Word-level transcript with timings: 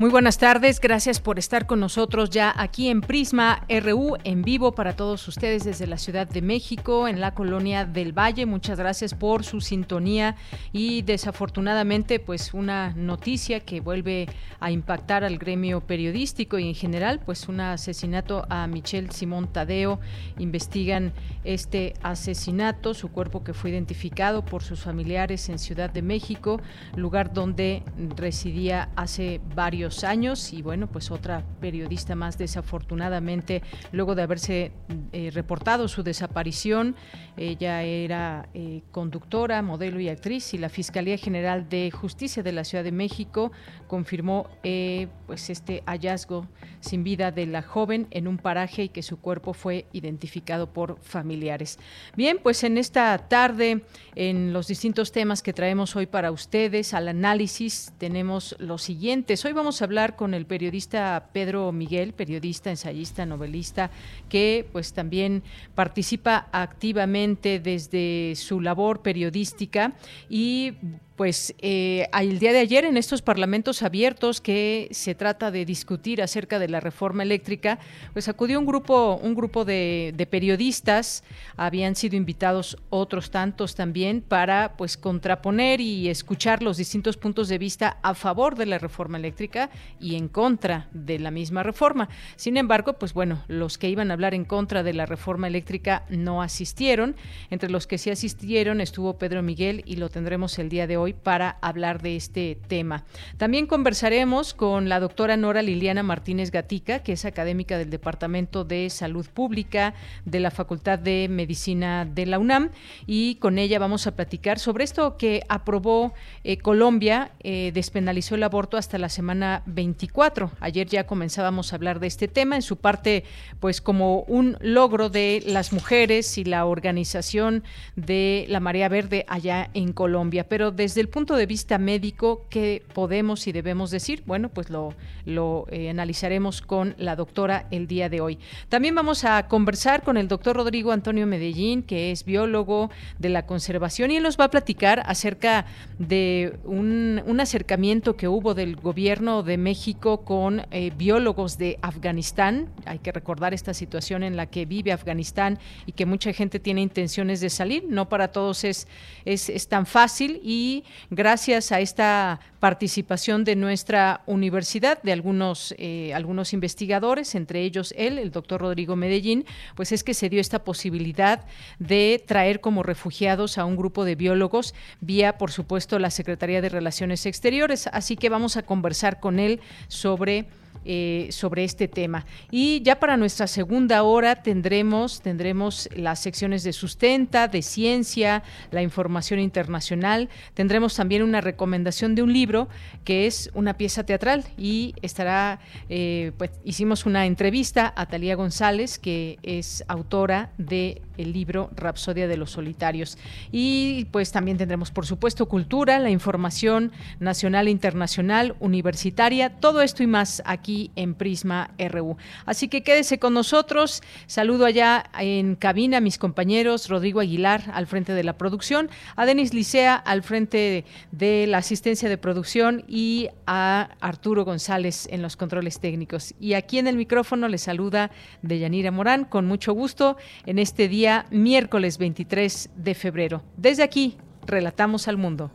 Muy 0.00 0.08
buenas 0.08 0.38
tardes, 0.38 0.80
gracias 0.80 1.20
por 1.20 1.38
estar 1.38 1.66
con 1.66 1.78
nosotros 1.78 2.30
ya 2.30 2.54
aquí 2.56 2.88
en 2.88 3.02
Prisma 3.02 3.66
RU 3.68 4.16
en 4.24 4.40
vivo 4.40 4.72
para 4.72 4.96
todos 4.96 5.28
ustedes 5.28 5.64
desde 5.64 5.86
la 5.86 5.98
Ciudad 5.98 6.26
de 6.26 6.40
México, 6.40 7.06
en 7.06 7.20
la 7.20 7.34
colonia 7.34 7.84
del 7.84 8.18
Valle. 8.18 8.46
Muchas 8.46 8.78
gracias 8.78 9.12
por 9.12 9.44
su 9.44 9.60
sintonía 9.60 10.36
y 10.72 11.02
desafortunadamente 11.02 12.18
pues 12.18 12.54
una 12.54 12.94
noticia 12.96 13.60
que 13.60 13.82
vuelve 13.82 14.26
a 14.58 14.70
impactar 14.70 15.22
al 15.22 15.36
gremio 15.36 15.82
periodístico 15.82 16.58
y 16.58 16.66
en 16.66 16.74
general 16.74 17.20
pues 17.22 17.46
un 17.50 17.60
asesinato 17.60 18.46
a 18.48 18.66
Michelle 18.68 19.12
Simón 19.12 19.52
Tadeo. 19.52 20.00
Investigan 20.38 21.12
este 21.44 21.92
asesinato, 22.02 22.94
su 22.94 23.10
cuerpo 23.10 23.44
que 23.44 23.52
fue 23.52 23.68
identificado 23.68 24.46
por 24.46 24.62
sus 24.62 24.80
familiares 24.80 25.50
en 25.50 25.58
Ciudad 25.58 25.90
de 25.90 26.00
México, 26.00 26.58
lugar 26.96 27.34
donde 27.34 27.82
residía 28.16 28.88
hace 28.96 29.42
varios 29.54 29.89
años 30.04 30.52
y 30.52 30.62
bueno, 30.62 30.86
pues 30.86 31.10
otra 31.10 31.44
periodista 31.60 32.14
más 32.14 32.38
desafortunadamente 32.38 33.62
luego 33.92 34.14
de 34.14 34.22
haberse 34.22 34.72
eh, 35.12 35.30
reportado 35.32 35.88
su 35.88 36.02
desaparición, 36.02 36.96
ella 37.36 37.82
era 37.82 38.48
eh, 38.54 38.82
conductora, 38.90 39.62
modelo 39.62 40.00
y 40.00 40.08
actriz 40.08 40.54
y 40.54 40.58
la 40.58 40.68
Fiscalía 40.68 41.18
General 41.18 41.68
de 41.68 41.90
Justicia 41.90 42.42
de 42.42 42.52
la 42.52 42.64
Ciudad 42.64 42.84
de 42.84 42.92
México 42.92 43.52
confirmó 43.86 44.48
eh, 44.62 45.08
pues 45.26 45.50
este 45.50 45.82
hallazgo 45.86 46.46
sin 46.80 47.04
vida 47.04 47.32
de 47.32 47.46
la 47.46 47.62
joven 47.62 48.06
en 48.10 48.28
un 48.28 48.38
paraje 48.38 48.84
y 48.84 48.88
que 48.88 49.02
su 49.02 49.18
cuerpo 49.18 49.52
fue 49.52 49.86
identificado 49.92 50.72
por 50.72 50.98
familiares. 51.00 51.78
Bien, 52.16 52.38
pues 52.42 52.64
en 52.64 52.78
esta 52.78 53.16
tarde 53.18 53.82
en 54.14 54.52
los 54.52 54.68
distintos 54.68 55.12
temas 55.12 55.42
que 55.42 55.52
traemos 55.52 55.96
hoy 55.96 56.06
para 56.06 56.30
ustedes 56.30 56.94
al 56.94 57.08
análisis 57.08 57.92
tenemos 57.98 58.54
los 58.58 58.82
siguientes. 58.82 59.44
Hoy 59.44 59.52
vamos 59.52 59.79
hablar 59.82 60.16
con 60.16 60.34
el 60.34 60.46
periodista 60.46 61.28
Pedro 61.32 61.72
Miguel, 61.72 62.12
periodista, 62.12 62.70
ensayista, 62.70 63.26
novelista, 63.26 63.90
que 64.28 64.68
pues 64.72 64.92
también 64.92 65.42
participa 65.74 66.48
activamente 66.52 67.60
desde 67.60 68.34
su 68.36 68.60
labor 68.60 69.02
periodística 69.02 69.92
y 70.28 70.74
pues 71.20 71.54
eh, 71.58 72.08
el 72.18 72.38
día 72.38 72.50
de 72.50 72.60
ayer 72.60 72.86
en 72.86 72.96
estos 72.96 73.20
parlamentos 73.20 73.82
abiertos 73.82 74.40
que 74.40 74.88
se 74.90 75.14
trata 75.14 75.50
de 75.50 75.66
discutir 75.66 76.22
acerca 76.22 76.58
de 76.58 76.66
la 76.66 76.80
reforma 76.80 77.22
eléctrica, 77.22 77.78
pues 78.14 78.26
acudió 78.28 78.58
un 78.58 78.64
grupo, 78.64 79.20
un 79.22 79.34
grupo 79.34 79.66
de, 79.66 80.26
periodistas, 80.30 81.22
habían 81.58 81.94
sido 81.94 82.16
invitados 82.16 82.78
otros 82.88 83.30
tantos 83.30 83.74
también 83.74 84.22
para 84.22 84.78
pues 84.78 84.96
contraponer 84.96 85.82
y 85.82 86.08
escuchar 86.08 86.62
los 86.62 86.78
distintos 86.78 87.18
puntos 87.18 87.50
de 87.50 87.58
vista 87.58 87.98
a 88.00 88.14
favor 88.14 88.54
de 88.56 88.64
la 88.64 88.78
reforma 88.78 89.18
eléctrica 89.18 89.68
y 90.00 90.16
en 90.16 90.26
contra 90.26 90.88
de 90.92 91.18
la 91.18 91.30
misma 91.30 91.62
reforma. 91.62 92.08
Sin 92.36 92.56
embargo, 92.56 92.94
pues 92.94 93.12
bueno, 93.12 93.44
los 93.46 93.76
que 93.76 93.90
iban 93.90 94.10
a 94.10 94.14
hablar 94.14 94.32
en 94.32 94.46
contra 94.46 94.82
de 94.82 94.94
la 94.94 95.04
reforma 95.04 95.48
eléctrica 95.48 96.06
no 96.08 96.40
asistieron. 96.40 97.14
Entre 97.50 97.68
los 97.68 97.86
que 97.86 97.98
sí 97.98 98.08
asistieron 98.08 98.80
estuvo 98.80 99.18
Pedro 99.18 99.42
Miguel 99.42 99.82
y 99.84 99.96
lo 99.96 100.08
tendremos 100.08 100.58
el 100.58 100.70
día 100.70 100.86
de 100.86 100.96
hoy 100.96 101.09
para 101.12 101.58
hablar 101.60 102.02
de 102.02 102.16
este 102.16 102.58
tema. 102.68 103.04
También 103.36 103.66
conversaremos 103.66 104.54
con 104.54 104.88
la 104.88 105.00
doctora 105.00 105.36
Nora 105.36 105.62
Liliana 105.62 106.02
Martínez 106.02 106.50
Gatica, 106.50 107.00
que 107.00 107.12
es 107.12 107.24
académica 107.24 107.78
del 107.78 107.90
Departamento 107.90 108.64
de 108.64 108.90
Salud 108.90 109.26
Pública 109.32 109.94
de 110.24 110.40
la 110.40 110.50
Facultad 110.50 110.98
de 110.98 111.28
Medicina 111.28 112.04
de 112.04 112.26
la 112.26 112.38
UNAM 112.38 112.70
y 113.06 113.36
con 113.36 113.58
ella 113.58 113.78
vamos 113.78 114.06
a 114.06 114.14
platicar 114.16 114.58
sobre 114.58 114.84
esto 114.84 115.16
que 115.16 115.42
aprobó 115.48 116.12
eh, 116.44 116.58
Colombia, 116.58 117.32
eh, 117.40 117.70
despenalizó 117.74 118.34
el 118.34 118.42
aborto 118.42 118.76
hasta 118.76 118.98
la 118.98 119.08
semana 119.08 119.62
24. 119.66 120.50
Ayer 120.60 120.86
ya 120.86 121.06
comenzábamos 121.06 121.72
a 121.72 121.76
hablar 121.76 122.00
de 122.00 122.06
este 122.06 122.28
tema, 122.28 122.56
en 122.56 122.62
su 122.62 122.76
parte 122.76 123.24
pues 123.60 123.80
como 123.80 124.20
un 124.22 124.56
logro 124.60 125.08
de 125.08 125.42
las 125.46 125.72
mujeres 125.72 126.38
y 126.38 126.44
la 126.44 126.64
organización 126.66 127.64
de 127.96 128.46
la 128.48 128.60
Marea 128.60 128.88
Verde 128.88 129.24
allá 129.28 129.70
en 129.74 129.92
Colombia, 129.92 130.48
pero 130.48 130.70
desde 130.70 130.99
desde 131.00 131.08
el 131.08 131.14
punto 131.14 131.36
de 131.36 131.46
vista 131.46 131.78
médico, 131.78 132.44
¿qué 132.50 132.82
podemos 132.92 133.46
y 133.46 133.52
debemos 133.52 133.90
decir? 133.90 134.22
Bueno, 134.26 134.50
pues 134.50 134.68
lo, 134.68 134.92
lo 135.24 135.64
eh, 135.70 135.88
analizaremos 135.88 136.60
con 136.60 136.94
la 136.98 137.16
doctora 137.16 137.66
el 137.70 137.86
día 137.86 138.10
de 138.10 138.20
hoy. 138.20 138.38
También 138.68 138.94
vamos 138.94 139.24
a 139.24 139.48
conversar 139.48 140.02
con 140.02 140.18
el 140.18 140.28
doctor 140.28 140.56
Rodrigo 140.56 140.92
Antonio 140.92 141.26
Medellín, 141.26 141.82
que 141.82 142.10
es 142.10 142.26
biólogo 142.26 142.90
de 143.18 143.30
la 143.30 143.46
conservación, 143.46 144.10
y 144.10 144.16
él 144.16 144.22
nos 144.22 144.38
va 144.38 144.44
a 144.44 144.50
platicar 144.50 145.02
acerca 145.06 145.64
de 145.98 146.58
un, 146.64 147.22
un 147.24 147.40
acercamiento 147.40 148.14
que 148.14 148.28
hubo 148.28 148.52
del 148.52 148.76
gobierno 148.76 149.42
de 149.42 149.56
México 149.56 150.22
con 150.26 150.66
eh, 150.70 150.92
biólogos 150.94 151.56
de 151.56 151.78
Afganistán. 151.80 152.68
Hay 152.84 152.98
que 152.98 153.10
recordar 153.10 153.54
esta 153.54 153.72
situación 153.72 154.22
en 154.22 154.36
la 154.36 154.44
que 154.44 154.66
vive 154.66 154.92
Afganistán 154.92 155.58
y 155.86 155.92
que 155.92 156.04
mucha 156.04 156.34
gente 156.34 156.60
tiene 156.60 156.82
intenciones 156.82 157.40
de 157.40 157.48
salir. 157.48 157.86
No 157.88 158.10
para 158.10 158.32
todos 158.32 158.64
es, 158.64 158.86
es, 159.24 159.48
es 159.48 159.66
tan 159.66 159.86
fácil 159.86 160.42
y 160.44 160.84
gracias 161.10 161.72
a 161.72 161.80
esta 161.80 162.40
participación 162.58 163.44
de 163.44 163.56
nuestra 163.56 164.22
universidad, 164.26 165.02
de 165.02 165.12
algunos, 165.12 165.74
eh, 165.78 166.12
algunos 166.14 166.52
investigadores, 166.52 167.34
entre 167.34 167.62
ellos 167.62 167.94
él, 167.96 168.18
el 168.18 168.30
doctor 168.30 168.60
Rodrigo 168.60 168.96
Medellín, 168.96 169.44
pues 169.74 169.92
es 169.92 170.04
que 170.04 170.14
se 170.14 170.28
dio 170.28 170.40
esta 170.40 170.64
posibilidad 170.64 171.44
de 171.78 172.22
traer 172.26 172.60
como 172.60 172.82
refugiados 172.82 173.58
a 173.58 173.64
un 173.64 173.76
grupo 173.76 174.04
de 174.04 174.14
biólogos 174.14 174.74
vía, 175.00 175.38
por 175.38 175.50
supuesto, 175.50 175.98
la 175.98 176.10
Secretaría 176.10 176.60
de 176.60 176.68
Relaciones 176.68 177.26
Exteriores. 177.26 177.86
Así 177.92 178.16
que 178.16 178.28
vamos 178.28 178.56
a 178.56 178.62
conversar 178.62 179.20
con 179.20 179.38
él 179.38 179.60
sobre 179.88 180.46
eh, 180.84 181.28
sobre 181.30 181.64
este 181.64 181.88
tema. 181.88 182.24
Y 182.50 182.80
ya 182.82 182.98
para 182.98 183.16
nuestra 183.16 183.46
segunda 183.46 184.02
hora 184.02 184.36
tendremos, 184.36 185.20
tendremos 185.20 185.88
las 185.94 186.20
secciones 186.20 186.62
de 186.62 186.72
sustenta, 186.72 187.48
de 187.48 187.62
ciencia, 187.62 188.42
la 188.70 188.82
información 188.82 189.40
internacional. 189.40 190.28
Tendremos 190.54 190.94
también 190.96 191.22
una 191.22 191.40
recomendación 191.40 192.14
de 192.14 192.22
un 192.22 192.32
libro 192.32 192.68
que 193.04 193.26
es 193.26 193.50
una 193.54 193.74
pieza 193.74 194.04
teatral 194.04 194.44
y 194.56 194.94
estará, 195.02 195.60
eh, 195.88 196.32
pues 196.38 196.50
hicimos 196.64 197.06
una 197.06 197.26
entrevista 197.26 197.92
a 197.96 198.06
Talía 198.06 198.34
González, 198.34 198.98
que 198.98 199.38
es 199.42 199.84
autora 199.88 200.50
de 200.58 201.02
el 201.20 201.32
libro 201.32 201.70
Rapsodia 201.76 202.28
de 202.28 202.36
los 202.36 202.50
Solitarios. 202.50 203.18
Y 203.52 204.06
pues 204.06 204.32
también 204.32 204.58
tendremos, 204.58 204.90
por 204.90 205.06
supuesto, 205.06 205.46
cultura, 205.46 205.98
la 205.98 206.10
información 206.10 206.92
nacional 207.18 207.68
e 207.68 207.70
internacional, 207.70 208.56
universitaria, 208.60 209.50
todo 209.60 209.82
esto 209.82 210.02
y 210.02 210.06
más 210.06 210.42
aquí 210.44 210.90
en 210.96 211.14
Prisma 211.14 211.70
RU. 211.78 212.16
Así 212.46 212.68
que 212.68 212.82
quédese 212.82 213.18
con 213.18 213.34
nosotros. 213.34 214.02
Saludo 214.26 214.64
allá 214.64 215.04
en 215.18 215.56
cabina 215.56 215.98
a 215.98 216.00
mis 216.00 216.18
compañeros 216.18 216.88
Rodrigo 216.88 217.20
Aguilar 217.20 217.70
al 217.74 217.86
frente 217.86 218.12
de 218.12 218.24
la 218.24 218.38
producción, 218.38 218.90
a 219.16 219.26
Denis 219.26 219.54
Licea 219.54 219.94
al 219.94 220.22
frente 220.22 220.84
de 221.12 221.46
la 221.46 221.58
asistencia 221.58 222.08
de 222.08 222.18
producción 222.18 222.84
y 222.88 223.28
a 223.46 223.90
Arturo 224.00 224.44
González 224.44 225.08
en 225.10 225.22
los 225.22 225.36
controles 225.36 225.80
técnicos. 225.80 226.34
Y 226.40 226.54
aquí 226.54 226.78
en 226.78 226.86
el 226.86 226.96
micrófono 226.96 227.48
le 227.48 227.58
saluda 227.58 228.10
Deyanira 228.42 228.90
Morán 228.90 229.24
con 229.24 229.46
mucho 229.46 229.72
gusto 229.72 230.16
en 230.46 230.58
este 230.58 230.88
día 230.88 231.09
miércoles 231.30 231.98
23 231.98 232.70
de 232.76 232.94
febrero. 232.94 233.42
Desde 233.56 233.82
aquí, 233.82 234.16
relatamos 234.46 235.08
al 235.08 235.16
mundo. 235.16 235.50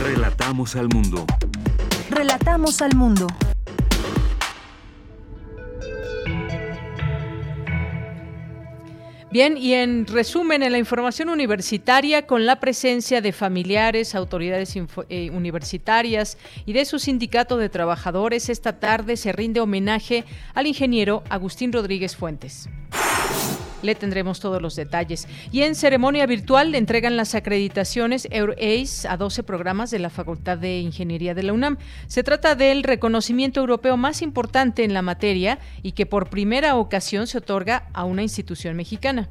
Relatamos 0.00 0.76
al 0.76 0.88
mundo. 0.88 1.24
Relatamos 2.10 2.82
al 2.82 2.94
mundo. 2.94 3.26
Bien, 9.30 9.58
y 9.58 9.74
en 9.74 10.06
resumen, 10.06 10.62
en 10.62 10.72
la 10.72 10.78
información 10.78 11.28
universitaria, 11.28 12.26
con 12.26 12.46
la 12.46 12.58
presencia 12.58 13.20
de 13.20 13.32
familiares, 13.32 14.14
autoridades 14.14 14.74
eh, 15.10 15.30
universitarias 15.30 16.38
y 16.64 16.72
de 16.72 16.84
su 16.86 16.98
sindicato 16.98 17.58
de 17.58 17.68
trabajadores, 17.68 18.48
esta 18.48 18.78
tarde 18.78 19.16
se 19.16 19.32
rinde 19.32 19.60
homenaje 19.60 20.24
al 20.54 20.66
ingeniero 20.66 21.22
Agustín 21.28 21.70
Rodríguez 21.72 22.16
Fuentes. 22.16 22.68
Le 23.86 23.94
tendremos 23.94 24.40
todos 24.40 24.60
los 24.60 24.74
detalles. 24.74 25.28
Y 25.52 25.62
en 25.62 25.76
ceremonia 25.76 26.26
virtual 26.26 26.72
le 26.72 26.78
entregan 26.78 27.16
las 27.16 27.36
acreditaciones 27.36 28.26
EURACE 28.32 29.06
a 29.06 29.16
12 29.16 29.44
programas 29.44 29.92
de 29.92 30.00
la 30.00 30.10
Facultad 30.10 30.58
de 30.58 30.80
Ingeniería 30.80 31.34
de 31.34 31.44
la 31.44 31.52
UNAM. 31.52 31.78
Se 32.08 32.24
trata 32.24 32.56
del 32.56 32.82
reconocimiento 32.82 33.60
europeo 33.60 33.96
más 33.96 34.22
importante 34.22 34.82
en 34.82 34.92
la 34.92 35.02
materia 35.02 35.60
y 35.84 35.92
que 35.92 36.04
por 36.04 36.30
primera 36.30 36.74
ocasión 36.74 37.28
se 37.28 37.38
otorga 37.38 37.88
a 37.92 38.04
una 38.04 38.22
institución 38.22 38.74
mexicana. 38.74 39.28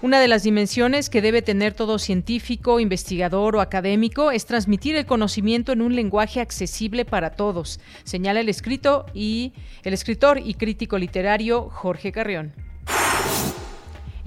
Una 0.00 0.20
de 0.20 0.28
las 0.28 0.44
dimensiones 0.44 1.10
que 1.10 1.20
debe 1.20 1.42
tener 1.42 1.74
todo 1.74 1.98
científico, 1.98 2.78
investigador 2.78 3.56
o 3.56 3.60
académico 3.60 4.30
es 4.30 4.46
transmitir 4.46 4.94
el 4.94 5.06
conocimiento 5.06 5.72
en 5.72 5.82
un 5.82 5.96
lenguaje 5.96 6.40
accesible 6.40 7.04
para 7.04 7.30
todos, 7.30 7.80
señala 8.04 8.38
el 8.38 8.48
escrito 8.48 9.06
y 9.12 9.54
el 9.82 9.94
escritor 9.94 10.38
y 10.38 10.54
crítico 10.54 10.98
literario 10.98 11.68
Jorge 11.68 12.12
Carrión. 12.12 12.67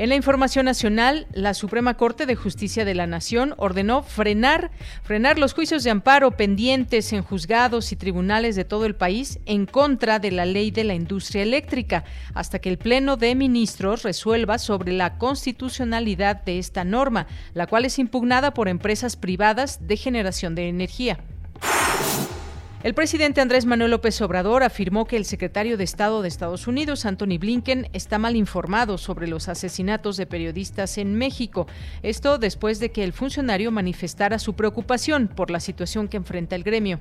En 0.02 0.10
la 0.10 0.16
información 0.16 0.66
nacional, 0.66 1.28
la 1.32 1.54
Suprema 1.54 1.96
Corte 1.96 2.26
de 2.26 2.34
Justicia 2.34 2.86
de 2.86 2.96
la 2.96 3.06
Nación 3.06 3.54
ordenó 3.58 4.02
frenar, 4.02 4.72
frenar 5.04 5.38
los 5.38 5.54
juicios 5.54 5.84
de 5.84 5.92
amparo 5.92 6.32
pendientes 6.32 7.14
en 7.14 7.22
juzgados 7.22 7.92
y 7.92 7.96
tribunales 7.96 8.56
de 8.56 8.66
todo 8.66 8.88
el 8.88 8.96
país 8.96 9.38
en 9.46 9.68
contra 9.68 10.18
de 10.18 10.32
la 10.32 10.46
ley 10.48 10.72
de 10.72 10.86
la 10.86 10.96
industria 10.96 11.44
eléctrica, 11.44 12.04
hasta 12.34 12.58
que 12.58 12.70
el 12.70 12.80
Pleno 12.80 13.16
de 13.16 13.36
Ministros 13.36 14.02
resuelva 14.02 14.58
sobre 14.58 14.92
la 14.92 15.20
constitucionalidad 15.20 16.42
de 16.46 16.58
esta 16.58 16.84
norma, 16.84 17.28
la 17.54 17.68
cual 17.68 17.86
es 17.86 18.00
impugnada 18.00 18.56
por 18.56 18.70
empresas 18.70 19.16
privadas 19.16 19.86
de 19.88 19.98
generación 19.98 20.56
de 20.56 20.68
energía. 20.68 21.20
El 22.84 22.96
presidente 22.96 23.42
Andrés 23.42 23.68
Manuel 23.68 23.92
López 23.92 24.20
Obrador 24.24 24.64
afirmó 24.64 25.06
que 25.06 25.16
el 25.16 25.26
secretario 25.26 25.78
de 25.78 25.84
Estado 25.84 26.24
de 26.24 26.28
Estados 26.28 26.66
Unidos, 26.66 27.06
Anthony 27.06 27.38
Blinken, 27.40 27.88
está 27.94 28.18
mal 28.18 28.36
informado 28.36 28.98
sobre 28.98 29.28
los 29.28 29.50
asesinatos 29.50 30.18
de 30.18 30.26
periodistas 30.26 30.98
en 30.98 31.14
México. 31.14 31.68
Esto 32.02 32.40
después 32.40 32.80
de 32.80 32.92
que 32.92 33.04
el 33.04 33.14
funcionario 33.14 33.70
manifestara 33.70 34.40
su 34.40 34.56
preocupación 34.56 35.28
por 35.28 35.52
la 35.52 35.60
situación 35.60 36.08
que 36.08 36.18
enfrenta 36.18 36.56
el 36.56 36.64
gremio. 36.64 37.00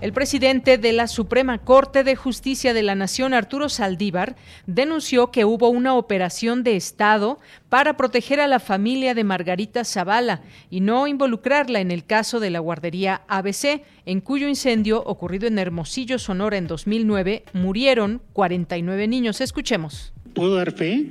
El 0.00 0.12
presidente 0.12 0.76
de 0.76 0.92
la 0.92 1.06
Suprema 1.06 1.58
Corte 1.58 2.04
de 2.04 2.16
Justicia 2.16 2.74
de 2.74 2.82
la 2.82 2.94
Nación, 2.94 3.32
Arturo 3.32 3.68
Saldívar, 3.68 4.36
denunció 4.66 5.30
que 5.30 5.44
hubo 5.44 5.68
una 5.70 5.94
operación 5.94 6.62
de 6.62 6.76
Estado 6.76 7.38
para 7.68 7.96
proteger 7.96 8.40
a 8.40 8.48
la 8.48 8.60
familia 8.60 9.14
de 9.14 9.24
Margarita 9.24 9.84
Zavala 9.84 10.42
y 10.68 10.80
no 10.80 11.06
involucrarla 11.06 11.80
en 11.80 11.90
el 11.90 12.04
caso 12.04 12.38
de 12.38 12.50
la 12.50 12.58
guardería 12.58 13.22
ABC, 13.28 13.82
en 14.04 14.20
cuyo 14.20 14.48
incendio 14.48 15.02
ocurrido 15.02 15.46
en 15.46 15.58
Hermosillo, 15.58 16.18
Sonora, 16.18 16.58
en 16.58 16.66
2009, 16.66 17.44
murieron 17.54 18.20
49 18.34 19.08
niños. 19.08 19.40
Escuchemos. 19.40 20.12
¿Puedo 20.34 20.56
dar 20.56 20.72
fe 20.72 21.06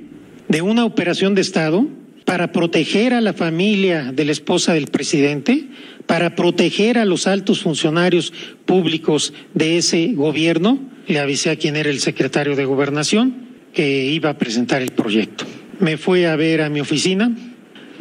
de 0.50 0.62
una 0.62 0.86
operación 0.86 1.34
de 1.34 1.42
Estado 1.42 1.88
para 2.26 2.52
proteger 2.52 3.14
a 3.14 3.22
la 3.22 3.34
familia 3.34 4.12
de 4.12 4.26
la 4.26 4.32
esposa 4.32 4.74
del 4.74 4.88
presidente? 4.88 5.68
Para 6.06 6.36
proteger 6.36 6.98
a 6.98 7.06
los 7.06 7.28
altos 7.28 7.62
funcionarios 7.62 8.34
públicos 8.66 9.34
de 9.54 9.78
ese 9.78 10.14
gobierno. 10.14 10.80
Le 11.08 11.20
avisé 11.20 11.50
a 11.50 11.56
quien 11.56 11.76
era 11.76 11.90
el 11.90 12.00
secretario 12.00 12.56
de 12.56 12.66
gobernación 12.66 13.48
que 13.74 14.06
iba 14.06 14.30
a 14.30 14.38
presentar 14.38 14.82
el 14.82 14.92
proyecto. 14.92 15.46
Me 15.80 15.98
fue 15.98 16.28
a 16.28 16.36
ver 16.36 16.62
a 16.62 16.70
mi 16.70 16.80
oficina 16.80 17.36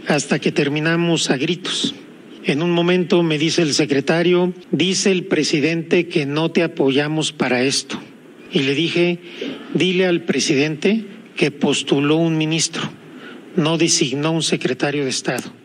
hasta 0.07 0.39
que 0.39 0.53
terminamos 0.53 1.31
a 1.31 1.37
gritos. 1.37 1.95
En 2.45 2.61
un 2.61 2.73
momento 2.73 3.23
me 3.23 3.39
dice 3.39 3.63
el 3.63 3.73
secretario, 3.73 4.53
dice 4.73 5.13
el 5.13 5.25
presidente 5.25 6.09
que 6.09 6.27
no 6.27 6.51
te 6.51 6.63
apoyamos 6.63 7.33
para 7.33 7.63
esto. 7.63 8.01
Y 8.53 8.61
le 8.61 8.75
dije, 8.75 9.19
dile 9.75 10.07
al 10.07 10.23
presidente 10.23 11.05
que 11.37 11.51
postuló 11.51 12.17
un 12.17 12.37
ministro, 12.37 12.83
no 13.57 13.79
designó 13.79 14.33
un 14.33 14.43
secretario 14.43 15.05
de 15.05 15.11
Estado. 15.11 15.62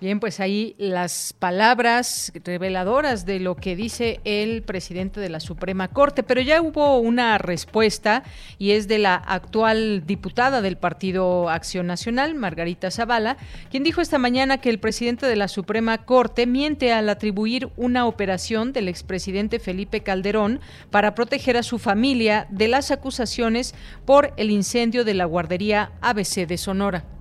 Bien, 0.00 0.20
pues 0.20 0.38
ahí 0.38 0.76
las 0.78 1.32
palabras 1.32 2.30
reveladoras 2.44 3.26
de 3.26 3.40
lo 3.40 3.56
que 3.56 3.74
dice 3.74 4.20
el 4.22 4.62
presidente 4.62 5.18
de 5.18 5.28
la 5.28 5.40
Suprema 5.40 5.88
Corte, 5.88 6.22
pero 6.22 6.40
ya 6.40 6.62
hubo 6.62 7.00
una 7.00 7.36
respuesta 7.36 8.22
y 8.58 8.70
es 8.70 8.86
de 8.86 8.98
la 8.98 9.16
actual 9.16 10.06
diputada 10.06 10.62
del 10.62 10.76
Partido 10.76 11.50
Acción 11.50 11.88
Nacional, 11.88 12.36
Margarita 12.36 12.92
Zavala, 12.92 13.38
quien 13.72 13.82
dijo 13.82 14.00
esta 14.00 14.18
mañana 14.18 14.58
que 14.58 14.70
el 14.70 14.78
presidente 14.78 15.26
de 15.26 15.34
la 15.34 15.48
Suprema 15.48 15.98
Corte 15.98 16.46
miente 16.46 16.92
al 16.92 17.08
atribuir 17.08 17.70
una 17.76 18.06
operación 18.06 18.72
del 18.72 18.86
expresidente 18.86 19.58
Felipe 19.58 20.04
Calderón 20.04 20.60
para 20.92 21.16
proteger 21.16 21.56
a 21.56 21.64
su 21.64 21.80
familia 21.80 22.46
de 22.50 22.68
las 22.68 22.92
acusaciones 22.92 23.74
por 24.04 24.32
el 24.36 24.52
incendio 24.52 25.04
de 25.04 25.14
la 25.14 25.24
guardería 25.24 25.90
ABC 26.02 26.46
de 26.46 26.56
Sonora. 26.56 27.17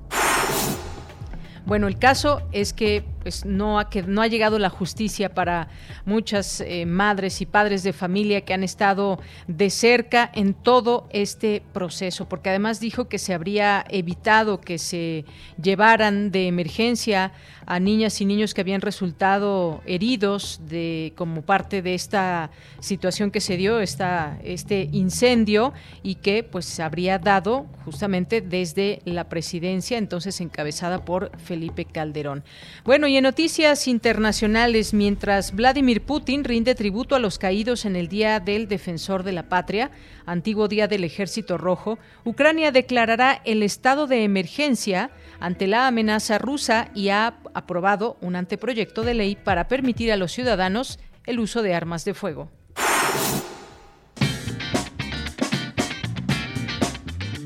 Bueno, 1.68 1.88
el 1.88 2.00
caso 2.00 2.42
es 2.54 2.72
que 2.72 3.04
pues 3.28 3.44
no 3.44 3.78
ha, 3.78 3.90
que 3.90 4.04
no 4.04 4.22
ha 4.22 4.28
llegado 4.28 4.58
la 4.58 4.70
justicia 4.70 5.34
para 5.34 5.68
muchas 6.06 6.62
eh, 6.62 6.86
madres 6.86 7.42
y 7.42 7.46
padres 7.46 7.84
de 7.84 7.92
familia 7.92 8.40
que 8.46 8.54
han 8.54 8.64
estado 8.64 9.20
de 9.48 9.70
cerca 9.70 10.32
en 10.34 10.54
todo 10.54 11.10
este 11.10 11.62
proceso, 11.74 12.30
porque 12.30 12.52
además 12.52 12.80
dijo 12.80 13.10
que 13.10 13.20
se 13.20 13.34
habría 13.34 13.84
evitado 13.90 14.62
que 14.62 14.78
se 14.78 15.26
llevaran 15.62 16.32
de 16.32 16.48
emergencia 16.48 17.34
a 17.66 17.82
niñas 17.82 18.22
y 18.22 18.26
niños 18.26 18.54
que 18.54 18.62
habían 18.62 18.80
resultado 18.80 19.82
heridos 19.86 20.62
de 20.70 21.12
como 21.18 21.42
parte 21.42 21.82
de 21.82 21.96
esta 21.96 22.50
situación 22.80 23.30
que 23.30 23.42
se 23.42 23.58
dio, 23.58 23.82
esta, 23.82 24.40
este 24.42 24.88
incendio 24.94 25.74
y 26.02 26.16
que 26.16 26.44
pues 26.44 26.64
se 26.64 26.82
habría 26.82 27.20
dado 27.20 27.66
justamente 27.84 28.40
desde 28.40 29.02
la 29.04 29.28
presidencia 29.28 29.98
entonces 29.98 30.40
encabezada 30.40 31.04
por 31.04 31.38
Felipe 31.40 31.84
Calderón. 31.84 32.46
Bueno, 32.86 33.06
en 33.18 33.24
noticias 33.24 33.88
internacionales, 33.88 34.94
mientras 34.94 35.56
Vladimir 35.56 36.04
Putin 36.04 36.44
rinde 36.44 36.76
tributo 36.76 37.16
a 37.16 37.20
los 37.20 37.40
caídos 37.40 37.86
en 37.86 37.96
el 37.96 38.10
Día 38.10 38.40
del 38.40 38.68
Defensor 38.68 39.24
de 39.24 39.32
la 39.32 39.50
Patria, 39.50 39.90
antiguo 40.28 40.68
Día 40.68 40.88
del 40.88 41.04
Ejército 41.04 41.58
Rojo, 41.58 41.98
Ucrania 42.26 42.72
declarará 42.72 43.42
el 43.44 43.64
estado 43.64 44.06
de 44.06 44.24
emergencia 44.24 45.10
ante 45.40 45.66
la 45.66 45.88
amenaza 45.88 46.38
rusa 46.38 46.90
y 46.94 47.10
ha 47.10 47.40
aprobado 47.56 48.18
un 48.22 48.36
anteproyecto 48.36 49.02
de 49.02 49.16
ley 49.16 49.36
para 49.36 49.68
permitir 49.68 50.12
a 50.12 50.18
los 50.18 50.32
ciudadanos 50.32 51.00
el 51.26 51.40
uso 51.40 51.64
de 51.64 51.74
armas 51.74 52.06
de 52.06 52.14
fuego. 52.14 52.52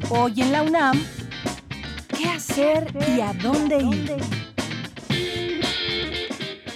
Hoy 0.09 0.41
en 0.41 0.51
la 0.51 0.63
UNAM, 0.63 1.01
¿qué 2.17 2.25
hacer 2.27 2.87
y 3.15 3.21
a 3.21 3.31
dónde 3.33 3.77
ir? 3.77 4.40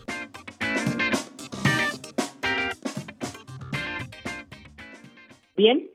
Bien, 5.57 5.91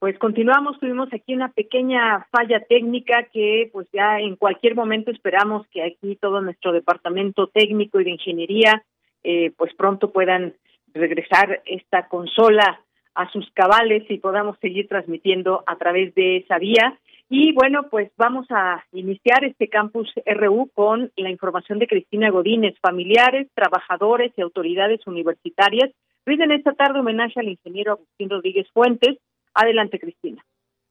pues 0.00 0.18
continuamos, 0.18 0.80
tuvimos 0.80 1.12
aquí 1.12 1.34
una 1.34 1.52
pequeña 1.52 2.26
falla 2.30 2.64
técnica 2.66 3.28
que 3.32 3.68
pues 3.70 3.86
ya 3.92 4.18
en 4.18 4.34
cualquier 4.34 4.74
momento 4.74 5.10
esperamos 5.10 5.66
que 5.68 5.82
aquí 5.82 6.16
todo 6.16 6.40
nuestro 6.40 6.72
departamento 6.72 7.48
técnico 7.48 8.00
y 8.00 8.04
de 8.04 8.12
ingeniería 8.12 8.82
eh, 9.22 9.52
pues 9.56 9.74
pronto 9.74 10.12
puedan 10.12 10.54
regresar 10.92 11.62
esta 11.66 12.08
consola 12.08 12.80
a 13.14 13.30
sus 13.30 13.50
cabales 13.52 14.04
y 14.08 14.18
podamos 14.18 14.56
seguir 14.60 14.88
transmitiendo 14.88 15.62
a 15.66 15.76
través 15.76 16.14
de 16.14 16.38
esa 16.38 16.58
vía. 16.58 16.98
Y 17.28 17.52
bueno, 17.52 17.88
pues 17.90 18.10
vamos 18.16 18.46
a 18.50 18.84
iniciar 18.92 19.44
este 19.44 19.68
campus 19.68 20.12
RU 20.26 20.70
con 20.74 21.12
la 21.16 21.30
información 21.30 21.78
de 21.78 21.86
Cristina 21.86 22.30
Godínez. 22.30 22.74
Familiares, 22.80 23.48
trabajadores 23.54 24.32
y 24.36 24.42
autoridades 24.42 25.06
universitarias 25.06 25.90
rinden 26.26 26.52
esta 26.52 26.72
tarde 26.72 27.00
homenaje 27.00 27.40
al 27.40 27.48
ingeniero 27.48 27.92
Agustín 27.92 28.30
Rodríguez 28.30 28.66
Fuentes. 28.72 29.18
Adelante, 29.54 29.98
Cristina. 29.98 30.44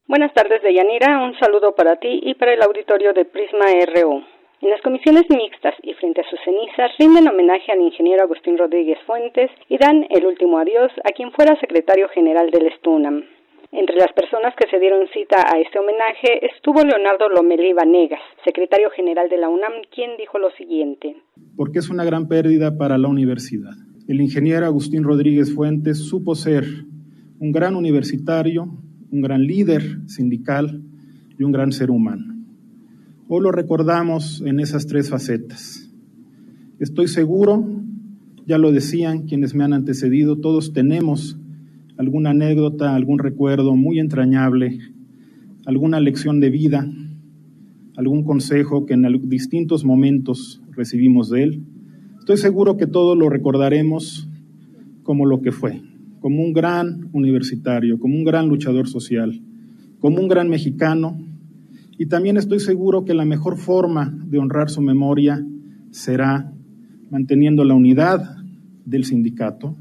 Buenas 0.06 0.32
tardes, 0.34 0.62
Deyanira. 0.62 1.22
Un 1.22 1.38
saludo 1.38 1.74
para 1.74 1.96
ti 1.96 2.20
y 2.22 2.34
para 2.34 2.52
el 2.52 2.62
auditorio 2.62 3.12
de 3.12 3.24
Prisma 3.24 3.66
RU. 3.94 4.24
En 4.62 4.68
las 4.68 4.82
comisiones 4.82 5.24
mixtas 5.30 5.72
y 5.82 5.94
frente 5.94 6.20
a 6.20 6.28
sus 6.28 6.38
cenizas 6.44 6.92
rinden 6.98 7.26
homenaje 7.28 7.72
al 7.72 7.80
ingeniero 7.80 8.24
Agustín 8.24 8.58
Rodríguez 8.58 8.98
Fuentes 9.06 9.50
y 9.70 9.78
dan 9.78 10.04
el 10.10 10.26
último 10.26 10.58
adiós 10.58 10.92
a 11.02 11.12
quien 11.16 11.32
fuera 11.32 11.58
secretario 11.60 12.10
general 12.10 12.50
del 12.50 12.66
Estunam. 12.66 13.24
Entre 13.72 13.96
las 13.96 14.12
personas 14.12 14.52
que 14.56 14.68
se 14.68 14.78
dieron 14.78 15.08
cita 15.14 15.36
a 15.48 15.58
este 15.58 15.78
homenaje 15.78 16.44
estuvo 16.44 16.84
Leonardo 16.84 17.30
Lomelí 17.30 17.72
Vanegas, 17.72 18.20
secretario 18.44 18.90
general 18.90 19.30
de 19.30 19.38
la 19.38 19.48
UNAM, 19.48 19.80
quien 19.94 20.18
dijo 20.18 20.38
lo 20.38 20.50
siguiente. 20.50 21.16
Porque 21.56 21.78
es 21.78 21.88
una 21.88 22.04
gran 22.04 22.28
pérdida 22.28 22.76
para 22.76 22.98
la 22.98 23.08
universidad. 23.08 23.72
El 24.08 24.20
ingeniero 24.20 24.66
Agustín 24.66 25.04
Rodríguez 25.04 25.54
Fuentes 25.54 26.06
supo 26.06 26.34
ser 26.34 26.64
un 27.38 27.50
gran 27.50 27.76
universitario, 27.76 28.68
un 29.10 29.22
gran 29.22 29.40
líder 29.40 29.80
sindical 30.06 30.82
y 31.38 31.44
un 31.44 31.52
gran 31.52 31.72
ser 31.72 31.90
humano. 31.90 32.39
Hoy 33.32 33.44
lo 33.44 33.52
recordamos 33.52 34.42
en 34.44 34.58
esas 34.58 34.88
tres 34.88 35.08
facetas. 35.08 35.88
Estoy 36.80 37.06
seguro, 37.06 37.64
ya 38.44 38.58
lo 38.58 38.72
decían 38.72 39.28
quienes 39.28 39.54
me 39.54 39.62
han 39.62 39.72
antecedido, 39.72 40.38
todos 40.38 40.72
tenemos 40.72 41.38
alguna 41.96 42.30
anécdota, 42.30 42.96
algún 42.96 43.20
recuerdo 43.20 43.76
muy 43.76 44.00
entrañable, 44.00 44.80
alguna 45.64 46.00
lección 46.00 46.40
de 46.40 46.50
vida, 46.50 46.90
algún 47.96 48.24
consejo 48.24 48.84
que 48.84 48.94
en 48.94 49.06
distintos 49.28 49.84
momentos 49.84 50.60
recibimos 50.72 51.30
de 51.30 51.44
él. 51.44 51.62
Estoy 52.18 52.36
seguro 52.36 52.76
que 52.76 52.88
todos 52.88 53.16
lo 53.16 53.28
recordaremos 53.28 54.28
como 55.04 55.24
lo 55.24 55.40
que 55.40 55.52
fue, 55.52 55.82
como 56.18 56.42
un 56.42 56.52
gran 56.52 57.08
universitario, 57.12 58.00
como 58.00 58.16
un 58.16 58.24
gran 58.24 58.48
luchador 58.48 58.88
social, 58.88 59.40
como 60.00 60.18
un 60.18 60.26
gran 60.26 60.48
mexicano 60.48 61.29
y 62.00 62.08
también 62.08 62.38
estoy 62.38 62.60
seguro 62.60 63.04
que 63.04 63.12
la 63.12 63.26
mejor 63.26 63.58
forma 63.58 64.10
de 64.24 64.38
honrar 64.38 64.70
su 64.70 64.80
memoria 64.80 65.38
será 65.90 66.50
manteniendo 67.10 67.62
la 67.62 67.74
unidad 67.74 68.20
del 68.86 69.04
sindicato, 69.04 69.76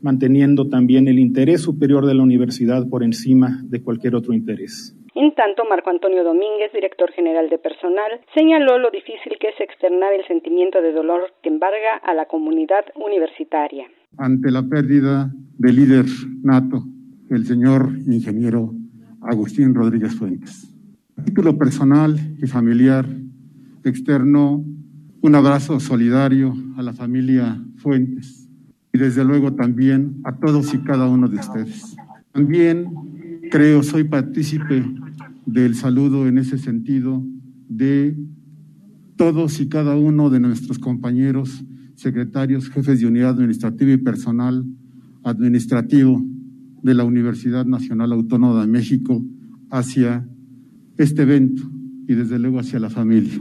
manteniendo 0.00 0.70
también 0.70 1.08
el 1.08 1.18
interés 1.18 1.60
superior 1.60 2.06
de 2.06 2.14
la 2.14 2.22
universidad 2.22 2.88
por 2.88 3.04
encima 3.04 3.60
de 3.64 3.82
cualquier 3.82 4.14
otro 4.14 4.32
interés. 4.32 4.96
En 5.14 5.34
tanto, 5.34 5.64
Marco 5.68 5.90
Antonio 5.90 6.24
Domínguez, 6.24 6.72
director 6.72 7.12
general 7.12 7.50
de 7.50 7.58
personal, 7.58 8.12
señaló 8.34 8.78
lo 8.78 8.90
difícil 8.90 9.36
que 9.38 9.48
es 9.48 9.60
externar 9.60 10.14
el 10.14 10.26
sentimiento 10.26 10.80
de 10.80 10.94
dolor 10.94 11.34
que 11.42 11.50
embarga 11.50 11.98
a 12.02 12.14
la 12.14 12.24
comunidad 12.24 12.86
universitaria. 12.94 13.84
Ante 14.16 14.50
la 14.50 14.62
pérdida 14.62 15.30
del 15.58 15.76
líder 15.76 16.06
nato, 16.42 16.78
el 17.28 17.44
señor 17.44 17.90
ingeniero 18.06 18.70
Agustín 19.20 19.74
Rodríguez 19.74 20.18
Fuentes 20.18 20.71
título 21.24 21.58
personal 21.58 22.36
y 22.42 22.46
familiar, 22.46 23.06
externo 23.84 24.64
un 25.20 25.34
abrazo 25.34 25.78
solidario 25.78 26.54
a 26.76 26.82
la 26.82 26.92
familia 26.92 27.62
Fuentes 27.76 28.48
y 28.92 28.98
desde 28.98 29.24
luego 29.24 29.54
también 29.54 30.20
a 30.24 30.36
todos 30.36 30.74
y 30.74 30.78
cada 30.78 31.08
uno 31.08 31.28
de 31.28 31.36
ustedes. 31.36 31.96
También 32.32 32.86
creo 33.50 33.82
soy 33.82 34.04
partícipe 34.04 34.84
del 35.46 35.74
saludo 35.74 36.26
en 36.26 36.38
ese 36.38 36.58
sentido 36.58 37.22
de 37.68 38.16
todos 39.16 39.60
y 39.60 39.68
cada 39.68 39.96
uno 39.96 40.30
de 40.30 40.40
nuestros 40.40 40.78
compañeros 40.78 41.64
secretarios, 41.94 42.68
jefes 42.68 43.00
de 43.00 43.06
unidad 43.06 43.30
administrativa 43.30 43.92
y 43.92 43.98
personal 43.98 44.64
administrativo 45.22 46.24
de 46.82 46.94
la 46.94 47.04
Universidad 47.04 47.64
Nacional 47.64 48.12
Autónoma 48.12 48.62
de 48.62 48.66
México 48.66 49.22
hacia 49.70 50.26
este 50.98 51.22
evento 51.22 51.62
y 52.08 52.14
desde 52.14 52.38
luego 52.38 52.60
hacia 52.60 52.78
la 52.78 52.90
familia. 52.90 53.40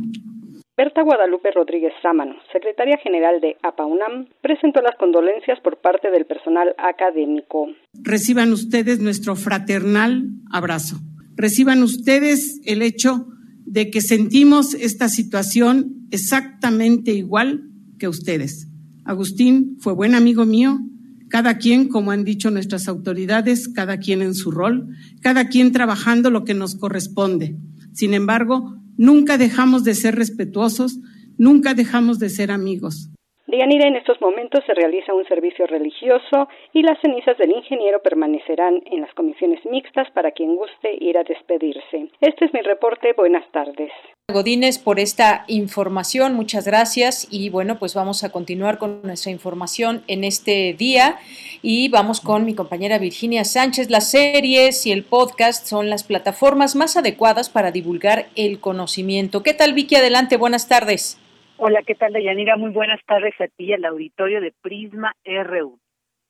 Berta 0.77 1.03
Guadalupe 1.03 1.51
Rodríguez 1.51 1.93
Sámano, 2.01 2.33
secretaria 2.51 2.97
general 3.03 3.39
de 3.39 3.55
APAUNAM, 3.61 4.27
presentó 4.41 4.81
las 4.81 4.95
condolencias 4.97 5.59
por 5.59 5.79
parte 5.79 6.09
del 6.09 6.25
personal 6.25 6.73
académico. 6.77 7.67
Reciban 8.01 8.51
ustedes 8.51 8.99
nuestro 8.99 9.35
fraternal 9.35 10.23
abrazo. 10.51 10.97
Reciban 11.35 11.83
ustedes 11.83 12.61
el 12.65 12.81
hecho 12.81 13.27
de 13.65 13.91
que 13.91 14.01
sentimos 14.01 14.73
esta 14.73 15.07
situación 15.07 16.07
exactamente 16.09 17.11
igual 17.11 17.61
que 17.99 18.07
ustedes. 18.07 18.67
Agustín 19.05 19.77
fue 19.79 19.93
buen 19.93 20.15
amigo 20.15 20.45
mío, 20.45 20.79
cada 21.31 21.57
quien, 21.57 21.87
como 21.87 22.11
han 22.11 22.25
dicho 22.25 22.51
nuestras 22.51 22.87
autoridades, 22.87 23.73
cada 23.73 23.97
quien 23.97 24.21
en 24.21 24.33
su 24.33 24.51
rol, 24.51 24.87
cada 25.23 25.47
quien 25.47 25.71
trabajando 25.71 26.29
lo 26.29 26.43
que 26.43 26.53
nos 26.53 26.77
corresponde. 26.77 27.55
Sin 27.93 28.13
embargo, 28.13 28.73
nunca 28.97 29.37
dejamos 29.37 29.83
de 29.83 29.93
ser 29.93 30.15
respetuosos, 30.15 30.99
nunca 31.37 31.73
dejamos 31.73 32.19
de 32.19 32.29
ser 32.29 32.51
amigos. 32.51 33.09
Deyanira, 33.47 33.87
en 33.87 33.95
estos 33.95 34.21
momentos 34.21 34.63
se 34.65 34.73
realiza 34.73 35.13
un 35.13 35.25
servicio 35.25 35.65
religioso 35.67 36.47
y 36.73 36.83
las 36.83 36.99
cenizas 37.01 37.37
del 37.37 37.51
ingeniero 37.51 38.01
permanecerán 38.01 38.81
en 38.85 39.01
las 39.01 39.13
comisiones 39.13 39.59
mixtas 39.65 40.09
para 40.11 40.31
quien 40.31 40.55
guste 40.55 40.95
ir 40.99 41.17
a 41.17 41.23
despedirse. 41.23 42.09
Este 42.21 42.45
es 42.45 42.53
mi 42.53 42.61
reporte. 42.61 43.13
Buenas 43.13 43.49
tardes. 43.51 43.91
Godínez 44.31 44.79
por 44.79 44.99
esta 44.99 45.45
información, 45.47 46.33
muchas 46.33 46.65
gracias 46.65 47.27
y 47.29 47.49
bueno, 47.49 47.77
pues 47.77 47.93
vamos 47.93 48.23
a 48.23 48.31
continuar 48.31 48.77
con 48.77 49.01
nuestra 49.03 49.31
información 49.31 50.03
en 50.07 50.23
este 50.23 50.73
día 50.73 51.17
y 51.61 51.89
vamos 51.89 52.21
con 52.21 52.45
mi 52.45 52.55
compañera 52.55 52.97
Virginia 52.97 53.43
Sánchez. 53.43 53.89
Las 53.89 54.09
series 54.09 54.85
y 54.87 54.91
el 54.91 55.03
podcast 55.03 55.65
son 55.67 55.89
las 55.89 56.03
plataformas 56.03 56.75
más 56.75 56.97
adecuadas 56.97 57.49
para 57.49 57.71
divulgar 57.71 58.27
el 58.35 58.59
conocimiento. 58.59 59.43
¿Qué 59.43 59.53
tal 59.53 59.73
Vicky? 59.73 59.95
Adelante, 59.95 60.37
buenas 60.37 60.67
tardes. 60.67 61.19
Hola, 61.57 61.83
¿qué 61.85 61.93
tal, 61.93 62.13
Dayanira? 62.13 62.57
Muy 62.57 62.71
buenas 62.71 62.99
tardes 63.05 63.33
a 63.39 63.47
ti 63.47 63.65
y 63.65 63.73
al 63.73 63.85
auditorio 63.85 64.41
de 64.41 64.51
Prisma 64.61 65.13
RU. 65.23 65.77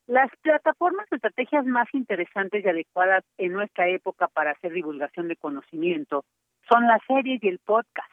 Las 0.08 0.30
plataformas 0.42 1.08
o 1.12 1.16
estrategias 1.16 1.66
más 1.66 1.88
interesantes 1.94 2.66
y 2.66 2.68
adecuadas 2.68 3.24
en 3.38 3.54
nuestra 3.54 3.88
época 3.88 4.28
para 4.28 4.52
hacer 4.52 4.74
divulgación 4.74 5.30
de 5.30 5.38
conocimiento 5.38 6.26
son 6.72 6.88
las 6.88 7.02
series 7.06 7.44
y 7.44 7.50
el 7.50 7.60
podcast, 7.60 8.10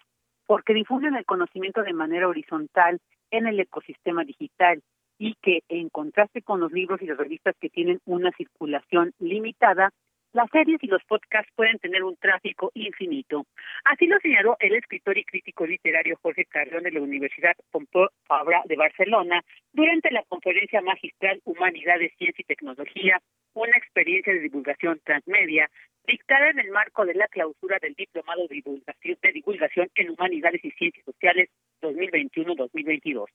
porque 0.47 0.75
difunden 0.75 1.15
el 1.15 1.25
conocimiento 1.25 1.83
de 1.83 1.93
manera 1.93 2.27
horizontal 2.27 2.99
en 3.31 3.47
el 3.47 3.61
ecosistema 3.61 4.25
digital 4.25 4.83
y 5.17 5.35
que, 5.41 5.61
en 5.69 5.89
contraste 5.91 6.43
con 6.43 6.59
los 6.59 6.73
libros 6.73 7.01
y 7.01 7.07
las 7.07 7.19
revistas 7.19 7.55
que 7.61 7.69
tienen 7.69 8.01
una 8.05 8.33
circulación 8.33 9.13
limitada, 9.21 9.91
las 10.33 10.51
series 10.51 10.83
y 10.83 10.89
los 10.89 11.03
podcasts 11.05 11.51
pueden 11.55 11.79
tener 11.79 12.03
un 12.03 12.17
tráfico 12.17 12.71
infinito. 12.75 13.47
Así 13.85 14.07
lo 14.07 14.19
señaló 14.19 14.57
el 14.61 14.75
escritor 14.75 15.17
y 15.17 15.25
crítico 15.25 15.65
literario 15.65 16.19
Jorge 16.21 16.45
Carrión 16.45 16.83
de 16.83 16.91
la 16.91 17.01
Universidad 17.01 17.55
Pompeu 17.71 18.09
Fabra 18.27 18.63
de 18.67 18.77
Barcelona 18.77 19.43
durante 19.73 20.11
la 20.11 20.23
conferencia 20.25 20.83
magistral 20.83 21.41
Humanidades, 21.45 22.13
Ciencia 22.19 22.43
y 22.43 22.45
Tecnología, 22.45 23.21
una 23.55 23.77
experiencia 23.77 24.33
de 24.33 24.41
divulgación 24.41 25.01
transmedia, 25.05 25.71
dictada 26.09 26.51
en 26.51 26.59
el 26.59 26.71
marco 26.71 27.05
de 27.05 27.15
la 27.15 27.29
clausura 27.29 27.79
del 27.81 27.95
Diplomado 27.95 28.49
de 28.49 28.55
Divulgación, 28.57 29.19
de 29.23 29.93
en 29.95 30.11
Humanidades 30.11 30.65
y 30.65 30.71
Ciencias 30.73 31.05
Sociales 31.05 31.51
2021-2022 31.83 33.27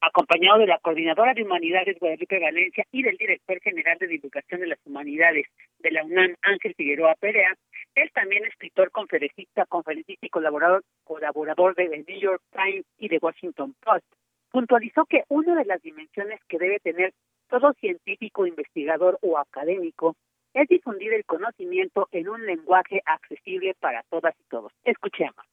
acompañado 0.00 0.60
de 0.60 0.66
la 0.66 0.78
coordinadora 0.78 1.34
de 1.34 1.42
Humanidades 1.42 1.98
Guadalupe 1.98 2.38
Valencia 2.38 2.84
y 2.92 3.02
del 3.02 3.16
director 3.16 3.60
general 3.60 3.98
de 3.98 4.06
divulgación 4.06 4.60
de 4.60 4.68
las 4.68 4.78
humanidades 4.84 5.46
de 5.80 5.90
la 5.90 6.04
UNAM, 6.04 6.36
Ángel 6.42 6.74
Figueroa 6.76 7.16
Perea. 7.16 7.52
Él 7.96 8.10
también 8.14 8.44
escritor, 8.44 8.92
conferencista, 8.92 9.66
conferencista 9.66 10.24
y 10.24 10.30
colaborador, 10.30 10.84
colaborador 11.02 11.74
de 11.74 11.88
The 11.88 12.04
New 12.06 12.20
York 12.20 12.42
Times 12.52 12.84
y 12.98 13.08
de 13.08 13.18
Washington 13.20 13.74
Post. 13.84 14.06
Puntualizó 14.52 15.04
que 15.06 15.24
una 15.28 15.56
de 15.56 15.64
las 15.64 15.82
dimensiones 15.82 16.40
que 16.48 16.58
debe 16.58 16.78
tener 16.78 17.12
todo 17.48 17.72
científico, 17.74 18.46
investigador 18.46 19.18
o 19.22 19.36
académico 19.36 20.14
es 20.58 20.68
difundir 20.68 21.12
el 21.12 21.24
conocimiento 21.24 22.08
en 22.10 22.28
un 22.28 22.44
lenguaje 22.44 23.00
accesible 23.06 23.74
para 23.80 24.02
todas 24.10 24.34
y 24.38 24.48
todos. 24.50 24.72
Escuchemos. 24.84 25.44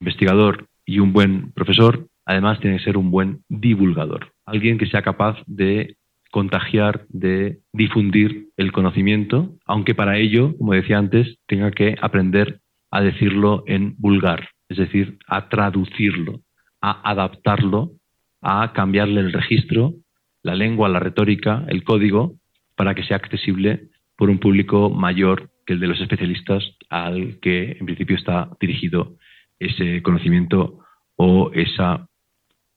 Investigador 0.00 0.66
y 0.84 0.98
un 0.98 1.12
buen 1.12 1.52
profesor 1.52 2.08
además 2.24 2.60
tiene 2.60 2.78
que 2.78 2.84
ser 2.84 2.96
un 2.96 3.10
buen 3.10 3.44
divulgador, 3.48 4.32
alguien 4.46 4.78
que 4.78 4.86
sea 4.86 5.02
capaz 5.02 5.36
de 5.46 5.96
contagiar, 6.30 7.04
de 7.08 7.60
difundir 7.72 8.48
el 8.56 8.72
conocimiento, 8.72 9.50
aunque 9.66 9.94
para 9.94 10.18
ello, 10.18 10.56
como 10.56 10.72
decía 10.72 10.98
antes, 10.98 11.36
tenga 11.46 11.70
que 11.70 11.96
aprender 12.00 12.60
a 12.90 13.00
decirlo 13.00 13.64
en 13.66 13.94
vulgar, 13.98 14.48
es 14.68 14.78
decir, 14.78 15.18
a 15.26 15.48
traducirlo, 15.48 16.40
a 16.80 17.10
adaptarlo, 17.10 17.92
a 18.40 18.72
cambiarle 18.72 19.20
el 19.20 19.32
registro, 19.32 19.94
la 20.42 20.54
lengua, 20.54 20.88
la 20.88 21.00
retórica, 21.00 21.64
el 21.68 21.84
código, 21.84 22.36
para 22.76 22.94
que 22.94 23.04
sea 23.04 23.16
accesible 23.16 23.88
por 24.16 24.30
un 24.30 24.38
público 24.38 24.90
mayor 24.90 25.50
que 25.66 25.74
el 25.74 25.80
de 25.80 25.88
los 25.88 26.00
especialistas 26.00 26.64
al 26.88 27.38
que 27.40 27.72
en 27.72 27.86
principio 27.86 28.16
está 28.16 28.50
dirigido 28.60 29.16
ese 29.58 30.02
conocimiento 30.02 30.80
o 31.16 31.50
esa 31.52 32.08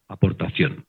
aportación. 0.08 0.84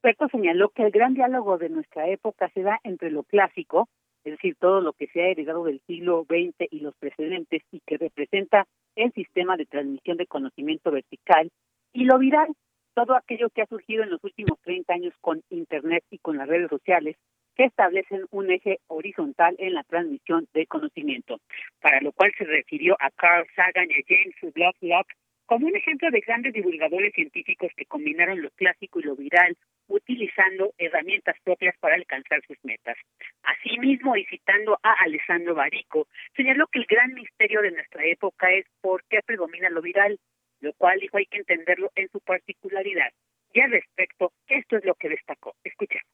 Peco 0.00 0.28
señaló 0.28 0.70
que 0.70 0.82
el 0.82 0.90
gran 0.90 1.12
diálogo 1.14 1.58
de 1.58 1.68
nuestra 1.68 2.08
época 2.08 2.48
se 2.54 2.62
da 2.62 2.80
entre 2.84 3.10
lo 3.10 3.22
clásico, 3.24 3.88
es 4.24 4.32
decir, 4.32 4.56
todo 4.58 4.80
lo 4.80 4.94
que 4.94 5.06
se 5.08 5.20
ha 5.22 5.28
heredado 5.28 5.64
del 5.64 5.80
siglo 5.86 6.24
XX 6.28 6.68
y 6.70 6.80
los 6.80 6.94
precedentes 6.96 7.62
y 7.70 7.80
que 7.86 7.98
representa 7.98 8.66
el 8.96 9.12
sistema 9.12 9.56
de 9.56 9.66
transmisión 9.66 10.16
de 10.16 10.26
conocimiento 10.26 10.90
vertical, 10.90 11.50
y 11.92 12.04
lo 12.04 12.18
viral, 12.18 12.48
todo 12.94 13.14
aquello 13.14 13.50
que 13.50 13.62
ha 13.62 13.66
surgido 13.66 14.02
en 14.02 14.10
los 14.10 14.22
últimos 14.24 14.60
30 14.62 14.92
años 14.92 15.14
con 15.20 15.42
Internet 15.50 16.04
y 16.10 16.18
con 16.18 16.36
las 16.36 16.48
redes 16.48 16.68
sociales, 16.68 17.16
que 17.56 17.64
establecen 17.64 18.26
un 18.30 18.50
eje 18.50 18.78
horizontal 18.86 19.54
en 19.58 19.74
la 19.74 19.84
transmisión 19.84 20.48
de 20.54 20.66
conocimiento, 20.66 21.40
para 21.80 22.00
lo 22.00 22.12
cual 22.12 22.32
se 22.38 22.44
refirió 22.44 22.96
a 23.00 23.10
Carl 23.10 23.46
Sagan 23.54 23.90
y 23.90 23.94
a 23.94 24.04
James 24.06 24.54
Lovelock 24.54 25.06
como 25.50 25.66
un 25.66 25.74
ejemplo 25.74 26.08
de 26.12 26.20
grandes 26.20 26.52
divulgadores 26.52 27.12
científicos 27.12 27.72
que 27.76 27.84
combinaron 27.84 28.40
lo 28.40 28.50
clásico 28.50 29.00
y 29.00 29.02
lo 29.02 29.16
viral, 29.16 29.56
utilizando 29.88 30.72
herramientas 30.78 31.34
propias 31.42 31.76
para 31.80 31.96
alcanzar 31.96 32.40
sus 32.46 32.56
metas. 32.62 32.96
Asimismo, 33.42 34.16
y 34.16 34.24
citando 34.26 34.78
a 34.84 34.92
Alessandro 35.02 35.56
Barico, 35.56 36.06
señaló 36.36 36.68
que 36.68 36.78
el 36.78 36.86
gran 36.86 37.14
misterio 37.14 37.62
de 37.62 37.72
nuestra 37.72 38.04
época 38.04 38.48
es 38.52 38.64
por 38.80 39.02
qué 39.10 39.22
predomina 39.26 39.68
lo 39.70 39.82
viral, 39.82 40.20
lo 40.60 40.72
cual 40.74 40.98
dijo 41.00 41.16
hay 41.16 41.26
que 41.26 41.38
entenderlo 41.38 41.90
en 41.94 42.08
su 42.10 42.20
particularidad. 42.20 43.12
Y 43.52 43.60
al 43.60 43.70
respecto, 43.70 44.32
esto 44.46 44.76
es 44.76 44.84
lo 44.84 44.94
que 44.94 45.08
destacó. 45.08 45.54
Escuchemos. 45.64 46.06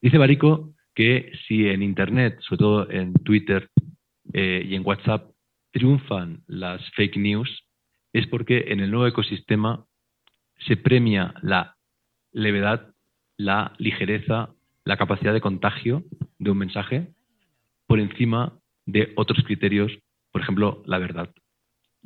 Dice 0.00 0.18
Barico 0.18 0.74
que 0.94 1.32
si 1.46 1.68
en 1.68 1.82
Internet, 1.82 2.38
sobre 2.40 2.58
todo 2.58 2.90
en 2.90 3.12
Twitter 3.14 3.68
eh, 4.32 4.62
y 4.64 4.74
en 4.74 4.84
WhatsApp, 4.84 5.30
triunfan 5.70 6.42
las 6.46 6.82
fake 6.94 7.18
news, 7.18 7.64
es 8.12 8.26
porque 8.26 8.64
en 8.68 8.80
el 8.80 8.90
nuevo 8.90 9.06
ecosistema 9.06 9.84
se 10.66 10.76
premia 10.76 11.34
la 11.42 11.76
levedad, 12.32 12.94
la 13.36 13.74
ligereza, 13.78 14.54
la 14.84 14.96
capacidad 14.96 15.34
de 15.34 15.40
contagio 15.40 16.02
de 16.38 16.50
un 16.50 16.58
mensaje 16.58 17.08
por 17.86 18.00
encima 18.00 18.58
de 18.86 19.12
otros 19.16 19.44
criterios, 19.44 19.92
por 20.32 20.40
ejemplo, 20.40 20.82
la 20.86 20.98
verdad. 20.98 21.30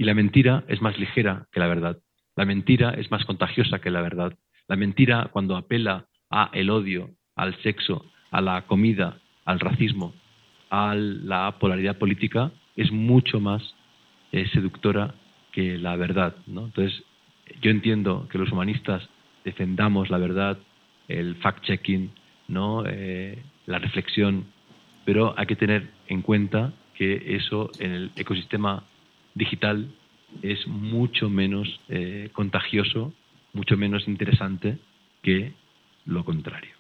Y 0.01 0.05
la 0.05 0.15
mentira 0.15 0.65
es 0.67 0.81
más 0.81 0.99
ligera 0.99 1.47
que 1.53 1.61
la 1.61 1.67
verdad. 1.67 1.99
La 2.35 2.47
mentira 2.47 2.89
es 2.93 3.11
más 3.11 3.23
contagiosa 3.27 3.81
que 3.81 3.91
la 3.91 4.01
verdad. 4.01 4.33
La 4.67 4.77
mentira, 4.77 5.29
cuando 5.31 5.59
apela 5.59 6.07
a 6.31 6.49
el 6.55 6.71
odio, 6.71 7.11
al 7.37 7.55
sexo, 7.63 8.07
a 8.31 8.41
la 8.41 8.63
comida, 8.63 9.19
al 9.45 9.61
racismo, 9.61 10.15
a 10.71 10.95
la 10.95 11.55
polaridad 11.61 11.99
política, 11.99 12.51
es 12.77 12.91
mucho 12.91 13.41
más 13.41 13.75
eh, 14.33 14.49
seductora 14.55 15.15
que 15.53 15.77
la 15.77 15.97
verdad. 15.97 16.35
Entonces, 16.47 17.03
yo 17.61 17.71
entiendo 17.71 18.27
que 18.33 18.39
los 18.39 18.51
humanistas 18.51 19.07
defendamos 19.45 20.09
la 20.09 20.17
verdad, 20.17 20.57
el 21.09 21.37
fact-checking, 21.43 22.09
¿no? 22.49 22.85
Eh, 22.87 23.43
la 23.67 23.79
reflexión, 23.79 24.47
pero 25.05 25.35
hay 25.37 25.45
que 25.45 25.57
tener 25.57 25.91
en 26.07 26.23
cuenta 26.23 26.73
que 26.95 27.37
eso 27.37 27.71
en 27.81 27.93
el 27.93 28.11
ecosistema 28.17 28.85
digital 29.35 29.91
es 30.43 30.67
mucho 30.67 31.29
menos 31.29 31.81
eh, 31.89 32.31
contagioso, 32.33 33.13
mucho 33.53 33.77
menos 33.77 34.07
interesante 34.07 34.79
que 35.23 35.53
lo 36.07 36.25
contrario. 36.25 36.71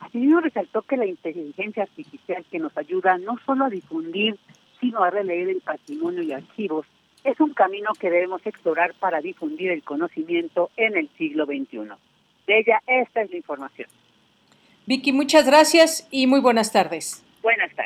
Asimismo 0.00 0.40
resaltó 0.40 0.82
que 0.82 0.96
la 0.96 1.06
inteligencia 1.06 1.82
artificial 1.82 2.44
que 2.50 2.58
nos 2.58 2.76
ayuda 2.76 3.18
no 3.18 3.38
solo 3.44 3.66
a 3.66 3.70
difundir, 3.70 4.36
sino 4.80 5.02
a 5.02 5.10
releer 5.10 5.48
el 5.48 5.60
patrimonio 5.60 6.22
y 6.22 6.32
archivos, 6.32 6.86
es 7.24 7.38
un 7.40 7.52
camino 7.52 7.90
que 7.98 8.10
debemos 8.10 8.44
explorar 8.46 8.94
para 8.94 9.20
difundir 9.20 9.70
el 9.70 9.82
conocimiento 9.82 10.70
en 10.76 10.96
el 10.96 11.08
siglo 11.18 11.46
XXI. 11.46 11.90
De 12.46 12.58
ella, 12.58 12.80
esta 12.86 13.22
es 13.22 13.30
la 13.30 13.36
información. 13.36 13.88
Vicky, 14.86 15.12
muchas 15.12 15.46
gracias 15.46 16.08
y 16.10 16.26
muy 16.26 16.40
buenas 16.40 16.72
tardes. 16.72 17.24
Buenas 17.42 17.70
tardes. 17.74 17.77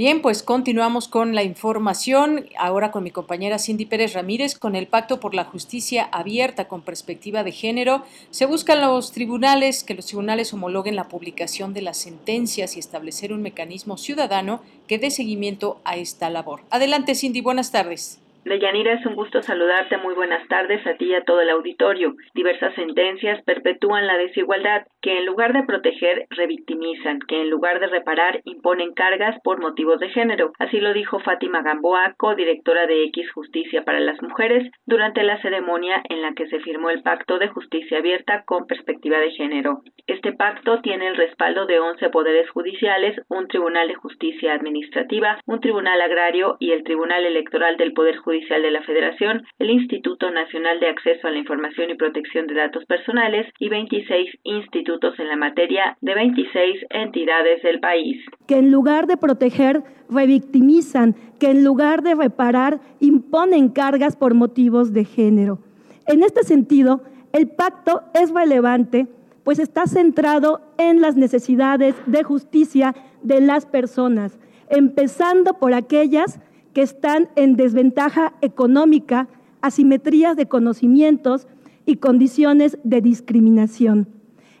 Bien, 0.00 0.22
pues 0.22 0.42
continuamos 0.42 1.08
con 1.08 1.34
la 1.34 1.42
información, 1.42 2.46
ahora 2.56 2.90
con 2.90 3.04
mi 3.04 3.10
compañera 3.10 3.58
Cindy 3.58 3.84
Pérez 3.84 4.14
Ramírez, 4.14 4.58
con 4.58 4.74
el 4.74 4.86
Pacto 4.86 5.20
por 5.20 5.34
la 5.34 5.44
Justicia 5.44 6.08
Abierta 6.10 6.68
con 6.68 6.80
Perspectiva 6.80 7.44
de 7.44 7.52
Género. 7.52 8.02
Se 8.30 8.46
buscan 8.46 8.80
los 8.80 9.12
tribunales, 9.12 9.84
que 9.84 9.92
los 9.92 10.06
tribunales 10.06 10.54
homologuen 10.54 10.96
la 10.96 11.08
publicación 11.08 11.74
de 11.74 11.82
las 11.82 11.98
sentencias 11.98 12.78
y 12.78 12.80
establecer 12.80 13.30
un 13.30 13.42
mecanismo 13.42 13.98
ciudadano 13.98 14.62
que 14.86 14.98
dé 14.98 15.10
seguimiento 15.10 15.82
a 15.84 15.98
esta 15.98 16.30
labor. 16.30 16.62
Adelante, 16.70 17.14
Cindy, 17.14 17.42
buenas 17.42 17.70
tardes. 17.70 18.20
Deyanira, 18.44 18.94
es 18.94 19.04
un 19.04 19.16
gusto 19.16 19.42
saludarte. 19.42 19.98
Muy 19.98 20.14
buenas 20.14 20.46
tardes 20.48 20.86
a 20.86 20.94
ti 20.94 21.06
y 21.06 21.14
a 21.14 21.24
todo 21.24 21.42
el 21.42 21.50
auditorio. 21.50 22.14
Diversas 22.34 22.74
sentencias 22.74 23.42
perpetúan 23.44 24.06
la 24.06 24.16
desigualdad, 24.16 24.86
que 25.02 25.18
en 25.18 25.26
lugar 25.26 25.52
de 25.52 25.64
proteger, 25.64 26.26
revictimizan, 26.30 27.18
que 27.28 27.42
en 27.42 27.50
lugar 27.50 27.80
de 27.80 27.88
reparar, 27.88 28.40
imponen 28.44 28.94
cargas 28.94 29.38
por 29.44 29.60
motivos 29.60 30.00
de 30.00 30.08
género. 30.08 30.52
Así 30.58 30.80
lo 30.80 30.94
dijo 30.94 31.20
Fátima 31.20 31.60
Gamboa, 31.60 32.14
codirectora 32.16 32.86
de 32.86 33.04
X 33.04 33.30
Justicia 33.32 33.84
para 33.84 34.00
las 34.00 34.22
Mujeres, 34.22 34.70
durante 34.86 35.22
la 35.22 35.40
ceremonia 35.42 36.02
en 36.08 36.22
la 36.22 36.32
que 36.32 36.46
se 36.48 36.60
firmó 36.60 36.88
el 36.88 37.02
Pacto 37.02 37.38
de 37.38 37.48
Justicia 37.48 37.98
Abierta 37.98 38.44
con 38.46 38.66
perspectiva 38.66 39.18
de 39.18 39.32
género. 39.32 39.82
Este 40.06 40.32
pacto 40.32 40.80
tiene 40.80 41.08
el 41.08 41.16
respaldo 41.16 41.66
de 41.66 41.78
11 41.78 42.08
poderes 42.08 42.48
judiciales, 42.50 43.20
un 43.28 43.48
Tribunal 43.48 43.88
de 43.88 43.94
Justicia 43.94 44.54
Administrativa, 44.54 45.38
un 45.44 45.60
Tribunal 45.60 46.00
Agrario 46.00 46.56
y 46.58 46.72
el 46.72 46.84
Tribunal 46.84 47.26
Electoral 47.26 47.76
del 47.76 47.92
Poder 47.92 48.16
Judicial 48.16 48.29
Judicial 48.30 48.62
de 48.62 48.70
la 48.70 48.82
Federación, 48.82 49.42
el 49.58 49.70
Instituto 49.70 50.30
Nacional 50.30 50.78
de 50.78 50.86
Acceso 50.86 51.26
a 51.26 51.32
la 51.32 51.38
Información 51.38 51.90
y 51.90 51.96
Protección 51.96 52.46
de 52.46 52.54
Datos 52.54 52.84
Personales 52.84 53.44
y 53.58 53.68
26 53.68 54.38
institutos 54.44 55.18
en 55.18 55.26
la 55.26 55.34
materia 55.34 55.98
de 56.00 56.14
26 56.14 56.86
entidades 56.90 57.60
del 57.64 57.80
país. 57.80 58.24
Que 58.46 58.58
en 58.58 58.70
lugar 58.70 59.08
de 59.08 59.16
proteger, 59.16 59.82
revictimizan, 60.08 61.16
que 61.40 61.50
en 61.50 61.64
lugar 61.64 62.02
de 62.02 62.14
reparar, 62.14 62.78
imponen 63.00 63.68
cargas 63.68 64.14
por 64.14 64.34
motivos 64.34 64.92
de 64.92 65.04
género. 65.04 65.58
En 66.06 66.22
este 66.22 66.44
sentido, 66.44 67.02
el 67.32 67.48
pacto 67.48 68.02
es 68.14 68.32
relevante 68.32 69.08
pues 69.42 69.58
está 69.58 69.86
centrado 69.86 70.60
en 70.78 71.00
las 71.00 71.16
necesidades 71.16 71.96
de 72.06 72.22
justicia 72.22 72.94
de 73.22 73.40
las 73.40 73.66
personas, 73.66 74.38
empezando 74.68 75.54
por 75.54 75.74
aquellas 75.74 76.38
que 76.72 76.82
están 76.82 77.28
en 77.36 77.56
desventaja 77.56 78.34
económica, 78.40 79.28
asimetrías 79.60 80.36
de 80.36 80.46
conocimientos 80.46 81.46
y 81.86 81.96
condiciones 81.96 82.78
de 82.84 83.00
discriminación. 83.00 84.08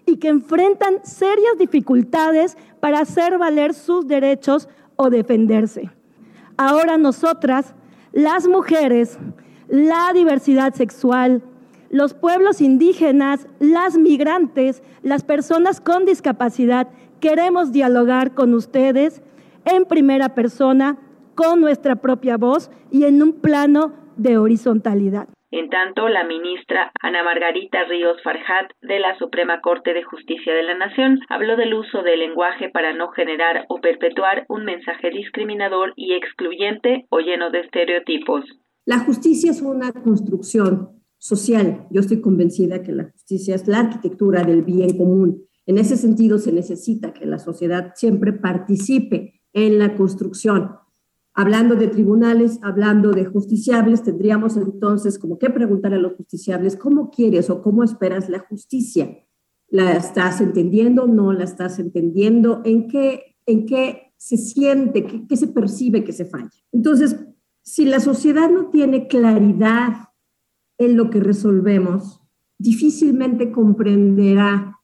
y 0.06 0.16
que 0.16 0.28
enfrentan 0.28 1.04
serias 1.04 1.56
dificultades 1.58 2.56
para 2.80 3.00
hacer 3.00 3.38
valer 3.38 3.74
sus 3.74 4.08
derechos 4.08 4.68
o 4.96 5.08
defenderse. 5.08 5.90
Ahora 6.56 6.98
nosotras, 6.98 7.74
las 8.12 8.48
mujeres, 8.48 9.18
la 9.68 10.10
diversidad 10.12 10.74
sexual, 10.74 11.42
los 11.90 12.14
pueblos 12.14 12.60
indígenas, 12.60 13.46
las 13.60 13.96
migrantes, 13.96 14.82
las 15.02 15.22
personas 15.22 15.80
con 15.80 16.06
discapacidad, 16.06 16.88
queremos 17.20 17.70
dialogar 17.72 18.34
con 18.34 18.54
ustedes 18.54 19.22
en 19.64 19.84
primera 19.84 20.34
persona, 20.34 20.98
con 21.34 21.60
nuestra 21.60 21.96
propia 21.96 22.36
voz 22.36 22.70
y 22.90 23.04
en 23.04 23.22
un 23.22 23.40
plano 23.40 23.92
de 24.16 24.38
horizontalidad. 24.38 25.28
En 25.52 25.68
tanto, 25.68 26.08
la 26.08 26.24
ministra 26.24 26.92
Ana 27.00 27.24
Margarita 27.24 27.82
Ríos 27.84 28.22
Farjat 28.22 28.70
de 28.82 29.00
la 29.00 29.18
Suprema 29.18 29.60
Corte 29.60 29.92
de 29.94 30.04
Justicia 30.04 30.54
de 30.54 30.62
la 30.62 30.78
Nación 30.78 31.18
habló 31.28 31.56
del 31.56 31.74
uso 31.74 32.02
del 32.04 32.20
lenguaje 32.20 32.68
para 32.68 32.94
no 32.94 33.08
generar 33.08 33.64
o 33.68 33.80
perpetuar 33.80 34.46
un 34.48 34.64
mensaje 34.64 35.10
discriminador 35.10 35.92
y 35.96 36.12
excluyente 36.12 37.06
o 37.08 37.18
lleno 37.18 37.50
de 37.50 37.60
estereotipos. 37.60 38.44
La 38.84 39.00
justicia 39.00 39.50
es 39.50 39.60
una 39.60 39.92
construcción 39.92 41.00
social. 41.18 41.86
Yo 41.90 42.00
estoy 42.00 42.20
convencida 42.20 42.82
que 42.82 42.92
la 42.92 43.10
justicia 43.10 43.56
es 43.56 43.66
la 43.66 43.80
arquitectura 43.80 44.44
del 44.44 44.62
bien 44.62 44.96
común. 44.96 45.46
En 45.66 45.78
ese 45.78 45.96
sentido, 45.96 46.38
se 46.38 46.52
necesita 46.52 47.12
que 47.12 47.26
la 47.26 47.40
sociedad 47.40 47.92
siempre 47.96 48.32
participe 48.32 49.42
en 49.52 49.80
la 49.80 49.96
construcción 49.96 50.76
Hablando 51.40 51.74
de 51.74 51.88
tribunales, 51.88 52.58
hablando 52.60 53.12
de 53.12 53.24
justiciables, 53.24 54.02
tendríamos 54.02 54.58
entonces 54.58 55.18
como 55.18 55.38
que 55.38 55.48
preguntar 55.48 55.94
a 55.94 55.98
los 55.98 56.12
justiciables, 56.12 56.76
¿cómo 56.76 57.10
quieres 57.10 57.48
o 57.48 57.62
cómo 57.62 57.82
esperas 57.82 58.28
la 58.28 58.40
justicia? 58.40 59.26
¿La 59.70 59.92
estás 59.92 60.42
entendiendo? 60.42 61.06
¿No 61.06 61.32
la 61.32 61.44
estás 61.44 61.78
entendiendo? 61.78 62.60
¿En 62.66 62.88
qué, 62.88 63.36
en 63.46 63.64
qué 63.64 64.12
se 64.18 64.36
siente? 64.36 65.26
¿Qué, 65.26 65.34
se 65.38 65.46
percibe 65.46 66.04
que 66.04 66.12
se 66.12 66.26
falla? 66.26 66.50
Entonces, 66.72 67.16
si 67.62 67.86
la 67.86 68.00
sociedad 68.00 68.50
no 68.50 68.68
tiene 68.68 69.08
claridad 69.08 70.10
en 70.76 70.98
lo 70.98 71.08
que 71.08 71.20
resolvemos, 71.20 72.20
difícilmente 72.58 73.50
comprenderá 73.50 74.78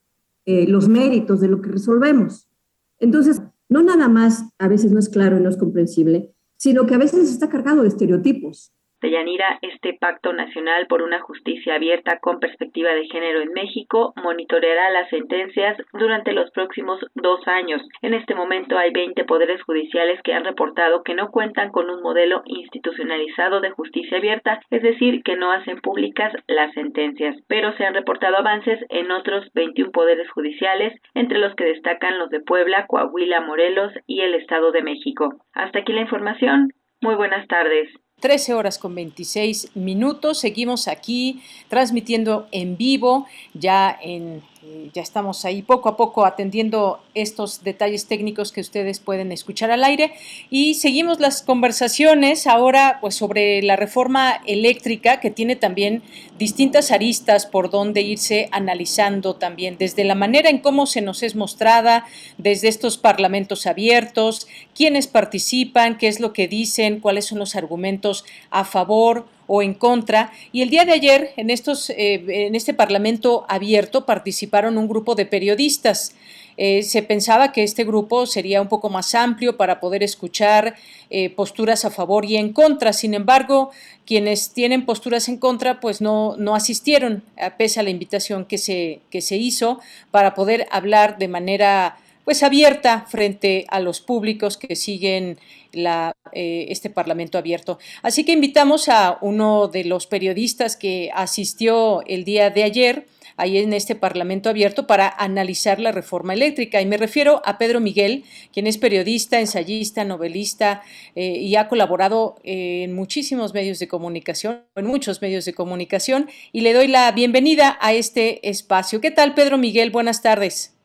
eh, 0.45 0.65
los 0.67 0.89
méritos 0.89 1.39
de 1.39 1.49
lo 1.49 1.61
que 1.61 1.69
resolvemos. 1.69 2.49
Entonces, 2.97 3.43
no 3.69 3.83
nada 3.83 4.09
más 4.09 4.43
a 4.57 4.67
veces 4.67 4.91
no 4.91 4.97
es 4.97 5.09
claro 5.09 5.37
y 5.37 5.41
no 5.41 5.49
es 5.49 5.57
comprensible, 5.57 6.33
sino 6.57 6.85
que 6.85 6.95
a 6.95 6.97
veces 6.97 7.29
está 7.29 7.49
cargado 7.49 7.83
de 7.83 7.87
estereotipos. 7.87 8.73
Deyanira, 9.01 9.59
este 9.61 9.93
Pacto 9.93 10.33
Nacional 10.33 10.87
por 10.87 11.03
una 11.03 11.19
Justicia 11.19 11.75
Abierta 11.75 12.17
con 12.19 12.39
Perspectiva 12.39 12.91
de 12.93 13.07
Género 13.07 13.41
en 13.41 13.53
México 13.53 14.13
monitoreará 14.23 14.89
las 14.89 15.09
sentencias 15.09 15.77
durante 15.93 16.33
los 16.33 16.49
próximos 16.51 16.99
dos 17.13 17.47
años. 17.47 17.81
En 18.01 18.15
este 18.15 18.33
momento 18.33 18.75
hay 18.77 18.91
20 18.91 19.23
poderes 19.25 19.61
judiciales 19.61 20.19
que 20.23 20.33
han 20.33 20.45
reportado 20.45 21.03
que 21.03 21.13
no 21.13 21.29
cuentan 21.29 21.71
con 21.71 21.91
un 21.91 22.01
modelo 22.01 22.41
institucionalizado 22.45 23.61
de 23.61 23.69
justicia 23.69 24.17
abierta, 24.17 24.61
es 24.71 24.81
decir, 24.81 25.21
que 25.23 25.35
no 25.35 25.51
hacen 25.51 25.79
públicas 25.79 26.33
las 26.47 26.73
sentencias, 26.73 27.35
pero 27.47 27.73
se 27.73 27.85
han 27.85 27.93
reportado 27.93 28.37
avances 28.37 28.79
en 28.89 29.11
otros 29.11 29.45
21 29.53 29.91
poderes 29.91 30.29
judiciales, 30.31 30.99
entre 31.13 31.37
los 31.37 31.53
que 31.53 31.65
destacan 31.65 32.17
los 32.17 32.31
de 32.31 32.39
Puebla, 32.39 32.87
Coahuila, 32.87 33.41
Morelos 33.41 33.93
y 34.07 34.21
el 34.21 34.33
Estado 34.33 34.71
de 34.71 34.81
México. 34.81 35.35
Hasta 35.53 35.79
aquí 35.79 35.93
la 35.93 36.01
información. 36.01 36.73
Muy 37.01 37.15
buenas 37.15 37.47
tardes. 37.47 37.89
13 38.19 38.55
horas 38.55 38.79
con 38.79 38.95
26 38.95 39.75
minutos. 39.75 40.39
Seguimos 40.39 40.87
aquí 40.87 41.43
transmitiendo 41.67 42.47
en 42.51 42.75
vivo, 42.75 43.27
ya 43.53 43.95
en 44.01 44.41
eh, 44.69 44.89
ya 44.93 45.01
estamos 45.01 45.45
ahí 45.45 45.61
poco 45.61 45.87
a 45.87 45.95
poco 45.95 46.25
atendiendo 46.25 46.99
estos 47.13 47.63
detalles 47.63 48.05
técnicos 48.05 48.51
que 48.51 48.59
ustedes 48.59 48.99
pueden 48.99 49.31
escuchar 49.31 49.71
al 49.71 49.85
aire. 49.85 50.11
Y 50.49 50.73
seguimos 50.73 51.21
las 51.21 51.41
conversaciones 51.41 52.47
ahora 52.47 52.97
pues 52.99 53.15
sobre 53.15 53.61
la 53.61 53.77
reforma 53.77 54.41
eléctrica 54.45 55.21
que 55.21 55.31
tiene 55.31 55.55
también 55.55 56.01
distintas 56.37 56.91
aristas 56.91 57.45
por 57.45 57.69
donde 57.69 58.01
irse 58.01 58.49
analizando 58.51 59.35
también 59.35 59.77
desde 59.77 60.03
la 60.03 60.15
manera 60.15 60.49
en 60.49 60.59
cómo 60.59 60.85
se 60.85 61.01
nos 61.01 61.23
es 61.23 61.35
mostrada, 61.35 62.05
desde 62.37 62.67
estos 62.67 62.97
parlamentos 62.97 63.67
abiertos, 63.67 64.47
quiénes 64.75 65.07
participan, 65.07 65.97
qué 65.97 66.09
es 66.09 66.19
lo 66.19 66.33
que 66.33 66.49
dicen, 66.49 66.99
cuáles 66.99 67.25
son 67.25 67.39
los 67.39 67.55
argumentos 67.55 68.25
a 68.49 68.65
favor 68.65 69.25
o 69.47 69.61
en 69.61 69.73
contra. 69.73 70.31
Y 70.51 70.61
el 70.61 70.69
día 70.69 70.85
de 70.85 70.91
ayer, 70.91 71.31
en, 71.37 71.49
estos, 71.49 71.89
eh, 71.89 72.23
en 72.27 72.55
este 72.55 72.73
Parlamento 72.73 73.45
abierto, 73.49 74.05
participaron 74.05 74.77
un 74.77 74.87
grupo 74.87 75.15
de 75.15 75.25
periodistas. 75.25 76.13
Eh, 76.57 76.81
se 76.81 77.03
pensaba 77.03 77.51
que 77.51 77.63
este 77.63 77.83
grupo 77.83 78.25
sería 78.25 78.61
un 78.61 78.67
poco 78.67 78.89
más 78.89 79.13
amplio 79.13 79.57
para 79.57 79.79
poder 79.79 80.01
escuchar 80.01 80.75
eh, 81.11 81.29
posturas 81.29 81.85
a 81.85 81.91
favor 81.91 82.25
y 82.25 82.35
en 82.35 82.51
contra. 82.51 82.93
Sin 82.93 83.13
embargo, 83.13 83.69
quienes 84.05 84.51
tienen 84.51 84.85
posturas 84.85 85.29
en 85.29 85.37
contra, 85.37 85.79
pues 85.79 86.01
no, 86.01 86.35
no 86.37 86.55
asistieron, 86.55 87.23
a 87.39 87.57
pese 87.57 87.79
a 87.79 87.83
la 87.83 87.91
invitación 87.91 88.45
que 88.45 88.57
se, 88.57 89.01
que 89.11 89.21
se 89.21 89.37
hizo 89.37 89.79
para 90.09 90.33
poder 90.33 90.67
hablar 90.71 91.19
de 91.19 91.27
manera 91.27 91.97
pues 92.27 92.43
abierta 92.43 93.05
frente 93.07 93.65
a 93.69 93.79
los 93.79 94.01
públicos 94.01 94.57
que 94.57 94.75
siguen 94.75 95.39
eh, 95.71 96.65
este 96.67 96.89
Parlamento 96.89 97.37
abierto. 97.37 97.79
Así 98.01 98.25
que 98.25 98.33
invitamos 98.33 98.89
a 98.89 99.17
uno 99.21 99.69
de 99.69 99.85
los 99.85 100.07
periodistas 100.07 100.75
que 100.75 101.09
asistió 101.15 102.03
el 102.05 102.25
día 102.25 102.49
de 102.49 102.63
ayer 102.63 103.07
ahí 103.37 103.59
en 103.59 103.71
este 103.71 103.95
Parlamento 103.95 104.49
abierto 104.49 104.87
para 104.87 105.07
analizar 105.07 105.79
la 105.79 105.93
reforma 105.93 106.33
eléctrica. 106.33 106.81
Y 106.81 106.85
me 106.85 106.97
refiero 106.97 107.41
a 107.45 107.57
Pedro 107.57 107.79
Miguel, 107.79 108.25
quien 108.51 108.67
es 108.67 108.77
periodista, 108.77 109.39
ensayista, 109.39 110.03
novelista 110.03 110.81
eh, 111.15 111.37
y 111.39 111.55
ha 111.55 111.69
colaborado 111.69 112.35
en 112.43 112.93
muchísimos 112.93 113.53
medios 113.53 113.79
de 113.79 113.87
comunicación, 113.87 114.65
en 114.75 114.85
muchos 114.85 115.21
medios 115.21 115.45
de 115.45 115.53
comunicación, 115.53 116.29
y 116.51 116.59
le 116.59 116.73
doy 116.73 116.89
la 116.89 117.09
bienvenida 117.13 117.77
a 117.79 117.93
este 117.93 118.49
espacio. 118.49 118.99
¿Qué 118.99 119.11
tal, 119.11 119.33
Pedro 119.33 119.57
Miguel? 119.57 119.91
Buenas 119.91 120.21
tardes. 120.21 120.76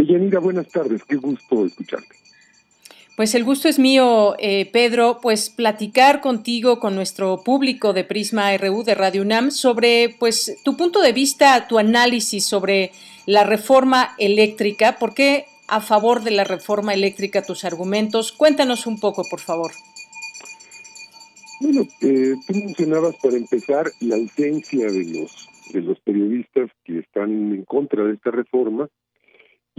Deyanira, 0.00 0.40
buenas 0.40 0.68
tardes, 0.68 1.04
qué 1.04 1.16
gusto 1.16 1.66
escucharte. 1.66 2.16
Pues 3.16 3.34
el 3.34 3.44
gusto 3.44 3.68
es 3.68 3.78
mío, 3.78 4.34
eh, 4.38 4.70
Pedro, 4.72 5.18
pues 5.20 5.50
platicar 5.50 6.22
contigo, 6.22 6.80
con 6.80 6.94
nuestro 6.94 7.42
público 7.44 7.92
de 7.92 8.04
Prisma 8.04 8.56
RU 8.56 8.82
de 8.82 8.94
Radio 8.94 9.20
UNAM, 9.20 9.50
sobre 9.50 10.16
pues 10.18 10.58
tu 10.64 10.74
punto 10.74 11.02
de 11.02 11.12
vista, 11.12 11.68
tu 11.68 11.78
análisis 11.78 12.46
sobre 12.46 12.92
la 13.26 13.44
reforma 13.44 14.14
eléctrica. 14.16 14.96
¿Por 14.98 15.12
qué 15.12 15.44
a 15.68 15.82
favor 15.82 16.22
de 16.22 16.30
la 16.30 16.44
reforma 16.44 16.94
eléctrica 16.94 17.42
tus 17.42 17.66
argumentos? 17.66 18.32
Cuéntanos 18.32 18.86
un 18.86 18.98
poco, 18.98 19.24
por 19.28 19.40
favor. 19.40 19.72
Bueno, 21.60 21.82
eh, 22.00 22.36
tú 22.46 22.54
mencionabas 22.54 23.16
para 23.22 23.36
empezar 23.36 23.90
la 24.00 24.16
ausencia 24.16 24.90
de 24.90 25.04
los 25.04 25.46
de 25.74 25.82
los 25.82 26.00
periodistas 26.00 26.70
que 26.84 26.98
están 26.98 27.30
en 27.30 27.64
contra 27.64 28.02
de 28.02 28.14
esta 28.14 28.30
reforma 28.30 28.88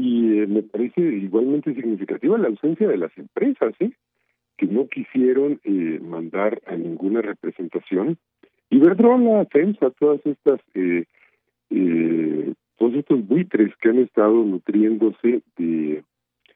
y 0.02 0.40
eh, 0.40 0.48
me 0.48 0.64
parece 0.64 1.00
igualmente 1.00 1.76
significativa 1.76 2.36
la 2.40 2.48
ausencia 2.48 2.88
de 2.88 2.98
las 2.98 3.16
empresas, 3.18 3.76
¿eh? 3.80 3.92
que 4.58 4.66
no 4.66 4.88
quisieron 4.88 5.60
eh, 5.64 6.00
mandar 6.02 6.60
a 6.66 6.76
ninguna 6.76 7.22
representación. 7.22 8.18
Y 8.72 8.80
Verdrola, 8.80 9.46
FEMSA, 9.46 9.92
todas 9.92 10.26
estas, 10.26 10.60
eh, 10.74 11.06
eh, 11.70 12.54
todos 12.78 12.96
estos 12.96 13.28
buitres 13.28 13.76
que 13.78 13.90
han 13.90 14.00
estado 14.00 14.44
nutriéndose 14.44 15.44
de, 15.58 16.04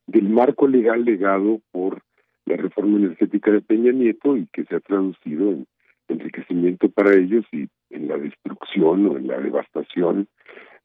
del 0.08 0.30
marco 0.30 0.68
legal 0.68 1.06
legado 1.06 1.62
por 1.72 2.02
la 2.46 2.58
reforma 2.58 2.98
energética 2.98 3.52
de 3.52 3.62
Peña 3.62 3.92
Nieto 3.92 4.38
y 4.38 4.48
que 4.54 4.66
se 4.66 4.76
ha 4.76 4.80
traducido 4.80 5.52
en 5.52 5.68
enriquecimiento 6.08 6.90
para 6.90 7.14
ellos 7.14 7.46
y 7.52 7.68
en 7.92 8.08
la 8.08 8.18
destrucción 8.18 9.06
o 9.06 9.18
en 9.18 9.28
la 9.28 9.40
devastación 9.40 10.28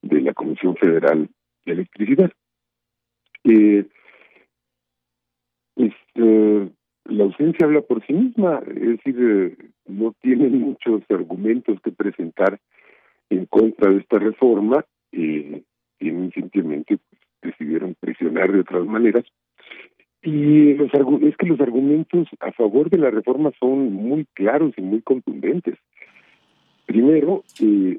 de 0.03 0.21
la 0.21 0.35
Comisión 0.35 0.77
Federal 0.77 1.29
de 1.65 1.73
Electricidad. 1.73 2.31
Eh, 3.45 3.87
este, 5.77 6.71
la 7.05 7.25
ausencia 7.25 7.67
habla 7.67 7.81
por 7.83 8.05
sí 8.07 8.13
misma, 8.13 8.63
es 8.67 8.99
decir, 8.99 9.17
eh, 9.19 9.57
no 9.87 10.15
tienen 10.21 10.61
muchos 10.61 11.03
argumentos 11.11 11.81
que 11.83 11.93
presentar 11.93 12.61
en 13.31 13.47
contra 13.47 13.91
de 13.91 13.99
esta 13.99 14.19
reforma, 14.19 14.85
eh, 15.13 15.63
y 16.01 16.11
simplemente 16.33 16.99
pues, 16.99 17.23
decidieron 17.43 17.95
presionar 18.01 18.53
de 18.53 18.61
otras 18.61 18.87
maneras. 18.87 19.25
Y 20.23 20.75
los, 20.75 20.91
es 21.23 21.37
que 21.37 21.47
los 21.47 21.61
argumentos 21.61 22.29
a 22.41 22.53
favor 22.53 22.91
de 22.91 22.99
la 22.99 23.11
reforma 23.11 23.53
son 23.59 23.93
muy 23.93 24.27
claros 24.35 24.73
y 24.77 24.83
muy 24.83 25.01
contundentes. 25.01 25.79
Primero, 26.87 27.45
eh, 27.63 27.99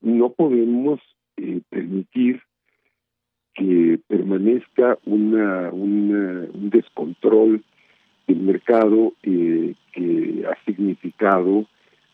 no 0.00 0.30
podemos 0.30 1.00
eh, 1.36 1.60
permitir 1.68 2.40
que 3.56 3.98
permanezca 4.06 4.98
una, 5.06 5.70
un 5.70 6.70
descontrol 6.70 7.62
del 8.26 8.40
mercado 8.40 9.14
eh, 9.22 9.74
que 9.92 10.44
ha 10.48 10.64
significado 10.64 11.66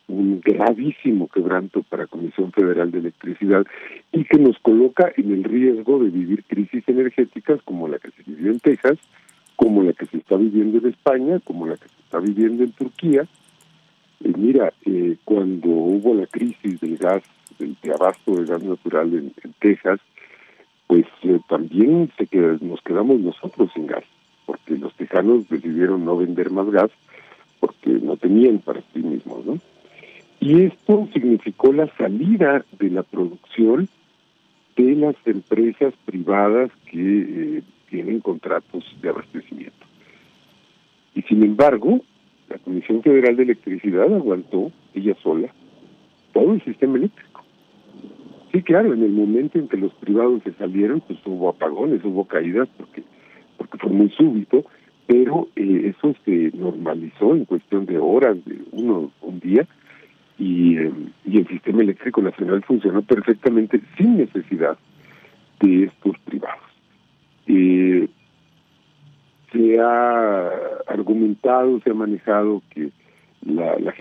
un 0.09 0.41
gravísimo 0.41 1.29
quebranto 1.29 1.83
para 1.83 2.07
Comisión 2.07 2.53
Federal 2.53 2.91
de 2.91 2.99
Electricidad 2.99 3.65
y 4.13 4.25
que 4.25 4.39
nos 4.39 4.59
coloca 4.59 5.13
en 5.17 5.33
el 5.33 5.45
riesgo 5.45 6.03
de 6.03 6.11
vivir 6.11 6.45
crisis 6.45 6.85
energéticas 6.87 7.61
como 7.63 7.89
la 7.89 7.99
que 7.99 8.11
se 8.11 8.23
vivió 8.27 8.53
en 8.53 8.61
Texas, 8.61 8.99
como 9.57 9.83
la 9.83 9.93
que 9.93 10.07
se 10.07 10.19
está 10.19 10.37
viviendo 10.37 10.79
en 10.79 10.87
España, 10.87 11.41
como 11.45 11.67
la 11.67 11.77
que 11.77 11.89
se 11.89 12.03
está 12.05 12.19
viviendo 12.19 12.65
en 12.65 12.73
Turquía. 12.73 13.27
Mira, 14.21 14.73
eh, 14.85 15.17
cuando 15.25 15.69
hubo 15.69 16.15
la 16.15 16.27
crisis 16.27 16.81
del 16.81 16.97
gas, 16.99 17.23
del 17.59 17.77
de 17.83 17.93
abasto 17.93 18.37
de 18.37 18.45
gas 18.45 18.63
natural 18.63 19.15
en, 19.15 19.33
Texas, 19.61 20.01
pues 20.93 21.07
eh, 21.23 21.41
también 21.49 22.11
se 22.19 22.29
nos 22.61 22.83
quedamos 22.83 23.19
nosotros 23.19 23.71
sin 23.73 23.87
gas, 23.87 24.05
porque 24.45 24.77
los 24.77 24.93
tejanos 24.93 25.49
decidieron 25.49 26.05
no 26.05 26.19
vender 26.19 26.51
más 26.51 26.69
gas 26.71 26.91
porque 27.61 27.93
no 27.93 28.19
tenían 28.19 28.59
para 28.59 28.83
sí 28.93 28.99
mismos, 28.99 29.47
¿no? 29.47 29.59
Y 30.39 30.65
esto 30.65 31.09
significó 31.15 31.73
la 31.73 31.87
salida 31.97 32.67
de 32.79 32.91
la 32.91 33.05
producción 33.05 33.89
de 34.77 34.97
las 34.97 35.17
empresas 35.25 35.95
privadas 36.05 36.71
que 36.91 37.21
eh, 37.57 37.63
tienen 37.89 38.21
contratos 38.21 38.85
de 39.01 39.09
abastecimiento. 39.09 39.87
Y 41.15 41.23
sin 41.23 41.43
embargo, 41.43 42.03
la 42.51 42.59
Comisión 42.59 43.03
Federal 43.03 43.35
de 43.37 43.45
Electricidad 43.45 44.15
aguantó 44.15 44.71
ella 44.93 45.17
sola 45.23 45.49
todo 46.35 46.53
el 46.53 46.63
sistema 46.63 46.99
eléctrico. 46.99 47.32
Sí, 48.53 48.63
claro, 48.63 48.93
en 48.93 49.03
el 49.03 49.13
momento 49.13 49.59
en 49.59 49.67
que 49.67 49.79
los 49.79 49.95
privados 49.95 50.43
se 50.45 50.53
salieron, 50.53 51.01
pues 51.01 51.19
hubo 51.25 51.49
apagones, 51.49 52.05
hubo 52.05 52.27
caídas 52.27 52.69
porque 52.77 53.03
porque 53.57 53.79
fue 53.79 53.91
muy 53.91 54.11
súbito, 54.11 54.65
pero 55.07 55.49
eh, 55.57 55.95
eso 55.95 56.15
se 56.25 56.51
normalizó 56.55 57.35
en 57.35 57.45
cuestión 57.45 57.87
de 57.87 57.99
horas, 57.99 58.37
de 58.45 58.59
uno 58.73 59.13
un 59.21 59.41
día, 59.41 59.67
y, 60.39 60.77
eh, 60.79 60.93
y 61.25 61.39
el 61.39 61.47
sistema 61.47 61.83
eléctrico 61.83 62.23
nacional 62.23 62.63
funcionó 62.65 63.03
perfectamente 63.03 63.81
sin 63.97 64.17
necesidad 64.17 64.77
de 65.61 65.85
estos 65.85 66.19
privados. 66.25 66.65
Eh, 67.47 68.09
se 69.53 69.79
ha 69.79 70.51
argumentado, 70.89 71.81
se 71.81 71.91
ha 71.91 71.95
manejado 71.95 72.63
que 72.71 72.91
la, 73.47 73.77
la, 73.79 73.93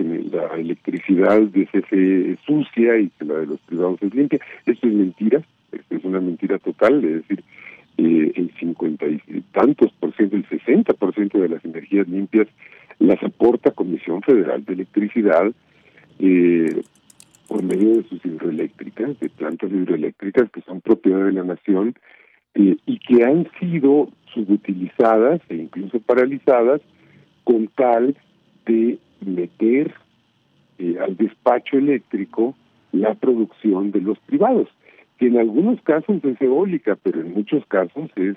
electricidad 0.58 1.42
de 1.42 1.66
CFE 1.66 2.32
es 2.32 2.40
sucia 2.46 2.98
y 2.98 3.10
que 3.10 3.26
la 3.26 3.36
de 3.36 3.48
los 3.48 3.60
privados 3.62 4.02
es 4.02 4.14
limpia. 4.14 4.40
Esto 4.66 4.88
es 4.88 4.94
mentira, 4.94 5.42
esto 5.72 5.96
es 5.96 6.04
una 6.04 6.20
mentira 6.20 6.60
total, 6.60 7.04
es 7.04 7.28
decir, 7.28 7.44
eh, 7.98 8.32
el 8.36 8.52
cincuenta 8.60 9.06
y 9.08 9.20
tantos 9.52 9.92
por 10.00 10.14
ciento, 10.16 10.36
el 10.36 10.48
60 10.48 10.94
por 10.94 11.14
ciento 11.14 11.40
de 11.40 11.50
las 11.50 11.64
energías 11.66 12.08
limpias 12.08 12.48
las 13.00 13.22
aporta 13.24 13.72
Comisión 13.72 14.22
Federal 14.22 14.64
de 14.64 14.74
Electricidad 14.74 15.52
eh, 16.20 16.82
por 17.48 17.64
medio 17.64 17.98
de 17.98 18.04
sus 18.04 18.24
hidroeléctricas, 18.24 19.20
de 19.20 19.30
plantas 19.30 19.72
hidroeléctricas 19.72 20.50
que 20.52 20.62
son 20.62 20.82
propiedad 20.82 21.26
de 21.26 21.34
la 21.34 21.44
nación 21.44 21.96
eh, 22.54 22.78
y 22.86 23.00
que 23.00 23.24
han 23.24 23.48
sido 23.60 24.10
subutilizadas 24.34 25.42
e 25.50 25.56
incluso 25.56 26.00
paralizadas 26.00 26.82
con 27.44 27.68
tal 27.76 28.16
de 28.66 29.00
meter 29.26 29.94
eh, 30.80 30.98
al 31.00 31.16
despacho 31.16 31.78
eléctrico 31.78 32.56
la 32.92 33.14
producción 33.16 33.92
de 33.92 34.02
los 34.02 34.20
privados, 34.20 34.68
que 35.18 35.28
en 35.28 35.38
algunos 35.38 35.82
casos 35.82 36.24
es 36.24 36.42
eólica, 36.42 36.98
pero 37.02 37.22
en 37.22 37.34
muchos 37.34 37.66
casos 37.68 38.10
es 38.16 38.36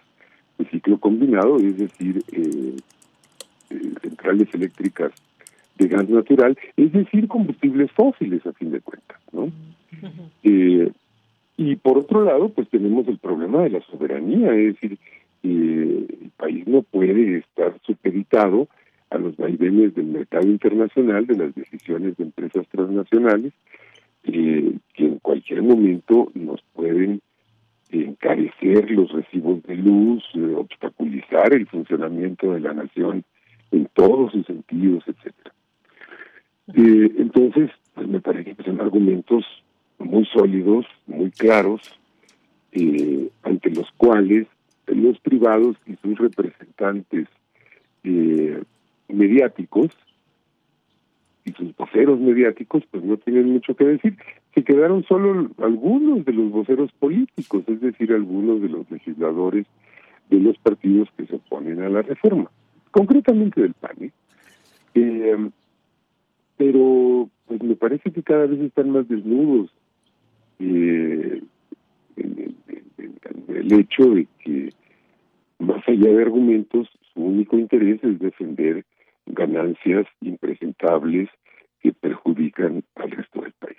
de 0.59 0.65
ciclo 0.71 0.99
combinado, 0.99 1.57
es 1.57 1.77
decir, 1.79 2.23
eh, 2.33 2.77
centrales 4.03 4.49
eléctricas 4.55 5.13
de 5.79 5.89
gas 5.89 6.09
natural, 6.09 6.57
es 6.77 6.93
decir, 6.93 7.27
combustibles 7.27 7.91
fósiles 7.93 8.47
a 8.47 8.53
fin 8.53 8.71
de 8.71 8.81
cuentas, 8.81 9.19
¿no? 9.33 9.51
eh, 10.45 10.91
y 11.57 11.77
por 11.77 11.99
otro 11.99 12.25
lado, 12.25 12.49
pues 12.49 12.69
tenemos 12.69 13.07
el 13.09 13.19
problema 13.19 13.63
de 13.63 13.71
la 13.71 13.81
soberanía, 13.83 14.55
es 14.55 14.75
decir, 14.75 14.99
eh, 15.43 16.07
el 16.23 16.31
país 16.37 16.67
no 16.67 16.83
puede 16.83 17.39
estar 17.39 17.75
supeditado 17.85 18.69
a 19.15 19.19
los 19.19 19.37
vaivenes 19.37 19.95
del 19.95 20.07
mercado 20.07 20.47
internacional, 20.47 21.27
de 21.27 21.37
las 21.37 21.55
decisiones 21.55 22.17
de 22.17 22.25
empresas 22.25 22.67
transnacionales, 22.69 23.53
eh, 24.25 24.77
que 24.95 25.05
en 25.05 25.19
cualquier 25.19 25.63
momento 25.63 26.31
nos 26.35 26.63
pueden 26.73 27.21
encarecer 27.91 28.91
los 28.91 29.11
recibos 29.13 29.63
de 29.65 29.77
luz, 29.77 30.25
eh, 30.35 30.55
obstaculizar 30.57 31.53
el 31.55 31.67
funcionamiento 31.67 32.53
de 32.53 32.61
la 32.61 32.73
nación 32.73 33.25
en 33.71 33.89
todos 33.95 34.33
sus 34.33 34.47
sentidos, 34.47 35.05
etcétera. 35.07 35.53
Eh, 36.75 37.13
entonces, 37.19 37.71
pues 37.95 38.09
me 38.09 38.21
parece 38.21 38.55
que 38.55 38.63
son 38.63 38.81
argumentos 38.81 39.45
muy 39.99 40.25
sólidos, 40.27 40.87
muy 41.07 41.31
claros, 41.31 41.81
eh, 42.73 43.29
ante 43.43 43.71
los 43.71 43.91
cuales 43.93 44.47
los 44.87 45.19
privados 45.21 45.77
y 45.87 45.95
sus 45.97 46.19
representantes 46.19 47.29
mediáticos 49.09 49.91
y 51.45 51.53
sus 51.53 51.77
voceros 51.77 52.19
mediáticos 52.21 52.85
pues 52.91 53.05
no 53.05 53.17
tienen 53.19 53.53
mucho 53.53 53.77
que 53.77 53.85
decir. 53.85 54.17
Se 54.55 54.65
quedaron 54.65 55.05
solo 55.05 55.51
algunos 55.59 56.25
de 56.25 56.33
los 56.33 56.51
voceros 56.51 56.91
políticos, 56.93 57.65
es 57.67 57.81
decir, 57.81 58.13
algunos 58.13 58.63
de 58.63 58.69
los 58.69 58.91
legisladores 58.91 59.67
de 60.31 60.41
los 60.41 60.57
partidos 60.59 61.09
que 61.17 61.27
se 61.27 61.37
oponen 61.37 61.83
a 61.83 61.89
la 61.89 62.03
reforma, 62.03 62.51
concretamente 62.91 63.61
del 63.61 63.75
PAN. 63.75 63.97
¿eh? 64.01 64.11
eh 64.95 65.51
pero 66.57 67.29
pues 67.47 67.63
me 67.63 67.75
parece 67.75 68.11
que 68.13 68.23
cada 68.23 68.47
vez 68.47 68.61
están 68.61 68.91
más 68.91 69.09
desnudos 69.09 69.71
eh, 70.61 71.43
en, 72.17 72.55
el 73.49 73.73
hecho 73.73 74.05
de 74.11 74.27
que 74.39 74.71
más 75.59 75.87
allá 75.89 76.11
de 76.11 76.23
argumentos 76.23 76.89
su 77.13 77.21
único 77.21 77.59
interés 77.59 78.03
es 78.05 78.19
defender 78.19 78.85
ganancias 79.27 80.07
impresentables 80.21 81.29
que 81.81 81.93
perjudican 81.93 82.85
al 82.97 83.11
resto 83.11 83.43
del 83.43 83.53
país. 83.53 83.79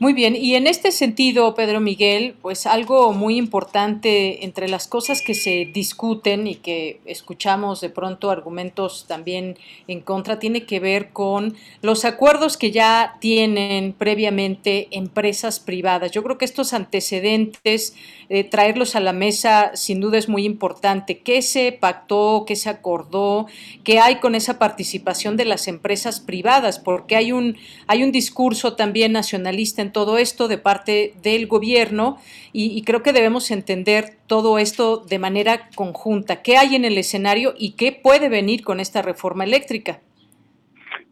Muy 0.00 0.12
bien, 0.12 0.36
y 0.36 0.54
en 0.54 0.68
este 0.68 0.92
sentido, 0.92 1.56
Pedro 1.56 1.80
Miguel, 1.80 2.36
pues 2.40 2.66
algo 2.66 3.12
muy 3.12 3.36
importante 3.36 4.44
entre 4.44 4.68
las 4.68 4.86
cosas 4.86 5.22
que 5.22 5.34
se 5.34 5.68
discuten 5.74 6.46
y 6.46 6.54
que 6.54 7.00
escuchamos 7.04 7.80
de 7.80 7.90
pronto 7.90 8.30
argumentos 8.30 9.06
también 9.08 9.58
en 9.88 10.00
contra, 10.00 10.38
tiene 10.38 10.66
que 10.66 10.78
ver 10.78 11.08
con 11.08 11.56
los 11.82 12.04
acuerdos 12.04 12.56
que 12.56 12.70
ya 12.70 13.16
tienen 13.20 13.92
previamente 13.92 14.86
empresas 14.92 15.58
privadas. 15.58 16.12
Yo 16.12 16.22
creo 16.22 16.38
que 16.38 16.44
estos 16.44 16.74
antecedentes, 16.74 17.96
eh, 18.28 18.44
traerlos 18.44 18.94
a 18.94 19.00
la 19.00 19.12
mesa, 19.12 19.72
sin 19.74 19.98
duda 19.98 20.16
es 20.16 20.28
muy 20.28 20.44
importante. 20.44 21.18
¿Qué 21.18 21.42
se 21.42 21.72
pactó, 21.72 22.44
qué 22.46 22.54
se 22.54 22.68
acordó, 22.68 23.46
qué 23.82 23.98
hay 23.98 24.20
con 24.20 24.36
esa 24.36 24.60
participación 24.60 25.36
de 25.36 25.44
las 25.44 25.66
empresas 25.66 26.20
privadas? 26.20 26.78
Porque 26.78 27.16
hay 27.16 27.32
un, 27.32 27.56
hay 27.88 28.04
un 28.04 28.12
discurso 28.12 28.74
también 28.76 29.10
nacionalista 29.10 29.87
todo 29.92 30.18
esto 30.18 30.48
de 30.48 30.58
parte 30.58 31.12
del 31.22 31.46
gobierno 31.46 32.16
y, 32.52 32.82
creo 32.82 33.02
que 33.02 33.12
debemos 33.12 33.50
entender 33.50 34.04
todo 34.26 34.58
esto 34.58 34.98
de 34.98 35.18
manera 35.18 35.68
conjunta. 35.74 36.42
¿Qué 36.42 36.56
hay 36.56 36.74
en 36.74 36.84
el 36.84 36.98
escenario 36.98 37.54
y 37.58 37.76
qué 37.76 37.92
puede 37.92 38.28
venir 38.28 38.62
con 38.62 38.80
esta 38.80 39.02
reforma 39.02 39.44
eléctrica? 39.44 40.00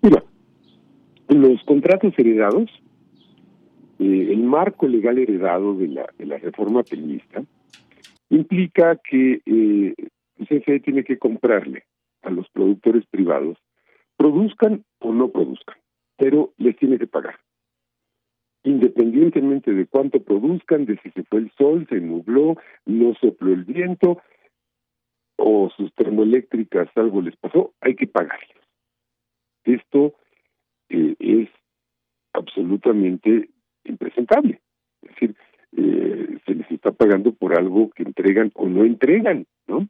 Mira, 0.03 0.23
los 1.29 1.63
contratos 1.65 2.13
heredados, 2.19 2.71
eh, 3.99 4.29
el 4.31 4.43
marco 4.43 4.87
legal 4.87 5.19
heredado 5.19 5.75
de 5.75 5.89
la, 5.89 6.07
de 6.19 6.27
la 6.27 6.39
reforma 6.39 6.83
peñista, 6.83 7.43
implica 8.31 8.99
que 9.09 9.41
eh, 9.47 9.95
CFE 10.45 10.81
tiene 10.81 11.05
que 11.05 11.19
comprarle 11.19 11.85
a 12.23 12.31
los 12.31 12.49
productores 12.51 13.05
privados, 13.07 13.57
produzcan 14.17 14.85
o 15.01 15.13
no 15.13 15.29
produzcan, 15.31 15.77
pero 16.17 16.53
les 16.59 16.77
tiene 16.77 16.99
que 16.99 17.07
pagar 17.07 17.37
independientemente 18.67 19.73
de 19.73 19.87
cuánto 19.87 20.21
produzcan, 20.21 20.87
de 20.87 20.99
si 20.99 21.11
se 21.13 21.23
fue 21.23 21.39
el 21.39 21.53
sol, 21.53 21.87
se 21.89 22.01
nubló, 22.01 22.57
no 22.85 23.15
sopló 23.15 23.53
el 23.53 23.65
viento 23.65 24.21
o 25.37 25.71
sus 25.77 25.95
termoeléctricas 25.95 26.89
algo 26.97 27.23
les 27.23 27.37
pasó, 27.37 27.75
hay 27.81 27.95
que 27.95 28.09
pagarles. 28.09 28.57
Esto 29.65 30.15
eh, 30.89 31.15
es 31.21 31.49
absolutamente 32.33 33.51
impresentable. 33.85 34.61
Es 35.03 35.11
decir, 35.11 35.37
eh, 35.77 36.39
se 36.45 36.55
les 36.55 36.71
está 36.73 36.91
pagando 36.91 37.33
por 37.35 37.57
algo 37.57 37.91
que 37.91 38.03
entregan 38.03 38.51
o 38.55 38.67
no 38.67 38.85
entregan, 38.85 39.47
¿no? 39.69 39.89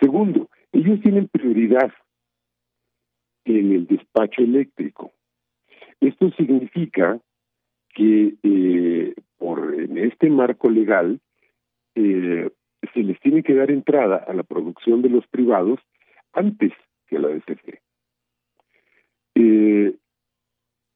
Segundo, 0.00 0.48
ellos 0.72 1.00
tienen 1.02 1.28
prioridad 1.28 1.92
en 3.44 3.72
el 3.72 3.86
despacho 3.86 4.40
eléctrico. 4.40 5.12
Esto 6.00 6.30
significa 6.30 7.20
que 8.00 8.34
eh, 8.42 9.14
por 9.36 9.74
en 9.74 9.98
este 9.98 10.30
marco 10.30 10.70
legal 10.70 11.20
eh, 11.94 12.48
se 12.94 13.00
les 13.00 13.20
tiene 13.20 13.42
que 13.42 13.54
dar 13.54 13.70
entrada 13.70 14.16
a 14.16 14.32
la 14.32 14.42
producción 14.42 15.02
de 15.02 15.10
los 15.10 15.26
privados 15.26 15.80
antes 16.32 16.72
que 17.08 17.18
la 17.18 17.28
DCC. 17.28 17.82
Eh, 19.34 19.94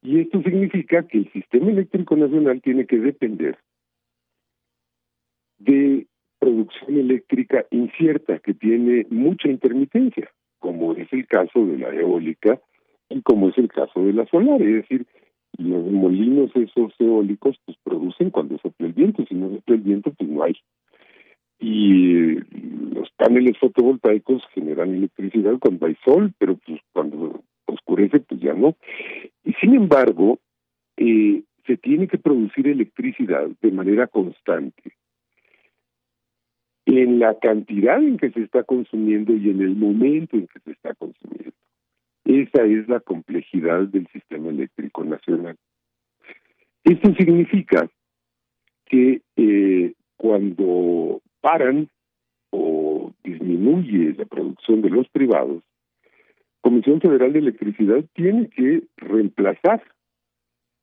Y 0.03 0.21
esto 0.21 0.43
significa 0.43 1.03
que 1.03 1.19
el 1.19 1.33
sistema 1.33 1.71
eléctrico 1.71 2.17
nacional 2.17 2.63
tiene 2.63 2.87
que 2.87 2.99
depender 2.99 3.59
de 5.59 6.07
producción 6.39 6.97
eléctrica 6.97 7.67
incierta, 7.71 8.39
que 8.39 8.55
tiene 8.55 9.07
mucha 9.11 9.49
intermitencia, 9.49 10.31
como 10.59 10.95
es 10.95 11.13
el 11.13 11.27
caso 11.27 11.67
de 11.67 11.79
la 11.79 11.91
eólica 11.95 12.59
y 13.11 13.21
como 13.23 13.51
es 13.51 13.59
el 13.59 13.69
caso 13.69 14.05
de 14.07 14.15
la 14.15 14.25
solar. 14.27 14.63
Es 14.63 14.75
decir, 14.83 15.07
los 15.59 15.85
molinos 15.87 16.51
esos 16.55 16.93
eólicos 16.99 17.57
pues 17.65 17.77
producen 17.83 18.31
cuando 18.31 18.59
sopla 18.59 18.87
el 18.87 18.93
viento, 18.93 19.25
si 19.27 19.35
no 19.35 19.51
sopla 19.51 19.75
el 19.77 19.83
viento 19.83 20.13
pues 20.13 20.29
no 20.29 20.43
hay. 20.43 20.57
Y 21.61 22.35
los 22.95 23.11
paneles 23.17 23.57
fotovoltaicos 23.59 24.43
generan 24.53 24.95
electricidad 24.95 25.59
cuando 25.61 25.87
hay 25.87 25.97
sol, 26.05 26.33
pero 26.39 26.57
pues 26.67 26.81
cuando 26.93 27.43
oscurece 27.67 28.21
pues 28.21 28.41
ya 28.41 28.55
no. 28.55 28.77
Y 29.45 29.53
sin 29.55 29.75
embargo, 29.75 30.39
eh, 30.97 31.43
se 31.67 31.77
tiene 31.77 32.09
que 32.09 32.19
producir 32.19 32.69
electricidad 32.69 33.49
de 33.63 33.71
manera 33.71 34.07
constante 34.07 34.95
en 36.87 37.19
la 37.19 37.39
cantidad 37.39 37.99
en 37.99 38.19
que 38.19 38.31
se 38.31 38.43
está 38.43 38.63
consumiendo 38.63 39.35
y 39.35 39.51
en 39.51 39.63
el 39.63 39.75
momento 39.75 40.37
en 40.37 40.47
que 40.47 40.61
se 40.61 40.73
está 40.73 40.95
consumiendo. 40.95 41.53
Esa 42.25 42.65
es 42.65 42.89
la 42.89 43.01
complejidad 43.01 43.83
del 43.89 44.07
sistema 44.09 44.49
eléctrico 44.49 45.05
nacional. 45.05 45.57
Esto 46.83 47.15
significa 47.15 47.89
que 48.87 49.23
eh, 49.37 49.93
cuando 50.17 51.21
paran 51.41 51.89
o 52.51 53.13
disminuye 53.23 54.15
la 54.17 54.25
producción 54.25 54.83
de 54.83 54.91
los 54.91 55.09
privados, 55.09 55.63
Comisión 56.61 57.01
Federal 57.01 57.33
de 57.35 57.41
Electricidad 57.41 58.05
tiene 58.15 58.49
que 58.49 58.85
reemplazar 58.97 59.83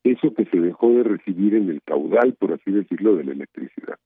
eso 0.04 0.34
que 0.34 0.46
se 0.46 0.60
dejó 0.60 0.92
de 0.92 1.04
recibir 1.04 1.56
en 1.56 1.70
el 1.70 1.82
caudal, 1.84 2.36
por 2.36 2.54
así 2.54 2.72
decirlo, 2.72 3.16
de 3.16 3.24
la 3.24 3.32
electricidad. 3.32 3.98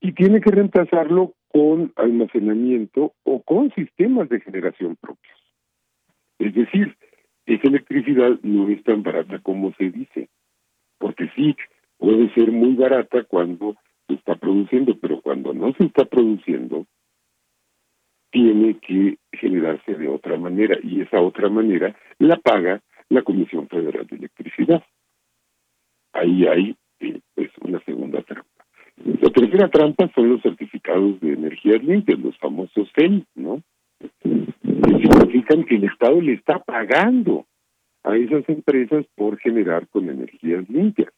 Y 0.00 0.12
tiene 0.12 0.40
que 0.40 0.50
reemplazarlo 0.50 1.34
con 1.48 1.92
almacenamiento 1.96 3.12
o 3.24 3.42
con 3.42 3.70
sistemas 3.74 4.28
de 4.28 4.40
generación 4.40 4.96
propios. 4.96 5.41
Es 6.42 6.54
decir, 6.54 6.96
esa 7.46 7.68
electricidad 7.68 8.38
no 8.42 8.68
es 8.68 8.82
tan 8.82 9.04
barata 9.04 9.38
como 9.38 9.72
se 9.74 9.90
dice, 9.90 10.28
porque 10.98 11.30
sí, 11.36 11.54
puede 11.98 12.34
ser 12.34 12.50
muy 12.50 12.74
barata 12.74 13.22
cuando 13.24 13.76
se 14.08 14.14
está 14.14 14.34
produciendo, 14.34 14.98
pero 15.00 15.20
cuando 15.20 15.54
no 15.54 15.72
se 15.74 15.84
está 15.84 16.04
produciendo, 16.04 16.84
tiene 18.32 18.78
que 18.78 19.18
generarse 19.32 19.94
de 19.94 20.08
otra 20.08 20.36
manera, 20.36 20.76
y 20.82 21.02
esa 21.02 21.20
otra 21.20 21.48
manera 21.48 21.94
la 22.18 22.36
paga 22.36 22.82
la 23.08 23.22
Comisión 23.22 23.68
Federal 23.68 24.06
de 24.08 24.16
Electricidad. 24.16 24.82
Ahí 26.12 26.46
hay 26.46 26.76
eh, 27.00 27.20
pues 27.36 27.50
una 27.60 27.78
segunda 27.84 28.20
trampa. 28.22 28.66
La 28.96 29.30
tercera 29.30 29.68
trampa 29.68 30.10
son 30.14 30.30
los 30.30 30.42
certificados 30.42 31.20
de 31.20 31.34
energías 31.34 31.84
limpias, 31.84 32.18
los 32.18 32.36
famosos 32.38 32.90
CEL, 32.96 33.24
¿no? 33.36 33.62
Que 35.60 35.76
el 35.76 35.84
Estado 35.84 36.20
le 36.20 36.32
está 36.32 36.58
pagando 36.60 37.46
a 38.04 38.16
esas 38.16 38.48
empresas 38.48 39.04
por 39.14 39.38
generar 39.38 39.86
con 39.88 40.08
energías 40.08 40.68
limpias. 40.68 41.12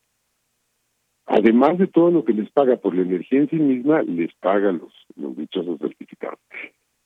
Además 1.27 1.79
de 1.79 1.87
todo 1.87 2.11
lo 2.11 2.25
que 2.25 2.35
les 2.35 2.51
paga 2.51 2.77
por 2.77 2.95
la 2.95 3.03
energía 3.03 3.41
en 3.41 3.49
sí 3.49 3.57
misma, 3.57 4.03
les 4.03 4.35
paga 4.35 4.73
los, 4.73 4.93
los 5.17 5.37
dichosos 5.37 5.79
certificados. 5.79 6.39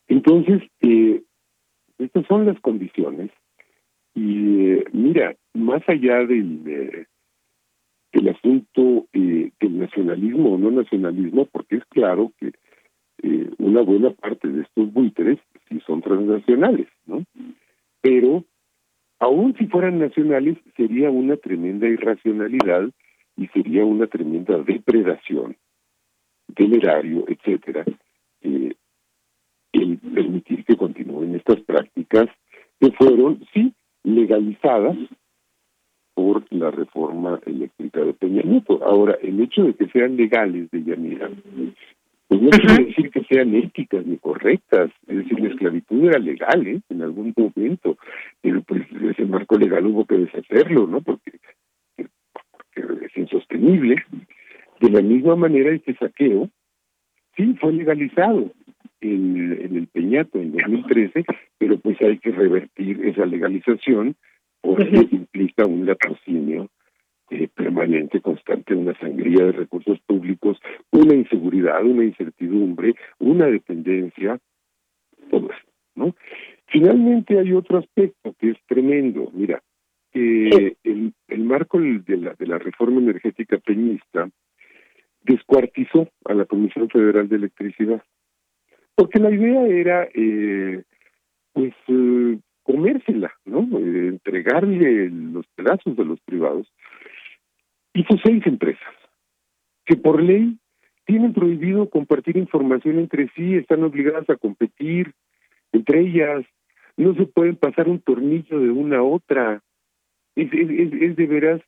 Entonces, 0.09 0.63
eh, 0.81 1.23
estas 1.99 2.27
son 2.27 2.47
las 2.47 2.59
condiciones. 2.61 3.31
Y 4.15 4.71
eh, 4.71 4.85
mira, 4.93 5.37
más 5.55 5.83
allá 5.89 6.25
del, 6.25 6.65
del 8.13 8.29
asunto 8.29 9.07
eh, 9.13 9.53
del 9.61 9.79
nacionalismo 9.79 10.55
o 10.55 10.59
no 10.59 10.71
nacionalismo, 10.71 11.47
porque 11.47 11.77
es 11.77 11.85
claro 11.87 12.33
que 12.39 12.53
eh, 13.23 13.51
una 13.59 13.83
buena 13.83 14.11
parte 14.11 14.49
de 14.49 14.63
estos 14.63 14.93
buitres 14.93 15.39
sí 15.69 15.81
son 15.87 16.03
transnacionales, 16.03 16.89
¿no? 17.07 17.25
Pero 18.01 18.45
aún 19.19 19.55
si 19.59 19.67
fueran 19.67 19.99
nacionales 19.99 20.59
sería 20.77 21.11
una 21.11 21.37
tremenda 21.37 21.89
irracionalidad 21.89 22.89
y 23.37 23.47
sería 23.49 23.85
una 23.85 24.07
tremenda 24.07 24.59
depredación 24.59 25.57
del 26.49 26.75
erario, 26.75 27.25
etcétera, 27.29 27.85
eh, 28.43 28.75
el 29.73 29.99
permitir 29.99 30.65
que 30.65 30.77
continúen 30.77 31.35
estas 31.35 31.61
prácticas 31.61 32.27
que 32.81 32.91
fueron, 32.93 33.45
sí, 33.53 33.75
legalizadas 34.03 34.97
por 36.15 36.45
la 36.53 36.71
reforma 36.71 37.41
eléctrica 37.47 38.01
de 38.01 38.13
Peña 38.13 38.43
Nieto. 38.43 38.83
Ahora, 38.85 39.17
el 39.23 39.41
hecho 39.41 39.65
de 39.65 39.75
que 39.75 39.89
sean 39.89 40.17
legales 40.17 40.71
de 40.71 40.83
Yanira 40.83 41.31
pues 42.29 42.43
no 42.43 42.51
quiere 42.51 42.85
decir 42.85 43.11
que 43.11 43.25
sean 43.25 43.55
éticas 43.55 44.05
ni 44.05 44.19
correctas, 44.19 44.91
es 45.07 45.17
decir, 45.17 45.41
la 45.41 45.49
esclavitud 45.49 46.05
era 46.05 46.19
legal 46.19 46.67
¿eh? 46.67 46.81
en 46.91 47.03
algún 47.03 47.33
momento, 47.35 47.97
pero 48.43 48.61
pues 48.63 48.83
ese 49.11 49.25
marco 49.25 49.57
legal 49.57 49.87
hubo 49.87 50.05
que 50.05 50.19
deshacerlo, 50.19 50.87
¿no? 50.87 51.01
Porque, 51.01 51.33
porque 51.97 53.07
es 53.07 53.17
insostenible. 53.17 53.97
De 54.79 54.91
la 54.91 55.01
misma 55.01 55.37
manera, 55.37 55.71
este 55.71 55.95
saqueo, 55.95 56.51
sí, 57.35 57.57
fue 57.59 57.73
legalizado 57.73 58.53
en, 59.01 59.59
en 59.63 59.77
el 59.77 59.87
Peñato 59.87 60.39
en 60.39 60.53
2013, 60.53 61.25
pero 61.57 61.79
pues 61.79 61.97
hay 62.03 62.19
que 62.19 62.31
revertir 62.31 63.07
esa 63.07 63.25
legalización 63.25 64.17
porque 64.61 65.09
implica 65.13 65.65
un 65.65 65.87
latrocinio 65.87 66.69
eh, 67.31 67.49
permanente, 67.55 68.21
constante, 68.21 68.75
una 68.75 68.99
sangría 68.99 69.47
de 69.47 69.53
recursos 69.53 69.99
públicos, 70.01 70.59
una 70.91 71.15
inseguridad, 71.15 71.85
una 71.85 72.05
incertidumbre, 72.05 72.95
una 73.19 73.47
dependencia, 73.47 74.39
todo 75.31 75.51
esto, 75.51 75.73
¿no? 75.95 76.15
Finalmente 76.67 77.39
hay 77.39 77.53
otro 77.53 77.79
aspecto 77.79 78.35
que 78.39 78.51
es 78.51 78.59
tremendo. 78.67 79.31
Mira, 79.33 79.63
el, 80.13 81.13
el 81.29 81.41
marco 81.45 81.79
de 81.81 82.17
la, 82.17 82.35
de 82.35 82.47
la 82.47 82.59
reforma 82.59 83.01
energética 83.01 83.59
peñista 83.59 84.29
descuartizó 85.23 86.09
a 86.25 86.35
la 86.35 86.47
Comisión 86.47 86.89
Federal 86.89 87.29
de 87.29 87.37
Electricidad, 87.37 88.03
porque 88.95 89.19
la 89.19 89.31
idea 89.31 89.67
era, 89.67 90.09
eh, 90.15 90.83
pues, 91.53 91.75
eh, 91.89 92.39
comérsela, 92.63 93.33
¿no? 93.45 93.61
Eh, 93.79 94.09
entregarle 94.09 95.11
los 95.11 95.47
pedazos 95.55 95.97
de 95.97 96.05
los 96.05 96.21
privados 96.21 96.67
hizo 97.95 98.17
seis 98.25 98.47
empresas 98.47 98.95
que 99.85 99.97
por 99.97 100.23
ley 100.23 100.59
tienen 101.07 101.33
prohibido 101.33 101.89
compartir 101.89 102.37
información 102.37 102.99
entre 102.99 103.29
sí, 103.35 103.55
están 103.55 103.83
obligadas 103.83 104.29
a 104.29 104.37
competir 104.37 105.15
entre 105.73 106.01
ellas, 106.01 106.45
no 106.97 107.15
se 107.15 107.27
pueden 107.27 107.57
pasar 107.57 107.89
un 107.89 108.01
tornillo 108.01 108.59
de 108.59 108.71
una 108.71 108.99
a 108.99 109.03
otra. 109.03 109.63
Es, 110.35 110.53
es, 110.53 110.93
es 110.93 111.17
de 111.17 111.27
veras 111.27 111.61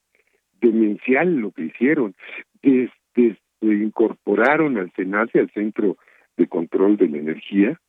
demencial 0.60 1.36
lo 1.36 1.52
que 1.52 1.64
hicieron. 1.64 2.14
Desde, 2.62 3.38
incorporaron 3.62 4.78
al 4.78 4.92
SENACE, 4.92 5.40
al 5.40 5.50
Centro 5.50 5.96
de 6.36 6.46
Control 6.46 6.96
de 6.96 7.08
la 7.08 7.18
Energía, 7.18 7.80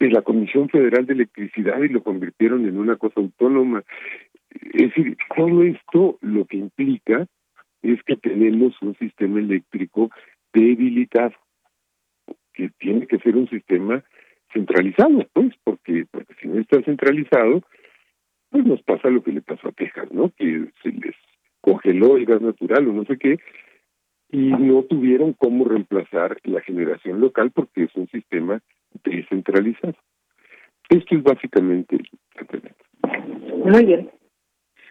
de 0.00 0.10
la 0.10 0.22
Comisión 0.22 0.68
Federal 0.68 1.06
de 1.06 1.14
Electricidad 1.14 1.80
y 1.82 1.88
lo 1.88 2.02
convirtieron 2.02 2.66
en 2.66 2.78
una 2.78 2.96
cosa 2.96 3.20
autónoma. 3.20 3.82
Es 4.50 4.94
decir, 4.94 5.16
todo 5.36 5.62
esto 5.62 6.18
lo 6.20 6.44
que 6.46 6.56
implica 6.56 7.26
es 7.82 8.02
que 8.04 8.16
tenemos 8.16 8.80
un 8.82 8.96
sistema 8.96 9.38
eléctrico 9.38 10.10
debilitado, 10.52 11.34
que 12.52 12.70
tiene 12.78 13.06
que 13.06 13.18
ser 13.18 13.36
un 13.36 13.48
sistema 13.48 14.02
centralizado, 14.52 15.26
pues, 15.32 15.54
porque, 15.64 16.06
porque 16.10 16.34
si 16.40 16.48
no 16.48 16.60
está 16.60 16.82
centralizado, 16.82 17.62
pues 18.50 18.64
nos 18.64 18.82
pasa 18.82 19.10
lo 19.10 19.22
que 19.22 19.32
le 19.32 19.42
pasó 19.42 19.68
a 19.68 19.72
Texas, 19.72 20.10
¿no? 20.10 20.30
Que 20.36 20.66
se 20.82 20.90
les 20.90 21.14
congeló 21.60 22.16
el 22.16 22.24
gas 22.24 22.40
natural 22.40 22.88
o 22.88 22.92
no 22.92 23.04
sé 23.04 23.18
qué, 23.18 23.38
y 24.30 24.50
no 24.50 24.82
tuvieron 24.84 25.32
cómo 25.34 25.64
reemplazar 25.64 26.38
la 26.44 26.60
generación 26.62 27.20
local 27.20 27.50
porque 27.50 27.84
es 27.84 27.94
un 27.94 28.08
sistema 28.08 28.60
descentralizado. 29.04 29.94
Esto 30.88 31.16
es 31.16 31.22
básicamente 31.22 31.98
Muy 33.64 33.84
bien 33.84 34.17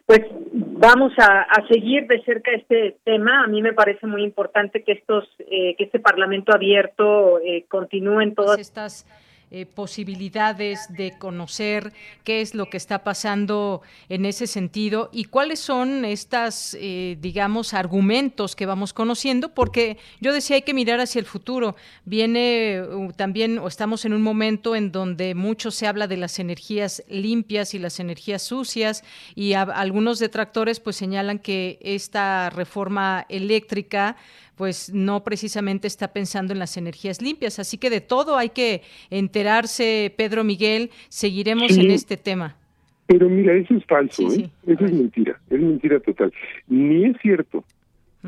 pues 0.08 0.22
vamos 0.54 1.12
a, 1.18 1.46
seguir 1.68 2.08
de 2.08 2.24
cerca 2.24 2.52
este 2.52 2.98
tema. 3.04 3.44
A 3.44 3.48
mí 3.48 3.62
me 3.62 3.74
parece 3.74 4.08
muy 4.08 4.24
importante 4.24 4.82
que 4.82 4.94
estos, 4.94 5.26
eh, 5.40 5.76
que 5.78 5.84
este 5.84 6.00
Parlamento 6.00 6.56
abierto 6.56 7.40
eh, 7.42 7.66
continúe 7.68 8.22
en 8.22 8.34
todas 8.34 8.58
estas 8.58 9.06
eh, 9.50 9.66
posibilidades 9.66 10.88
de 10.90 11.18
conocer 11.18 11.94
qué 12.26 12.42
es 12.42 12.54
lo 12.54 12.70
que 12.70 12.76
está 12.76 13.06
pasando 13.06 13.82
en 14.10 14.26
ese 14.26 14.46
sentido 14.46 15.10
y 15.14 15.24
cuáles 15.24 15.60
son 15.60 16.04
estas, 16.04 16.76
eh, 16.80 17.18
digamos, 17.22 17.74
argumentos 17.74 18.56
que 18.58 18.66
vamos 18.66 18.92
conociendo, 18.92 19.54
porque 19.54 19.98
yo 20.20 20.34
decía 20.34 20.58
hay 20.58 20.64
que 20.64 20.74
mirar 20.74 21.00
hacia 21.00 21.20
el 21.20 21.26
futuro. 21.26 21.78
Viene 22.04 22.82
también, 23.16 23.58
o 23.60 23.70
estamos 23.70 24.04
en 24.04 24.14
un 24.14 24.22
momento 24.22 24.76
en 24.76 24.92
donde 24.92 25.34
mucho 25.34 25.72
se 25.72 25.88
habla 25.88 26.08
de 26.08 26.18
las 26.18 26.40
energías 26.40 27.04
limpias 27.08 27.74
y 27.74 27.80
las 27.80 28.02
energías 28.02 28.42
sucias, 28.42 29.04
y 29.34 29.54
algunos 29.54 30.20
detractores 30.20 30.82
pues 30.82 30.98
señalan 30.98 31.40
que 31.40 31.80
esta 31.82 32.50
reforma 32.50 33.26
eléctrica 33.30 34.18
pues 34.58 34.92
no 34.94 35.24
precisamente 35.24 35.88
está 35.88 36.12
pensando 36.12 36.52
en 36.52 36.60
las 36.60 36.76
energías 36.78 37.22
limpias. 37.22 37.60
Así 37.60 37.78
que 37.78 37.90
de 37.90 38.02
todo 38.02 38.38
hay 38.38 38.50
que 38.50 38.82
enterarse, 39.10 40.14
Pedro 40.18 40.44
Miguel, 40.44 40.90
seguiremos 41.10 41.78
en 41.78 41.92
este 41.92 42.18
tema. 42.18 42.58
Pero 43.06 43.30
mira, 43.30 43.54
eso 43.54 43.74
es 43.76 43.86
falso, 43.86 44.24
¿eh? 44.34 44.50
eso 44.66 44.86
es 44.86 44.92
mentira, 44.92 45.40
es 45.50 45.62
mentira 45.62 46.00
total. 46.02 46.34
Ni 46.68 47.06
es 47.06 47.16
cierto 47.22 47.64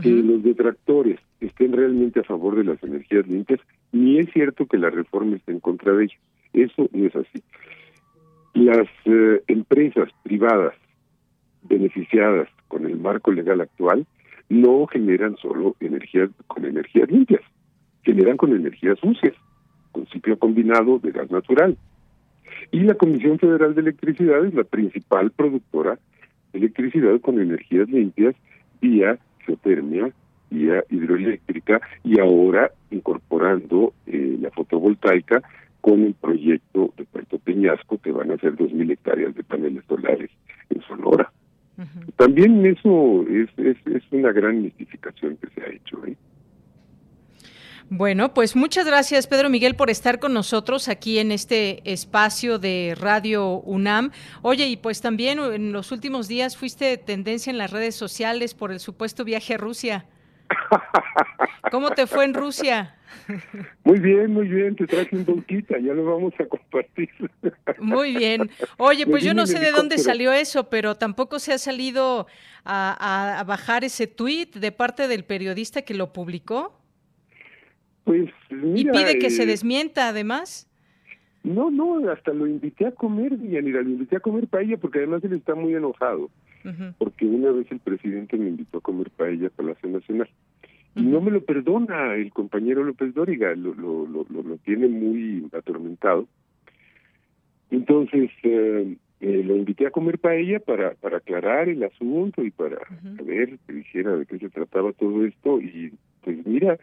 que 0.02 0.10
los 0.10 0.42
detractores 0.42 1.20
estén 1.42 1.74
realmente 1.74 2.22
a 2.22 2.24
favor 2.24 2.56
de 2.56 2.64
las 2.64 2.82
energías 2.84 3.28
limpias, 3.28 3.60
ni 3.92 4.20
es 4.20 4.32
cierto 4.32 4.66
que 4.68 4.78
la 4.78 4.90
reforma 4.90 5.36
esté 5.36 5.52
en 5.52 5.60
contra 5.60 5.92
de 5.94 6.06
ellas. 6.06 6.20
Eso 6.54 6.90
no 6.94 7.06
es 7.06 7.16
así. 7.16 7.44
Las 8.54 8.88
eh, 9.06 9.42
empresas 9.48 10.10
privadas 10.24 10.74
beneficiadas 11.64 12.48
con 12.70 12.86
el 12.86 12.98
marco 12.98 13.32
legal 13.32 13.60
actual 13.60 14.06
no 14.50 14.88
generan 14.88 15.38
solo 15.38 15.76
energías 15.80 16.30
con 16.48 16.66
energías 16.66 17.10
limpias, 17.10 17.42
generan 18.04 18.38
con 18.38 18.56
energías 18.56 19.00
sucias, 19.00 19.36
ciclo 20.12 20.38
combinado 20.38 21.00
de 21.00 21.12
gas 21.12 21.30
natural. 21.32 21.78
Y 22.72 22.82
la 22.82 22.96
Comisión 22.96 23.40
Federal 23.40 23.74
de 23.76 23.82
Electricidad 23.82 24.46
es 24.46 24.54
la 24.54 24.64
principal 24.64 25.32
productora 25.32 26.00
de 26.52 26.60
electricidad 26.60 27.20
con 27.22 27.40
energías 27.40 27.90
limpias 27.90 28.36
vía 28.82 29.18
geotermia, 29.40 30.12
vía 30.50 30.84
hidroeléctrica 30.90 31.82
y 32.04 32.20
ahora 32.20 32.72
incorporando 32.92 33.94
eh, 34.08 34.38
la 34.40 34.52
fotovoltaica 34.52 35.42
con 35.82 36.04
el 36.04 36.14
proyecto 36.14 36.94
de 36.98 37.06
Puerto 37.06 37.40
Peñasco 37.40 38.00
que 38.00 38.12
van 38.12 38.32
a 38.32 38.38
ser 38.38 38.56
2.000 38.56 38.92
hectáreas 38.92 39.36
de 39.36 39.44
paneles 39.44 39.84
solares 39.88 40.30
en 40.70 40.82
Sonora. 40.82 41.32
También 42.18 42.66
eso 42.66 43.26
es, 43.30 43.50
es, 43.58 44.04
una 44.12 44.32
gran 44.32 44.62
mistificación 44.62 45.38
que 45.38 45.48
se 45.56 45.62
ha 45.62 45.70
hecho. 45.70 46.06
¿eh? 46.06 46.16
Bueno, 47.92 48.34
pues 48.34 48.56
muchas 48.56 48.86
gracias 48.86 49.26
Pedro 49.26 49.50
Miguel 49.50 49.76
por 49.76 49.90
estar 49.90 50.20
con 50.20 50.34
nosotros 50.34 50.90
aquí 50.90 51.18
en 51.20 51.32
este 51.32 51.82
espacio 51.92 52.60
de 52.60 52.96
Radio 53.00 53.62
UNAM. 53.62 54.12
Oye, 54.42 54.68
y 54.68 54.78
pues 54.78 55.02
también 55.02 55.40
en 55.40 55.72
los 55.72 55.92
últimos 55.92 56.28
días 56.28 56.56
fuiste 56.56 56.98
tendencia 56.98 57.50
en 57.50 57.58
las 57.58 57.72
redes 57.72 57.96
sociales 57.96 58.54
por 58.54 58.72
el 58.72 58.80
supuesto 58.80 59.24
viaje 59.24 59.56
a 59.56 59.58
Rusia. 59.58 60.06
¿Cómo 61.72 61.92
te 61.92 62.08
fue 62.08 62.26
en 62.26 62.34
Rusia? 62.34 62.96
Muy 63.84 64.00
bien, 64.00 64.34
muy 64.34 64.48
bien, 64.48 64.76
te 64.76 64.88
traje 64.88 65.16
un 65.16 65.26
bonquita, 65.26 65.78
ya 65.80 65.94
lo 65.94 66.06
vamos 66.06 66.34
a 66.40 66.46
compartir. 66.46 67.10
Muy 67.80 68.16
bien. 68.16 68.50
Oye, 68.78 69.06
pues 69.06 69.24
yo 69.24 69.34
no 69.34 69.46
sé 69.46 69.60
de 69.60 69.72
dónde 69.72 69.98
salió 69.98 70.32
eso, 70.32 70.70
pero 70.70 70.96
tampoco 70.96 71.40
se 71.40 71.54
ha 71.54 71.58
salido 71.58 72.28
a, 72.66 73.44
bajar 73.48 73.84
ese 73.84 74.08
tuit 74.08 74.56
de 74.56 74.72
parte 74.72 75.08
del 75.08 75.24
periodista 75.24 75.82
que 75.84 75.94
lo 75.94 76.12
publicó. 76.14 76.80
Pues 78.04 78.30
y 78.50 78.86
pide 78.86 79.20
que 79.20 79.30
se 79.30 79.44
eh, 79.44 79.46
desmienta, 79.46 80.10
además. 80.10 80.68
No, 81.44 81.70
no, 81.72 82.10
hasta 82.10 82.34
lo 82.34 82.48
invité 82.48 82.88
a 82.88 82.92
comer, 82.92 83.38
Villanira, 83.38 83.82
lo 83.82 83.90
invité 83.90 84.18
a 84.18 84.20
comer 84.20 84.48
paella 84.48 84.78
porque 84.78 85.00
además 85.00 85.24
él 85.24 85.34
está 85.34 85.56
muy 85.56 85.74
enojado, 85.74 86.30
porque 86.98 87.26
una 87.26 87.52
vez 87.52 87.72
el 87.72 87.80
presidente 87.80 88.38
me 88.38 88.50
invitó 88.50 88.80
a 88.80 88.82
comer 88.82 89.10
paella 89.12 89.50
para 89.50 89.70
la 89.70 89.76
Cena 89.76 90.00
Nacional. 90.00 90.30
Y 90.96 91.04
no 91.04 91.22
me 91.22 91.32
lo 91.32 91.42
perdona 91.42 92.16
el 92.16 92.32
compañero 92.32 92.84
López 92.84 93.14
Dóriga, 93.14 93.56
lo, 93.56 93.74
lo, 93.74 94.06
lo, 94.08 94.26
lo 94.30 94.58
tiene 94.58 94.88
muy 94.88 95.48
atormentado. 95.54 96.28
Entonces, 97.72 98.32
eh, 98.44 98.96
eh, 99.22 99.44
lo 99.46 99.56
invité 99.56 99.86
a 99.86 99.92
comer 99.92 100.18
paella 100.18 100.60
para, 100.60 100.96
para 100.96 101.18
aclarar 101.18 101.70
el 101.70 101.84
asunto 101.84 102.44
y 102.44 102.52
para 102.52 102.78
saber 103.18 103.60
que 103.68 103.74
dijera 103.74 104.16
de 104.16 104.26
qué 104.26 104.40
se 104.40 104.50
trataba 104.50 104.94
todo 104.94 105.26
esto. 105.26 105.60
Y 105.62 105.94
pues 106.24 106.46
mira, 106.46 106.78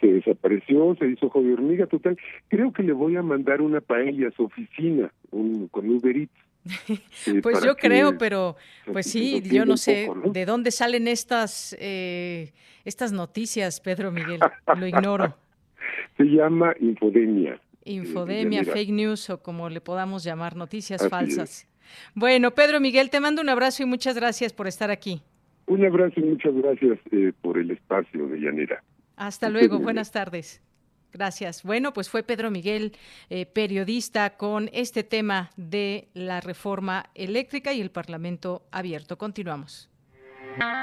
se 0.00 0.06
desapareció, 0.06 0.94
se 0.98 1.08
hizo 1.08 1.28
joven 1.28 1.54
hormiga 1.54 1.86
total. 1.86 2.16
Creo 2.48 2.72
que 2.72 2.82
le 2.82 2.92
voy 2.92 3.16
a 3.16 3.22
mandar 3.22 3.60
una 3.60 3.80
paella 3.80 4.28
a 4.28 4.32
su 4.32 4.44
oficina 4.44 5.12
un, 5.30 5.68
con 5.68 5.88
Uber 5.88 6.16
Eats. 6.16 6.32
pues 7.42 7.62
yo 7.64 7.76
creo, 7.76 8.18
pero 8.18 8.56
pues 8.92 9.06
sí, 9.06 9.42
yo 9.42 9.64
no 9.64 9.76
sé 9.76 10.08
de 10.24 10.46
dónde 10.46 10.70
salen 10.70 11.08
estas 11.08 11.76
eh, 11.80 12.52
estas 12.84 13.12
noticias, 13.12 13.80
Pedro 13.80 14.10
Miguel. 14.10 14.40
Lo 14.76 14.86
ignoro. 14.86 15.36
Se 16.16 16.24
llama 16.24 16.74
infodemia. 16.80 17.60
Infodemia, 17.84 18.64
fake 18.64 18.90
news 18.90 19.30
o 19.30 19.42
como 19.42 19.68
le 19.68 19.80
podamos 19.80 20.22
llamar, 20.22 20.56
noticias 20.56 21.08
falsas. 21.08 21.68
Bueno, 22.14 22.52
Pedro 22.52 22.80
Miguel, 22.80 23.10
te 23.10 23.18
mando 23.18 23.42
un 23.42 23.48
abrazo 23.48 23.82
y 23.82 23.86
muchas 23.86 24.14
gracias 24.14 24.52
por 24.52 24.68
estar 24.68 24.90
aquí. 24.90 25.22
Un 25.66 25.84
abrazo 25.84 26.20
y 26.20 26.24
muchas 26.24 26.54
gracias 26.54 26.98
eh, 27.10 27.32
por 27.40 27.58
el 27.58 27.70
espacio 27.72 28.28
de 28.28 28.38
Llanera. 28.38 28.82
Hasta 29.16 29.48
luego, 29.48 29.78
buenas 29.78 30.12
tardes. 30.12 30.62
Gracias. 31.12 31.62
Bueno, 31.62 31.92
pues 31.92 32.08
fue 32.08 32.22
Pedro 32.22 32.50
Miguel, 32.50 32.96
eh, 33.28 33.46
periodista, 33.46 34.36
con 34.36 34.70
este 34.72 35.04
tema 35.04 35.50
de 35.56 36.08
la 36.14 36.40
reforma 36.40 37.06
eléctrica 37.14 37.72
y 37.72 37.80
el 37.80 37.90
Parlamento 37.90 38.62
abierto. 38.70 39.18
Continuamos. 39.18 39.90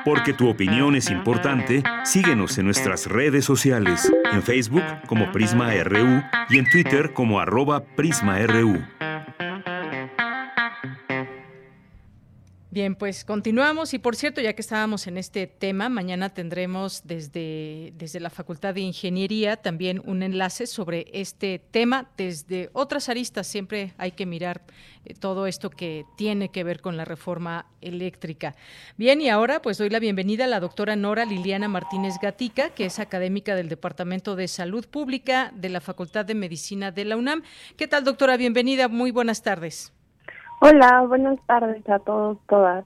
Porque 0.05 0.33
tu 0.33 0.49
opinión 0.49 0.95
es 0.95 1.09
importante, 1.11 1.83
síguenos 2.03 2.57
en 2.57 2.65
nuestras 2.65 3.05
redes 3.05 3.45
sociales, 3.45 4.11
en 4.31 4.41
Facebook 4.41 4.83
como 5.07 5.31
Prisma 5.31 5.71
RU 5.83 6.23
y 6.49 6.57
en 6.57 6.69
Twitter 6.69 7.13
como 7.13 7.39
arroba 7.39 7.83
PrismaRU. 7.95 8.79
Bien, 12.71 12.93
pues 12.93 13.25
continuamos 13.25 13.95
y 13.95 13.97
por 13.97 14.15
cierto, 14.15 14.41
ya 14.41 14.53
que 14.53 14.61
estábamos 14.61 15.07
en 15.07 15.17
este 15.17 15.47
tema, 15.47 15.89
mañana 15.89 16.29
tendremos 16.29 17.01
desde, 17.03 17.93
desde 17.97 18.19
la 18.19 18.29
Facultad 18.29 18.75
de 18.75 18.81
Ingeniería 18.81 19.57
también 19.57 20.03
un 20.05 20.21
enlace 20.21 20.67
sobre 20.67 21.07
este 21.11 21.57
tema 21.71 22.11
desde 22.15 22.69
otras 22.73 23.09
aristas. 23.09 23.47
Siempre 23.47 23.95
hay 23.97 24.11
que 24.11 24.27
mirar 24.27 24.61
eh, 25.03 25.15
todo 25.15 25.47
esto 25.47 25.71
que 25.71 26.05
tiene 26.15 26.49
que 26.49 26.63
ver 26.63 26.79
con 26.79 26.95
la 26.95 27.05
reforma 27.05 27.65
eléctrica. 27.81 28.55
Bien, 28.97 29.19
y 29.19 29.29
ahora 29.29 29.63
pues 29.63 29.79
doy 29.79 29.89
la 29.89 29.97
bienvenida 29.97 30.43
a 30.43 30.47
la 30.47 30.59
doctora 30.59 30.95
Nora 30.95 31.25
Liliana 31.25 31.67
Martínez 31.67 32.17
Gatica, 32.21 32.69
que 32.69 32.85
es 32.85 32.99
académica 32.99 33.55
del 33.55 33.67
Departamento 33.67 34.35
de 34.35 34.47
Salud 34.47 34.85
Pública 34.85 35.51
de 35.55 35.69
la 35.69 35.81
Facultad 35.81 36.23
de 36.23 36.35
Medicina 36.35 36.91
de 36.91 37.05
la 37.05 37.17
UNAM. 37.17 37.41
¿Qué 37.77 37.87
tal, 37.87 38.03
doctora? 38.03 38.37
Bienvenida, 38.37 38.87
muy 38.89 39.09
buenas 39.09 39.41
tardes. 39.41 39.91
Hola, 40.61 41.05
buenas 41.07 41.39
tardes 41.47 41.87
a 41.87 41.99
todos, 41.99 42.37
todas. 42.47 42.83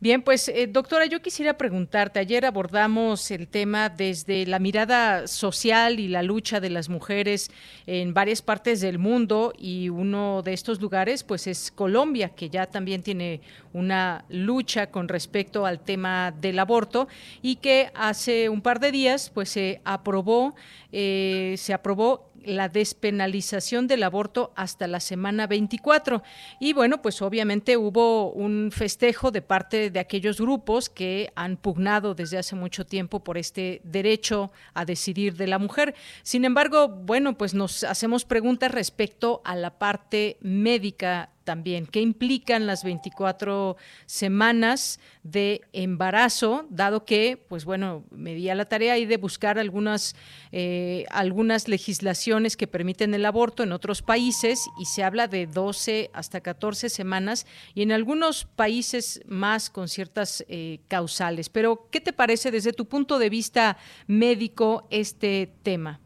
Bien, 0.00 0.22
pues 0.22 0.48
eh, 0.48 0.66
doctora, 0.66 1.06
yo 1.06 1.22
quisiera 1.22 1.56
preguntarte, 1.56 2.18
ayer 2.18 2.44
abordamos 2.44 3.30
el 3.30 3.48
tema 3.48 3.88
desde 3.88 4.44
la 4.44 4.58
mirada 4.58 5.26
social 5.26 5.98
y 5.98 6.08
la 6.08 6.22
lucha 6.22 6.60
de 6.60 6.68
las 6.68 6.90
mujeres 6.90 7.50
en 7.86 8.12
varias 8.12 8.42
partes 8.42 8.82
del 8.82 8.98
mundo 8.98 9.54
y 9.56 9.88
uno 9.88 10.42
de 10.42 10.52
estos 10.52 10.80
lugares 10.80 11.24
pues 11.24 11.46
es 11.46 11.70
Colombia, 11.70 12.30
que 12.30 12.50
ya 12.50 12.66
también 12.66 13.02
tiene 13.02 13.40
una 13.72 14.26
lucha 14.28 14.90
con 14.90 15.08
respecto 15.08 15.64
al 15.64 15.80
tema 15.80 16.34
del 16.38 16.58
aborto 16.58 17.08
y 17.40 17.56
que 17.56 17.90
hace 17.94 18.50
un 18.50 18.60
par 18.60 18.80
de 18.80 18.92
días 18.92 19.30
pues 19.32 19.48
se 19.48 19.80
aprobó, 19.84 20.54
eh, 20.92 21.54
se 21.56 21.72
aprobó 21.72 22.30
la 22.46 22.68
despenalización 22.68 23.86
del 23.86 24.02
aborto 24.02 24.52
hasta 24.56 24.86
la 24.86 25.00
semana 25.00 25.46
24. 25.46 26.22
Y 26.60 26.72
bueno, 26.72 27.02
pues 27.02 27.22
obviamente 27.22 27.76
hubo 27.76 28.30
un 28.32 28.70
festejo 28.72 29.30
de 29.30 29.42
parte 29.42 29.90
de 29.90 30.00
aquellos 30.00 30.40
grupos 30.40 30.88
que 30.88 31.30
han 31.34 31.56
pugnado 31.56 32.14
desde 32.14 32.38
hace 32.38 32.56
mucho 32.56 32.86
tiempo 32.86 33.22
por 33.22 33.38
este 33.38 33.80
derecho 33.84 34.52
a 34.72 34.84
decidir 34.84 35.36
de 35.36 35.46
la 35.46 35.58
mujer. 35.58 35.94
Sin 36.22 36.44
embargo, 36.44 36.88
bueno, 36.88 37.36
pues 37.36 37.54
nos 37.54 37.84
hacemos 37.84 38.24
preguntas 38.24 38.70
respecto 38.72 39.42
a 39.44 39.56
la 39.56 39.78
parte 39.78 40.38
médica 40.40 41.33
también, 41.44 41.86
qué 41.86 42.00
implican 42.00 42.66
las 42.66 42.82
24 42.82 43.76
semanas 44.06 44.98
de 45.22 45.60
embarazo, 45.72 46.66
dado 46.70 47.04
que, 47.04 47.42
pues 47.48 47.64
bueno, 47.64 48.04
me 48.10 48.34
di 48.34 48.48
a 48.48 48.54
la 48.54 48.64
tarea 48.64 48.94
ahí 48.94 49.06
de 49.06 49.16
buscar 49.16 49.58
algunas, 49.58 50.16
eh, 50.52 51.04
algunas 51.10 51.68
legislaciones 51.68 52.56
que 52.56 52.66
permiten 52.66 53.14
el 53.14 53.26
aborto 53.26 53.62
en 53.62 53.72
otros 53.72 54.02
países 54.02 54.66
y 54.80 54.86
se 54.86 55.04
habla 55.04 55.28
de 55.28 55.46
12 55.46 56.10
hasta 56.12 56.40
14 56.40 56.88
semanas 56.88 57.46
y 57.74 57.82
en 57.82 57.92
algunos 57.92 58.44
países 58.44 59.22
más 59.26 59.70
con 59.70 59.88
ciertas 59.88 60.44
eh, 60.48 60.80
causales. 60.88 61.48
Pero, 61.48 61.88
¿qué 61.90 62.00
te 62.00 62.12
parece 62.12 62.50
desde 62.50 62.72
tu 62.72 62.86
punto 62.86 63.18
de 63.18 63.30
vista 63.30 63.76
médico 64.06 64.86
este 64.90 65.52
tema? 65.62 66.00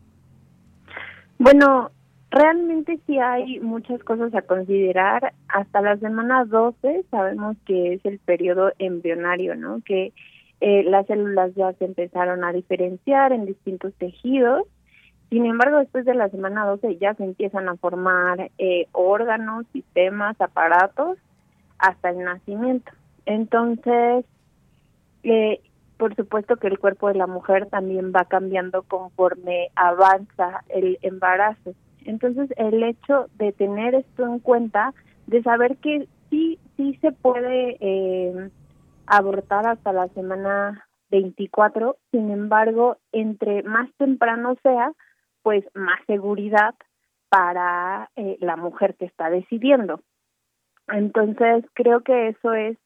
Bueno, 1.38 1.92
Realmente 2.30 3.00
sí 3.06 3.18
hay 3.18 3.58
muchas 3.60 4.02
cosas 4.04 4.34
a 4.34 4.42
considerar. 4.42 5.32
Hasta 5.48 5.80
la 5.80 5.96
semana 5.96 6.44
12 6.44 7.04
sabemos 7.10 7.56
que 7.64 7.94
es 7.94 8.04
el 8.04 8.18
periodo 8.18 8.72
embrionario, 8.78 9.54
¿no? 9.54 9.80
Que 9.84 10.12
eh, 10.60 10.82
las 10.84 11.06
células 11.06 11.54
ya 11.54 11.72
se 11.74 11.86
empezaron 11.86 12.44
a 12.44 12.52
diferenciar 12.52 13.32
en 13.32 13.46
distintos 13.46 13.94
tejidos. 13.94 14.64
Sin 15.30 15.46
embargo, 15.46 15.78
después 15.78 16.04
de 16.04 16.14
la 16.14 16.28
semana 16.28 16.66
12 16.66 16.96
ya 16.98 17.14
se 17.14 17.24
empiezan 17.24 17.68
a 17.68 17.76
formar 17.76 18.50
eh, 18.58 18.86
órganos, 18.92 19.66
sistemas, 19.72 20.38
aparatos 20.40 21.18
hasta 21.78 22.10
el 22.10 22.18
nacimiento. 22.18 22.92
Entonces, 23.24 24.24
eh, 25.22 25.60
por 25.96 26.14
supuesto 26.14 26.56
que 26.56 26.68
el 26.68 26.78
cuerpo 26.78 27.08
de 27.08 27.14
la 27.14 27.26
mujer 27.26 27.66
también 27.66 28.12
va 28.14 28.24
cambiando 28.24 28.82
conforme 28.82 29.68
avanza 29.76 30.64
el 30.68 30.98
embarazo. 31.02 31.74
Entonces, 32.08 32.48
el 32.56 32.82
hecho 32.82 33.26
de 33.34 33.52
tener 33.52 33.94
esto 33.94 34.24
en 34.24 34.38
cuenta, 34.38 34.94
de 35.26 35.42
saber 35.42 35.76
que 35.76 36.08
sí, 36.30 36.58
sí 36.74 36.98
se 37.02 37.12
puede 37.12 37.76
eh, 37.80 38.50
abortar 39.06 39.66
hasta 39.66 39.92
la 39.92 40.08
semana 40.08 40.88
24, 41.10 41.98
sin 42.10 42.30
embargo, 42.30 42.96
entre 43.12 43.62
más 43.62 43.90
temprano 43.98 44.56
sea, 44.62 44.92
pues 45.42 45.66
más 45.74 46.00
seguridad 46.06 46.74
para 47.28 48.10
eh, 48.16 48.38
la 48.40 48.56
mujer 48.56 48.94
que 48.94 49.04
está 49.04 49.28
decidiendo. 49.28 50.00
Entonces, 50.88 51.66
creo 51.74 52.00
que 52.00 52.28
eso 52.28 52.54
es 52.54 52.78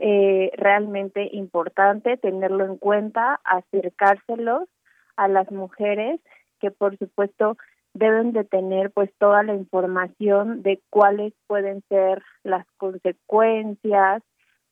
eh, 0.00 0.50
realmente 0.56 1.28
importante 1.30 2.16
tenerlo 2.16 2.64
en 2.64 2.78
cuenta, 2.78 3.40
acercárselos 3.44 4.68
a 5.16 5.28
las 5.28 5.52
mujeres 5.52 6.20
que 6.58 6.70
por 6.70 6.96
supuesto 6.98 7.56
deben 7.96 8.32
de 8.32 8.44
tener 8.44 8.90
pues 8.90 9.10
toda 9.18 9.42
la 9.42 9.54
información 9.54 10.62
de 10.62 10.82
cuáles 10.90 11.32
pueden 11.46 11.82
ser 11.88 12.22
las 12.44 12.66
consecuencias, 12.76 14.22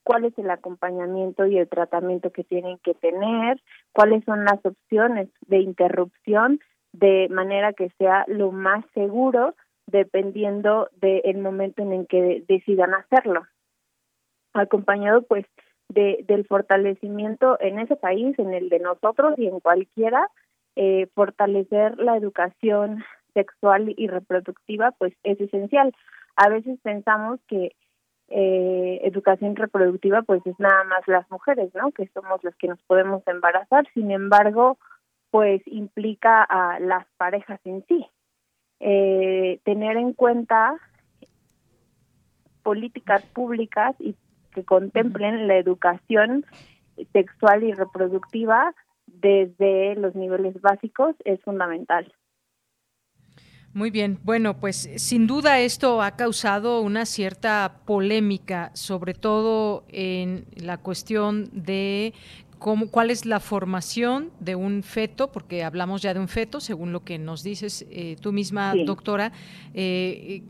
cuál 0.04 0.26
es 0.26 0.38
el 0.38 0.50
acompañamiento 0.50 1.46
y 1.46 1.56
el 1.56 1.68
tratamiento 1.68 2.30
que 2.30 2.44
tienen 2.44 2.78
que 2.84 2.92
tener, 2.94 3.62
cuáles 3.92 4.22
son 4.24 4.44
las 4.44 4.64
opciones 4.64 5.30
de 5.46 5.60
interrupción 5.60 6.60
de 6.92 7.28
manera 7.30 7.72
que 7.72 7.88
sea 7.98 8.24
lo 8.28 8.52
más 8.52 8.84
seguro 8.92 9.54
dependiendo 9.86 10.90
del 11.00 11.38
momento 11.38 11.82
en 11.82 11.92
el 11.92 12.06
que 12.06 12.44
decidan 12.46 12.92
hacerlo. 12.92 13.46
Acompañado 14.52 15.22
pues 15.22 15.46
de, 15.88 16.24
del 16.28 16.46
fortalecimiento 16.46 17.58
en 17.60 17.78
ese 17.78 17.96
país, 17.96 18.38
en 18.38 18.52
el 18.52 18.68
de 18.68 18.80
nosotros 18.80 19.34
y 19.38 19.46
en 19.46 19.60
cualquiera, 19.60 20.28
eh, 20.76 21.06
fortalecer 21.14 21.98
la 21.98 22.16
educación 22.16 23.04
sexual 23.34 23.92
y 23.96 24.06
reproductiva 24.06 24.92
pues 24.92 25.12
es 25.22 25.40
esencial. 25.40 25.92
A 26.36 26.48
veces 26.48 26.78
pensamos 26.82 27.40
que 27.46 27.76
eh, 28.28 29.00
educación 29.04 29.54
reproductiva 29.54 30.22
pues 30.22 30.44
es 30.46 30.58
nada 30.58 30.84
más 30.84 31.06
las 31.06 31.30
mujeres, 31.30 31.74
¿no? 31.74 31.92
Que 31.92 32.08
somos 32.14 32.42
las 32.42 32.56
que 32.56 32.68
nos 32.68 32.80
podemos 32.82 33.22
embarazar. 33.26 33.86
Sin 33.92 34.10
embargo, 34.10 34.78
pues 35.30 35.62
implica 35.66 36.42
a 36.42 36.80
las 36.80 37.06
parejas 37.16 37.60
en 37.64 37.84
sí. 37.86 38.06
Eh, 38.80 39.60
tener 39.64 39.96
en 39.96 40.12
cuenta 40.12 40.76
políticas 42.62 43.22
públicas 43.26 43.94
y 43.98 44.16
que 44.54 44.64
contemplen 44.64 45.46
la 45.46 45.56
educación 45.56 46.44
sexual 47.12 47.62
y 47.64 47.72
reproductiva 47.72 48.74
desde 49.06 49.96
los 49.96 50.14
niveles 50.14 50.60
básicos 50.60 51.14
es 51.24 51.40
fundamental. 51.42 52.12
Muy 53.74 53.90
bien, 53.90 54.20
bueno, 54.22 54.60
pues 54.60 54.88
sin 54.98 55.26
duda 55.26 55.58
esto 55.58 56.00
ha 56.00 56.12
causado 56.12 56.80
una 56.80 57.04
cierta 57.04 57.80
polémica, 57.84 58.70
sobre 58.74 59.14
todo 59.14 59.84
en 59.88 60.46
la 60.54 60.76
cuestión 60.78 61.50
de 61.52 62.14
Cómo, 62.60 62.88
cuál 62.88 63.10
es 63.10 63.26
la 63.26 63.40
formación 63.40 64.30
de 64.38 64.54
un 64.54 64.84
feto, 64.84 65.32
porque 65.32 65.64
hablamos 65.64 66.02
ya 66.02 66.14
de 66.14 66.20
un 66.20 66.28
feto, 66.28 66.60
según 66.60 66.92
lo 66.92 67.04
que 67.04 67.18
nos 67.18 67.42
dices 67.42 67.84
eh, 67.90 68.16
tú 68.20 68.32
misma, 68.32 68.74
doctora, 68.86 69.32
eh, 69.74 70.42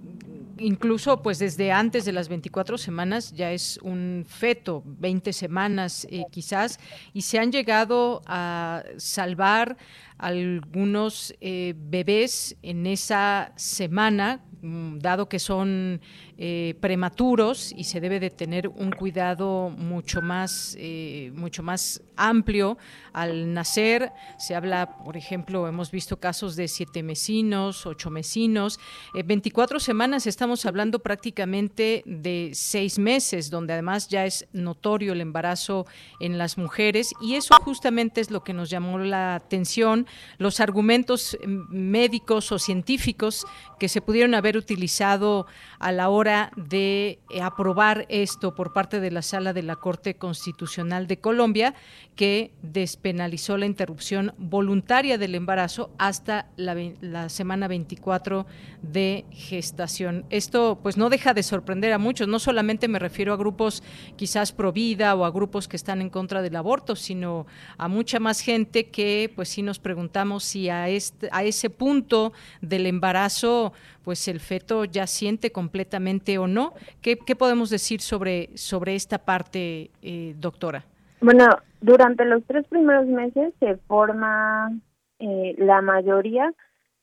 incluso 0.59 1.23
pues 1.23 1.39
desde 1.39 1.73
antes 1.73 2.05
de 2.05 2.13
las 2.13 2.29
24 2.29 2.79
semanas 2.79 3.33
ya 3.33 3.53
es 3.53 3.79
un 3.83 4.25
feto, 4.29 4.83
20 4.85 5.33
semanas 5.33 6.07
eh, 6.11 6.25
quizás, 6.31 6.79
y 7.15 7.23
se 7.23 7.39
han 7.39 7.51
llegado 7.51 8.23
a 8.27 8.85
salvar 8.99 9.77
algunos 10.25 11.35
eh, 11.43 11.75
bebés 11.77 12.57
en 12.63 12.87
esa 12.87 13.53
semana, 13.57 14.41
mm, 14.63 14.97
dado 15.01 15.29
que 15.29 15.39
son 15.39 16.01
eh, 16.39 16.75
prematuros 16.81 17.73
y 17.77 17.85
se 17.85 18.01
debe 18.01 18.19
de 18.19 18.31
tener 18.31 18.69
un 18.69 18.91
cuidado 18.91 19.69
mucho 19.69 20.23
más, 20.23 20.77
eh, 20.81 21.31
mucho 21.35 21.63
más 21.63 22.03
amplio 22.17 22.79
al 23.13 23.53
nacer. 23.53 24.13
Se 24.39 24.55
habla, 24.55 24.97
por 25.05 25.19
ejemplo, 25.19 25.69
hemos 25.69 25.91
visto 25.91 26.19
casos 26.19 26.57
de 26.57 26.69
siete 26.69 27.03
mesinos, 27.03 27.85
ocho 27.85 28.09
mesinos. 28.09 28.81
24 29.13 29.79
semanas 29.79 30.27
estamos 30.27 30.65
hablando 30.65 31.01
prácticamente 31.01 32.03
de 32.07 32.51
seis 32.55 32.99
meses, 32.99 33.51
donde 33.51 33.75
además 33.75 34.09
ya 34.09 34.25
es 34.25 34.49
notorio 34.53 35.13
el 35.13 35.21
embarazo 35.21 35.87
en 36.19 36.39
las 36.39 36.57
mujeres 36.57 37.13
y 37.21 37.35
eso 37.35 37.55
justamente 37.61 38.21
es 38.21 38.31
lo 38.31 38.43
que 38.43 38.55
nos 38.55 38.71
llamó 38.71 38.99
la 38.99 39.35
atención, 39.35 40.07
los 40.39 40.61
argumentos 40.61 41.39
médicos 41.47 42.53
o 42.53 42.59
científicos 42.59 43.47
que 43.79 43.89
se 43.89 44.01
pudieron 44.01 44.35
haber 44.35 44.57
utilizado 44.57 45.47
a 45.79 45.93
la 45.93 46.09
hora 46.09 46.51
de 46.57 47.19
eh, 47.31 47.43
aprobar 47.43 48.07
esto 48.09 48.55
por 48.55 48.73
parte 48.73 49.01
de 49.01 49.11
la 49.11 49.23
Sala 49.23 49.53
de 49.53 49.63
la 49.63 49.77
Corte 49.77 50.15
Constitucional 50.15 51.07
de 51.07 51.19
Colombia, 51.19 51.75
que 52.17 52.53
despenalizó 52.63 53.57
la 53.57 53.67
interrupción 53.67 54.33
voluntaria 54.39 55.19
del 55.19 55.35
embarazo 55.35 55.91
hasta 55.99 56.49
la, 56.57 57.29
semana 57.29 57.69
24 57.69 58.47
de 58.83 59.25
gestación. 59.31 60.25
Esto 60.31 60.79
pues 60.83 60.97
no 60.97 61.11
deja 61.11 61.35
de 61.35 61.43
sorprender 61.43 61.93
a 61.93 61.99
muchos, 61.99 62.29
no 62.29 62.39
solamente 62.39 62.89
me 62.89 62.99
refiero 62.99 63.33
a 63.33 63.37
grupos 63.37 63.83
quizás 64.17 64.53
pro 64.53 64.73
vida 64.73 65.15
o 65.15 65.25
a 65.25 65.31
grupos 65.31 65.69
que 65.69 65.77
están 65.77 66.01
en 66.01 66.11
contra 66.11 66.43
del 66.43 66.57
aborto, 66.57 66.97
sino 66.97 67.47
a 67.79 67.89
mucha 67.89 68.21
más 68.21 68.41
gente 68.41 68.91
que 68.91 69.33
pues 69.35 69.49
sí 69.49 69.63
nos 69.63 69.79
preguntamos 69.95 70.43
si 70.43 70.69
a, 70.71 70.89
este, 70.89 71.29
a 71.31 71.45
ese 71.45 71.71
punto 71.71 72.33
del 72.61 72.87
embarazo 72.87 73.73
pues 74.03 74.27
el 74.27 74.41
feto 74.41 74.85
ya 74.85 75.07
siente 75.07 75.53
completamente 75.53 76.37
o 76.37 76.49
no. 76.49 76.73
¿Qué, 77.01 77.17
podemos 77.37 77.71
decir 77.71 78.01
sobre, 78.01 78.49
sobre 78.57 78.97
esta 78.97 79.19
parte, 79.19 79.93
eh, 80.03 80.35
doctora? 80.37 80.83
Bueno, 81.21 81.47
durante 81.81 82.25
los 82.25 82.43
tres 82.45 82.67
primeros 82.67 83.07
meses 83.07 83.55
se 83.61 83.77
forma 83.87 84.73
eh, 85.21 85.55
la 85.59 85.81
mayoría 85.81 86.53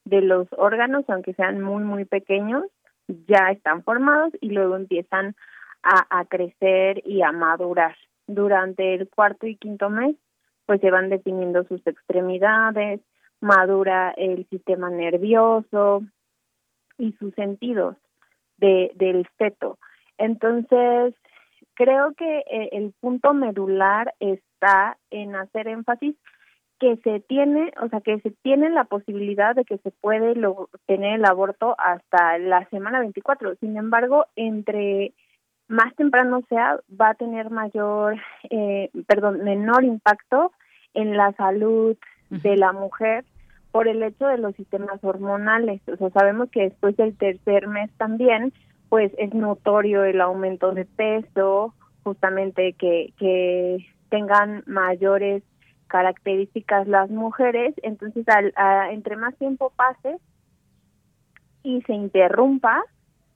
de 0.03 0.21
los 0.21 0.47
órganos, 0.57 1.05
aunque 1.07 1.33
sean 1.33 1.61
muy, 1.61 1.83
muy 1.83 2.03
pequeños, 2.03 2.65
ya 3.07 3.51
están 3.53 3.83
formados 3.83 4.33
y 4.41 4.49
luego 4.49 4.75
empiezan 4.75 5.33
a, 5.81 6.19
a 6.19 6.25
crecer 6.25 7.01
y 7.05 7.21
a 7.21 7.31
madurar. 7.31 7.95
Durante 8.27 8.95
el 8.95 9.07
cuarto 9.07 9.47
y 9.47 9.55
quinto 9.55 9.89
mes, 9.89 10.17
pues 10.65 10.81
se 10.81 10.91
van 10.91 11.09
definiendo 11.09 11.63
sus 11.65 11.85
extremidades, 11.85 13.01
madura 13.39 14.13
el 14.15 14.47
sistema 14.49 14.89
nervioso, 14.89 16.03
y 17.01 17.13
sus 17.13 17.33
sentidos 17.33 17.97
de, 18.57 18.91
del 18.95 19.27
feto. 19.37 19.79
Entonces, 20.17 21.15
creo 21.73 22.13
que 22.13 22.39
eh, 22.39 22.69
el 22.73 22.93
punto 22.99 23.33
medular 23.33 24.13
está 24.19 24.97
en 25.09 25.35
hacer 25.35 25.67
énfasis 25.67 26.15
que 26.79 26.97
se 26.97 27.19
tiene, 27.21 27.71
o 27.81 27.89
sea, 27.89 28.01
que 28.01 28.19
se 28.21 28.31
tiene 28.43 28.69
la 28.69 28.85
posibilidad 28.85 29.55
de 29.55 29.65
que 29.65 29.77
se 29.79 29.91
puede 29.91 30.33
tener 30.87 31.15
el 31.15 31.25
aborto 31.25 31.75
hasta 31.77 32.37
la 32.37 32.67
semana 32.69 32.99
24. 32.99 33.55
Sin 33.55 33.77
embargo, 33.77 34.25
entre 34.35 35.13
más 35.71 35.95
temprano 35.95 36.41
sea, 36.49 36.79
va 36.99 37.09
a 37.09 37.15
tener 37.15 37.49
mayor, 37.49 38.17
eh, 38.49 38.89
perdón, 39.07 39.43
menor 39.43 39.83
impacto 39.83 40.51
en 40.93 41.15
la 41.15 41.31
salud 41.33 41.97
de 42.29 42.57
la 42.57 42.73
mujer 42.73 43.25
por 43.71 43.87
el 43.87 44.03
hecho 44.03 44.27
de 44.27 44.37
los 44.37 44.55
sistemas 44.55 45.01
hormonales. 45.03 45.81
O 45.87 45.95
sea, 45.95 46.09
sabemos 46.09 46.49
que 46.49 46.63
después 46.63 46.97
del 46.97 47.15
tercer 47.17 47.67
mes 47.67 47.89
también, 47.97 48.53
pues 48.89 49.13
es 49.17 49.33
notorio 49.33 50.03
el 50.03 50.19
aumento 50.19 50.73
de 50.73 50.85
peso, 50.85 51.73
justamente 52.03 52.73
que, 52.73 53.13
que 53.17 53.87
tengan 54.09 54.63
mayores 54.67 55.43
características 55.87 56.87
las 56.87 57.09
mujeres. 57.09 57.73
Entonces, 57.83 58.27
al, 58.27 58.53
entre 58.91 59.15
más 59.15 59.35
tiempo 59.35 59.71
pase 59.75 60.17
y 61.63 61.81
se 61.83 61.93
interrumpa 61.93 62.83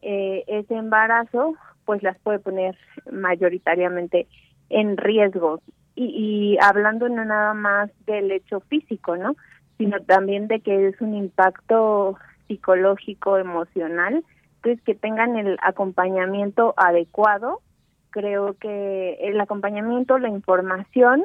eh, 0.01 0.43
ese 0.47 0.75
embarazo, 0.75 1.55
pues 1.85 2.03
las 2.03 2.17
puede 2.19 2.39
poner 2.39 2.77
mayoritariamente 3.11 4.27
en 4.69 4.97
riesgo. 4.97 5.61
Y, 5.95 6.05
y 6.05 6.57
hablando 6.61 7.07
no 7.07 7.23
nada 7.23 7.53
más 7.53 7.89
del 8.05 8.31
hecho 8.31 8.59
físico, 8.61 9.15
¿no? 9.15 9.35
sino 9.77 9.99
también 10.01 10.47
de 10.47 10.61
que 10.61 10.87
es 10.87 10.99
un 11.01 11.15
impacto 11.15 12.17
psicológico, 12.47 13.37
emocional, 13.37 14.23
entonces 14.57 14.81
que 14.83 14.95
tengan 14.95 15.35
el 15.35 15.57
acompañamiento 15.61 16.73
adecuado. 16.77 17.61
Creo 18.09 18.55
que 18.57 19.17
el 19.21 19.39
acompañamiento, 19.41 20.17
la 20.17 20.29
información 20.29 21.23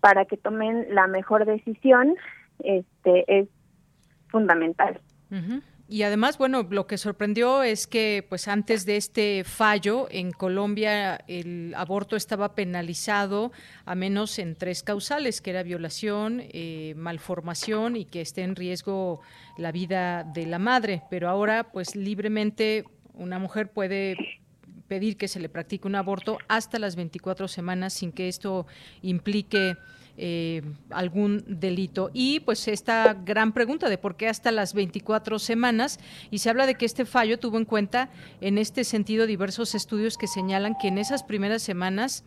para 0.00 0.24
que 0.24 0.36
tomen 0.36 0.86
la 0.94 1.06
mejor 1.06 1.44
decisión, 1.44 2.14
este 2.60 3.24
es 3.40 3.48
fundamental. 4.28 5.00
Y 5.94 6.02
además, 6.02 6.38
bueno, 6.38 6.66
lo 6.68 6.88
que 6.88 6.98
sorprendió 6.98 7.62
es 7.62 7.86
que, 7.86 8.26
pues, 8.28 8.48
antes 8.48 8.84
de 8.84 8.96
este 8.96 9.44
fallo 9.44 10.08
en 10.10 10.32
Colombia 10.32 11.20
el 11.28 11.72
aborto 11.76 12.16
estaba 12.16 12.56
penalizado 12.56 13.52
a 13.84 13.94
menos 13.94 14.40
en 14.40 14.56
tres 14.56 14.82
causales, 14.82 15.40
que 15.40 15.50
era 15.50 15.62
violación, 15.62 16.42
eh, 16.48 16.94
malformación 16.96 17.94
y 17.94 18.06
que 18.06 18.22
esté 18.22 18.42
en 18.42 18.56
riesgo 18.56 19.20
la 19.56 19.70
vida 19.70 20.24
de 20.24 20.46
la 20.46 20.58
madre. 20.58 21.04
Pero 21.10 21.28
ahora, 21.28 21.70
pues, 21.70 21.94
libremente 21.94 22.86
una 23.12 23.38
mujer 23.38 23.70
puede 23.70 24.16
pedir 24.88 25.16
que 25.16 25.28
se 25.28 25.38
le 25.38 25.48
practique 25.48 25.86
un 25.86 25.94
aborto 25.94 26.38
hasta 26.48 26.80
las 26.80 26.96
24 26.96 27.46
semanas 27.46 27.92
sin 27.92 28.10
que 28.10 28.26
esto 28.26 28.66
implique 29.00 29.76
eh, 30.16 30.62
algún 30.90 31.44
delito. 31.46 32.10
Y 32.12 32.40
pues 32.40 32.68
esta 32.68 33.14
gran 33.14 33.52
pregunta 33.52 33.88
de 33.88 33.98
por 33.98 34.16
qué 34.16 34.28
hasta 34.28 34.52
las 34.52 34.74
24 34.74 35.38
semanas, 35.38 35.98
y 36.30 36.38
se 36.38 36.50
habla 36.50 36.66
de 36.66 36.76
que 36.76 36.86
este 36.86 37.04
fallo 37.04 37.38
tuvo 37.38 37.58
en 37.58 37.64
cuenta 37.64 38.10
en 38.40 38.58
este 38.58 38.84
sentido 38.84 39.26
diversos 39.26 39.74
estudios 39.74 40.16
que 40.16 40.26
señalan 40.26 40.76
que 40.80 40.88
en 40.88 40.98
esas 40.98 41.22
primeras 41.22 41.62
semanas 41.62 42.24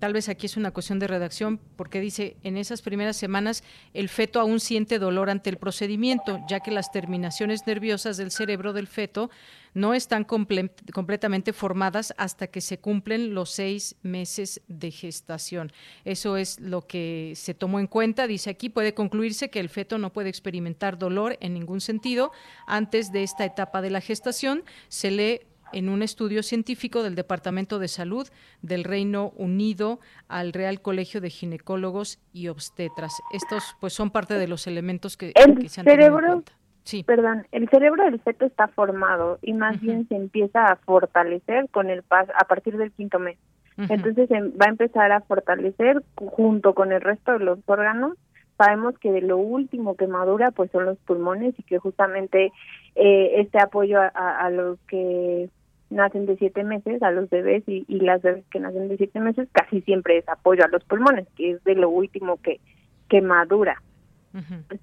Tal 0.00 0.14
vez 0.14 0.30
aquí 0.30 0.46
es 0.46 0.56
una 0.56 0.70
cuestión 0.70 0.98
de 0.98 1.06
redacción 1.06 1.60
porque 1.76 2.00
dice, 2.00 2.38
en 2.42 2.56
esas 2.56 2.80
primeras 2.80 3.18
semanas 3.18 3.62
el 3.92 4.08
feto 4.08 4.40
aún 4.40 4.58
siente 4.58 4.98
dolor 4.98 5.28
ante 5.28 5.50
el 5.50 5.58
procedimiento, 5.58 6.40
ya 6.48 6.60
que 6.60 6.70
las 6.70 6.90
terminaciones 6.90 7.66
nerviosas 7.66 8.16
del 8.16 8.30
cerebro 8.30 8.72
del 8.72 8.86
feto 8.86 9.30
no 9.74 9.92
están 9.92 10.24
completamente 10.24 11.52
formadas 11.52 12.14
hasta 12.16 12.46
que 12.46 12.62
se 12.62 12.78
cumplen 12.78 13.34
los 13.34 13.50
seis 13.50 13.94
meses 14.02 14.62
de 14.68 14.90
gestación. 14.90 15.70
Eso 16.06 16.38
es 16.38 16.58
lo 16.58 16.86
que 16.86 17.34
se 17.36 17.52
tomó 17.52 17.78
en 17.78 17.86
cuenta. 17.86 18.26
Dice 18.26 18.48
aquí, 18.48 18.70
puede 18.70 18.94
concluirse 18.94 19.50
que 19.50 19.60
el 19.60 19.68
feto 19.68 19.98
no 19.98 20.14
puede 20.14 20.30
experimentar 20.30 20.98
dolor 20.98 21.36
en 21.40 21.52
ningún 21.54 21.82
sentido 21.82 22.32
antes 22.66 23.12
de 23.12 23.22
esta 23.22 23.44
etapa 23.44 23.82
de 23.82 23.90
la 23.90 24.00
gestación. 24.00 24.64
Se 24.88 25.10
le 25.10 25.46
en 25.72 25.88
un 25.88 26.02
estudio 26.02 26.42
científico 26.42 27.02
del 27.02 27.14
Departamento 27.14 27.78
de 27.78 27.88
Salud 27.88 28.28
del 28.62 28.84
Reino 28.84 29.32
Unido 29.36 30.00
al 30.28 30.52
Real 30.52 30.80
Colegio 30.80 31.20
de 31.20 31.30
Ginecólogos 31.30 32.18
y 32.32 32.48
Obstetras. 32.48 33.20
Estos 33.32 33.76
pues 33.80 33.92
son 33.92 34.10
parte 34.10 34.34
de 34.34 34.48
los 34.48 34.66
elementos 34.66 35.16
que, 35.16 35.32
se 35.34 35.42
han 35.42 35.84
cerebro, 35.84 35.86
tenido 35.86 36.16
en 36.16 36.22
cuenta. 36.22 36.52
Sí. 36.84 37.04
Perdón, 37.04 37.46
el 37.52 37.68
cerebro 37.68 38.04
del 38.04 38.20
feto 38.20 38.46
está 38.46 38.68
formado 38.68 39.38
y 39.42 39.52
más 39.52 39.80
bien 39.80 40.08
se 40.08 40.16
empieza 40.16 40.66
a 40.66 40.76
fortalecer 40.76 41.68
con 41.70 41.90
el 41.90 42.02
pas 42.02 42.28
a 42.38 42.44
partir 42.46 42.76
del 42.76 42.90
quinto 42.92 43.18
mes. 43.18 43.38
Entonces 43.76 44.30
em, 44.30 44.50
va 44.60 44.66
a 44.66 44.70
empezar 44.70 45.10
a 45.10 45.20
fortalecer 45.22 46.02
junto 46.16 46.74
con 46.74 46.92
el 46.92 47.00
resto 47.00 47.32
de 47.32 47.38
los 47.38 47.58
órganos 47.66 48.18
sabemos 48.60 48.98
que 48.98 49.10
de 49.10 49.22
lo 49.22 49.38
último 49.38 49.96
que 49.96 50.06
madura 50.06 50.50
pues 50.50 50.70
son 50.70 50.84
los 50.84 50.98
pulmones 50.98 51.54
y 51.58 51.62
que 51.62 51.78
justamente 51.78 52.52
eh, 52.94 53.40
este 53.40 53.58
apoyo 53.58 53.98
a, 54.02 54.08
a, 54.08 54.50
los 54.50 54.78
que 54.80 55.48
nacen 55.90 56.26
de 56.26 56.36
siete 56.36 56.64
meses, 56.64 57.02
a 57.02 57.10
los 57.10 57.28
bebés 57.28 57.64
y, 57.66 57.84
las 58.00 58.22
bebés 58.22 58.44
que 58.50 58.60
nacen 58.60 58.88
de 58.88 58.96
siete 58.96 59.20
meses, 59.20 59.48
casi 59.52 59.82
siempre 59.82 60.18
es 60.18 60.28
apoyo 60.28 60.64
a 60.64 60.68
los 60.68 60.84
pulmones, 60.84 61.26
que 61.36 61.52
es 61.52 61.64
de 61.64 61.74
lo 61.74 61.90
último 61.90 62.38
que, 62.38 62.60
que 63.08 63.20
madura. 63.20 63.82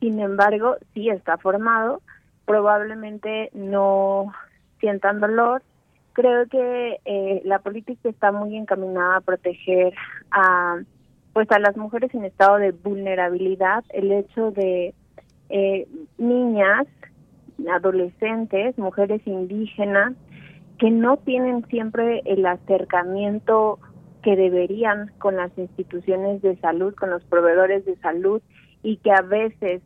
Sin 0.02 0.20
embargo, 0.20 0.76
sí 0.94 1.10
está 1.10 1.38
formado, 1.38 2.02
probablemente 2.46 3.50
no 3.54 4.34
sientan 4.82 5.22
dolor. 5.22 5.64
Creo 6.12 6.48
que 6.48 7.00
eh, 7.06 7.42
la 7.46 7.60
política 7.60 8.10
está 8.10 8.34
muy 8.34 8.58
encaminada 8.58 9.18
a 9.18 9.22
proteger 9.22 9.94
a 10.32 10.80
pues 11.32 11.52
a 11.52 11.60
las 11.60 11.78
mujeres 11.78 12.12
en 12.16 12.26
estado 12.26 12.58
de 12.58 12.72
vulnerabilidad. 12.72 13.84
El 13.90 14.12
hecho 14.12 14.50
de 14.50 14.96
eh, 15.50 15.88
niñas, 16.18 16.88
adolescentes, 17.72 18.76
mujeres 18.80 19.22
indígenas 19.26 20.14
que 20.80 20.92
no 20.92 21.18
tienen 21.18 21.66
siempre 21.68 22.22
el 22.26 22.46
acercamiento 22.46 23.80
que 24.22 24.36
deberían 24.36 25.12
con 25.20 25.38
las 25.38 25.56
instituciones 25.58 26.42
de 26.42 26.58
salud, 26.58 26.94
con 26.96 27.10
los 27.10 27.24
proveedores 27.24 27.86
de 27.86 27.96
salud 27.98 28.42
y 28.84 28.98
que 28.98 29.12
a 29.12 29.22
veces 29.22 29.82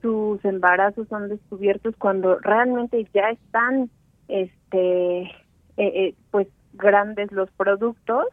sus 0.00 0.44
embarazos 0.44 1.06
son 1.08 1.28
descubiertos 1.28 1.94
cuando 1.96 2.38
realmente 2.40 3.06
ya 3.14 3.30
están 3.30 3.90
este 4.28 5.22
eh, 5.22 5.30
eh, 5.76 6.14
pues 6.30 6.48
grandes 6.72 7.30
los 7.32 7.50
productos 7.52 8.26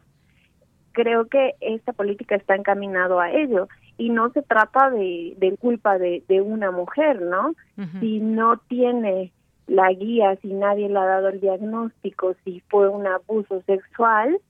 creo 0.92 1.26
que 1.26 1.54
esta 1.60 1.92
política 1.92 2.34
está 2.34 2.54
encaminado 2.54 3.20
a 3.20 3.30
ello. 3.30 3.68
Y 3.96 4.10
no 4.10 4.30
se 4.32 4.42
trata 4.42 4.90
de, 4.90 5.34
de 5.38 5.56
culpa 5.58 5.98
de, 5.98 6.24
de 6.26 6.40
una 6.40 6.70
mujer 6.70 7.20
no 7.20 7.54
si 8.00 8.18
no 8.20 8.56
tiene 8.68 9.32
la 9.70 9.92
guía, 9.92 10.34
si 10.42 10.52
nadie 10.52 10.88
le 10.88 10.98
ha 10.98 11.04
dado 11.04 11.28
el 11.28 11.40
diagnóstico, 11.40 12.34
si 12.44 12.60
fue 12.68 12.88
un 12.88 13.06
abuso 13.06 13.62
sexual 13.62 14.40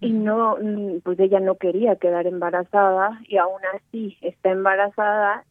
y 0.00 0.12
no, 0.12 0.56
pues 1.04 1.20
ella 1.20 1.40
no 1.40 1.56
quería 1.56 1.96
quedar 1.96 2.26
embarazada 2.26 3.20
y 3.28 3.36
aún 3.36 3.60
así 3.74 4.16
está 4.22 4.50
embarazada 4.50 5.44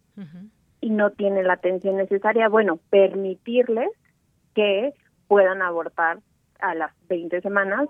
y 0.81 0.89
no 0.89 1.11
tiene 1.11 1.43
la 1.43 1.53
atención 1.53 1.97
necesaria, 1.97 2.49
bueno, 2.49 2.79
permitirles 2.89 3.89
que 4.55 4.95
puedan 5.27 5.61
abortar 5.61 6.17
a 6.59 6.73
las 6.73 6.91
20 7.09 7.41
semanas. 7.41 7.87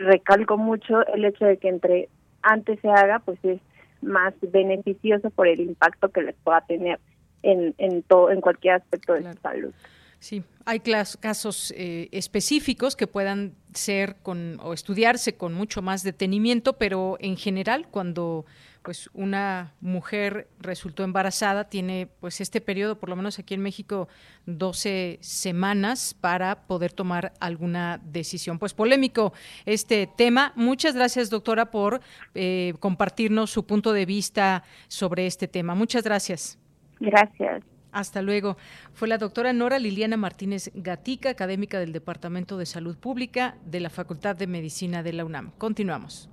Recalco 0.00 0.58
mucho 0.58 1.04
el 1.06 1.24
hecho 1.24 1.46
de 1.46 1.56
que 1.56 1.70
entre 1.70 2.10
antes 2.42 2.78
se 2.80 2.90
haga, 2.90 3.20
pues 3.20 3.42
es 3.42 3.60
más 4.02 4.34
beneficioso 4.42 5.30
por 5.30 5.48
el 5.48 5.60
impacto 5.60 6.10
que 6.10 6.20
les 6.20 6.36
pueda 6.36 6.60
tener 6.60 7.00
en 7.42 7.74
en 7.78 8.02
todo 8.02 8.30
en 8.30 8.42
cualquier 8.42 8.74
aspecto 8.74 9.14
de 9.14 9.22
su 9.22 9.38
salud. 9.40 9.72
Sí, 10.20 10.44
hay 10.66 10.80
casos 10.80 11.72
eh, 11.74 12.08
específicos 12.12 12.94
que 12.94 13.06
puedan 13.06 13.54
ser 13.72 14.16
con 14.16 14.58
o 14.62 14.74
estudiarse 14.74 15.34
con 15.34 15.54
mucho 15.54 15.80
más 15.80 16.02
detenimiento, 16.02 16.74
pero 16.74 17.16
en 17.20 17.38
general 17.38 17.88
cuando 17.90 18.44
pues 18.82 19.08
una 19.14 19.72
mujer 19.80 20.48
resultó 20.58 21.04
embarazada 21.04 21.64
tiene 21.64 22.08
pues 22.20 22.42
este 22.42 22.60
periodo, 22.60 22.98
por 22.98 23.08
lo 23.08 23.16
menos 23.16 23.38
aquí 23.38 23.54
en 23.54 23.62
México, 23.62 24.08
12 24.44 25.18
semanas 25.22 26.14
para 26.20 26.66
poder 26.66 26.92
tomar 26.92 27.32
alguna 27.40 27.98
decisión. 28.04 28.58
Pues 28.58 28.74
polémico 28.74 29.32
este 29.64 30.06
tema. 30.06 30.52
Muchas 30.54 30.94
gracias, 30.94 31.30
doctora, 31.30 31.70
por 31.70 32.00
eh, 32.34 32.74
compartirnos 32.78 33.50
su 33.50 33.64
punto 33.64 33.94
de 33.94 34.04
vista 34.04 34.64
sobre 34.88 35.26
este 35.26 35.48
tema. 35.48 35.74
Muchas 35.74 36.04
gracias. 36.04 36.58
Gracias. 37.00 37.69
Hasta 37.92 38.22
luego. 38.22 38.56
Fue 38.92 39.08
la 39.08 39.18
doctora 39.18 39.52
Nora 39.52 39.78
Liliana 39.78 40.16
Martínez 40.16 40.70
Gatica, 40.74 41.30
académica 41.30 41.78
del 41.78 41.92
Departamento 41.92 42.58
de 42.58 42.66
Salud 42.66 42.96
Pública 42.96 43.56
de 43.64 43.80
la 43.80 43.90
Facultad 43.90 44.36
de 44.36 44.46
Medicina 44.46 45.02
de 45.02 45.12
la 45.12 45.24
UNAM. 45.24 45.52
Continuamos. 45.58 46.28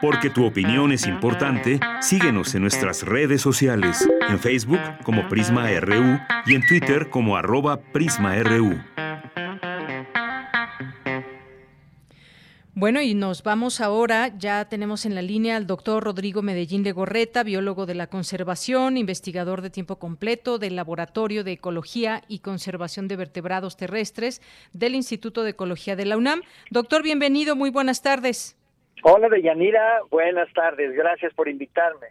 Porque 0.00 0.30
tu 0.30 0.44
opinión 0.44 0.92
es 0.92 1.06
importante, 1.06 1.78
síguenos 2.00 2.54
en 2.54 2.62
nuestras 2.62 3.02
redes 3.02 3.40
sociales, 3.40 4.08
en 4.28 4.38
Facebook 4.38 4.80
como 5.04 5.28
Prisma 5.28 5.68
RU 5.80 6.18
y 6.46 6.54
en 6.54 6.66
Twitter 6.66 7.08
como 7.10 7.36
arroba 7.36 7.80
PrismaRU. 7.80 8.80
Bueno, 12.72 13.00
y 13.02 13.14
nos 13.14 13.42
vamos 13.42 13.80
ahora, 13.80 14.28
ya 14.38 14.68
tenemos 14.68 15.04
en 15.04 15.16
la 15.16 15.22
línea 15.22 15.56
al 15.56 15.66
doctor 15.66 16.04
Rodrigo 16.04 16.40
Medellín 16.40 16.84
de 16.84 16.92
Gorreta, 16.92 17.42
biólogo 17.42 17.84
de 17.84 17.96
la 17.96 18.06
conservación, 18.06 18.96
investigador 18.96 19.60
de 19.60 19.70
tiempo 19.70 19.98
completo 19.98 20.58
del 20.58 20.76
Laboratorio 20.76 21.42
de 21.42 21.52
Ecología 21.52 22.22
y 22.28 22.38
Conservación 22.38 23.08
de 23.08 23.16
Vertebrados 23.16 23.76
Terrestres 23.76 24.40
del 24.72 24.94
Instituto 24.94 25.42
de 25.42 25.50
Ecología 25.50 25.96
de 25.96 26.06
la 26.06 26.16
UNAM. 26.16 26.42
Doctor, 26.70 27.02
bienvenido, 27.02 27.56
muy 27.56 27.70
buenas 27.70 28.02
tardes. 28.02 28.56
Hola, 29.02 29.28
Deyanira, 29.28 30.02
buenas 30.08 30.52
tardes, 30.54 30.94
gracias 30.94 31.34
por 31.34 31.48
invitarme. 31.48 32.06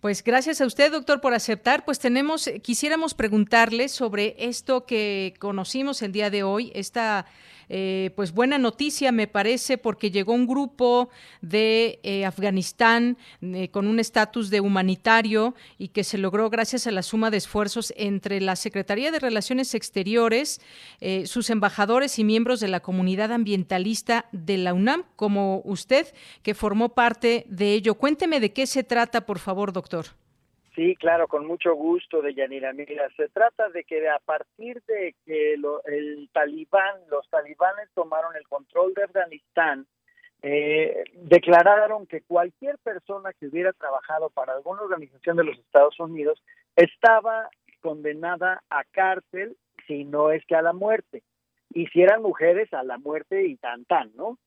Pues 0.00 0.24
gracias 0.24 0.60
a 0.60 0.66
usted, 0.66 0.90
doctor, 0.90 1.20
por 1.20 1.32
aceptar. 1.32 1.84
Pues 1.84 2.00
tenemos, 2.00 2.50
quisiéramos 2.62 3.14
preguntarle 3.14 3.88
sobre 3.88 4.34
esto 4.36 4.84
que 4.84 5.32
conocimos 5.38 6.02
el 6.02 6.12
día 6.12 6.28
de 6.28 6.42
hoy, 6.42 6.72
esta 6.74 7.24
eh, 7.68 8.10
pues 8.16 8.32
buena 8.32 8.58
noticia 8.58 9.12
me 9.12 9.26
parece 9.26 9.78
porque 9.78 10.10
llegó 10.10 10.32
un 10.32 10.46
grupo 10.46 11.08
de 11.40 12.00
eh, 12.02 12.24
Afganistán 12.24 13.16
eh, 13.40 13.68
con 13.68 13.86
un 13.86 14.00
estatus 14.00 14.50
de 14.50 14.60
humanitario 14.60 15.54
y 15.78 15.88
que 15.88 16.04
se 16.04 16.18
logró 16.18 16.50
gracias 16.50 16.86
a 16.86 16.90
la 16.90 17.02
suma 17.02 17.30
de 17.30 17.38
esfuerzos 17.38 17.92
entre 17.96 18.40
la 18.40 18.56
Secretaría 18.56 19.10
de 19.10 19.18
Relaciones 19.18 19.74
Exteriores, 19.74 20.60
sus 21.26 21.50
embajadores 21.50 22.18
y 22.18 22.24
miembros 22.24 22.60
de 22.60 22.68
la 22.68 22.80
comunidad 22.80 23.32
ambientalista 23.32 24.26
de 24.32 24.58
la 24.58 24.74
UNAM, 24.74 25.04
como 25.16 25.60
usted, 25.64 26.06
que 26.42 26.54
formó 26.54 26.90
parte 26.90 27.46
de 27.48 27.74
ello. 27.74 27.94
Cuénteme 27.94 28.40
de 28.40 28.52
qué 28.52 28.66
se 28.66 28.84
trata, 28.84 29.26
por 29.26 29.38
favor, 29.38 29.72
doctor. 29.72 30.06
Sí, 30.74 30.96
claro, 30.96 31.28
con 31.28 31.46
mucho 31.46 31.74
gusto, 31.74 32.20
de 32.20 32.34
Yanira. 32.34 32.72
Mira, 32.72 33.08
se 33.16 33.28
trata 33.28 33.68
de 33.68 33.84
que 33.84 34.08
a 34.08 34.18
partir 34.18 34.82
de 34.88 35.14
que 35.24 35.54
el 35.54 36.28
talibán, 36.32 37.00
los 37.08 37.28
talibanes 37.30 37.88
tomaron 37.94 38.34
el 38.34 38.46
control 38.48 38.92
de 38.94 39.04
Afganistán, 39.04 39.86
eh, 40.42 41.04
declararon 41.14 42.06
que 42.06 42.22
cualquier 42.22 42.78
persona 42.78 43.32
que 43.32 43.46
hubiera 43.46 43.72
trabajado 43.72 44.30
para 44.30 44.52
alguna 44.52 44.82
organización 44.82 45.36
de 45.36 45.44
los 45.44 45.58
Estados 45.58 45.98
Unidos 46.00 46.42
estaba 46.76 47.48
condenada 47.80 48.62
a 48.68 48.82
cárcel, 48.84 49.56
si 49.86 50.04
no 50.04 50.32
es 50.32 50.44
que 50.46 50.56
a 50.56 50.62
la 50.62 50.72
muerte. 50.72 51.22
Y 51.72 51.86
si 51.86 52.02
eran 52.02 52.20
mujeres, 52.20 52.72
a 52.74 52.82
la 52.82 52.98
muerte 52.98 53.46
y 53.46 53.56
tan 53.56 53.84
tan, 53.84 54.14
¿no? 54.16 54.38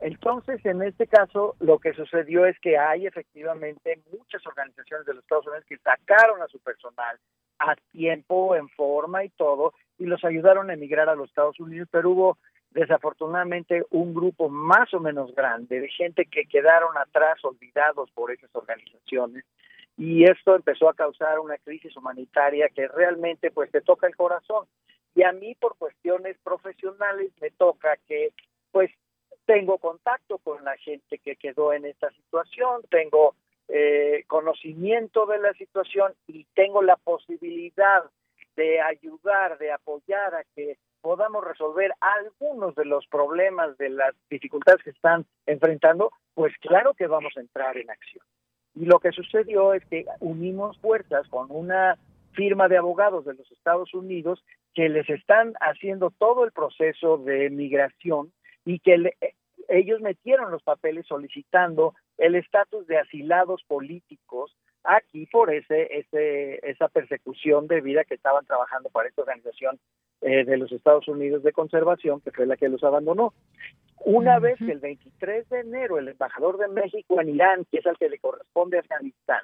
Entonces, 0.00 0.64
en 0.64 0.82
este 0.82 1.06
caso, 1.06 1.56
lo 1.60 1.78
que 1.78 1.92
sucedió 1.92 2.46
es 2.46 2.58
que 2.60 2.78
hay 2.78 3.06
efectivamente 3.06 4.00
muchas 4.12 4.46
organizaciones 4.46 5.06
de 5.06 5.14
los 5.14 5.24
Estados 5.24 5.46
Unidos 5.46 5.64
que 5.68 5.78
sacaron 5.78 6.40
a 6.42 6.48
su 6.48 6.58
personal 6.60 7.18
a 7.58 7.74
tiempo, 7.90 8.54
en 8.54 8.68
forma 8.68 9.24
y 9.24 9.30
todo, 9.30 9.74
y 9.98 10.06
los 10.06 10.24
ayudaron 10.24 10.70
a 10.70 10.74
emigrar 10.74 11.08
a 11.08 11.16
los 11.16 11.28
Estados 11.28 11.58
Unidos, 11.58 11.88
pero 11.90 12.10
hubo 12.10 12.38
desafortunadamente 12.70 13.84
un 13.90 14.14
grupo 14.14 14.48
más 14.48 14.92
o 14.94 15.00
menos 15.00 15.34
grande 15.34 15.80
de 15.80 15.88
gente 15.88 16.26
que 16.26 16.44
quedaron 16.44 16.96
atrás 16.96 17.44
olvidados 17.44 18.10
por 18.12 18.30
esas 18.30 18.54
organizaciones 18.54 19.44
y 19.98 20.24
esto 20.24 20.54
empezó 20.54 20.88
a 20.88 20.94
causar 20.94 21.40
una 21.40 21.58
crisis 21.58 21.94
humanitaria 21.96 22.68
que 22.68 22.86
realmente 22.86 23.50
pues 23.50 23.68
te 23.72 23.80
toca 23.80 24.06
el 24.06 24.14
corazón. 24.14 24.66
Y 25.16 25.24
a 25.24 25.32
mí 25.32 25.56
por 25.56 25.76
cuestiones 25.76 26.38
profesionales 26.44 27.32
me 27.40 27.50
toca 27.50 27.96
que 28.06 28.32
pues 28.70 28.92
tengo 29.48 29.78
contacto 29.78 30.36
con 30.36 30.62
la 30.62 30.76
gente 30.76 31.16
que 31.16 31.36
quedó 31.36 31.72
en 31.72 31.86
esta 31.86 32.10
situación, 32.10 32.82
tengo 32.90 33.34
eh, 33.68 34.24
conocimiento 34.26 35.24
de 35.24 35.38
la 35.38 35.54
situación 35.54 36.12
y 36.26 36.44
tengo 36.54 36.82
la 36.82 36.96
posibilidad 36.96 38.04
de 38.56 38.82
ayudar, 38.82 39.56
de 39.56 39.72
apoyar 39.72 40.34
a 40.34 40.44
que 40.54 40.76
podamos 41.00 41.42
resolver 41.42 41.92
algunos 41.98 42.74
de 42.74 42.84
los 42.84 43.06
problemas, 43.06 43.78
de 43.78 43.88
las 43.88 44.14
dificultades 44.28 44.82
que 44.82 44.90
están 44.90 45.24
enfrentando, 45.46 46.12
pues 46.34 46.52
claro 46.60 46.92
que 46.92 47.06
vamos 47.06 47.32
a 47.38 47.40
entrar 47.40 47.78
en 47.78 47.88
acción. 47.90 48.24
Y 48.74 48.84
lo 48.84 49.00
que 49.00 49.12
sucedió 49.12 49.72
es 49.72 49.82
que 49.86 50.04
unimos 50.20 50.76
fuerzas 50.80 51.26
con 51.28 51.50
una 51.50 51.96
firma 52.32 52.68
de 52.68 52.76
abogados 52.76 53.24
de 53.24 53.32
los 53.32 53.50
Estados 53.50 53.94
Unidos 53.94 54.44
que 54.74 54.90
les 54.90 55.08
están 55.08 55.54
haciendo 55.62 56.10
todo 56.10 56.44
el 56.44 56.52
proceso 56.52 57.16
de 57.16 57.48
migración 57.48 58.30
y 58.68 58.80
que 58.80 59.14
ellos 59.68 60.02
metieron 60.02 60.50
los 60.50 60.62
papeles 60.62 61.06
solicitando 61.06 61.94
el 62.18 62.34
estatus 62.34 62.86
de 62.86 62.98
asilados 62.98 63.62
políticos 63.66 64.54
aquí 64.84 65.24
por 65.24 65.50
ese, 65.52 65.88
ese 65.98 66.60
esa 66.68 66.88
persecución 66.88 67.66
de 67.66 67.80
vida 67.80 68.04
que 68.04 68.14
estaban 68.14 68.44
trabajando 68.44 68.90
para 68.90 69.08
esta 69.08 69.22
organización 69.22 69.78
eh, 70.20 70.44
de 70.44 70.58
los 70.58 70.70
Estados 70.70 71.08
Unidos 71.08 71.42
de 71.44 71.52
conservación, 71.52 72.20
que 72.20 72.30
fue 72.30 72.44
la 72.44 72.58
que 72.58 72.68
los 72.68 72.84
abandonó. 72.84 73.32
Una 74.04 74.38
vez 74.38 74.58
que 74.58 74.72
el 74.72 74.80
23 74.80 75.48
de 75.48 75.60
enero 75.60 75.98
el 75.98 76.08
embajador 76.08 76.58
de 76.58 76.68
México 76.68 77.22
en 77.22 77.30
Irán, 77.30 77.64
que 77.70 77.78
es 77.78 77.86
al 77.86 77.96
que 77.96 78.10
le 78.10 78.18
corresponde 78.18 78.76
a 78.76 78.80
Afganistán, 78.80 79.40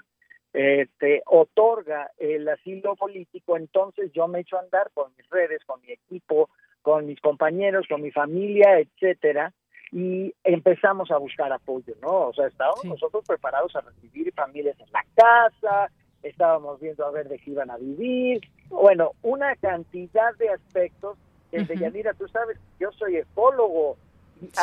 este, 0.53 1.23
otorga 1.25 2.11
el 2.19 2.47
asilo 2.47 2.95
político, 2.95 3.57
entonces 3.57 4.13
yo 4.13 4.29
me 4.29 4.41
echo 4.41 4.59
a 4.59 4.61
andar 4.61 4.91
con 4.93 5.13
mis 5.17 5.29
redes, 5.31 5.65
con 5.65 5.81
mi 5.81 5.93
equipo, 5.93 6.51
con 6.85 7.07
mis 7.07 7.19
compañeros, 7.19 7.87
con 7.89 8.03
mi 8.03 8.11
familia, 8.11 8.79
etcétera, 8.79 9.55
y 9.91 10.35
empezamos 10.45 11.11
a 11.11 11.17
buscar 11.17 11.51
apoyo, 11.51 11.95
¿no? 12.03 12.29
O 12.29 12.35
sea, 12.35 12.47
estábamos 12.47 12.85
nosotros 12.85 13.25
preparados 13.27 13.75
a 13.75 13.81
recibir 13.81 14.31
familias 14.35 14.77
en 14.79 14.93
la 14.93 15.03
casa, 15.15 15.91
estábamos 16.23 16.79
viendo 16.81 17.07
a 17.07 17.11
ver 17.11 17.31
de 17.31 17.39
qué 17.39 17.53
iban 17.53 17.71
a 17.71 17.79
vivir, 17.79 18.43
bueno, 18.69 19.13
una 19.23 19.57
cantidad 19.57 20.37
de 20.37 20.51
aspectos. 20.51 21.17
Desde 21.51 21.79
Yanira, 21.79 22.13
tú 22.13 22.29
sabes, 22.29 22.59
yo 22.79 22.93
soy 22.93 23.17
ecólogo. 23.17 23.97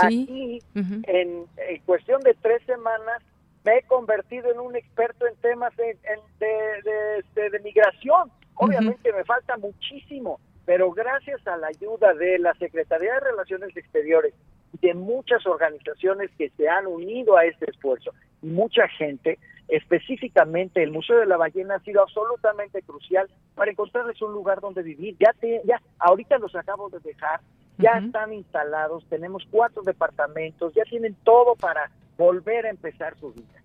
Aquí, 0.04 0.62
en, 0.76 1.48
cuestión 1.88 2.22
de 2.22 2.36
tres 2.36 2.62
semanas, 2.68 3.24
me 3.64 3.78
he 3.78 3.82
convertido 3.84 4.52
en 4.52 4.60
un 4.60 4.76
experto 4.76 5.26
en 5.26 5.36
temas 5.38 5.76
de, 5.76 5.98
de, 6.40 7.50
de, 7.50 7.60
migración. 7.62 8.30
Obviamente 8.56 9.12
me 9.12 9.24
falta 9.24 9.58
muchísimo, 9.58 10.40
pero 10.72 10.90
gracias 10.94 11.46
a 11.48 11.58
la 11.58 11.68
ayuda 11.68 12.14
de 12.14 12.40
la 12.40 12.54
Secretaría 12.54 13.16
de 13.16 13.20
Relaciones 13.20 13.76
Exteriores 13.76 14.34
de 14.82 14.94
muchas 14.94 15.46
organizaciones 15.46 16.32
que 16.38 16.50
se 16.52 16.70
han 16.70 16.88
unido 16.88 17.36
a 17.36 17.44
este 17.44 17.70
esfuerzo 17.70 18.14
y 18.42 18.48
mucha 18.48 18.88
gente, 18.88 19.38
específicamente 19.68 20.82
el 20.82 20.92
Museo 20.92 21.20
de 21.20 21.26
la 21.26 21.36
Ballena 21.36 21.76
ha 21.76 21.80
sido 21.82 22.02
absolutamente 22.02 22.82
crucial 22.84 23.30
para 23.54 23.70
encontrarles 23.70 24.22
un 24.22 24.32
lugar 24.32 24.62
donde 24.62 24.82
vivir. 24.82 25.18
Ya 25.20 25.34
te, 25.34 25.62
ya 25.66 25.82
ahorita 26.00 26.38
los 26.38 26.56
acabo 26.56 26.90
de 26.90 27.00
dejar, 27.00 27.42
ya 27.78 28.00
están 28.06 28.32
instalados, 28.32 29.06
tenemos 29.10 29.44
cuatro 29.52 29.84
departamentos, 29.84 30.74
ya 30.74 30.84
tienen 30.84 31.18
todo 31.26 31.56
para 31.56 31.92
volver 32.18 32.66
a 32.66 32.70
empezar 32.70 33.18
su 33.20 33.34
vida. 33.34 33.62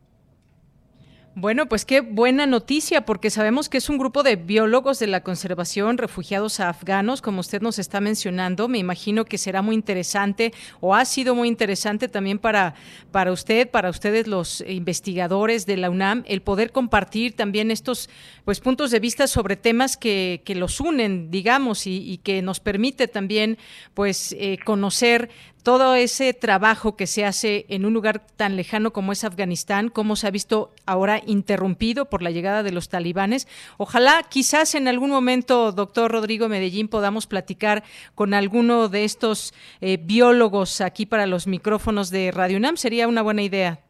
Bueno, 1.39 1.67
pues 1.67 1.85
qué 1.85 2.01
buena 2.01 2.47
noticia, 2.47 3.05
porque 3.05 3.29
sabemos 3.29 3.69
que 3.69 3.77
es 3.77 3.91
un 3.91 3.99
grupo 3.99 4.23
de 4.23 4.37
biólogos 4.37 4.99
de 4.99 5.07
la 5.07 5.23
conservación, 5.23 5.99
refugiados 5.99 6.61
afganos, 6.61 7.21
como 7.21 7.41
usted 7.41 7.61
nos 7.61 7.79
está 7.79 8.01
mencionando. 8.01 8.69
Me 8.69 8.79
imagino 8.79 9.27
que 9.27 9.37
será 9.37 9.61
muy 9.61 9.75
interesante 9.75 10.55
o 10.81 10.95
ha 10.95 11.05
sido 11.05 11.35
muy 11.35 11.49
interesante 11.49 12.09
también 12.09 12.39
para, 12.39 12.75
para 13.11 13.33
usted, 13.33 13.69
para 13.69 13.91
ustedes 13.91 14.27
los 14.27 14.65
investigadores 14.67 15.67
de 15.67 15.77
la 15.77 15.91
UNAM, 15.91 16.25
el 16.27 16.41
poder 16.41 16.73
compartir 16.73 17.37
también 17.37 17.71
estos 17.71 18.09
pues, 18.47 18.61
puntos 18.61 18.91
de 18.91 19.01
vista 19.01 19.27
sobre 19.27 19.57
temas 19.57 19.99
que, 19.99 20.41
que 20.43 20.55
los 20.55 20.81
unen, 20.81 21.31
digamos, 21.31 21.87
y, 21.87 21.99
y, 21.99 22.17
que 22.17 22.41
nos 22.41 22.61
permite 22.61 23.09
también 23.09 23.59
pues, 23.93 24.35
eh, 24.39 24.57
conocer 24.65 25.29
todo 25.67 25.97
ese 25.97 26.33
trabajo 26.33 26.95
que 26.95 27.09
se 27.09 27.25
hace 27.25 27.67
en 27.69 27.85
un 27.87 27.93
lugar 27.93 28.21
tan 28.21 28.55
lejano 28.55 28.93
como 28.93 29.11
es 29.11 29.25
Afganistán, 29.25 29.89
cómo 29.89 30.15
se 30.15 30.29
ha 30.29 30.31
visto 30.31 30.71
ahora 30.87 31.21
interrumpido 31.27 32.05
por 32.05 32.23
la 32.23 32.31
llegada 32.31 32.63
de 32.63 32.71
los 32.71 32.89
talibanes. 32.89 33.49
Ojalá 33.77 34.23
quizás 34.29 34.77
en 34.77 34.87
algún 34.87 35.11
momento, 35.11 35.73
doctor 35.73 36.13
Rodrigo 36.13 36.49
Medellín, 36.49 36.87
podamos 36.87 37.27
platicar 37.27 37.83
con 38.15 38.33
alguno 38.33 38.89
de 38.89 39.03
estos 39.03 39.53
eh, 39.81 39.99
biólogos 40.01 40.81
aquí 40.81 41.05
para 41.05 41.27
los 41.27 41.49
micrófonos 41.49 42.11
de 42.11 42.31
Radio 42.31 42.59
UNAM. 42.59 42.77
Sería 42.77 43.09
una 43.09 43.23
buena 43.23 43.43
idea. 43.43 43.81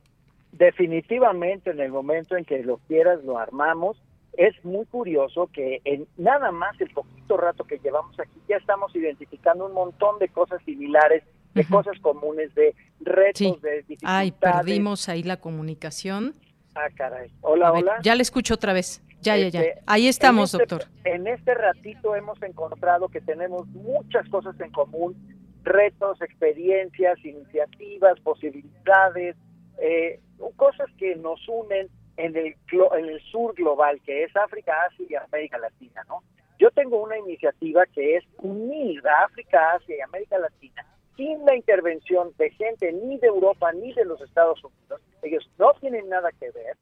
Definitivamente, 0.52 1.72
en 1.72 1.80
el 1.80 1.92
momento 1.92 2.38
en 2.38 2.46
que 2.46 2.62
lo 2.62 2.78
quieras, 2.88 3.22
lo 3.22 3.36
armamos. 3.36 3.98
Es 4.38 4.54
muy 4.64 4.86
curioso 4.86 5.50
que 5.52 5.82
en 5.84 6.06
nada 6.16 6.52
más 6.52 6.80
el 6.80 6.88
poquito 6.88 7.36
rato 7.36 7.64
que 7.64 7.78
llevamos 7.80 8.18
aquí 8.18 8.40
ya 8.48 8.56
estamos 8.56 8.96
identificando 8.96 9.66
un 9.66 9.74
montón 9.74 10.18
de 10.18 10.28
cosas 10.30 10.62
similares 10.64 11.22
de 11.56 11.64
cosas 11.66 11.98
comunes, 12.00 12.54
de 12.54 12.74
retos, 13.00 13.60
de 13.62 13.76
dificultades. 13.78 13.98
Ay, 14.02 14.32
perdimos 14.32 15.08
ahí 15.08 15.22
la 15.22 15.38
comunicación. 15.38 16.34
Ah, 16.74 16.88
caray. 16.94 17.30
Hola, 17.40 17.72
hola. 17.72 17.98
Ya 18.02 18.14
le 18.14 18.22
escucho 18.22 18.54
otra 18.54 18.72
vez. 18.74 19.02
Ya, 19.22 19.36
ya, 19.36 19.48
ya. 19.48 19.62
Este, 19.62 19.82
ahí 19.86 20.06
estamos, 20.06 20.52
este 20.52 20.66
doctor. 20.66 20.88
En 21.04 21.26
este 21.26 21.54
ratito 21.54 22.14
hemos 22.14 22.40
encontrado 22.42 23.08
que 23.08 23.22
tenemos 23.22 23.66
muchas 23.68 24.28
cosas 24.28 24.60
en 24.60 24.70
común, 24.70 25.16
retos, 25.64 26.20
experiencias, 26.20 27.18
iniciativas, 27.24 28.20
posibilidades, 28.20 29.36
eh, 29.78 30.20
cosas 30.56 30.88
que 30.98 31.16
nos 31.16 31.40
unen 31.48 31.88
en 32.18 32.36
el, 32.36 32.54
en 32.98 33.04
el 33.06 33.20
sur 33.32 33.54
global, 33.54 34.00
que 34.04 34.24
es 34.24 34.36
África, 34.36 34.74
Asia 34.90 35.06
y 35.08 35.14
América 35.14 35.58
Latina, 35.58 36.02
¿no? 36.08 36.22
Yo 36.58 36.70
tengo 36.70 37.02
una 37.02 37.18
iniciativa 37.18 37.84
que 37.86 38.16
es 38.16 38.24
unir 38.38 39.06
a 39.06 39.24
África, 39.24 39.74
Asia 39.74 39.96
y 39.96 40.00
América 40.00 40.38
Latina 40.38 40.86
sin 41.16 41.44
la 41.44 41.56
intervención 41.56 42.32
de 42.38 42.50
gente 42.50 42.92
ni 42.92 43.18
de 43.18 43.28
Europa 43.28 43.72
ni 43.72 43.92
de 43.94 44.04
los 44.04 44.20
Estados 44.20 44.62
Unidos. 44.62 45.00
Ellos 45.22 45.48
no 45.58 45.72
tienen 45.80 46.08
nada 46.08 46.30
que 46.32 46.50
ver, 46.50 46.76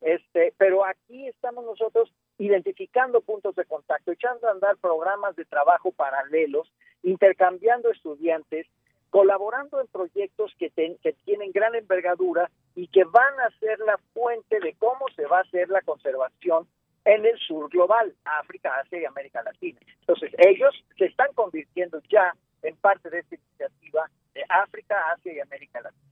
este, 0.00 0.52
pero 0.58 0.84
aquí 0.84 1.28
estamos 1.28 1.64
nosotros 1.64 2.12
identificando 2.38 3.20
puntos 3.20 3.54
de 3.56 3.64
contacto, 3.64 4.12
echando 4.12 4.48
a 4.48 4.52
andar 4.52 4.76
programas 4.76 5.36
de 5.36 5.44
trabajo 5.44 5.92
paralelos, 5.92 6.70
intercambiando 7.02 7.90
estudiantes, 7.90 8.66
colaborando 9.10 9.80
en 9.80 9.86
proyectos 9.86 10.52
que, 10.58 10.70
que 10.70 11.12
tienen 11.24 11.52
gran 11.52 11.74
envergadura 11.74 12.50
y 12.74 12.88
que 12.88 13.04
van 13.04 13.40
a 13.40 13.58
ser 13.58 13.78
la 13.80 13.98
fuente 14.12 14.60
de 14.60 14.74
cómo 14.74 15.06
se 15.14 15.24
va 15.26 15.38
a 15.38 15.42
hacer 15.42 15.70
la 15.70 15.80
conservación 15.82 16.66
en 17.06 17.24
el 17.24 17.38
sur 17.38 17.70
global, 17.70 18.14
África, 18.24 18.74
Asia 18.80 19.00
y 19.00 19.04
América 19.04 19.42
Latina. 19.42 19.78
Entonces, 20.00 20.32
ellos 20.38 20.74
se 20.98 21.06
están 21.06 21.32
convirtiendo 21.34 22.02
ya 22.10 22.34
en 22.66 22.76
parte 22.76 23.10
de 23.10 23.20
esta 23.20 23.34
iniciativa 23.34 24.10
de 24.34 24.42
África, 24.48 24.94
Asia 25.14 25.32
y 25.32 25.40
América 25.40 25.80
Latina. 25.80 26.02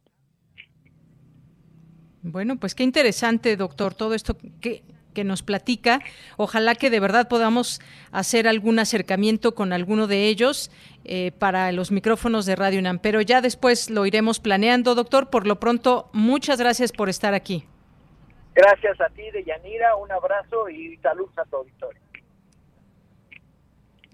Bueno, 2.22 2.56
pues 2.56 2.74
qué 2.74 2.84
interesante, 2.84 3.56
doctor, 3.56 3.94
todo 3.94 4.14
esto 4.14 4.38
que, 4.60 4.82
que 5.14 5.24
nos 5.24 5.42
platica. 5.42 6.00
Ojalá 6.36 6.74
que 6.74 6.90
de 6.90 7.00
verdad 7.00 7.28
podamos 7.28 7.80
hacer 8.12 8.46
algún 8.48 8.78
acercamiento 8.78 9.54
con 9.54 9.72
alguno 9.72 10.06
de 10.06 10.26
ellos 10.28 10.70
eh, 11.04 11.32
para 11.38 11.72
los 11.72 11.90
micrófonos 11.90 12.44
de 12.44 12.56
Radio 12.56 12.80
UNAM. 12.80 12.98
Pero 12.98 13.20
ya 13.22 13.40
después 13.40 13.88
lo 13.88 14.04
iremos 14.04 14.40
planeando, 14.40 14.94
doctor. 14.94 15.30
Por 15.30 15.46
lo 15.46 15.60
pronto, 15.60 16.10
muchas 16.12 16.58
gracias 16.58 16.92
por 16.92 17.08
estar 17.08 17.32
aquí. 17.32 17.66
Gracias 18.54 19.00
a 19.00 19.08
ti, 19.10 19.30
Deyanira, 19.32 19.96
un 19.96 20.12
abrazo 20.12 20.68
y 20.68 20.96
saludos 20.98 21.36
a 21.38 21.44
tu 21.44 21.56
auditorio. 21.56 22.03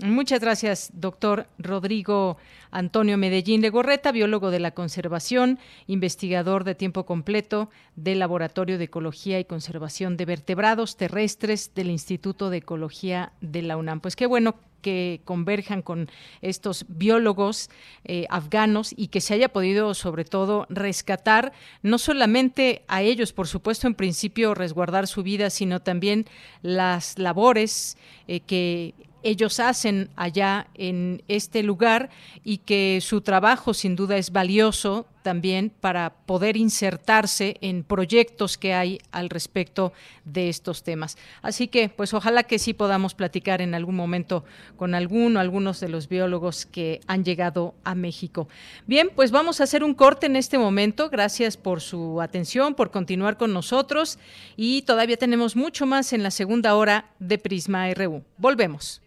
Muchas 0.02 0.40
gracias, 0.40 0.90
doctor 0.94 1.46
Rodrigo 1.58 2.38
Antonio 2.70 3.18
Medellín 3.18 3.60
Legorreta, 3.60 4.12
biólogo 4.12 4.50
de 4.50 4.58
la 4.58 4.70
conservación, 4.70 5.58
investigador 5.86 6.64
de 6.64 6.74
tiempo 6.74 7.04
completo 7.04 7.68
del 7.96 8.18
Laboratorio 8.18 8.78
de 8.78 8.84
Ecología 8.84 9.38
y 9.38 9.44
Conservación 9.44 10.16
de 10.16 10.24
Vertebrados 10.24 10.96
Terrestres 10.96 11.74
del 11.74 11.90
Instituto 11.90 12.48
de 12.48 12.58
Ecología 12.58 13.32
de 13.42 13.60
la 13.60 13.76
UNAM. 13.76 14.00
Pues 14.00 14.16
qué 14.16 14.24
bueno 14.24 14.54
que 14.80 15.20
converjan 15.26 15.82
con 15.82 16.08
estos 16.40 16.86
biólogos 16.88 17.68
eh, 18.04 18.24
afganos 18.30 18.94
y 18.96 19.08
que 19.08 19.20
se 19.20 19.34
haya 19.34 19.50
podido 19.50 19.92
sobre 19.92 20.24
todo 20.24 20.66
rescatar 20.70 21.52
no 21.82 21.98
solamente 21.98 22.84
a 22.88 23.02
ellos, 23.02 23.34
por 23.34 23.48
supuesto, 23.48 23.86
en 23.86 23.94
principio 23.94 24.54
resguardar 24.54 25.06
su 25.06 25.22
vida, 25.22 25.50
sino 25.50 25.80
también 25.80 26.24
las 26.62 27.18
labores 27.18 27.98
eh, 28.26 28.40
que 28.40 28.94
ellos 29.22 29.60
hacen 29.60 30.10
allá 30.16 30.68
en 30.74 31.22
este 31.28 31.62
lugar 31.62 32.10
y 32.44 32.58
que 32.58 33.00
su 33.00 33.20
trabajo 33.20 33.74
sin 33.74 33.96
duda 33.96 34.16
es 34.16 34.32
valioso 34.32 35.06
también 35.22 35.70
para 35.80 36.10
poder 36.10 36.56
insertarse 36.56 37.56
en 37.60 37.84
proyectos 37.84 38.56
que 38.56 38.74
hay 38.74 38.98
al 39.12 39.28
respecto 39.28 39.92
de 40.24 40.48
estos 40.48 40.82
temas. 40.82 41.16
Así 41.42 41.68
que, 41.68 41.88
pues 41.88 42.14
ojalá 42.14 42.44
que 42.44 42.58
sí 42.58 42.74
podamos 42.74 43.14
platicar 43.14 43.60
en 43.60 43.74
algún 43.74 43.96
momento 43.96 44.44
con 44.76 44.94
alguno, 44.94 45.40
algunos 45.40 45.80
de 45.80 45.88
los 45.88 46.08
biólogos 46.08 46.66
que 46.66 47.00
han 47.06 47.24
llegado 47.24 47.74
a 47.84 47.94
México. 47.94 48.48
Bien, 48.86 49.10
pues 49.14 49.30
vamos 49.30 49.60
a 49.60 49.64
hacer 49.64 49.84
un 49.84 49.94
corte 49.94 50.26
en 50.26 50.36
este 50.36 50.58
momento. 50.58 51.10
Gracias 51.10 51.56
por 51.56 51.80
su 51.80 52.20
atención, 52.20 52.74
por 52.74 52.90
continuar 52.90 53.36
con 53.36 53.52
nosotros 53.52 54.18
y 54.56 54.82
todavía 54.82 55.16
tenemos 55.16 55.56
mucho 55.56 55.86
más 55.86 56.12
en 56.12 56.22
la 56.22 56.30
segunda 56.30 56.74
hora 56.74 57.10
de 57.18 57.38
Prisma 57.38 57.92
RU. 57.92 58.22
Volvemos. 58.38 59.02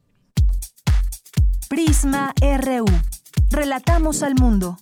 Prisma 1.73 2.35
RU. 2.39 2.85
Relatamos 3.49 4.21
al 4.21 4.35
mundo. 4.35 4.77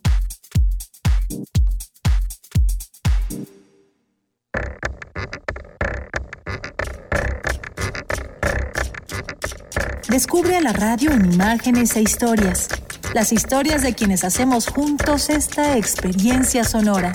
Descubre 10.09 10.57
a 10.57 10.59
la 10.59 10.73
radio 10.73 11.11
en 11.11 11.31
imágenes 11.31 11.95
e 11.95 12.01
historias. 12.01 12.67
Las 13.13 13.31
historias 13.31 13.83
de 13.83 13.93
quienes 13.93 14.25
hacemos 14.25 14.67
juntos 14.67 15.29
esta 15.29 15.77
experiencia 15.77 16.65
sonora. 16.65 17.13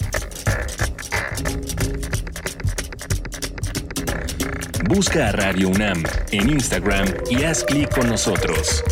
Busca 4.89 5.29
a 5.29 5.33
Radio 5.33 5.69
UNAM 5.69 6.03
en 6.31 6.49
Instagram 6.49 7.09
y 7.29 7.45
haz 7.45 7.63
clic 7.63 7.95
con 7.95 8.09
nosotros. 8.09 8.83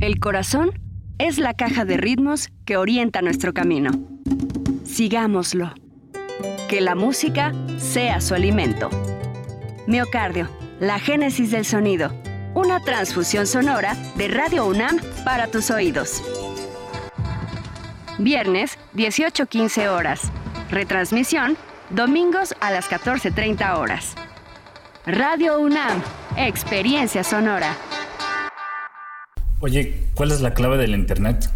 El 0.00 0.18
corazón 0.18 0.72
es 1.18 1.38
la 1.38 1.54
caja 1.54 1.84
de 1.84 1.96
ritmos 1.96 2.48
que 2.64 2.76
orienta 2.76 3.22
nuestro 3.22 3.54
camino. 3.54 3.92
Sigámoslo. 4.84 5.72
Que 6.68 6.80
la 6.80 6.96
música 6.96 7.52
sea 7.78 8.20
su 8.20 8.34
alimento. 8.34 8.90
Miocardio, 9.86 10.48
la 10.80 10.98
génesis 10.98 11.52
del 11.52 11.64
sonido. 11.64 12.12
Una 12.54 12.80
transfusión 12.80 13.46
sonora 13.46 13.94
de 14.16 14.26
Radio 14.26 14.66
UNAM 14.66 14.98
para 15.24 15.46
tus 15.46 15.70
oídos. 15.70 16.20
Viernes, 18.18 18.78
18.15 18.94 19.88
horas. 19.88 20.32
Retransmisión, 20.68 21.56
domingos 21.92 22.54
a 22.60 22.70
las 22.70 22.90
14.30 22.90 23.76
horas. 23.76 24.14
Radio 25.06 25.60
UNAM, 25.60 26.02
experiencia 26.36 27.22
sonora. 27.22 27.74
Oye, 29.60 30.06
¿cuál 30.14 30.32
es 30.32 30.40
la 30.40 30.54
clave 30.54 30.78
del 30.78 30.94
internet? 30.94 31.50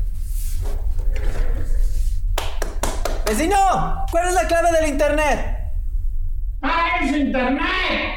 ¡Vecino! 3.26 4.07
¿Cuál 4.11 4.28
es 4.28 4.34
la 4.34 4.47
clave 4.47 4.72
del 4.72 4.91
internet? 4.91 5.57
¡Paren 6.61 7.09
su 7.09 7.16
internet! 7.16 8.14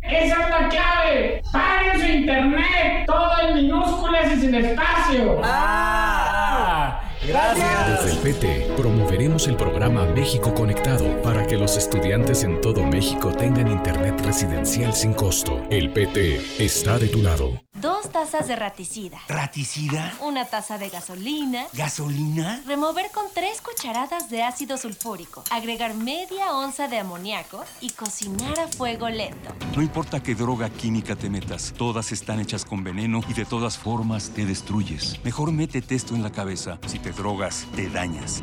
¡Esa 0.00 0.42
es 0.42 0.50
la 0.50 0.68
clave! 0.68 1.42
¡Paren 1.52 2.00
su 2.00 2.06
internet! 2.06 3.04
Todo 3.06 3.40
en 3.42 3.54
minúsculas 3.54 4.32
y 4.32 4.40
sin 4.40 4.54
espacio. 4.54 5.40
¡Ah! 5.44 7.03
Gracias. 7.26 8.04
Desde 8.04 8.10
el 8.12 8.18
PT 8.18 8.74
promoveremos 8.76 9.46
el 9.48 9.56
programa 9.56 10.04
México 10.04 10.54
Conectado 10.54 11.22
para 11.22 11.46
que 11.46 11.56
los 11.56 11.76
estudiantes 11.76 12.44
en 12.44 12.60
todo 12.60 12.84
México 12.84 13.32
tengan 13.32 13.68
internet 13.68 14.20
residencial 14.20 14.94
sin 14.94 15.14
costo. 15.14 15.62
El 15.70 15.90
PT 15.92 16.64
está 16.64 16.98
de 16.98 17.08
tu 17.08 17.22
lado. 17.22 17.64
Dos 17.84 18.08
tazas 18.10 18.48
de 18.48 18.56
raticida. 18.56 19.18
¿Raticida? 19.28 20.14
Una 20.22 20.46
taza 20.46 20.78
de 20.78 20.88
gasolina. 20.88 21.66
¿Gasolina? 21.74 22.62
Remover 22.66 23.10
con 23.12 23.24
tres 23.34 23.60
cucharadas 23.60 24.30
de 24.30 24.42
ácido 24.42 24.78
sulfúrico. 24.78 25.44
Agregar 25.50 25.92
media 25.92 26.52
onza 26.52 26.88
de 26.88 26.98
amoníaco 26.98 27.62
y 27.82 27.90
cocinar 27.90 28.58
a 28.58 28.68
fuego 28.68 29.08
lento. 29.10 29.54
No 29.76 29.82
importa 29.82 30.22
qué 30.22 30.34
droga 30.34 30.70
química 30.70 31.14
te 31.14 31.28
metas, 31.28 31.74
todas 31.76 32.12
están 32.12 32.40
hechas 32.40 32.64
con 32.64 32.84
veneno 32.84 33.20
y 33.28 33.34
de 33.34 33.44
todas 33.44 33.76
formas 33.76 34.30
te 34.30 34.46
destruyes. 34.46 35.22
Mejor 35.22 35.52
métete 35.52 35.94
esto 35.94 36.14
en 36.14 36.22
la 36.22 36.32
cabeza. 36.32 36.78
Si 36.86 36.98
te 36.98 37.12
drogas, 37.16 37.66
te 37.74 37.88
dañas. 37.88 38.42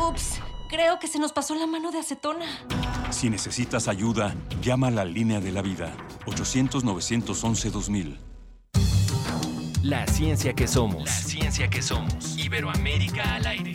Ups. 0.00 0.40
Creo 0.68 0.98
que 0.98 1.06
se 1.06 1.18
nos 1.20 1.32
pasó 1.32 1.54
la 1.54 1.66
mano 1.68 1.92
de 1.92 1.98
acetona. 1.98 2.46
Si 3.10 3.30
necesitas 3.30 3.86
ayuda, 3.86 4.34
llama 4.60 4.88
a 4.88 4.90
la 4.90 5.04
línea 5.04 5.40
de 5.40 5.52
la 5.52 5.62
vida. 5.62 5.94
800-911-2000. 6.26 8.18
La 9.82 10.06
ciencia 10.06 10.54
que 10.54 10.66
somos. 10.66 11.04
La 11.04 11.12
ciencia 11.12 11.68
que 11.70 11.80
somos. 11.80 12.36
Iberoamérica 12.38 13.36
al 13.36 13.46
aire. 13.46 13.74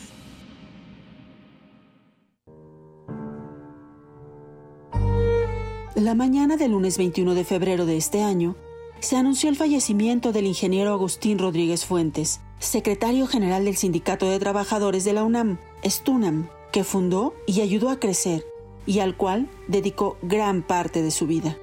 La 5.95 6.15
mañana 6.15 6.55
del 6.55 6.71
lunes 6.71 6.97
21 6.97 7.33
de 7.33 7.43
febrero 7.43 7.85
de 7.85 7.97
este 7.97 8.21
año, 8.21 8.55
se 9.01 9.17
anunció 9.17 9.49
el 9.49 9.57
fallecimiento 9.57 10.31
del 10.31 10.45
ingeniero 10.45 10.93
Agustín 10.93 11.37
Rodríguez 11.37 11.85
Fuentes, 11.85 12.39
secretario 12.59 13.27
general 13.27 13.65
del 13.65 13.75
Sindicato 13.75 14.29
de 14.29 14.39
Trabajadores 14.39 15.03
de 15.03 15.11
la 15.11 15.25
UNAM, 15.25 15.57
STUNAM, 15.83 16.47
que 16.71 16.85
fundó 16.85 17.33
y 17.45 17.59
ayudó 17.59 17.89
a 17.89 17.99
crecer, 17.99 18.45
y 18.85 18.99
al 18.99 19.17
cual 19.17 19.49
dedicó 19.67 20.17
gran 20.21 20.61
parte 20.61 21.01
de 21.01 21.11
su 21.11 21.27
vida. 21.27 21.57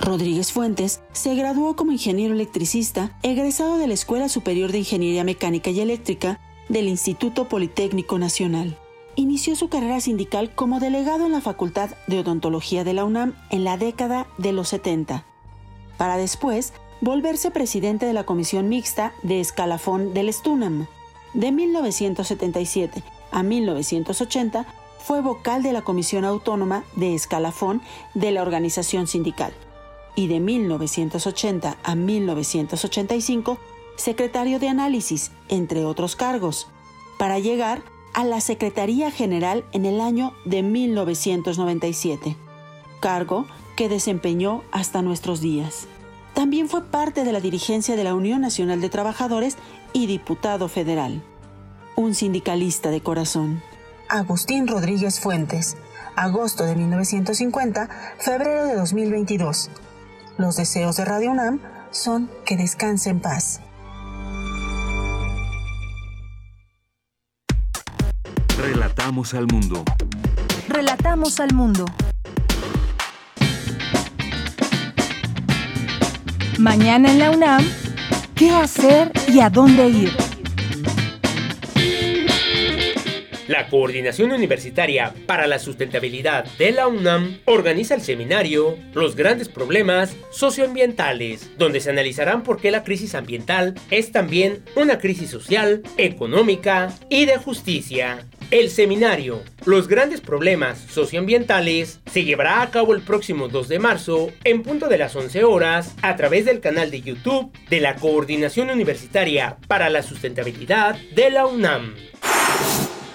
Rodríguez 0.00 0.50
Fuentes 0.50 1.00
se 1.12 1.36
graduó 1.36 1.76
como 1.76 1.92
ingeniero 1.92 2.34
electricista, 2.34 3.16
egresado 3.22 3.78
de 3.78 3.86
la 3.86 3.94
Escuela 3.94 4.28
Superior 4.28 4.72
de 4.72 4.78
Ingeniería 4.78 5.22
Mecánica 5.22 5.70
y 5.70 5.78
Eléctrica 5.78 6.40
del 6.68 6.88
Instituto 6.88 7.48
Politécnico 7.48 8.18
Nacional. 8.18 8.76
Inició 9.14 9.56
su 9.56 9.68
carrera 9.68 10.00
sindical 10.00 10.54
como 10.54 10.80
delegado 10.80 11.26
en 11.26 11.32
la 11.32 11.42
Facultad 11.42 11.90
de 12.06 12.20
Odontología 12.20 12.82
de 12.82 12.94
la 12.94 13.04
UNAM 13.04 13.34
en 13.50 13.62
la 13.62 13.76
década 13.76 14.26
de 14.38 14.52
los 14.52 14.68
70, 14.68 15.26
para 15.98 16.16
después 16.16 16.72
volverse 17.02 17.50
presidente 17.50 18.06
de 18.06 18.14
la 18.14 18.24
Comisión 18.24 18.70
Mixta 18.70 19.12
de 19.22 19.40
Escalafón 19.40 20.14
del 20.14 20.32
Stunam. 20.32 20.86
De 21.34 21.52
1977 21.52 23.02
a 23.30 23.42
1980 23.42 24.66
fue 24.98 25.20
vocal 25.20 25.62
de 25.62 25.72
la 25.72 25.82
Comisión 25.82 26.24
Autónoma 26.24 26.84
de 26.96 27.14
Escalafón 27.14 27.82
de 28.14 28.30
la 28.30 28.40
organización 28.40 29.06
sindical 29.06 29.52
y 30.14 30.28
de 30.28 30.40
1980 30.40 31.76
a 31.82 31.94
1985 31.94 33.58
secretario 33.96 34.58
de 34.58 34.68
análisis, 34.68 35.32
entre 35.48 35.84
otros 35.84 36.16
cargos, 36.16 36.68
para 37.18 37.38
llegar 37.38 37.82
a 38.14 38.24
la 38.24 38.40
Secretaría 38.40 39.10
General 39.10 39.64
en 39.72 39.86
el 39.86 40.00
año 40.00 40.34
de 40.44 40.62
1997, 40.62 42.36
cargo 43.00 43.46
que 43.76 43.88
desempeñó 43.88 44.62
hasta 44.70 45.02
nuestros 45.02 45.40
días. 45.40 45.86
También 46.34 46.68
fue 46.68 46.84
parte 46.84 47.24
de 47.24 47.32
la 47.32 47.40
dirigencia 47.40 47.96
de 47.96 48.04
la 48.04 48.14
Unión 48.14 48.40
Nacional 48.40 48.80
de 48.80 48.88
Trabajadores 48.88 49.56
y 49.92 50.06
diputado 50.06 50.68
federal. 50.68 51.22
Un 51.96 52.14
sindicalista 52.14 52.90
de 52.90 53.02
corazón. 53.02 53.62
Agustín 54.08 54.66
Rodríguez 54.66 55.20
Fuentes 55.20 55.76
agosto 56.16 56.64
de 56.64 56.76
1950, 56.76 57.88
febrero 58.18 58.66
de 58.66 58.74
2022. 58.76 59.70
Los 60.38 60.56
deseos 60.56 60.96
de 60.96 61.04
Radio 61.04 61.30
UNAM 61.30 61.60
son 61.90 62.30
que 62.44 62.56
descanse 62.56 63.10
en 63.10 63.20
paz. 63.20 63.60
Relatamos 68.94 69.32
al 69.32 69.46
mundo. 69.46 69.84
Relatamos 70.68 71.40
al 71.40 71.54
mundo. 71.54 71.86
Mañana 76.58 77.10
en 77.10 77.18
la 77.18 77.30
UNAM, 77.30 77.64
¿qué 78.34 78.50
hacer 78.50 79.10
y 79.28 79.40
a 79.40 79.48
dónde 79.48 79.88
ir? 79.88 80.12
La 83.48 83.68
Coordinación 83.68 84.30
Universitaria 84.30 85.14
para 85.26 85.46
la 85.46 85.58
Sustentabilidad 85.58 86.44
de 86.58 86.72
la 86.72 86.86
UNAM 86.86 87.38
organiza 87.46 87.94
el 87.94 88.02
seminario 88.02 88.76
Los 88.92 89.16
grandes 89.16 89.48
problemas 89.48 90.14
socioambientales, 90.30 91.50
donde 91.56 91.80
se 91.80 91.88
analizarán 91.88 92.42
por 92.42 92.60
qué 92.60 92.70
la 92.70 92.84
crisis 92.84 93.14
ambiental 93.14 93.74
es 93.90 94.12
también 94.12 94.62
una 94.76 94.98
crisis 94.98 95.30
social, 95.30 95.82
económica 95.96 96.92
y 97.08 97.24
de 97.24 97.38
justicia. 97.38 98.26
El 98.52 98.68
seminario 98.68 99.42
Los 99.64 99.88
grandes 99.88 100.20
problemas 100.20 100.78
socioambientales 100.78 102.00
se 102.04 102.24
llevará 102.24 102.60
a 102.60 102.70
cabo 102.70 102.92
el 102.92 103.00
próximo 103.00 103.48
2 103.48 103.66
de 103.66 103.78
marzo 103.78 104.30
en 104.44 104.62
punto 104.62 104.88
de 104.88 104.98
las 104.98 105.16
11 105.16 105.42
horas 105.44 105.94
a 106.02 106.16
través 106.16 106.44
del 106.44 106.60
canal 106.60 106.90
de 106.90 107.00
YouTube 107.00 107.50
de 107.70 107.80
la 107.80 107.96
Coordinación 107.96 108.68
Universitaria 108.68 109.56
para 109.68 109.88
la 109.88 110.02
Sustentabilidad 110.02 110.96
de 111.14 111.30
la 111.30 111.46
UNAM. 111.46 111.94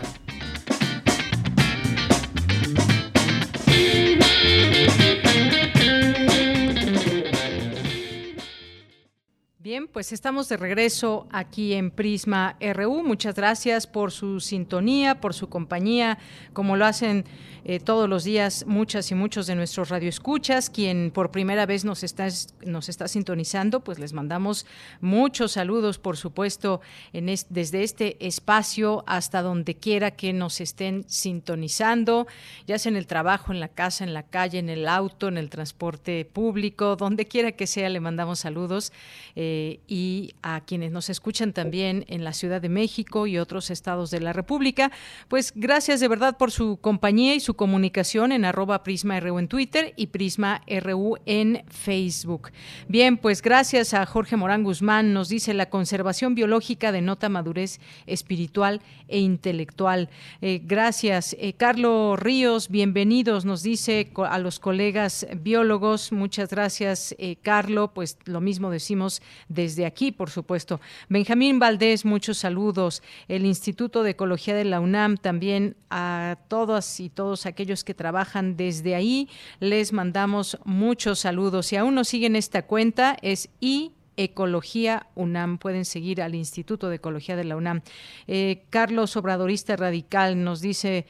Bien, 9.76 9.90
pues 9.90 10.14
estamos 10.14 10.48
de 10.48 10.56
regreso 10.56 11.28
aquí 11.34 11.74
en 11.74 11.92
Prisma 11.92 12.56
RU. 12.62 13.04
Muchas 13.04 13.36
gracias 13.36 13.88
por 13.88 14.14
su 14.14 14.40
sintonía, 14.40 15.20
por 15.20 15.34
su 15.34 15.50
compañía, 15.50 16.18
como 16.54 16.78
lo 16.78 16.86
hacen 16.86 17.26
eh, 17.66 17.80
todos 17.82 18.08
los 18.08 18.24
días 18.24 18.64
muchas 18.68 19.12
y 19.12 19.16
muchos 19.16 19.48
de 19.48 19.56
nuestros 19.56 19.90
radioescuchas. 19.90 20.70
Quien 20.70 21.12
por 21.12 21.30
primera 21.30 21.66
vez 21.66 21.84
nos 21.84 22.04
está, 22.04 22.30
nos 22.64 22.88
está 22.88 23.10
sintonizando, 23.10 23.84
pues 23.84 24.00
les 24.00 24.14
mandamos 24.14 24.66
muchos 25.02 25.54
saludos, 25.54 26.00
por 26.00 26.16
supuesto, 26.16 26.80
desde 27.12 27.84
este 27.84 28.26
espacio 28.26 29.04
hasta 29.08 29.42
donde 29.42 29.76
quiera 29.76 30.12
que 30.12 30.32
nos 30.32 30.62
estén 30.62 31.04
sintonizando, 31.10 32.28
ya 32.66 32.80
sea 32.80 32.92
en 32.92 32.96
el 32.96 33.08
trabajo, 33.08 33.52
en 33.52 33.60
la 33.60 33.68
casa, 33.68 34.06
en 34.06 34.14
la 34.14 34.24
calle, 34.24 34.60
en 34.60 34.70
el 34.70 34.88
auto, 34.88 35.28
en 35.28 35.38
el 35.38 35.50
transporte 35.50 36.24
público, 36.24 36.96
donde 36.96 37.26
quiera 37.26 37.52
que 37.52 37.68
sea, 37.68 37.90
le 37.90 38.00
mandamos 38.00 38.40
saludos. 38.40 38.94
Eh, 39.36 39.65
eh, 39.66 39.80
y 39.88 40.34
a 40.42 40.62
quienes 40.62 40.92
nos 40.92 41.10
escuchan 41.10 41.54
también 41.54 42.06
en 42.08 42.24
la 42.24 42.34
Ciudad 42.34 42.62
de 42.62 42.70
México 42.70 43.26
y 43.26 43.38
otros 43.38 43.72
estados 43.72 44.12
de 44.12 44.20
la 44.20 44.34
República. 44.34 44.92
Pues 45.28 45.54
gracias 45.56 46.00
de 46.00 46.08
verdad 46.08 46.38
por 46.38 46.52
su 46.52 46.78
compañía 46.78 47.34
y 47.34 47.40
su 47.40 47.56
comunicación 47.56 48.32
en 48.32 48.46
arroba 48.46 48.84
Prisma 48.84 49.20
RU 49.20 49.40
en 49.40 49.48
Twitter 49.48 49.94
y 49.96 50.08
Prisma 50.08 50.62
RU 50.68 51.18
en 51.26 51.64
Facebook. 51.68 52.52
Bien, 52.88 53.18
pues 53.18 53.42
gracias 53.42 53.94
a 53.94 54.06
Jorge 54.06 54.36
Morán 54.36 54.64
Guzmán, 54.64 55.14
nos 55.14 55.30
dice 55.30 55.54
la 55.54 55.70
conservación 55.70 56.36
biológica 56.36 56.92
denota 56.92 57.30
madurez 57.30 57.80
espiritual 58.06 58.82
e 59.08 59.20
intelectual. 59.20 60.10
Eh, 60.42 60.62
gracias. 60.64 61.36
Eh, 61.40 61.54
Carlos 61.54 62.20
Ríos, 62.20 62.70
bienvenidos, 62.70 63.46
nos 63.46 63.64
dice 63.64 64.12
a 64.28 64.38
los 64.38 64.60
colegas 64.60 65.26
biólogos. 65.38 66.12
Muchas 66.12 66.50
gracias, 66.50 67.16
Carlos. 67.42 67.92
Pues 67.94 68.18
lo 68.26 68.42
mismo 68.42 68.70
decimos 68.70 69.22
desde 69.56 69.86
aquí, 69.86 70.12
por 70.12 70.30
supuesto. 70.30 70.80
Benjamín 71.10 71.58
Valdés, 71.58 72.06
muchos 72.06 72.38
saludos. 72.38 73.02
El 73.28 73.46
Instituto 73.46 74.04
de 74.04 74.12
Ecología 74.12 74.54
de 74.54 74.66
la 74.66 74.80
UNAM 74.80 75.18
también 75.18 75.76
a 75.90 76.38
todas 76.48 77.00
y 77.00 77.10
todos 77.10 77.46
aquellos 77.46 77.84
que 77.84 77.94
trabajan 77.94 78.58
desde 78.58 78.94
ahí. 78.94 79.30
Les 79.60 79.94
mandamos 79.94 80.60
muchos 80.66 81.20
saludos. 81.20 81.68
Si 81.68 81.76
aún 81.76 81.96
no 81.96 82.04
siguen 82.04 82.36
esta 82.36 82.64
cuenta, 82.64 83.18
es 83.22 83.50
I 83.60 83.94
Ecología 84.18 85.08
UNAM. 85.16 85.58
Pueden 85.58 85.86
seguir 85.86 86.22
al 86.22 86.36
Instituto 86.36 86.90
de 86.90 86.98
Ecología 86.98 87.36
de 87.36 87.44
la 87.44 87.56
UNAM. 87.56 87.82
Eh, 88.28 88.64
Carlos 88.70 89.18
Obradorista 89.18 89.76
Radical 89.76 90.44
nos 90.44 90.62
dice 90.62 91.06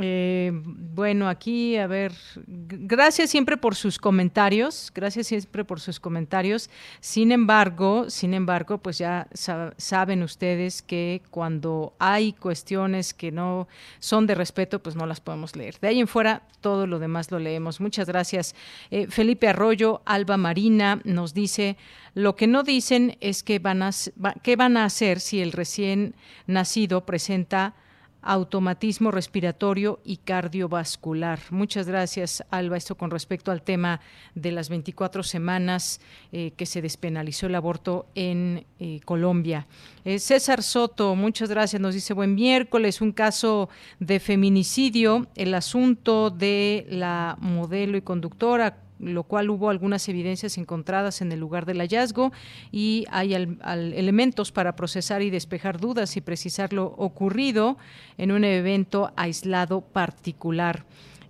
eh, 0.00 0.50
bueno, 0.54 1.28
aquí, 1.28 1.76
a 1.76 1.86
ver, 1.86 2.12
gracias 2.46 3.30
siempre 3.30 3.56
por 3.56 3.74
sus 3.74 3.98
comentarios, 3.98 4.90
gracias 4.94 5.26
siempre 5.26 5.64
por 5.64 5.78
sus 5.78 6.00
comentarios. 6.00 6.70
Sin 7.00 7.30
embargo, 7.32 8.08
sin 8.08 8.32
embargo, 8.34 8.78
pues 8.78 8.98
ya 8.98 9.28
saben 9.34 10.22
ustedes 10.22 10.82
que 10.82 11.22
cuando 11.30 11.94
hay 11.98 12.32
cuestiones 12.32 13.12
que 13.12 13.30
no 13.30 13.68
son 13.98 14.26
de 14.26 14.34
respeto, 14.34 14.82
pues 14.82 14.96
no 14.96 15.06
las 15.06 15.20
podemos 15.20 15.54
leer. 15.54 15.78
De 15.80 15.88
ahí 15.88 16.00
en 16.00 16.08
fuera, 16.08 16.42
todo 16.60 16.86
lo 16.86 16.98
demás 16.98 17.30
lo 17.30 17.38
leemos. 17.38 17.80
Muchas 17.80 18.08
gracias. 18.08 18.54
Eh, 18.90 19.06
Felipe 19.08 19.48
Arroyo, 19.48 20.00
Alba 20.06 20.38
Marina, 20.38 21.02
nos 21.04 21.34
dice, 21.34 21.76
lo 22.14 22.36
que 22.36 22.46
no 22.46 22.62
dicen 22.62 23.16
es 23.20 23.42
que 23.42 23.58
van 23.58 23.82
a, 23.82 23.90
qué 24.42 24.56
van 24.56 24.76
a 24.76 24.86
hacer 24.86 25.20
si 25.20 25.40
el 25.42 25.52
recién 25.52 26.14
nacido 26.46 27.04
presenta 27.04 27.74
automatismo 28.24 29.10
respiratorio 29.10 30.00
y 30.04 30.18
cardiovascular. 30.18 31.40
Muchas 31.50 31.86
gracias, 31.86 32.44
Alba. 32.50 32.76
Esto 32.76 32.96
con 32.96 33.10
respecto 33.10 33.50
al 33.50 33.62
tema 33.62 34.00
de 34.34 34.52
las 34.52 34.68
24 34.68 35.22
semanas 35.22 36.00
eh, 36.32 36.52
que 36.56 36.66
se 36.66 36.82
despenalizó 36.82 37.46
el 37.46 37.54
aborto 37.54 38.06
en 38.14 38.64
eh, 38.78 39.00
Colombia. 39.04 39.66
Eh, 40.04 40.18
César 40.18 40.62
Soto, 40.62 41.14
muchas 41.14 41.50
gracias. 41.50 41.80
Nos 41.80 41.94
dice 41.94 42.14
buen 42.14 42.34
miércoles, 42.34 43.00
un 43.00 43.12
caso 43.12 43.68
de 44.00 44.20
feminicidio, 44.20 45.26
el 45.36 45.54
asunto 45.54 46.30
de 46.30 46.86
la 46.88 47.36
modelo 47.40 47.96
y 47.96 48.02
conductora 48.02 48.83
lo 49.04 49.24
cual 49.24 49.50
hubo 49.50 49.70
algunas 49.70 50.08
evidencias 50.08 50.58
encontradas 50.58 51.20
en 51.20 51.32
el 51.32 51.40
lugar 51.40 51.66
del 51.66 51.78
hallazgo 51.78 52.32
y 52.72 53.04
hay 53.10 53.34
elementos 53.34 54.52
para 54.52 54.76
procesar 54.76 55.22
y 55.22 55.30
despejar 55.30 55.78
dudas 55.78 56.16
y 56.16 56.20
precisar 56.20 56.72
lo 56.72 56.86
ocurrido 56.86 57.76
en 58.18 58.32
un 58.32 58.44
evento 58.44 59.12
aislado 59.16 59.80
particular. 59.80 60.84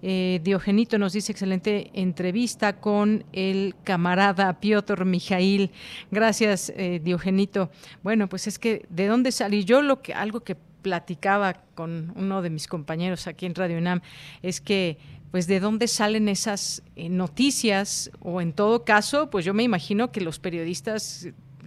Eh, 0.07 0.41
Diogenito 0.45 0.99
nos 0.99 1.15
dice 1.15 1.33
excelente 1.33 1.91
entrevista 1.95 2.75
con 2.75 3.25
el 3.33 3.75
camarada 3.85 4.61
Piotr 4.61 5.07
Mijail. 5.07 5.71
Gracias, 6.11 6.71
eh, 6.77 7.01
Diogenito. 7.03 7.71
Bueno, 8.03 8.29
pues 8.29 8.47
es 8.47 8.59
que 8.59 8.85
de 8.91 9.07
dónde 9.07 9.33
salí 9.33 9.65
yo 9.65 9.81
lo 9.81 10.03
que 10.03 10.13
algo 10.13 10.41
que 10.41 10.57
platicaba 10.85 11.55
con 11.75 12.13
uno 12.17 12.43
de 12.43 12.51
mis 12.51 12.69
compañeros 12.69 13.27
aquí 13.27 13.47
en 13.47 13.55
Radio 13.55 13.79
UNAM 13.79 14.03
es 14.43 14.61
que 14.61 14.99
pues 15.35 15.49
de 15.49 15.59
dónde 15.59 15.89
salen 15.89 16.29
esas 16.29 16.85
eh, 16.95 17.09
noticias 17.09 18.09
o 18.21 18.41
en 18.41 18.53
todo 18.53 18.85
caso, 18.85 19.31
pues 19.31 19.45
yo 19.45 19.53
me 19.53 19.65
imagino 19.65 20.13
que 20.13 20.21
los 20.21 20.39
periodistas 20.39 21.27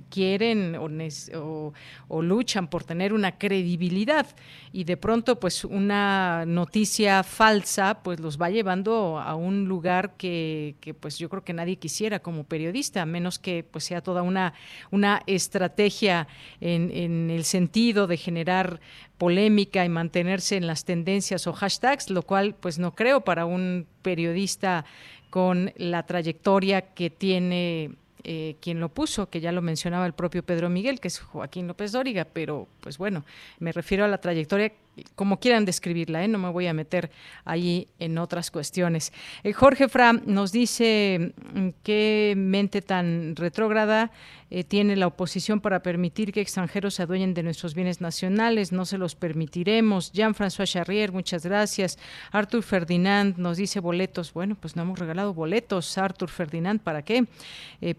quieren 0.10 0.76
o, 0.76 1.74
luchan 2.22 2.68
por 2.68 2.84
tener 2.84 3.14
una 3.14 3.38
credibilidad. 3.38 4.28
Y 4.72 4.84
de 4.84 4.98
pronto 4.98 5.40
pues 5.40 5.64
una 5.64 6.46
noticia 6.46 7.24
falsa 7.24 8.02
pues 8.04 8.20
los 8.20 8.40
va 8.40 8.50
llevando 8.50 9.20
a 9.20 9.36
un 9.36 9.66
lugar 9.66 10.16
que, 10.18 10.76
pues 11.00 11.18
yo 11.18 11.30
creo 11.30 11.44
que 11.44 11.54
nadie 11.54 11.78
quisiera 11.78 12.20
como 12.20 12.44
periodista, 12.44 13.02
a 13.02 13.06
menos 13.06 13.40
que 13.40 13.64
pues 13.64 13.84
sea 13.84 14.02
toda 14.02 14.22
una, 14.22 14.54
una 14.92 15.22
estrategia 15.28 16.28
en 16.62 17.30
el 17.30 17.44
sentido 17.44 18.08
de 18.08 18.18
generar 18.18 18.80
polémica 19.18 19.84
y 19.84 19.90
mantenerse 19.90 20.58
en 20.58 20.68
las 20.68 20.86
tendencias 20.86 21.48
o 21.48 21.54
hashtags, 21.54 22.10
lo 22.10 22.22
cual 22.22 22.56
pues 22.56 22.80
no 22.80 22.94
creo 22.94 23.22
para 23.22 23.46
un 23.46 23.88
periodista 24.02 24.86
con 25.30 25.74
la 25.76 26.06
trayectoria 26.06 26.94
que 26.94 27.10
tiene 27.10 27.92
eh, 28.30 28.58
quien 28.60 28.82
lo 28.82 28.90
puso, 28.90 29.30
que 29.30 29.40
ya 29.40 29.54
lo 29.54 29.62
mencionaba 29.62 30.06
el 30.06 30.12
propio 30.12 30.44
Pedro 30.44 30.70
Miguel, 30.70 31.00
que 31.00 31.08
es 31.08 31.20
Joaquín 31.20 31.66
López 31.66 31.94
Dóriga, 31.94 32.26
pero 32.26 32.68
pues 32.82 32.98
bueno, 32.98 33.24
me 33.60 33.72
refiero 33.72 34.04
a 34.04 34.10
la 34.10 34.20
trayectoria 34.20 34.74
como 35.16 35.40
quieran 35.40 35.66
describirla, 35.66 36.24
¿eh? 36.24 36.28
no 36.28 36.38
me 36.38 36.50
voy 36.50 36.68
a 36.68 36.74
meter 36.74 37.12
ahí 37.46 37.88
en 38.00 38.18
otras 38.18 38.52
cuestiones. 38.52 39.14
Eh, 39.44 39.54
Jorge 39.54 39.88
Fra 39.90 40.14
nos 40.14 40.52
dice 40.52 41.34
mm, 41.54 41.70
qué 41.84 42.34
mente 42.38 42.82
tan 42.82 43.36
retrógrada 43.36 44.12
eh, 44.50 44.64
tiene 44.64 44.96
la 44.96 45.08
oposición 45.08 45.60
para 45.60 45.82
permitir 45.82 46.32
que 46.32 46.42
extranjeros 46.42 46.96
se 46.96 47.04
adueñen 47.04 47.34
de 47.34 47.44
nuestros 47.44 47.74
bienes 47.74 48.00
nacionales, 48.00 48.72
no 48.72 48.86
se 48.86 48.98
los 48.98 49.16
permitiremos. 49.16 50.12
Jean-François 50.14 50.66
Charrier, 50.66 51.12
muchas 51.12 51.46
gracias. 51.46 52.00
Arthur 52.32 52.64
Ferdinand 52.64 53.38
nos 53.38 53.58
dice 53.58 53.80
boletos. 53.80 54.34
Bueno, 54.34 54.56
pues 54.56 54.76
no 54.76 54.84
hemos 54.84 55.00
regalado 55.00 55.34
boletos. 55.34 55.98
Arthur 55.98 56.30
Ferdinand, 56.30 56.80
¿para 56.80 57.02
qué? 57.02 57.26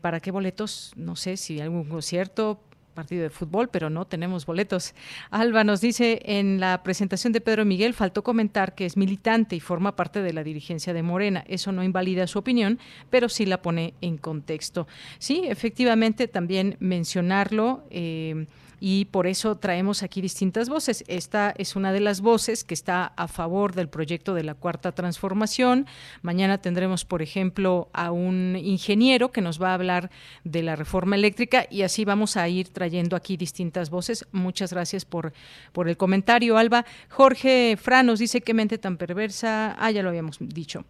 ¿Para 0.01 0.20
qué 0.20 0.30
boletos? 0.30 0.92
No 0.96 1.16
sé 1.16 1.36
si 1.36 1.61
algún 1.61 1.84
concierto, 1.84 2.61
partido 2.99 3.22
de 3.22 3.30
fútbol, 3.30 3.68
pero 3.68 3.90
no 3.90 4.09
tenemos 4.09 4.44
boletos. 4.44 4.92
Alba 5.30 5.62
nos 5.62 5.80
dice 5.80 6.20
en 6.24 6.59
la 6.59 6.82
presentación 6.82 7.32
de 7.32 7.40
Pedro 7.40 7.64
Miguel 7.64 7.94
faltó 7.94 8.24
comentar 8.24 8.74
que 8.74 8.86
es 8.86 8.96
militante 8.96 9.55
y 9.55 9.61
forma 9.61 9.94
parte 9.94 10.20
de 10.20 10.32
la 10.32 10.42
dirigencia 10.42 10.92
de 10.92 11.05
Morena. 11.05 11.44
Eso 11.46 11.70
no 11.70 11.84
invalida 11.84 12.26
su 12.26 12.40
opinión, 12.40 12.80
pero 13.09 13.28
sí 13.28 13.46
la 13.46 13.62
pone 13.62 13.94
en 14.01 14.18
contexto. 14.18 14.88
Sí, 15.20 15.44
efectivamente, 15.46 16.26
también 16.26 16.76
mencionarlo. 16.80 17.84
Eh, 17.90 18.46
y 18.81 19.07
por 19.07 19.26
eso 19.26 19.57
traemos 19.57 20.03
aquí 20.03 20.20
distintas 20.20 20.68
voces. 20.68 21.05
Esta 21.09 21.55
es 21.57 21.76
una 21.76 21.93
de 21.93 22.01
las 22.01 22.20
voces 22.20 22.64
que 22.64 22.74
está 22.74 23.12
a 23.16 23.29
favor 23.29 23.74
del 23.74 23.89
proyecto 23.89 24.35
de 24.35 24.45
la 24.45 24.55
cuarta 24.55 24.93
transformación. 24.93 25.87
Mañana 26.22 26.59
tendremos, 26.59 27.05
por 27.05 27.22
ejemplo, 27.22 27.89
a 27.93 28.11
un 28.11 28.57
ingeniero 28.57 29.33
que 29.33 29.41
nos 29.41 29.61
va 29.61 29.70
a 29.70 29.74
hablar 29.74 30.11
de 30.45 30.62
la 30.62 30.76
reforma 30.76 31.16
eléctrica 31.16 31.66
y 31.70 31.83
así 31.83 32.05
vamos 32.05 32.37
a 32.37 32.49
ir 32.49 32.68
trayendo 32.68 33.16
aquí 33.16 33.37
distintas 33.37 33.91
voces. 33.91 34.26
Muchas 34.33 34.72
gracias 34.72 35.05
por, 35.05 35.33
por 35.72 35.89
el 35.89 35.97
comentario, 35.97 36.57
Alba. 36.59 36.85
Jorge 37.09 37.76
Fra 37.81 38.03
nos 38.03 38.18
dice 38.18 38.41
qué 38.41 38.55
mente 38.55 38.79
tan 38.79 38.97
perversa. 38.97 39.76
Ah, 39.79 39.91
ya 39.91 40.03
lo 40.03 40.09
habíamos 40.09 40.39
dicho. 40.41 40.85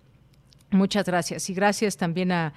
Muchas 0.70 1.06
gracias. 1.06 1.48
Y 1.48 1.54
gracias 1.54 1.96
también 1.96 2.30
a, 2.30 2.52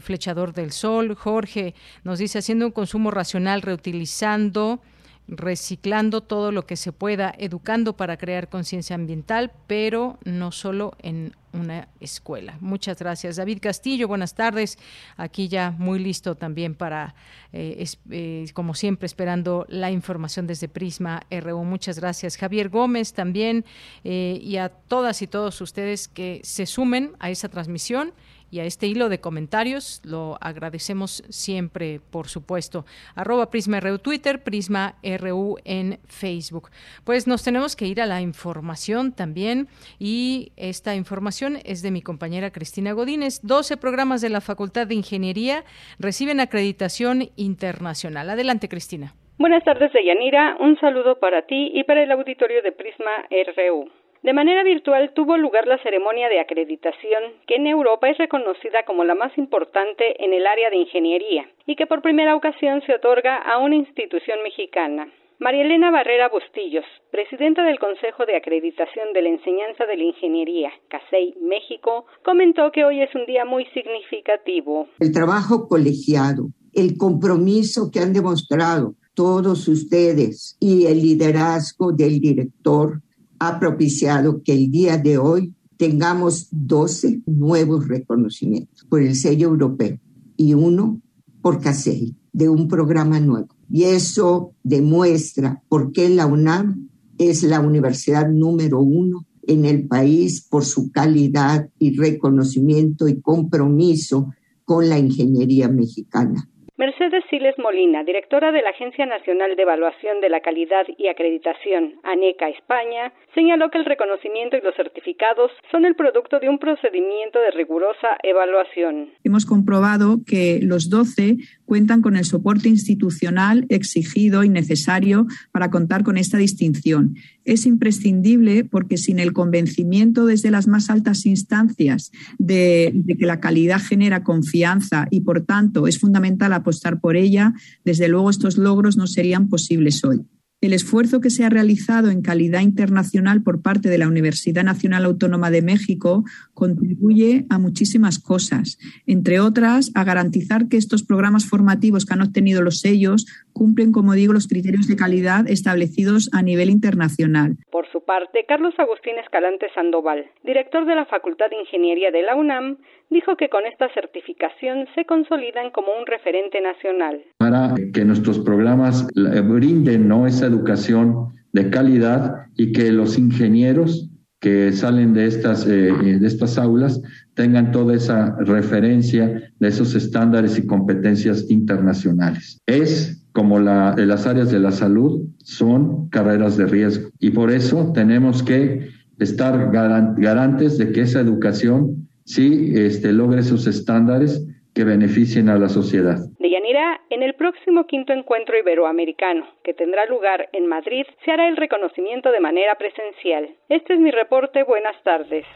Flechador 0.00 0.52
del 0.52 0.72
Sol, 0.72 1.14
Jorge 1.14 1.74
nos 2.04 2.18
dice 2.18 2.38
haciendo 2.38 2.66
un 2.66 2.72
consumo 2.72 3.10
racional, 3.10 3.62
reutilizando 3.62 4.80
reciclando 5.28 6.22
todo 6.22 6.52
lo 6.52 6.66
que 6.66 6.76
se 6.76 6.92
pueda, 6.92 7.34
educando 7.38 7.96
para 7.96 8.16
crear 8.16 8.48
conciencia 8.48 8.94
ambiental, 8.94 9.52
pero 9.66 10.18
no 10.24 10.52
solo 10.52 10.94
en 11.00 11.34
una 11.52 11.88
escuela. 12.00 12.56
Muchas 12.60 12.98
gracias. 12.98 13.36
David 13.36 13.58
Castillo, 13.60 14.08
buenas 14.08 14.34
tardes. 14.34 14.78
Aquí 15.16 15.48
ya 15.48 15.72
muy 15.72 15.98
listo 15.98 16.34
también 16.34 16.74
para, 16.74 17.14
eh, 17.52 17.84
eh, 18.10 18.46
como 18.52 18.74
siempre, 18.74 19.06
esperando 19.06 19.66
la 19.68 19.90
información 19.90 20.46
desde 20.46 20.68
Prisma 20.68 21.22
RU. 21.30 21.64
Muchas 21.64 21.98
gracias. 21.98 22.36
Javier 22.36 22.68
Gómez 22.68 23.12
también 23.14 23.64
eh, 24.04 24.38
y 24.42 24.58
a 24.58 24.68
todas 24.68 25.22
y 25.22 25.26
todos 25.26 25.60
ustedes 25.60 26.08
que 26.08 26.40
se 26.44 26.66
sumen 26.66 27.12
a 27.18 27.30
esa 27.30 27.48
transmisión 27.48 28.12
y 28.50 28.60
a 28.60 28.64
este 28.64 28.86
hilo 28.86 29.08
de 29.08 29.20
comentarios. 29.20 30.00
Lo 30.04 30.38
agradecemos 30.40 31.24
siempre, 31.28 32.00
por 32.10 32.28
supuesto. 32.28 32.84
Arroba 33.14 33.50
Prisma 33.50 33.80
RU 33.80 33.98
Twitter, 33.98 34.42
Prisma 34.42 34.96
RU 35.02 35.56
en 35.64 35.98
Facebook. 36.06 36.70
Pues 37.04 37.26
nos 37.26 37.42
tenemos 37.42 37.76
que 37.76 37.86
ir 37.86 38.00
a 38.00 38.06
la 38.06 38.20
información 38.20 39.12
también 39.12 39.68
y 39.98 40.52
esta 40.56 40.94
información 40.94 41.58
es 41.64 41.82
de 41.82 41.90
mi 41.90 42.02
compañera 42.02 42.50
Cristina 42.50 42.92
Godínez. 42.92 43.40
12 43.42 43.76
programas 43.76 44.20
de 44.20 44.30
la 44.30 44.40
Facultad 44.40 44.86
de 44.86 44.94
Ingeniería 44.94 45.64
reciben 45.98 46.40
acreditación 46.40 47.30
internacional. 47.36 48.30
Adelante, 48.30 48.68
Cristina. 48.68 49.14
Buenas 49.38 49.64
tardes, 49.64 49.92
Deyanira. 49.92 50.56
Un 50.60 50.78
saludo 50.80 51.18
para 51.18 51.42
ti 51.42 51.70
y 51.74 51.84
para 51.84 52.02
el 52.02 52.10
auditorio 52.10 52.62
de 52.62 52.72
Prisma 52.72 53.10
RU. 53.30 53.90
De 54.22 54.32
manera 54.32 54.64
virtual 54.64 55.12
tuvo 55.14 55.36
lugar 55.36 55.66
la 55.66 55.78
ceremonia 55.82 56.28
de 56.28 56.40
acreditación, 56.40 57.22
que 57.46 57.56
en 57.56 57.66
Europa 57.66 58.08
es 58.08 58.18
reconocida 58.18 58.84
como 58.84 59.04
la 59.04 59.14
más 59.14 59.36
importante 59.38 60.22
en 60.24 60.32
el 60.32 60.46
área 60.46 60.70
de 60.70 60.76
ingeniería 60.76 61.48
y 61.66 61.76
que 61.76 61.86
por 61.86 62.02
primera 62.02 62.34
ocasión 62.34 62.82
se 62.86 62.94
otorga 62.94 63.36
a 63.36 63.58
una 63.58 63.76
institución 63.76 64.42
mexicana. 64.42 65.08
María 65.38 65.64
Elena 65.64 65.90
Barrera 65.90 66.30
Bustillos, 66.30 66.84
presidenta 67.10 67.62
del 67.62 67.78
Consejo 67.78 68.24
de 68.24 68.36
Acreditación 68.36 69.12
de 69.12 69.20
la 69.20 69.28
Enseñanza 69.28 69.84
de 69.84 69.96
la 69.98 70.04
Ingeniería, 70.04 70.70
CASEI 70.88 71.34
México, 71.42 72.06
comentó 72.24 72.72
que 72.72 72.86
hoy 72.86 73.02
es 73.02 73.14
un 73.14 73.26
día 73.26 73.44
muy 73.44 73.66
significativo. 73.66 74.88
El 74.98 75.12
trabajo 75.12 75.68
colegiado, 75.68 76.48
el 76.72 76.96
compromiso 76.96 77.90
que 77.92 78.00
han 78.00 78.14
demostrado 78.14 78.94
todos 79.12 79.68
ustedes 79.68 80.56
y 80.58 80.86
el 80.86 81.02
liderazgo 81.02 81.92
del 81.92 82.18
director 82.18 83.02
ha 83.38 83.58
propiciado 83.58 84.42
que 84.42 84.52
el 84.52 84.70
día 84.70 84.98
de 84.98 85.18
hoy 85.18 85.54
tengamos 85.76 86.48
12 86.50 87.22
nuevos 87.26 87.86
reconocimientos 87.88 88.84
por 88.88 89.02
el 89.02 89.14
sello 89.14 89.48
europeo 89.48 89.98
y 90.36 90.54
uno 90.54 91.00
por 91.42 91.60
CASEI 91.60 92.16
de 92.32 92.48
un 92.48 92.68
programa 92.68 93.20
nuevo. 93.20 93.48
Y 93.70 93.84
eso 93.84 94.52
demuestra 94.62 95.62
por 95.68 95.92
qué 95.92 96.08
la 96.08 96.26
UNAM 96.26 96.88
es 97.18 97.42
la 97.42 97.60
universidad 97.60 98.28
número 98.28 98.80
uno 98.80 99.26
en 99.46 99.64
el 99.64 99.86
país 99.86 100.46
por 100.48 100.64
su 100.64 100.90
calidad 100.90 101.68
y 101.78 101.96
reconocimiento 101.96 103.08
y 103.08 103.20
compromiso 103.20 104.32
con 104.64 104.88
la 104.88 104.98
ingeniería 104.98 105.68
mexicana. 105.68 106.48
Mercedes 106.78 107.24
Siles 107.30 107.54
Molina, 107.56 108.04
directora 108.04 108.52
de 108.52 108.60
la 108.60 108.68
Agencia 108.68 109.06
Nacional 109.06 109.56
de 109.56 109.62
Evaluación 109.62 110.20
de 110.20 110.28
la 110.28 110.40
Calidad 110.40 110.84
y 110.98 111.08
Acreditación, 111.08 111.94
ANECA 112.02 112.50
España, 112.50 113.14
señaló 113.34 113.70
que 113.70 113.78
el 113.78 113.86
reconocimiento 113.86 114.58
y 114.58 114.60
los 114.60 114.76
certificados 114.76 115.50
son 115.70 115.86
el 115.86 115.94
producto 115.94 116.38
de 116.38 116.50
un 116.50 116.58
procedimiento 116.58 117.38
de 117.38 117.50
rigurosa 117.52 118.18
evaluación. 118.22 119.08
Hemos 119.24 119.46
comprobado 119.46 120.18
que 120.26 120.60
los 120.62 120.90
12 120.90 121.36
cuentan 121.66 122.00
con 122.00 122.16
el 122.16 122.24
soporte 122.24 122.70
institucional 122.70 123.66
exigido 123.68 124.44
y 124.44 124.48
necesario 124.48 125.26
para 125.52 125.70
contar 125.70 126.02
con 126.04 126.16
esta 126.16 126.38
distinción. 126.38 127.16
Es 127.44 127.66
imprescindible 127.66 128.64
porque 128.64 128.96
sin 128.96 129.18
el 129.18 129.32
convencimiento 129.32 130.24
desde 130.24 130.50
las 130.50 130.66
más 130.66 130.88
altas 130.88 131.26
instancias 131.26 132.12
de, 132.38 133.04
que 133.18 133.26
la 133.26 133.40
calidad 133.40 133.80
genera 133.80 134.22
confianza 134.22 135.08
y, 135.10 135.20
por 135.20 135.42
tanto, 135.42 135.86
es 135.86 135.98
fundamental 135.98 136.52
apostar 136.52 137.00
por 137.00 137.16
ella, 137.16 137.52
desde 137.84 138.08
luego 138.08 138.30
estos 138.30 138.56
logros 138.56 138.96
no 138.96 139.06
serían 139.06 139.48
posibles 139.48 140.02
hoy. 140.04 140.24
El 140.62 140.72
esfuerzo 140.72 141.20
que 141.20 141.28
se 141.28 141.44
ha 141.44 141.50
realizado 141.50 142.08
en 142.08 142.22
calidad 142.22 142.60
internacional 142.60 143.42
por 143.42 143.60
parte 143.60 143.90
de 143.90 143.98
la 143.98 144.08
Universidad 144.08 144.64
Nacional 144.64 145.04
Autónoma 145.04 145.50
de 145.50 145.60
México 145.60 146.24
contribuye 146.54 147.44
a 147.50 147.58
muchísimas 147.58 148.18
cosas, 148.18 148.78
entre 149.06 149.38
otras 149.38 149.92
a 149.94 150.02
garantizar 150.04 150.68
que 150.70 150.78
estos 150.78 151.02
programas 151.04 151.44
formativos 151.46 152.06
que 152.06 152.14
han 152.14 152.22
obtenido 152.22 152.62
los 152.62 152.80
sellos 152.80 153.26
cumplen, 153.52 153.92
como 153.92 154.14
digo, 154.14 154.32
los 154.32 154.48
criterios 154.48 154.88
de 154.88 154.96
calidad 154.96 155.46
establecidos 155.46 156.30
a 156.32 156.40
nivel 156.40 156.70
internacional. 156.70 157.58
Por 157.70 157.86
su 157.92 158.02
parte, 158.02 158.46
Carlos 158.48 158.72
Agustín 158.78 159.18
Escalante 159.18 159.66
Sandoval, 159.74 160.24
director 160.42 160.86
de 160.86 160.94
la 160.94 161.04
Facultad 161.04 161.50
de 161.50 161.60
Ingeniería 161.60 162.10
de 162.10 162.22
la 162.22 162.34
UNAM, 162.34 162.78
dijo 163.10 163.36
que 163.36 163.48
con 163.48 163.66
esta 163.66 163.88
certificación 163.94 164.86
se 164.94 165.04
consolidan 165.04 165.70
como 165.70 165.88
un 165.98 166.06
referente 166.06 166.60
nacional. 166.60 167.22
Para 167.38 167.74
que 167.92 168.04
nuestros 168.04 168.38
programas 168.38 169.06
brinden 169.14 170.08
¿no? 170.08 170.26
esa 170.26 170.46
educación 170.46 171.34
de 171.52 171.70
calidad 171.70 172.46
y 172.56 172.72
que 172.72 172.92
los 172.92 173.18
ingenieros 173.18 174.10
que 174.40 174.72
salen 174.72 175.14
de 175.14 175.26
estas, 175.26 175.66
eh, 175.66 175.92
de 176.20 176.26
estas 176.26 176.58
aulas 176.58 177.00
tengan 177.34 177.72
toda 177.72 177.94
esa 177.94 178.36
referencia 178.38 179.50
de 179.58 179.68
esos 179.68 179.94
estándares 179.94 180.58
y 180.58 180.66
competencias 180.66 181.50
internacionales. 181.50 182.60
Es 182.66 183.26
como 183.32 183.58
la, 183.58 183.94
las 183.96 184.26
áreas 184.26 184.50
de 184.50 184.60
la 184.60 184.72
salud 184.72 185.26
son 185.38 186.08
carreras 186.10 186.56
de 186.56 186.66
riesgo 186.66 187.10
y 187.18 187.30
por 187.30 187.50
eso 187.50 187.92
tenemos 187.92 188.42
que 188.42 188.88
estar 189.18 189.70
garantes 189.72 190.78
de 190.78 190.92
que 190.92 191.02
esa 191.02 191.20
educación 191.20 192.05
sí 192.26 192.72
este, 192.74 193.12
logre 193.12 193.40
esos 193.40 193.66
estándares 193.66 194.46
que 194.74 194.84
beneficien 194.84 195.48
a 195.48 195.56
la 195.56 195.70
sociedad. 195.70 196.18
Deyanira, 196.38 197.00
en 197.08 197.22
el 197.22 197.34
próximo 197.34 197.86
quinto 197.86 198.12
encuentro 198.12 198.58
iberoamericano, 198.58 199.46
que 199.64 199.72
tendrá 199.72 200.04
lugar 200.04 200.50
en 200.52 200.66
Madrid, 200.66 201.06
se 201.24 201.30
hará 201.30 201.48
el 201.48 201.56
reconocimiento 201.56 202.30
de 202.30 202.40
manera 202.40 202.74
presencial. 202.74 203.48
Este 203.70 203.94
es 203.94 204.00
mi 204.00 204.10
reporte. 204.10 204.64
Buenas 204.64 205.02
tardes. 205.02 205.46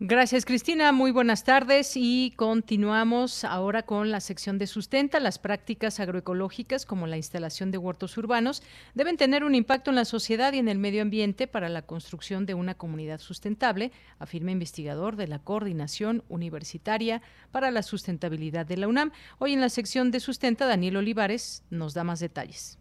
Gracias, 0.00 0.44
Cristina. 0.44 0.92
Muy 0.92 1.10
buenas 1.10 1.42
tardes 1.42 1.96
y 1.96 2.32
continuamos 2.36 3.42
ahora 3.42 3.82
con 3.82 4.12
la 4.12 4.20
sección 4.20 4.56
de 4.56 4.68
sustenta. 4.68 5.18
Las 5.18 5.40
prácticas 5.40 5.98
agroecológicas, 5.98 6.86
como 6.86 7.08
la 7.08 7.16
instalación 7.16 7.72
de 7.72 7.78
huertos 7.78 8.16
urbanos, 8.16 8.62
deben 8.94 9.16
tener 9.16 9.42
un 9.42 9.56
impacto 9.56 9.90
en 9.90 9.96
la 9.96 10.04
sociedad 10.04 10.52
y 10.52 10.58
en 10.58 10.68
el 10.68 10.78
medio 10.78 11.02
ambiente 11.02 11.48
para 11.48 11.68
la 11.68 11.82
construcción 11.82 12.46
de 12.46 12.54
una 12.54 12.76
comunidad 12.76 13.18
sustentable, 13.18 13.90
afirma 14.20 14.52
investigador 14.52 15.16
de 15.16 15.26
la 15.26 15.40
Coordinación 15.40 16.22
Universitaria 16.28 17.20
para 17.50 17.72
la 17.72 17.82
Sustentabilidad 17.82 18.66
de 18.66 18.76
la 18.76 18.86
UNAM. 18.86 19.10
Hoy 19.38 19.52
en 19.52 19.60
la 19.60 19.68
sección 19.68 20.12
de 20.12 20.20
sustenta, 20.20 20.66
Daniel 20.66 20.98
Olivares 20.98 21.64
nos 21.70 21.92
da 21.94 22.04
más 22.04 22.20
detalles. 22.20 22.78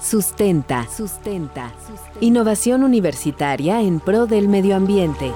Sustenta. 0.00 0.86
Sustenta. 0.88 1.70
Innovación 2.20 2.84
universitaria 2.84 3.82
en 3.82 4.00
pro 4.00 4.26
del 4.26 4.48
medio 4.48 4.74
ambiente. 4.74 5.30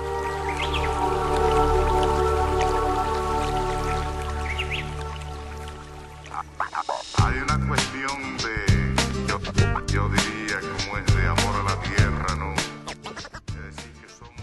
Hay 7.23 7.39
una 7.39 7.69
cuestión 7.69 8.39
de, 8.39 9.29
yo, 9.29 9.39
yo 9.93 10.09
diría, 10.09 10.61
como 10.61 10.99
es 10.99 11.15
de 11.15 11.27
amor 11.27 11.55
a 11.61 11.63
la 11.65 11.83
tierra, 11.83 12.37
¿no? 12.37 12.55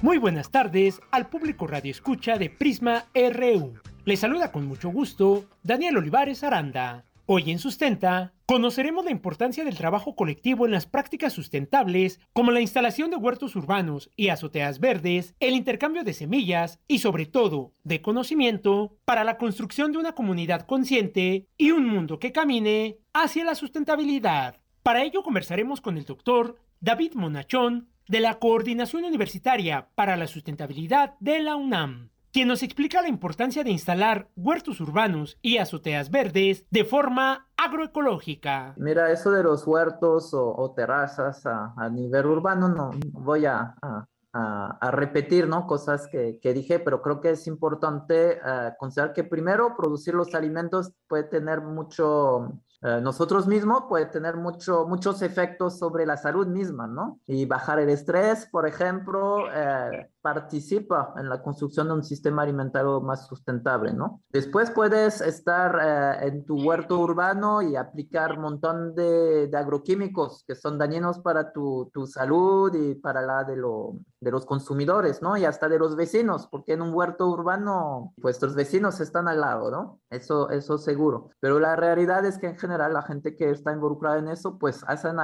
Muy 0.04 0.18
buenas 0.20 0.52
tardes 0.52 1.02
al 1.10 1.30
público 1.30 1.66
Radio 1.66 1.92
Escucha 1.92 2.38
de 2.38 2.50
Prisma 2.52 3.06
RU. 3.16 3.74
Les 4.06 4.20
saluda 4.20 4.52
con 4.52 4.68
mucho 4.68 4.90
gusto 4.90 5.46
Daniel 5.64 5.98
Olivares 5.98 6.44
Aranda. 6.44 7.06
Hoy 7.28 7.52
en 7.52 7.60
Sustenta 7.60 8.34
conoceremos 8.46 9.06
la 9.06 9.12
importancia 9.12 9.64
del 9.64 9.78
trabajo 9.78 10.16
colectivo 10.16 10.66
en 10.66 10.72
las 10.72 10.86
prácticas 10.86 11.34
sustentables, 11.34 12.20
como 12.34 12.52
la 12.52 12.62
instalación 12.62 13.12
de 13.12 13.16
huertos 13.16 13.56
urbanos 13.56 14.10
y 14.16 14.30
azoteas 14.30 14.80
verdes, 14.80 15.36
el 15.40 15.54
intercambio 15.54 16.04
de 16.04 16.14
semillas 16.14 16.80
y 16.88 17.00
sobre 17.00 17.28
todo 17.28 17.74
de 17.84 18.02
conocimiento 18.02 18.98
para 19.06 19.24
la 19.24 19.38
construcción 19.38 19.92
de 19.92 20.00
una 20.00 20.14
comunidad 20.14 20.66
consciente 20.66 21.48
y 21.58 21.72
un 21.72 21.88
mundo 21.88 22.20
que 22.20 22.32
camine 22.32 22.98
hacia 23.14 23.46
la 23.46 23.56
sustentabilidad. 23.56 24.58
Para 24.84 25.04
ello 25.04 25.24
conversaremos 25.24 25.80
con 25.80 25.98
el 25.98 26.06
doctor 26.06 26.58
David 26.80 27.14
Monachón 27.14 27.90
de 28.08 28.20
la 28.20 28.40
Coordinación 28.40 29.06
Universitaria 29.06 29.90
para 29.96 30.18
la 30.18 30.28
Sustentabilidad 30.28 31.14
de 31.20 31.40
la 31.40 31.56
UNAM 31.56 32.11
quien 32.32 32.48
nos 32.48 32.64
explica 32.64 33.02
la 33.02 33.08
importancia 33.08 33.64
de 33.64 33.72
instalar 33.72 34.30
huertos 34.36 34.80
urbanos 34.82 35.38
y 35.42 35.58
azoteas 35.58 36.10
verdes 36.10 36.66
de 36.70 36.86
forma 36.86 37.48
agroecológica. 37.58 38.74
Mira, 38.78 39.12
eso 39.12 39.32
de 39.32 39.44
los 39.44 39.68
huertos 39.68 40.34
o, 40.34 40.74
terrazas 40.76 41.46
a, 41.46 41.90
nivel 41.90 42.26
urbano, 42.26 42.70
no 42.70 42.92
voy 43.12 43.46
a, 43.46 43.76
a, 44.34 44.92
repetir, 44.92 45.48
¿no? 45.48 45.68
Cosas 45.68 46.08
que, 46.08 46.40
que, 46.42 46.54
dije, 46.54 46.80
pero 46.80 47.02
creo 47.02 47.20
que 47.20 47.32
es 47.32 47.48
importante 47.48 48.40
uh, 48.44 48.72
considerar 48.78 49.14
que 49.14 49.24
primero 49.24 49.76
producir 49.76 50.14
los 50.14 50.34
alimentos 50.34 50.94
puede 51.08 51.24
tener 51.24 51.62
mucho 51.62 52.48
eh, 52.48 52.71
nosotros 52.82 53.48
mismos 53.48 53.84
puede 53.88 54.08
tener 54.08 54.38
mucho, 54.38 54.88
muchos 54.88 55.22
efectos 55.22 55.78
sobre 55.78 56.06
la 56.06 56.18
salud 56.18 56.48
misma, 56.48 56.88
¿no? 56.88 57.20
Y 57.28 57.46
bajar 57.46 57.80
el 57.80 57.90
estrés, 57.90 58.48
por 58.52 58.68
ejemplo, 58.68 59.46
eh, 59.54 60.10
participa 60.22 61.14
en 61.18 61.30
la 61.30 61.44
construcción 61.44 61.88
de 61.88 61.94
un 61.94 62.04
sistema 62.04 62.42
alimentario 62.42 63.00
más 63.02 63.28
sustentable, 63.28 63.94
¿no? 63.94 64.22
Después 64.32 64.72
puedes 64.72 65.22
estar 65.22 65.80
eh, 65.80 66.28
en 66.28 66.46
tu 66.46 66.60
huerto 66.64 67.00
urbano 67.00 67.62
y 67.62 67.76
aplicar 67.76 68.34
un 68.34 68.42
montón 68.42 68.96
de, 68.96 69.48
de 69.48 69.58
agroquímicos 69.58 70.44
que 70.48 70.56
son 70.56 70.78
dañinos 70.78 71.20
para 71.20 71.52
tu, 71.52 71.90
tu, 71.94 72.08
salud 72.08 72.74
y 72.74 72.96
para 72.96 73.22
la 73.22 73.44
de, 73.44 73.58
lo, 73.58 73.94
de 74.22 74.32
los 74.32 74.46
consumidores, 74.46 75.22
¿no? 75.22 75.36
Y 75.36 75.46
hasta 75.46 75.68
de 75.68 75.80
los 75.80 75.96
vecinos, 75.96 76.48
porque 76.48 76.74
en 76.74 76.84
un 76.84 76.94
huerto 76.94 77.28
urbano, 77.28 78.14
pues 78.22 78.42
los 78.42 78.56
vecinos 78.56 79.00
están 79.02 79.28
al 79.28 79.42
lado, 79.42 79.72
¿no? 79.72 80.00
Eso, 80.12 80.50
eso 80.52 80.78
seguro. 80.78 81.30
Pero 81.40 81.60
la 81.60 81.76
realidad 81.76 82.24
es 82.26 82.38
que 82.38 82.48
en 82.48 82.58
general 82.58 82.94
la 82.94 83.02
gente 83.02 83.36
que 83.36 83.50
está 83.50 83.74
involucrada 83.74 84.20
en 84.20 84.28
eso, 84.28 84.60
pues 84.60 84.84
hacen 84.88 85.18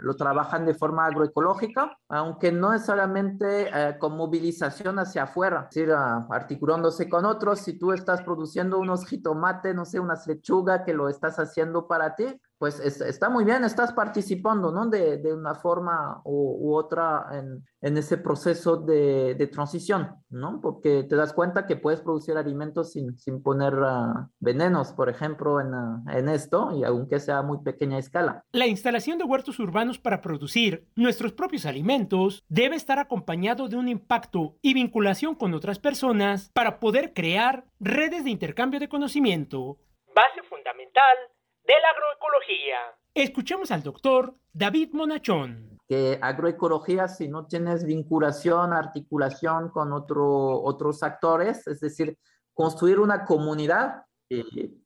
lo 0.00 0.16
trabajan 0.16 0.66
de 0.66 0.74
forma 0.74 1.06
agroecológica, 1.06 1.96
aunque 2.08 2.50
no 2.50 2.72
necesariamente 2.72 3.68
eh, 3.72 3.98
con 3.98 4.16
movilización 4.16 4.98
hacia 4.98 5.24
afuera, 5.24 5.68
es 5.70 5.74
decir, 5.74 5.92
articulándose 5.92 7.08
con 7.08 7.24
otros. 7.24 7.60
Si 7.60 7.78
tú 7.78 7.92
estás 7.92 8.22
produciendo 8.22 8.78
unos 8.78 9.06
jitomates, 9.06 9.74
no 9.74 9.84
sé, 9.84 10.00
unas 10.00 10.26
lechuga 10.26 10.84
que 10.84 10.92
lo 10.92 11.08
estás 11.08 11.38
haciendo 11.38 11.86
para 11.86 12.16
ti, 12.16 12.40
pues 12.58 12.80
está 12.80 13.28
muy 13.28 13.44
bien, 13.44 13.64
estás 13.64 13.92
participando, 13.92 14.70
¿no? 14.70 14.86
De, 14.86 15.18
de 15.18 15.34
una 15.34 15.54
forma 15.54 16.20
u, 16.24 16.74
otra 16.74 17.26
en, 17.32 17.64
en, 17.80 17.96
ese 17.96 18.16
proceso 18.16 18.76
de, 18.76 19.34
de, 19.34 19.46
transición, 19.48 20.16
¿no? 20.30 20.60
Porque 20.60 21.04
te 21.04 21.16
das 21.16 21.32
cuenta 21.32 21.66
que 21.66 21.76
puedes 21.76 22.00
producir 22.00 22.36
alimentos 22.36 22.92
sin, 22.92 23.16
sin 23.18 23.42
poner 23.42 23.74
uh, 23.74 24.28
venenos, 24.38 24.92
por 24.92 25.08
ejemplo, 25.08 25.60
en, 25.60 25.74
uh, 25.74 26.10
en 26.10 26.28
esto, 26.28 26.70
y 26.74 26.84
aunque 26.84 27.20
sea 27.20 27.38
a 27.38 27.42
muy 27.42 27.58
pequeña 27.62 27.98
escala. 27.98 28.42
La 28.52 28.66
instalación 28.66 29.18
de 29.18 29.24
huertos 29.24 29.58
urbanos 29.58 29.98
para 29.98 30.20
producir 30.20 30.88
nuestros 30.94 31.32
propios 31.32 31.66
alimentos 31.66 32.44
debe 32.48 32.76
estar 32.76 32.98
acompañado 32.98 33.68
de 33.68 33.76
un 33.76 33.88
impacto 33.88 34.56
y 34.62 34.74
vinculación 34.74 35.34
con 35.34 35.54
otras 35.54 35.78
personas 35.78 36.50
para 36.54 36.78
poder 36.80 37.12
crear 37.12 37.66
redes 37.80 38.24
de 38.24 38.30
intercambio 38.30 38.80
de 38.80 38.88
conocimiento. 38.88 39.78
Base 40.14 40.42
fundamental 40.48 41.33
de 41.66 41.74
la 41.74 41.88
agroecología. 41.88 42.76
Escuchemos 43.14 43.70
al 43.70 43.82
doctor 43.82 44.34
David 44.52 44.90
Monachón. 44.92 45.78
que 45.86 46.18
agroecología, 46.22 47.08
si 47.08 47.28
no 47.28 47.46
tienes 47.46 47.84
vinculación, 47.84 48.72
articulación 48.72 49.68
con 49.68 49.92
otro, 49.92 50.62
otros 50.62 51.02
actores, 51.02 51.66
es 51.66 51.80
decir, 51.80 52.18
construir 52.54 52.98
una 52.98 53.24
comunidad, 53.24 54.02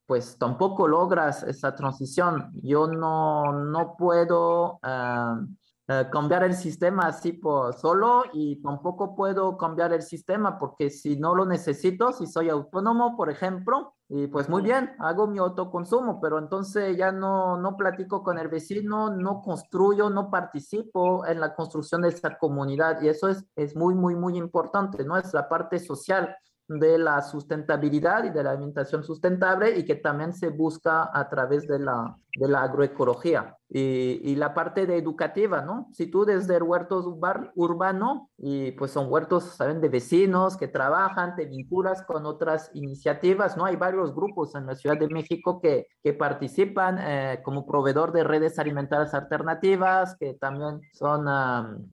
pues 0.07 0.37
tampoco 0.39 0.89
logras 0.89 1.43
esa 1.45 1.75
transición. 1.75 2.51
Yo 2.63 2.89
no, 2.89 3.53
no 3.53 3.95
puedo 3.97 4.79
ah, 4.83 5.41
ah, 5.89 6.09
cambiar 6.11 6.45
el 6.45 6.55
sistema 6.55 7.09
así 7.09 7.33
por 7.33 7.75
solo 7.75 8.25
y 8.33 8.63
tampoco 8.63 9.17
puedo 9.17 9.57
cambiar 9.57 9.93
el 9.93 10.03
sistema 10.03 10.59
porque 10.59 10.91
si 10.91 11.17
no 11.17 11.35
lo 11.35 11.45
necesito, 11.45 12.13
si 12.13 12.27
soy 12.27 12.49
autónomo, 12.49 13.17
por 13.17 13.31
ejemplo, 13.31 13.95
y 14.11 14.27
pues 14.27 14.49
muy 14.49 14.63
bien, 14.63 14.93
hago 15.01 15.27
mi 15.27 15.39
autoconsumo, 15.39 16.19
pero 16.19 16.39
entonces 16.39 16.97
ya 16.97 17.13
no, 17.13 17.59
no 17.59 17.77
platico 17.77 18.23
con 18.23 18.39
el 18.39 18.49
vecino, 18.49 19.11
no 19.11 19.43
construyo, 19.43 20.09
no 20.09 20.31
participo 20.31 21.27
en 21.27 21.41
la 21.41 21.55
construcción 21.55 22.01
de 22.01 22.09
esta 22.09 22.39
comunidad. 22.39 23.03
Y 23.03 23.09
eso 23.09 23.29
es, 23.29 23.45
es 23.55 23.77
muy, 23.77 23.95
muy, 23.95 24.15
muy 24.15 24.39
importante, 24.39 25.05
¿no? 25.05 25.19
Es 25.19 25.35
la 25.35 25.47
parte 25.47 25.79
social 25.79 26.35
de 26.69 26.99
la 26.99 27.21
sustentabilidad 27.21 28.25
y 28.25 28.31
de 28.31 28.43
la 28.43 28.53
alimentación 28.53 29.05
sustentable 29.05 29.77
y 29.79 29.85
que 29.85 29.97
también 29.97 30.33
se 30.33 30.49
busca 30.49 31.11
a 31.13 31.29
través 31.29 31.69
de 31.69 31.79
la, 31.79 32.17
de 32.35 32.49
la 32.49 32.63
agroecología. 32.63 33.58
Y, 33.71 34.21
y, 34.25 34.37
la 34.37 34.55
parte 34.55 34.87
de 34.87 34.97
educativa, 34.97 35.61
¿no? 35.61 35.89
Si 35.93 36.07
tú 36.07 36.25
desde 36.25 36.57
el 36.57 36.63
huerto 36.63 37.19
urbano, 37.55 38.31
y 38.39 38.73
pues 38.73 38.93
son 38.93 39.13
huertos, 39.13 39.45
¿saben? 39.45 39.83
De 39.83 39.91
vecinos 39.91 40.57
que 40.57 40.69
trabajan, 40.69 41.37
te 41.37 41.45
vinculas 41.45 42.03
con 42.03 42.25
otras 42.25 42.71
iniciativas, 42.73 43.59
¿no? 43.59 43.67
Hay 43.67 43.77
varios 43.77 44.15
grupos 44.15 44.55
en 44.55 44.65
la 44.65 44.75
Ciudad 44.75 44.97
de 44.97 45.09
México 45.09 45.61
que, 45.61 45.87
que 46.03 46.15
participan 46.15 46.99
eh, 46.99 47.41
como 47.45 47.67
proveedor 47.67 48.13
de 48.13 48.25
redes 48.25 48.59
alimentarias 48.59 49.13
alternativas, 49.13 50.17
que 50.17 50.33
también 50.35 50.81
son 50.95 51.29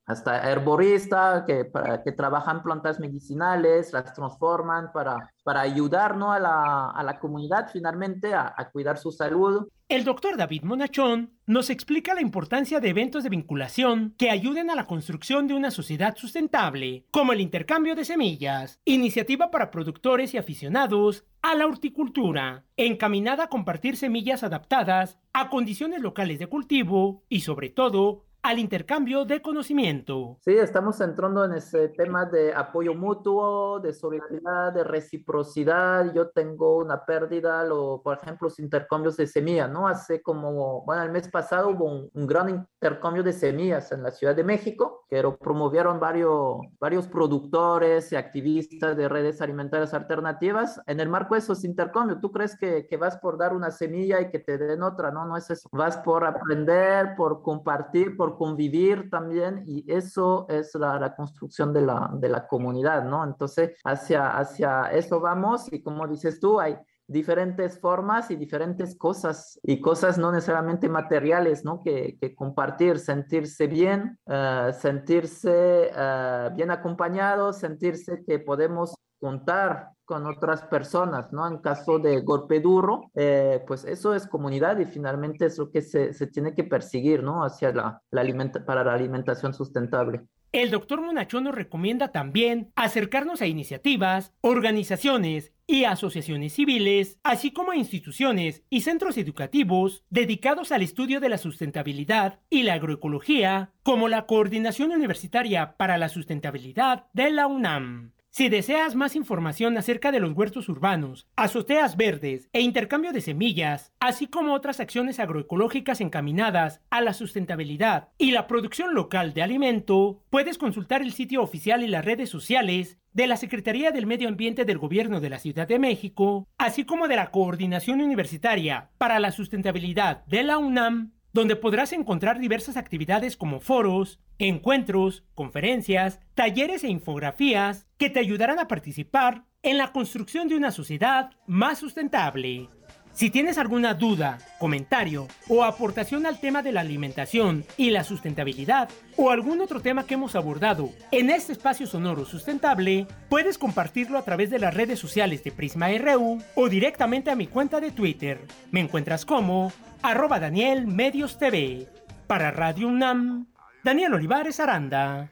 hasta 0.06 0.50
herboristas, 0.50 1.44
que, 1.44 1.70
que 2.04 2.12
trabajan 2.12 2.62
plantas 2.62 3.00
medicinales, 3.00 3.92
las 3.92 4.14
transforman 4.14 4.92
para 4.92 5.30
para 5.46 5.60
ayudar 5.60 6.16
¿no? 6.16 6.32
a, 6.32 6.40
la, 6.40 6.90
a, 6.90 7.04
la, 7.04 7.20
comunidad 7.20 7.68
finalmente 7.72 8.34
a, 8.34 8.52
a, 8.56 8.68
cuidar 8.68 8.98
su 8.98 9.12
salud. 9.12 9.68
El 9.88 10.02
doctor 10.02 10.36
David 10.36 10.64
Monachón 10.64 11.38
nos 11.46 11.70
explica 11.70 12.14
la 12.14 12.20
importancia 12.20 12.80
de 12.80 12.88
eventos 12.88 13.22
de 13.22 13.30
vinculación 13.30 14.16
que 14.18 14.30
ayuden 14.30 14.70
a 14.70 14.74
la 14.74 14.88
construcción 14.88 15.46
de 15.46 15.54
una 15.54 15.70
sociedad 15.70 16.16
sustentable, 16.16 17.06
como 17.12 17.32
el 17.32 17.40
intercambio 17.40 17.94
de 17.94 18.04
semillas, 18.04 18.80
iniciativa 18.84 19.52
para 19.52 19.70
productores 19.70 20.34
y 20.34 20.38
aficionados 20.38 21.24
a 21.42 21.54
la 21.54 21.66
horticultura, 21.68 22.64
encaminada 22.76 23.44
a 23.44 23.48
compartir 23.48 23.96
semillas 23.96 24.42
adaptadas 24.42 25.20
a 25.32 25.48
condiciones 25.48 26.00
locales 26.00 26.40
de 26.40 26.48
cultivo 26.48 27.22
y 27.28 27.42
sobre 27.42 27.70
todo 27.70 28.25
al 28.46 28.60
intercambio 28.60 29.24
de 29.24 29.42
conocimiento. 29.42 30.38
Sí, 30.40 30.52
estamos 30.52 31.00
entrando 31.00 31.44
en 31.44 31.54
ese 31.54 31.88
tema 31.88 32.24
de 32.26 32.54
apoyo 32.54 32.94
mutuo, 32.94 33.80
de 33.80 33.92
solidaridad, 33.92 34.72
de 34.72 34.84
reciprocidad. 34.84 36.14
Yo 36.14 36.28
tengo 36.30 36.76
una 36.76 37.04
pérdida, 37.04 37.64
lo, 37.64 38.00
por 38.04 38.18
ejemplo, 38.18 38.46
los 38.46 38.60
intercambios 38.60 39.16
de 39.16 39.26
semillas, 39.26 39.68
¿no? 39.68 39.88
Hace 39.88 40.22
como, 40.22 40.84
bueno, 40.84 41.02
el 41.02 41.10
mes 41.10 41.28
pasado 41.28 41.70
hubo 41.70 42.08
un, 42.12 42.26
gran 42.26 42.48
intercambio 42.48 43.24
de 43.24 43.32
semillas 43.32 43.90
en 43.90 44.04
la 44.04 44.12
Ciudad 44.12 44.36
de 44.36 44.44
México, 44.44 45.04
que 45.08 45.22
lo 45.22 45.36
promovieron 45.36 45.98
varios, 45.98 46.58
varios 46.78 47.08
productores 47.08 48.12
y 48.12 48.16
activistas 48.16 48.96
de 48.96 49.08
redes 49.08 49.40
alimentarias 49.42 49.92
alternativas. 49.92 50.80
En 50.86 51.00
el 51.00 51.08
marco 51.08 51.34
de 51.34 51.40
esos 51.40 51.64
intercambios, 51.64 52.20
¿tú 52.20 52.30
crees 52.30 52.56
que, 52.56 52.86
que 52.86 52.96
vas 52.96 53.16
por 53.16 53.38
dar 53.38 53.54
una 53.54 53.72
semilla 53.72 54.20
y 54.20 54.30
que 54.30 54.38
te 54.38 54.56
den 54.56 54.84
otra? 54.84 55.10
No, 55.10 55.24
no 55.24 55.36
es 55.36 55.50
eso. 55.50 55.68
Vas 55.72 55.96
por 55.96 56.24
aprender, 56.24 57.16
por 57.16 57.42
compartir, 57.42 58.16
por 58.16 58.35
convivir 58.36 59.10
también 59.10 59.62
y 59.66 59.84
eso 59.92 60.46
es 60.48 60.74
la, 60.74 60.98
la 60.98 61.14
construcción 61.14 61.72
de 61.72 61.82
la, 61.82 62.10
de 62.14 62.28
la, 62.28 62.46
comunidad, 62.46 63.04
¿no? 63.04 63.24
Entonces, 63.24 63.78
hacia, 63.84 64.36
hacia 64.36 64.84
eso 64.92 65.20
vamos 65.20 65.72
y 65.72 65.82
como 65.82 66.06
dices 66.06 66.38
tú, 66.38 66.60
hay 66.60 66.76
diferentes 67.08 67.78
formas 67.80 68.30
y 68.30 68.36
diferentes 68.36 68.96
cosas 68.96 69.60
y 69.62 69.80
cosas 69.80 70.18
no 70.18 70.32
necesariamente 70.32 70.88
materiales, 70.88 71.64
¿no? 71.64 71.82
Que, 71.82 72.16
que 72.20 72.34
compartir, 72.34 72.98
sentirse 72.98 73.66
bien, 73.66 74.18
uh, 74.26 74.72
sentirse 74.72 75.90
uh, 75.92 76.54
bien 76.54 76.70
acompañado, 76.70 77.52
sentirse 77.52 78.24
que 78.26 78.38
podemos 78.40 78.94
contar 79.20 79.95
con 80.06 80.24
otras 80.24 80.62
personas, 80.62 81.32
¿no? 81.32 81.46
En 81.46 81.58
caso 81.58 81.98
de 81.98 82.20
golpe 82.20 82.60
duro, 82.60 83.10
eh, 83.14 83.62
pues 83.66 83.84
eso 83.84 84.14
es 84.14 84.26
comunidad 84.26 84.78
y 84.78 84.86
finalmente 84.86 85.46
es 85.46 85.58
lo 85.58 85.70
que 85.70 85.82
se, 85.82 86.12
tiene 86.28 86.54
que 86.54 86.64
perseguir, 86.64 87.22
¿no? 87.22 87.44
Hacia 87.44 87.72
la, 87.72 88.00
la 88.10 88.20
alimenta 88.22 88.64
para 88.64 88.84
la 88.84 88.94
alimentación 88.94 89.52
sustentable. 89.52 90.22
El 90.52 90.70
doctor 90.70 91.02
Monachón 91.02 91.44
nos 91.44 91.54
recomienda 91.54 92.12
también 92.12 92.72
acercarnos 92.76 93.42
a 93.42 93.46
iniciativas, 93.46 94.32
organizaciones 94.40 95.52
y 95.66 95.84
asociaciones 95.84 96.54
civiles, 96.54 97.18
así 97.24 97.52
como 97.52 97.72
a 97.72 97.76
instituciones 97.76 98.62
y 98.70 98.82
centros 98.82 99.18
educativos 99.18 100.04
dedicados 100.08 100.72
al 100.72 100.82
estudio 100.82 101.20
de 101.20 101.28
la 101.28 101.38
sustentabilidad 101.38 102.38
y 102.48 102.62
la 102.62 102.74
agroecología, 102.74 103.72
como 103.82 104.08
la 104.08 104.26
Coordinación 104.26 104.92
Universitaria 104.92 105.76
para 105.76 105.98
la 105.98 106.08
Sustentabilidad 106.08 107.06
de 107.12 107.32
la 107.32 107.48
UNAM. 107.48 108.12
Si 108.36 108.50
deseas 108.50 108.94
más 108.94 109.16
información 109.16 109.78
acerca 109.78 110.12
de 110.12 110.20
los 110.20 110.34
huertos 110.34 110.68
urbanos, 110.68 111.26
azoteas 111.36 111.96
verdes 111.96 112.50
e 112.52 112.60
intercambio 112.60 113.14
de 113.14 113.22
semillas, 113.22 113.94
así 113.98 114.26
como 114.26 114.52
otras 114.52 114.78
acciones 114.78 115.18
agroecológicas 115.18 116.02
encaminadas 116.02 116.82
a 116.90 117.00
la 117.00 117.14
sustentabilidad 117.14 118.10
y 118.18 118.32
la 118.32 118.46
producción 118.46 118.92
local 118.92 119.32
de 119.32 119.40
alimento, 119.40 120.20
puedes 120.28 120.58
consultar 120.58 121.00
el 121.00 121.14
sitio 121.14 121.42
oficial 121.42 121.82
y 121.82 121.88
las 121.88 122.04
redes 122.04 122.28
sociales 122.28 122.98
de 123.14 123.26
la 123.26 123.38
Secretaría 123.38 123.90
del 123.90 124.04
Medio 124.04 124.28
Ambiente 124.28 124.66
del 124.66 124.76
Gobierno 124.76 125.20
de 125.20 125.30
la 125.30 125.38
Ciudad 125.38 125.66
de 125.66 125.78
México, 125.78 126.46
así 126.58 126.84
como 126.84 127.08
de 127.08 127.16
la 127.16 127.30
Coordinación 127.30 128.02
Universitaria 128.02 128.90
para 128.98 129.18
la 129.18 129.32
Sustentabilidad 129.32 130.26
de 130.26 130.42
la 130.42 130.58
UNAM 130.58 131.15
donde 131.36 131.54
podrás 131.54 131.92
encontrar 131.92 132.40
diversas 132.40 132.78
actividades 132.78 133.36
como 133.36 133.60
foros, 133.60 134.18
encuentros, 134.38 135.22
conferencias, 135.34 136.18
talleres 136.34 136.82
e 136.82 136.88
infografías 136.88 137.86
que 137.98 138.08
te 138.08 138.20
ayudarán 138.20 138.58
a 138.58 138.68
participar 138.68 139.44
en 139.62 139.76
la 139.76 139.92
construcción 139.92 140.48
de 140.48 140.56
una 140.56 140.70
sociedad 140.70 141.32
más 141.46 141.78
sustentable. 141.78 142.70
Si 143.16 143.30
tienes 143.30 143.56
alguna 143.56 143.94
duda, 143.94 144.36
comentario 144.58 145.26
o 145.48 145.64
aportación 145.64 146.26
al 146.26 146.38
tema 146.38 146.60
de 146.60 146.70
la 146.70 146.82
alimentación 146.82 147.64
y 147.78 147.88
la 147.88 148.04
sustentabilidad 148.04 148.90
o 149.16 149.30
algún 149.30 149.62
otro 149.62 149.80
tema 149.80 150.04
que 150.04 150.12
hemos 150.12 150.36
abordado 150.36 150.90
en 151.12 151.30
este 151.30 151.54
espacio 151.54 151.86
sonoro 151.86 152.26
sustentable, 152.26 153.06
puedes 153.30 153.56
compartirlo 153.56 154.18
a 154.18 154.22
través 154.22 154.50
de 154.50 154.58
las 154.58 154.74
redes 154.74 154.98
sociales 154.98 155.42
de 155.42 155.50
Prisma 155.50 155.88
RU 155.96 156.42
o 156.54 156.68
directamente 156.68 157.30
a 157.30 157.36
mi 157.36 157.46
cuenta 157.46 157.80
de 157.80 157.90
Twitter. 157.90 158.38
Me 158.70 158.80
encuentras 158.80 159.24
como 159.24 159.72
arroba 160.02 160.38
Daniel 160.38 160.86
Medios 160.86 161.38
TV. 161.38 161.88
Para 162.26 162.50
Radio 162.50 162.88
UNAM, 162.88 163.46
Daniel 163.82 164.12
Olivares 164.12 164.60
Aranda. 164.60 165.30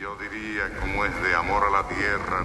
Yo, 0.00 0.16
diría 0.16 0.68
como 0.80 1.04
es 1.04 1.22
de 1.22 1.34
amor 1.36 1.62
a 1.62 1.70
la 1.70 1.88
tierra. 1.88 2.44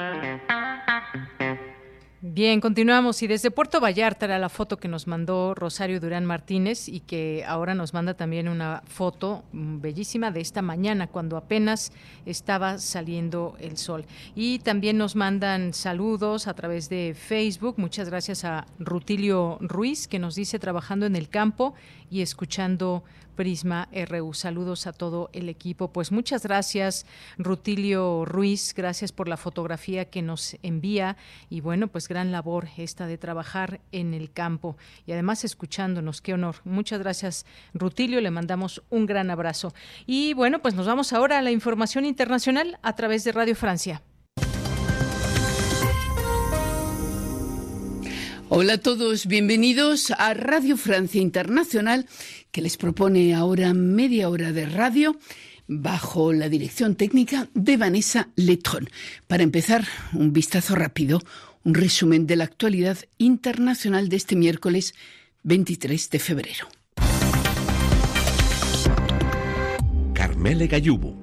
Bien, 2.33 2.61
continuamos. 2.61 3.21
Y 3.23 3.27
desde 3.27 3.51
Puerto 3.51 3.81
Vallarta 3.81 4.25
era 4.25 4.39
la 4.39 4.47
foto 4.47 4.77
que 4.77 4.87
nos 4.87 5.05
mandó 5.05 5.53
Rosario 5.53 5.99
Durán 5.99 6.23
Martínez 6.23 6.87
y 6.87 7.01
que 7.01 7.43
ahora 7.45 7.75
nos 7.75 7.93
manda 7.93 8.13
también 8.13 8.47
una 8.47 8.83
foto 8.87 9.43
mm, 9.51 9.81
bellísima 9.81 10.31
de 10.31 10.39
esta 10.39 10.61
mañana, 10.61 11.07
cuando 11.07 11.35
apenas 11.35 11.91
estaba 12.25 12.77
saliendo 12.77 13.57
el 13.59 13.75
sol. 13.75 14.05
Y 14.33 14.59
también 14.59 14.97
nos 14.97 15.17
mandan 15.17 15.73
saludos 15.73 16.47
a 16.47 16.53
través 16.53 16.87
de 16.87 17.17
Facebook. 17.19 17.75
Muchas 17.75 18.07
gracias 18.07 18.45
a 18.45 18.65
Rutilio 18.79 19.57
Ruiz, 19.59 20.07
que 20.07 20.17
nos 20.17 20.35
dice 20.35 20.57
trabajando 20.57 21.05
en 21.05 21.17
el 21.17 21.27
campo 21.27 21.73
y 22.09 22.21
escuchando 22.21 23.03
Prisma 23.35 23.89
RU. 24.07 24.33
Saludos 24.33 24.87
a 24.87 24.93
todo 24.93 25.29
el 25.33 25.49
equipo. 25.49 25.91
Pues 25.91 26.11
muchas 26.11 26.43
gracias, 26.43 27.05
Rutilio 27.37 28.25
Ruiz. 28.25 28.73
Gracias 28.75 29.11
por 29.11 29.27
la 29.27 29.37
fotografía 29.37 30.05
que 30.05 30.21
nos 30.21 30.57
envía. 30.63 31.17
Y 31.49 31.61
bueno, 31.61 31.87
pues 31.87 32.07
gran 32.07 32.31
labor 32.31 32.67
esta 32.77 33.07
de 33.07 33.17
trabajar 33.17 33.81
en 33.91 34.13
el 34.13 34.31
campo 34.31 34.77
y 35.05 35.13
además 35.13 35.43
escuchándonos. 35.43 36.21
Qué 36.21 36.33
honor. 36.33 36.57
Muchas 36.63 36.99
gracias, 36.99 37.45
Rutilio. 37.73 38.21
Le 38.21 38.31
mandamos 38.31 38.83
un 38.89 39.05
gran 39.05 39.29
abrazo. 39.29 39.73
Y 40.05 40.33
bueno, 40.33 40.61
pues 40.61 40.75
nos 40.75 40.87
vamos 40.87 41.13
ahora 41.13 41.39
a 41.39 41.41
la 41.41 41.51
información 41.51 42.05
internacional 42.05 42.79
a 42.81 42.95
través 42.95 43.23
de 43.23 43.31
Radio 43.31 43.55
Francia. 43.55 44.01
Hola 48.53 48.73
a 48.73 48.77
todos, 48.79 49.27
bienvenidos 49.27 50.11
a 50.11 50.33
Radio 50.33 50.75
Francia 50.75 51.21
Internacional, 51.21 52.05
que 52.51 52.61
les 52.61 52.75
propone 52.75 53.33
ahora 53.33 53.73
media 53.73 54.27
hora 54.27 54.51
de 54.51 54.65
radio 54.65 55.17
bajo 55.69 56.33
la 56.33 56.49
dirección 56.49 56.95
técnica 56.95 57.47
de 57.53 57.77
Vanessa 57.77 58.27
Letron. 58.35 58.89
Para 59.27 59.43
empezar, 59.43 59.85
un 60.11 60.33
vistazo 60.33 60.75
rápido, 60.75 61.21
un 61.63 61.75
resumen 61.75 62.27
de 62.27 62.35
la 62.35 62.43
actualidad 62.43 62.97
internacional 63.17 64.09
de 64.09 64.17
este 64.17 64.35
miércoles 64.35 64.95
23 65.43 66.09
de 66.09 66.19
febrero. 66.19 66.67
Carmele 70.13 70.67
Gallubo. 70.67 71.15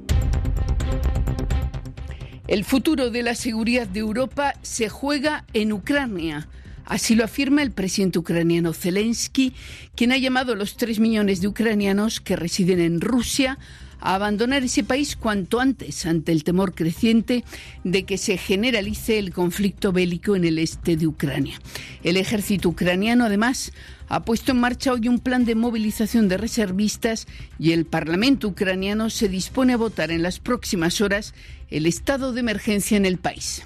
El 2.47 2.65
futuro 2.65 3.11
de 3.11 3.23
la 3.23 3.35
seguridad 3.35 3.87
de 3.87 4.01
Europa 4.01 4.55
se 4.63 4.89
juega 4.89 5.45
en 5.53 5.75
Ucrania. 5.75 6.49
Así 6.89 7.15
lo 7.15 7.25
afirma 7.25 7.63
el 7.63 7.71
presidente 7.71 8.19
ucraniano 8.19 8.73
Zelensky, 8.73 9.53
quien 9.95 10.11
ha 10.11 10.17
llamado 10.17 10.55
a 10.55 10.57
los 10.57 10.79
tres 10.79 11.01
millones 11.01 11.43
de 11.43 11.49
ucranianos 11.49 12.19
que 12.23 12.35
residen 12.35 12.81
en 12.81 13.03
Rusia 13.03 13.59
a 14.01 14.15
abandonar 14.15 14.63
ese 14.63 14.85
país 14.85 15.15
cuanto 15.15 15.61
antes 15.61 16.07
ante 16.07 16.33
el 16.33 16.45
temor 16.45 16.75
creciente 16.75 17.45
de 17.85 18.05
que 18.05 18.17
se 18.17 18.39
generalice 18.39 19.19
el 19.19 19.35
conflicto 19.35 19.93
bélico 19.93 20.35
en 20.35 20.47
el 20.47 20.59
este 20.59 20.97
de 20.97 21.07
Ucrania. 21.07 21.61
El 22.05 22.17
ejército 22.17 22.71
ucraniano, 22.71 23.27
además, 23.27 23.73
ha 24.09 24.25
puesto 24.25 24.53
en 24.53 24.61
marcha 24.61 24.95
hoy 24.95 25.09
un 25.09 25.19
plan 25.19 25.45
de 25.45 25.55
movilización 25.55 26.27
de 26.29 26.39
reservistas 26.39 27.27
y 27.59 27.73
el 27.73 27.85
Parlamento 27.85 28.49
ucraniano 28.49 29.11
se 29.11 29.29
dispone 29.29 29.75
a 29.75 29.77
votar 29.77 30.11
en 30.11 30.23
las 30.23 30.39
próximas 30.39 31.03
horas 31.03 31.35
el 31.69 31.85
estado 31.85 32.33
de 32.33 32.41
emergencia 32.41 32.97
en 32.97 33.05
el 33.05 33.19
país. 33.19 33.63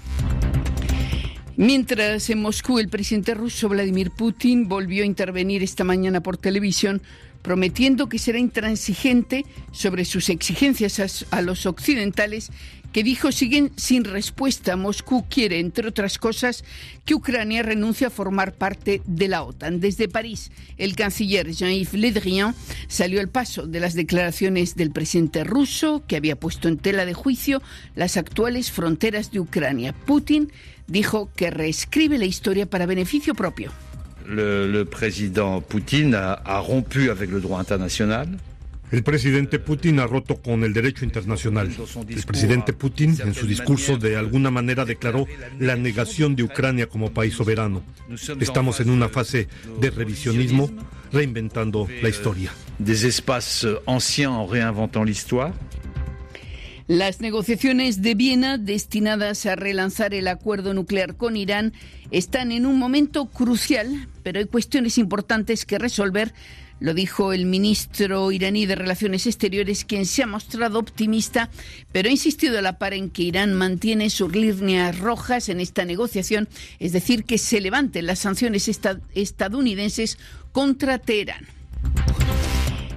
Mientras 1.55 2.31
en 2.31 2.41
Moscú 2.41 2.79
el 2.79 2.89
presidente 2.89 3.35
ruso 3.35 3.69
Vladimir 3.69 4.09
Putin 4.09 4.67
volvió 4.67 5.03
a 5.03 5.05
intervenir 5.05 5.61
esta 5.61 5.83
mañana 5.83 6.21
por 6.21 6.35
televisión 6.35 7.03
prometiendo 7.43 8.09
que 8.09 8.17
será 8.17 8.39
intransigente 8.39 9.45
sobre 9.71 10.05
sus 10.05 10.29
exigencias 10.29 11.27
a, 11.29 11.41
los 11.41 11.67
occidentales 11.67 12.49
que 12.93 13.03
dijo 13.03 13.31
siguen 13.31 13.71
sin 13.75 14.05
respuesta. 14.05 14.77
Moscú 14.77 15.25
quiere, 15.27 15.59
entre 15.59 15.87
otras 15.87 16.17
cosas, 16.17 16.63
que 17.03 17.15
Ucrania 17.15 17.63
renuncie 17.63 18.07
a 18.07 18.11
formar 18.11 18.53
parte 18.53 19.01
de 19.05 19.27
la 19.27 19.43
OTAN. 19.43 19.79
Desde 19.81 20.07
París, 20.07 20.51
el 20.77 20.95
canciller 20.95 21.51
Jean-Yves 21.51 21.93
Le 21.93 22.11
Drian 22.11 22.55
salió 22.87 23.19
al 23.19 23.27
paso 23.27 23.67
de 23.67 23.79
las 23.79 23.95
declaraciones 23.95 24.75
del 24.75 24.91
presidente 24.91 25.43
ruso, 25.43 26.03
que 26.07 26.15
había 26.15 26.37
puesto 26.37 26.67
en 26.67 26.77
tela 26.77 27.05
de 27.05 27.13
juicio 27.13 27.61
las 27.95 28.15
actuales 28.15 28.71
fronteras 28.71 29.31
de 29.31 29.39
Ucrania. 29.39 29.93
Putin 29.93 30.51
dijo 30.87 31.29
que 31.35 31.49
reescribe 31.49 32.17
la 32.17 32.25
historia 32.25 32.67
para 32.67 32.85
beneficio 32.85 33.33
propio. 33.33 33.71
Le, 34.25 34.85
président 34.85 35.61
Poutine 35.61 36.15
a, 36.15 36.33
a 36.33 36.61
rompu 36.61 37.09
avec 37.09 37.29
le 37.29 37.41
droit 37.41 37.59
international. 37.59 38.39
El 38.93 39.01
presidente 39.01 39.57
Putin 39.57 39.99
ha 39.99 40.05
roto 40.05 40.35
con 40.35 40.63
el 40.63 40.71
derecho 40.71 41.03
internacional. 41.03 41.75
El 42.07 42.23
presidente 42.25 42.73
Putin, 42.73 43.17
en 43.25 43.33
su 43.33 43.47
discurso, 43.47 43.97
de 43.97 44.17
alguna 44.17 44.51
manera 44.51 44.85
declaró 44.85 45.25
la 45.57 45.75
negación 45.75 46.35
de 46.35 46.43
Ucrania 46.43 46.85
como 46.85 47.11
país 47.11 47.33
soberano. 47.33 47.81
Estamos 48.39 48.79
en 48.81 48.91
una 48.91 49.09
fase 49.09 49.47
de 49.81 49.89
revisionismo, 49.89 50.69
reinventando 51.11 51.87
la 52.03 52.09
historia. 52.09 52.51
Des 52.77 53.03
espaces 53.03 53.77
anciens 53.87 54.31
en 54.31 54.47
réinventant 54.47 55.05
l'histoire. 55.05 55.53
Las 56.85 57.19
negociaciones 57.19 58.03
de 58.03 58.13
Viena 58.13 58.59
destinadas 58.59 59.47
a 59.47 59.55
relanzar 59.55 60.13
el 60.13 60.27
acuerdo 60.27 60.75
nuclear 60.75 61.15
con 61.15 61.35
Irán 61.35 61.73
están 62.11 62.51
en 62.51 62.67
un 62.67 62.77
momento 62.77 63.25
crucial, 63.25 64.07
pero 64.21 64.37
hay 64.37 64.45
cuestiones 64.45 64.99
importantes 64.99 65.65
que 65.65 65.79
resolver. 65.79 66.33
Lo 66.83 66.93
dijo 66.93 67.31
el 67.31 67.45
ministro 67.45 68.29
iraní 68.33 68.65
de 68.65 68.75
Relaciones 68.75 69.25
Exteriores, 69.25 69.85
quien 69.85 70.05
se 70.05 70.21
ha 70.21 70.27
mostrado 70.27 70.79
optimista, 70.79 71.49
pero 71.93 72.09
ha 72.09 72.11
insistido 72.11 72.59
a 72.59 72.61
la 72.61 72.77
par 72.77 72.93
en 72.93 73.09
que 73.09 73.23
Irán 73.23 73.53
mantiene 73.53 74.09
sus 74.09 74.35
líneas 74.35 74.99
rojas 74.99 75.47
en 75.47 75.61
esta 75.61 75.85
negociación, 75.85 76.49
es 76.79 76.91
decir, 76.91 77.23
que 77.23 77.37
se 77.37 77.61
levanten 77.61 78.05
las 78.05 78.19
sanciones 78.19 78.69
estadounidenses 79.13 80.17
contra 80.51 80.99
Teherán. 80.99 81.47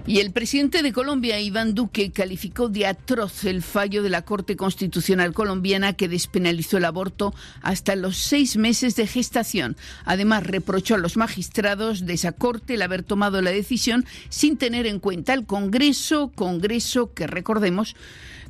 Y 0.07 0.21
el 0.21 0.31
presidente 0.31 0.85
de 0.85 0.93
Colombia, 0.93 1.41
Iván 1.41 1.75
Duque, 1.75 2.13
calificó 2.13 2.69
de 2.69 2.87
atroz 2.87 3.45
el 3.45 3.61
fallo 3.61 4.05
de 4.05 4.09
la 4.09 4.23
Corte 4.23 4.55
Constitucional 4.55 5.33
colombiana 5.33 5.95
que 5.95 6.09
despenalizó 6.09 6.77
el 6.77 6.85
aborto 6.85 7.35
hasta 7.61 7.97
los 7.97 8.17
seis 8.17 8.57
meses 8.57 8.95
de 8.95 9.09
gestación. 9.09 9.77
Además, 10.05 10.45
reprochó 10.45 10.95
a 10.95 10.99
los 10.99 11.17
magistrados 11.17 12.07
de 12.07 12.15
esa 12.15 12.31
Corte 12.31 12.75
el 12.75 12.83
haber 12.83 13.03
tomado 13.03 13.43
la 13.43 13.51
decisión 13.51 14.05
sin 14.29 14.57
tener 14.57 14.87
en 14.87 15.01
cuenta 15.01 15.35
el 15.35 15.45
Congreso, 15.45 16.31
Congreso 16.37 17.13
que, 17.13 17.27
recordemos, 17.27 17.97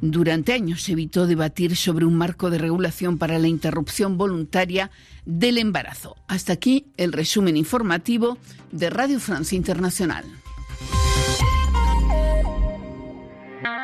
durante 0.03 0.53
años 0.53 0.87
evitó 0.91 1.27
debatir 1.27 1.75
sobre 1.75 2.05
un 2.05 2.17
marco 2.17 2.51
de 2.51 2.59
regulación 2.59 3.17
para 3.17 3.39
la 3.39 3.49
interrupción 3.49 4.19
voluntaria 4.19 4.91
del 5.25 5.57
embarazo. 5.57 6.17
Hasta 6.29 6.53
aquí 6.53 6.85
el 6.99 7.15
resumen 7.15 7.57
informativo 7.57 8.37
de 8.73 8.91
Radio 8.91 9.19
Francia 9.21 9.57
Internacional. 9.57 10.27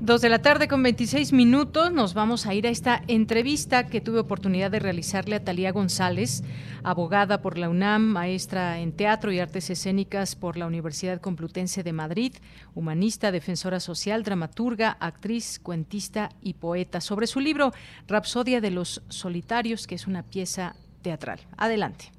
Dos 0.00 0.22
de 0.22 0.30
la 0.30 0.40
tarde 0.40 0.66
con 0.66 0.82
26 0.82 1.34
minutos 1.34 1.92
nos 1.92 2.14
vamos 2.14 2.46
a 2.46 2.54
ir 2.54 2.66
a 2.66 2.70
esta 2.70 3.02
entrevista 3.06 3.86
que 3.86 4.00
tuve 4.00 4.18
oportunidad 4.18 4.70
de 4.70 4.78
realizarle 4.78 5.36
a 5.36 5.44
Talía 5.44 5.72
González, 5.72 6.42
abogada 6.82 7.42
por 7.42 7.58
la 7.58 7.68
UNAM, 7.68 8.00
maestra 8.04 8.78
en 8.78 8.92
teatro 8.92 9.30
y 9.30 9.40
artes 9.40 9.68
escénicas 9.68 10.36
por 10.36 10.56
la 10.56 10.66
Universidad 10.66 11.20
Complutense 11.20 11.82
de 11.82 11.92
Madrid, 11.92 12.32
humanista, 12.74 13.30
defensora 13.30 13.78
social, 13.78 14.22
dramaturga, 14.22 14.96
actriz, 15.00 15.58
cuentista 15.58 16.30
y 16.40 16.54
poeta, 16.54 17.02
sobre 17.02 17.26
su 17.26 17.38
libro 17.38 17.72
Rapsodia 18.08 18.62
de 18.62 18.70
los 18.70 19.02
Solitarios, 19.08 19.86
que 19.86 19.96
es 19.96 20.06
una 20.06 20.22
pieza 20.22 20.76
teatral. 21.02 21.40
Adelante. 21.58 22.10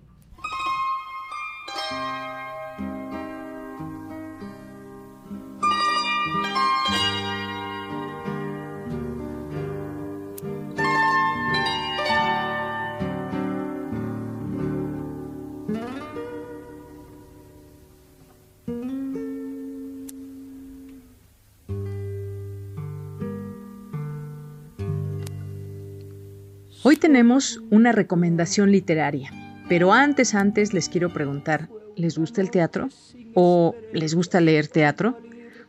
Hoy 26.83 26.95
tenemos 26.95 27.61
una 27.69 27.91
recomendación 27.91 28.71
literaria, 28.71 29.29
pero 29.69 29.93
antes, 29.93 30.33
antes 30.33 30.73
les 30.73 30.89
quiero 30.89 31.13
preguntar, 31.13 31.69
¿les 31.95 32.17
gusta 32.17 32.41
el 32.41 32.49
teatro? 32.49 32.89
¿O 33.35 33.75
les 33.93 34.15
gusta 34.15 34.41
leer 34.41 34.67
teatro? 34.67 35.19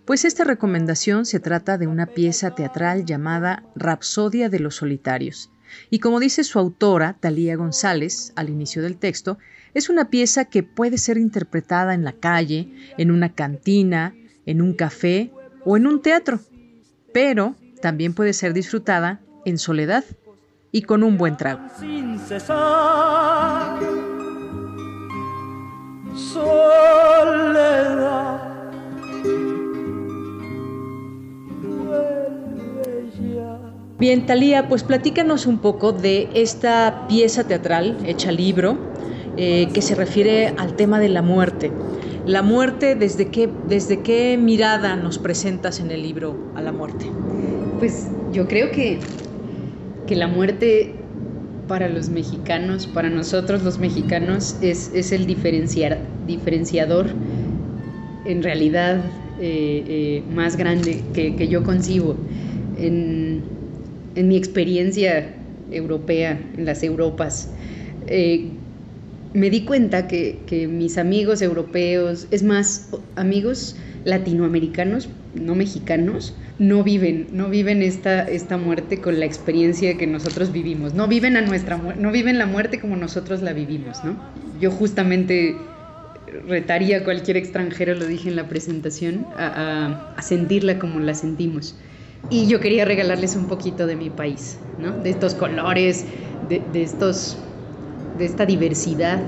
Pues 0.06 0.24
esta 0.24 0.44
recomendación 0.44 1.26
se 1.26 1.38
trata 1.38 1.76
de 1.76 1.86
una 1.86 2.06
pieza 2.06 2.54
teatral 2.54 3.04
llamada 3.04 3.62
Rapsodia 3.76 4.48
de 4.48 4.60
los 4.60 4.76
Solitarios. 4.76 5.50
Y 5.90 5.98
como 5.98 6.18
dice 6.18 6.44
su 6.44 6.58
autora, 6.58 7.18
Talía 7.20 7.56
González, 7.56 8.32
al 8.34 8.48
inicio 8.48 8.80
del 8.80 8.96
texto, 8.96 9.36
es 9.74 9.90
una 9.90 10.08
pieza 10.08 10.46
que 10.46 10.62
puede 10.62 10.96
ser 10.96 11.18
interpretada 11.18 11.92
en 11.92 12.04
la 12.04 12.14
calle, 12.14 12.72
en 12.96 13.10
una 13.10 13.34
cantina, 13.34 14.14
en 14.46 14.62
un 14.62 14.72
café 14.72 15.30
o 15.66 15.76
en 15.76 15.86
un 15.86 16.00
teatro, 16.00 16.40
pero 17.12 17.54
también 17.82 18.14
puede 18.14 18.32
ser 18.32 18.54
disfrutada 18.54 19.20
en 19.44 19.58
soledad 19.58 20.04
y 20.72 20.82
con 20.82 21.04
un 21.04 21.18
buen 21.18 21.36
trago. 21.36 21.60
Sin 21.78 22.18
cesar, 22.18 23.78
soledad. 26.16 27.42
Bien, 33.98 34.26
Talía, 34.26 34.68
pues 34.68 34.82
platícanos 34.82 35.46
un 35.46 35.58
poco 35.58 35.92
de 35.92 36.28
esta 36.34 37.06
pieza 37.06 37.44
teatral 37.44 37.98
hecha 38.04 38.32
libro 38.32 38.76
eh, 39.36 39.68
que 39.72 39.80
se 39.80 39.94
refiere 39.94 40.48
al 40.58 40.74
tema 40.74 40.98
de 40.98 41.08
la 41.08 41.22
muerte. 41.22 41.70
La 42.26 42.42
muerte, 42.42 42.96
¿desde 42.96 43.28
qué, 43.28 43.48
¿desde 43.68 44.00
qué 44.00 44.36
mirada 44.38 44.96
nos 44.96 45.18
presentas 45.18 45.78
en 45.78 45.92
el 45.92 46.02
libro 46.02 46.36
a 46.56 46.62
la 46.62 46.72
muerte? 46.72 47.06
Pues 47.78 48.08
yo 48.32 48.48
creo 48.48 48.72
que 48.72 48.98
que 50.06 50.16
la 50.16 50.26
muerte 50.28 50.94
para 51.68 51.88
los 51.88 52.08
mexicanos, 52.08 52.86
para 52.86 53.08
nosotros 53.08 53.62
los 53.62 53.78
mexicanos, 53.78 54.56
es, 54.60 55.12
el 55.12 55.26
diferenciar, 55.26 55.98
diferenciador 56.26 57.06
en 58.24 58.42
realidad 58.42 59.04
eh, 59.40 59.84
eh, 59.88 60.22
más 60.34 60.56
grande 60.56 61.02
que, 61.14 61.48
yo 61.48 61.62
concibo. 61.62 62.16
En, 62.78 63.42
en 64.14 64.28
mi 64.28 64.36
experiencia 64.36 65.34
europea, 65.70 66.38
en 66.56 66.64
las 66.64 66.82
Europas, 66.82 67.50
eh, 68.06 68.48
me 69.34 69.48
di 69.48 69.64
cuenta 69.64 70.08
que, 70.08 70.40
que, 70.46 70.68
mis 70.68 70.98
amigos 70.98 71.40
europeos, 71.40 72.26
es 72.30 72.42
más, 72.42 72.90
amigos 73.16 73.76
latinoamericanos, 74.04 75.08
no 75.34 75.54
mexicanos, 75.54 76.34
no 76.62 76.84
viven, 76.84 77.26
no 77.32 77.48
viven 77.48 77.82
esta, 77.82 78.22
esta 78.22 78.56
muerte 78.56 79.00
con 79.00 79.18
la 79.18 79.26
experiencia 79.26 79.98
que 79.98 80.06
nosotros 80.06 80.52
vivimos, 80.52 80.94
no 80.94 81.08
viven, 81.08 81.36
a 81.36 81.40
nuestra, 81.40 81.76
no 81.76 82.12
viven 82.12 82.38
la 82.38 82.46
muerte 82.46 82.78
como 82.78 82.94
nosotros 82.94 83.42
la 83.42 83.52
vivimos, 83.52 84.04
¿no? 84.04 84.16
Yo 84.60 84.70
justamente 84.70 85.56
retaría 86.46 86.98
a 86.98 87.04
cualquier 87.04 87.36
extranjero, 87.36 87.96
lo 87.96 88.06
dije 88.06 88.28
en 88.28 88.36
la 88.36 88.48
presentación, 88.48 89.26
a, 89.36 90.14
a, 90.16 90.22
sentirla 90.22 90.78
como 90.78 91.00
la 91.00 91.14
sentimos. 91.14 91.76
Y 92.30 92.46
yo 92.46 92.60
quería 92.60 92.84
regalarles 92.84 93.34
un 93.34 93.48
poquito 93.48 93.88
de 93.88 93.96
mi 93.96 94.10
país, 94.10 94.56
¿no? 94.78 94.92
De 94.92 95.10
estos 95.10 95.34
colores, 95.34 96.06
de, 96.48 96.62
de 96.72 96.84
estos, 96.84 97.38
de 98.18 98.24
esta 98.24 98.46
diversidad 98.46 99.20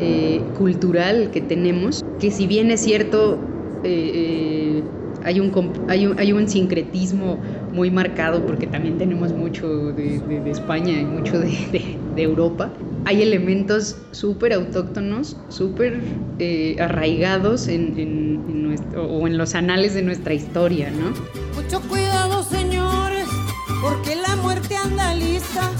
eh, 0.00 0.40
cultural 0.56 1.30
que 1.30 1.42
tenemos, 1.42 2.02
que 2.18 2.30
si 2.30 2.46
bien 2.46 2.70
es 2.70 2.80
cierto, 2.80 3.38
eh, 3.84 4.80
eh, 4.80 4.82
hay, 5.24 5.40
un, 5.40 5.72
hay, 5.88 6.06
un, 6.06 6.18
hay 6.18 6.32
un 6.32 6.48
sincretismo 6.48 7.38
muy 7.72 7.90
marcado, 7.90 8.44
porque 8.46 8.66
también 8.66 8.98
tenemos 8.98 9.32
mucho 9.32 9.92
de, 9.92 10.20
de, 10.20 10.40
de 10.40 10.50
España 10.50 10.92
y 11.00 11.04
mucho 11.04 11.38
de, 11.40 11.96
de 12.14 12.22
Europa, 12.22 12.70
hay 13.06 13.22
elementos 13.22 13.96
súper 14.12 14.52
autóctonos, 14.52 15.36
súper 15.48 16.00
eh, 16.38 16.76
arraigados 16.80 17.68
en, 17.68 17.98
en, 17.98 18.44
en 18.48 18.62
nuestro, 18.62 19.06
o 19.06 19.26
en 19.26 19.36
los 19.36 19.54
anales 19.54 19.94
de 19.94 20.02
nuestra 20.02 20.32
historia, 20.32 20.90
¿no? 20.90 21.12
Mucho 21.60 21.80
cuidado, 21.88 22.42
señores, 22.42 23.26
porque 23.82 24.16
la 24.16 24.36
muerte 24.36 24.76
anda 24.76 25.14
lista. 25.14 25.70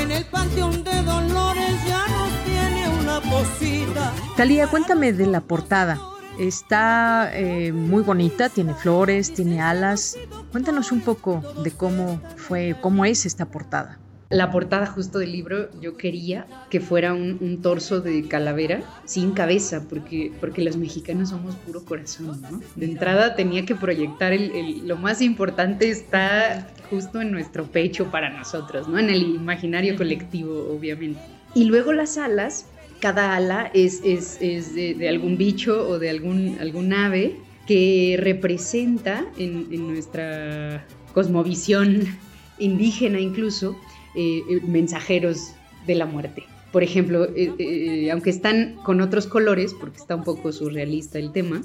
En 0.00 0.10
el 0.10 0.24
panteón 0.24 0.82
de 0.82 1.02
Dolores 1.02 1.76
ya 1.86 2.04
nos 2.08 2.30
tiene 2.44 2.88
una 3.00 3.20
posita. 3.20 4.12
Talía, 4.36 4.66
cuéntame 4.66 5.12
de 5.12 5.26
la 5.26 5.42
portada. 5.42 6.00
Está 6.38 7.30
eh, 7.34 7.72
muy 7.72 8.02
bonita, 8.02 8.48
tiene 8.48 8.74
flores, 8.74 9.32
tiene 9.34 9.60
alas. 9.60 10.18
Cuéntanos 10.50 10.92
un 10.92 11.00
poco 11.00 11.42
de 11.62 11.70
cómo 11.70 12.20
fue, 12.36 12.76
cómo 12.80 13.04
es 13.04 13.26
esta 13.26 13.46
portada 13.46 13.98
la 14.32 14.50
portada 14.50 14.86
justo 14.86 15.18
del 15.18 15.30
libro 15.30 15.68
yo 15.80 15.96
quería 15.96 16.46
que 16.70 16.80
fuera 16.80 17.12
un, 17.12 17.36
un, 17.40 17.60
torso 17.60 18.00
de 18.00 18.26
calavera 18.26 18.82
sin 19.04 19.32
cabeza, 19.32 19.84
porque, 19.88 20.32
porque 20.40 20.62
los 20.62 20.76
mexicanos 20.76 21.28
somos 21.28 21.54
puro 21.56 21.84
corazón, 21.84 22.40
¿no? 22.50 22.60
De 22.74 22.86
entrada 22.86 23.36
tenía 23.36 23.66
que 23.66 23.74
proyectar 23.74 24.32
el, 24.32 24.50
el, 24.52 24.88
lo 24.88 24.96
más 24.96 25.20
importante 25.20 25.90
está 25.90 26.66
justo 26.88 27.20
en 27.20 27.30
nuestro 27.30 27.66
pecho 27.66 28.10
para 28.10 28.30
nosotros, 28.30 28.88
¿no? 28.88 28.98
En 28.98 29.10
el 29.10 29.22
imaginario 29.22 29.96
colectivo, 29.96 30.74
obviamente. 30.74 31.20
Y 31.54 31.64
luego 31.64 31.92
las 31.92 32.16
alas, 32.16 32.66
cada 33.02 33.34
ala 33.34 33.68
es, 33.74 34.00
es, 34.04 34.38
es 34.40 34.76
de, 34.76 34.94
de, 34.94 35.08
algún 35.08 35.36
bicho 35.36 35.88
o 35.88 35.98
de 35.98 36.08
algún, 36.08 36.56
algún 36.60 36.92
ave 36.92 37.36
que 37.66 38.16
representa 38.18 39.26
en, 39.36 39.66
en 39.72 39.88
nuestra 39.88 40.86
cosmovisión 41.12 42.04
indígena 42.58 43.18
incluso 43.18 43.76
eh, 44.14 44.42
mensajeros 44.66 45.52
de 45.86 45.96
la 45.96 46.06
muerte. 46.06 46.44
Por 46.70 46.84
ejemplo, 46.84 47.24
eh, 47.34 47.52
eh, 47.58 48.10
aunque 48.12 48.30
están 48.30 48.76
con 48.84 49.00
otros 49.00 49.26
colores, 49.26 49.74
porque 49.74 49.98
está 49.98 50.14
un 50.14 50.24
poco 50.24 50.52
surrealista 50.52 51.18
el 51.18 51.32
tema, 51.32 51.62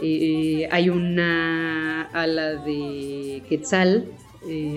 hay 0.00 0.88
una 0.88 2.02
ala 2.12 2.64
de 2.64 3.42
quetzal, 3.48 4.06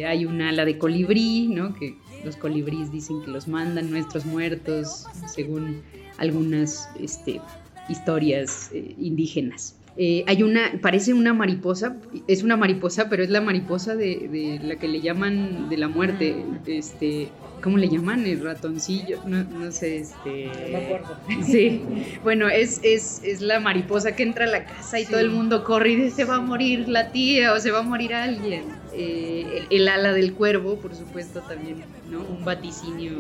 hay 0.05 0.25
una 0.25 0.49
ala 0.49 0.65
de 0.65 0.77
colibrí, 0.77 1.47
¿no? 1.47 1.75
que 1.75 1.95
los 2.25 2.35
colibríes 2.35 2.91
dicen 2.91 3.21
que 3.21 3.31
los 3.31 3.47
mandan 3.47 3.91
nuestros 3.91 4.25
muertos, 4.25 5.05
según 5.33 5.81
algunas 6.19 6.89
este, 6.99 7.41
historias 7.89 8.71
indígenas. 8.97 9.75
Eh, 10.01 10.23
hay 10.27 10.43
una, 10.43 10.79
parece 10.81 11.13
una 11.13 11.33
mariposa, 11.33 11.97
es 12.27 12.43
una 12.43 12.55
mariposa, 12.55 13.09
pero 13.09 13.21
es 13.21 13.29
la 13.29 13.41
mariposa 13.41 13.97
de, 13.97 14.29
de, 14.31 14.59
la 14.63 14.77
que 14.77 14.87
le 14.87 15.01
llaman 15.01 15.67
de 15.67 15.75
la 15.75 15.89
muerte, 15.89 16.45
este, 16.67 17.27
¿cómo 17.61 17.77
le 17.77 17.89
llaman? 17.89 18.25
El 18.25 18.43
ratoncillo, 18.43 19.21
no, 19.25 19.43
no 19.43 19.71
sé, 19.71 19.97
este... 19.97 20.45
No 20.45 20.69
me 20.69 20.85
acuerdo. 20.85 21.17
Sí, 21.45 21.81
bueno, 22.23 22.49
es, 22.49 22.79
es, 22.83 23.21
es 23.23 23.41
la 23.41 23.59
mariposa 23.59 24.15
que 24.15 24.23
entra 24.23 24.45
a 24.45 24.47
la 24.47 24.65
casa 24.65 24.99
y 24.99 25.05
sí. 25.05 25.11
todo 25.11 25.21
el 25.21 25.29
mundo 25.29 25.63
corre 25.63 25.91
y 25.91 25.95
dice, 25.95 26.15
se 26.17 26.25
va 26.25 26.35
a 26.35 26.41
morir 26.41 26.87
la 26.87 27.11
tía 27.11 27.53
o 27.53 27.59
se 27.59 27.71
va 27.71 27.79
a 27.79 27.83
morir 27.83 28.13
alguien. 28.13 28.63
Eh, 28.93 29.65
el, 29.69 29.81
el, 29.81 29.87
ala 29.87 30.13
del 30.13 30.33
cuervo, 30.33 30.77
por 30.77 30.95
supuesto, 30.95 31.41
también, 31.41 31.83
¿no? 32.11 32.21
Un 32.21 32.43
vaticinio 32.43 33.11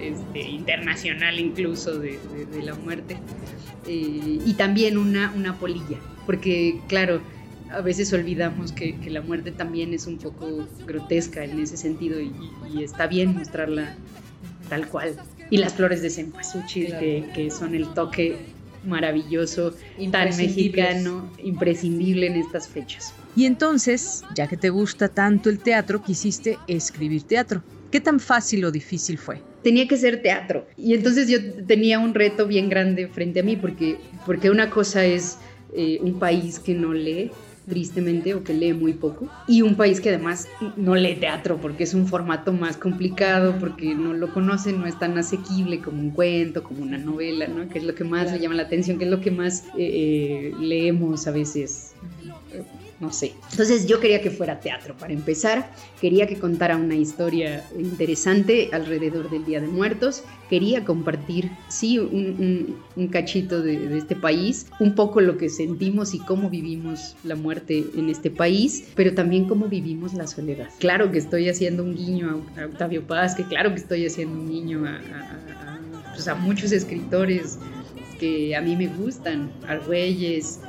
este, 0.00 0.40
internacional 0.40 1.38
incluso 1.40 1.98
de, 1.98 2.18
de, 2.34 2.46
de 2.46 2.62
la 2.62 2.74
muerte. 2.74 3.18
Eh, 3.86 4.38
y 4.46 4.54
también 4.54 4.96
una, 4.96 5.32
una 5.36 5.56
polilla, 5.56 5.98
porque 6.24 6.80
claro, 6.88 7.20
a 7.74 7.80
veces 7.80 8.12
olvidamos 8.12 8.72
que, 8.72 8.98
que, 9.00 9.10
la 9.10 9.20
muerte 9.20 9.50
también 9.50 9.92
es 9.92 10.06
un 10.06 10.18
poco 10.18 10.66
grotesca 10.86 11.44
en 11.44 11.60
ese 11.60 11.76
sentido 11.76 12.20
y, 12.20 12.32
y 12.72 12.82
está 12.82 13.06
bien 13.06 13.34
mostrarla 13.34 13.96
tal 14.68 14.88
cual. 14.88 15.16
Y 15.50 15.58
las 15.58 15.74
flores 15.74 16.02
de 16.02 16.10
cempasúchil, 16.10 16.86
claro. 16.86 17.00
que, 17.00 17.24
que, 17.34 17.50
son 17.50 17.74
el 17.74 17.88
toque 17.88 18.36
maravilloso, 18.84 19.74
tan 20.10 20.36
mexicano, 20.36 21.30
imprescindible 21.42 22.26
en 22.26 22.36
estas 22.36 22.68
fechas. 22.68 23.14
Y 23.36 23.46
entonces, 23.46 24.22
ya 24.34 24.46
que 24.46 24.56
te 24.56 24.70
gusta 24.70 25.08
tanto 25.08 25.50
el 25.50 25.58
teatro, 25.58 26.02
quisiste 26.02 26.58
escribir 26.66 27.22
teatro. 27.24 27.62
¿Qué 27.90 28.00
tan 28.00 28.20
fácil 28.20 28.64
o 28.64 28.70
difícil 28.70 29.18
fue? 29.18 29.40
Tenía 29.62 29.86
que 29.88 29.96
ser 29.96 30.20
teatro. 30.20 30.66
Y 30.76 30.94
entonces 30.94 31.28
yo 31.28 31.38
tenía 31.64 31.98
un 31.98 32.12
reto 32.12 32.46
bien 32.46 32.68
grande 32.68 33.08
frente 33.08 33.40
a 33.40 33.42
mí, 33.42 33.56
porque, 33.56 33.96
porque 34.26 34.50
una 34.50 34.68
cosa 34.68 35.04
es 35.04 35.38
eh, 35.74 35.98
un 36.00 36.18
país 36.18 36.58
que 36.58 36.74
no 36.74 36.92
lee, 36.92 37.30
tristemente, 37.68 38.34
o 38.34 38.44
que 38.44 38.54
lee 38.54 38.72
muy 38.72 38.92
poco, 38.92 39.28
y 39.46 39.62
un 39.62 39.74
país 39.76 40.00
que 40.00 40.10
además 40.10 40.48
no 40.76 40.94
lee 40.94 41.16
teatro, 41.16 41.58
porque 41.60 41.84
es 41.84 41.94
un 41.94 42.06
formato 42.06 42.52
más 42.52 42.76
complicado, 42.76 43.56
porque 43.58 43.94
no 43.94 44.12
lo 44.12 44.32
conocen, 44.32 44.80
no 44.80 44.86
es 44.86 44.98
tan 44.98 45.16
asequible 45.18 45.80
como 45.80 46.00
un 46.00 46.10
cuento, 46.10 46.62
como 46.62 46.82
una 46.82 46.98
novela, 46.98 47.46
¿no? 47.48 47.68
Que 47.68 47.78
es 47.78 47.84
lo 47.84 47.94
que 47.94 48.04
más 48.04 48.24
claro. 48.24 48.36
le 48.36 48.42
llama 48.42 48.54
la 48.54 48.62
atención, 48.64 48.98
que 48.98 49.04
es 49.04 49.10
lo 49.10 49.20
que 49.20 49.30
más 49.30 49.64
eh, 49.78 50.52
eh, 50.52 50.54
leemos 50.60 51.26
a 51.26 51.30
veces 51.30 51.94
no 53.00 53.12
sé. 53.12 53.32
Entonces 53.50 53.86
yo 53.86 54.00
quería 54.00 54.20
que 54.20 54.30
fuera 54.30 54.60
teatro 54.60 54.96
para 54.96 55.12
empezar, 55.12 55.70
quería 56.00 56.26
que 56.26 56.38
contara 56.38 56.76
una 56.76 56.94
historia 56.94 57.64
interesante 57.78 58.70
alrededor 58.72 59.30
del 59.30 59.44
Día 59.44 59.60
de 59.60 59.68
Muertos, 59.68 60.22
quería 60.48 60.84
compartir, 60.84 61.50
sí, 61.68 61.98
un, 61.98 62.76
cachito 63.10 63.62
de, 63.62 63.96
este 63.96 64.16
país, 64.16 64.66
un 64.80 64.94
poco 64.94 65.20
lo 65.20 65.36
que 65.36 65.48
sentimos 65.48 66.14
y 66.14 66.18
cómo 66.20 66.50
vivimos 66.50 67.16
la 67.24 67.34
muerte 67.34 67.84
en 67.96 68.08
este 68.08 68.30
país, 68.30 68.84
pero 68.94 69.14
también 69.14 69.46
cómo 69.46 69.66
vivimos 69.66 70.14
la 70.14 70.26
soledad. 70.26 70.68
Claro 70.78 71.10
que 71.10 71.18
estoy 71.18 71.48
haciendo 71.48 71.82
un 71.82 71.94
guiño 71.94 72.44
a, 72.56 72.64
Octavio 72.66 73.06
Paz, 73.06 73.34
que 73.34 73.44
claro 73.44 73.70
que 73.70 73.80
estoy 73.80 74.06
haciendo 74.06 74.34
un 74.34 74.48
guiño 74.48 74.84
a, 74.86 75.00
pues 76.14 76.28
a 76.28 76.34
muchos 76.34 76.72
escritores 76.72 77.58
que 78.18 78.54
a 78.54 78.60
mí 78.60 78.76
me 78.76 78.86
gustan, 78.86 79.50
Argüelles, 79.66 80.60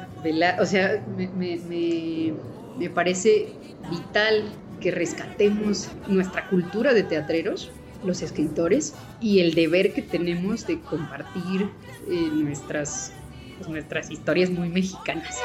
o 0.60 0.66
sea, 0.66 1.06
me, 1.16 1.28
me, 1.28 2.34
me, 2.78 2.90
parece 2.90 3.54
vital 3.92 4.44
que 4.82 4.92
rescatemos 4.92 5.90
nuestra 6.08 6.48
cultura 6.50 6.94
de 6.94 7.04
teatreros, 7.04 7.72
los 8.04 8.22
escritores, 8.22 8.96
y 9.22 9.40
el 9.40 9.54
deber 9.54 9.94
que 9.94 10.02
tenemos 10.02 10.66
de 10.66 10.80
compartir 10.80 11.70
eh, 12.10 12.30
nuestras, 12.34 13.14
pues, 13.58 13.70
nuestras 13.70 14.10
historias 14.10 14.50
muy 14.50 14.70
mexicanas. 14.70 15.38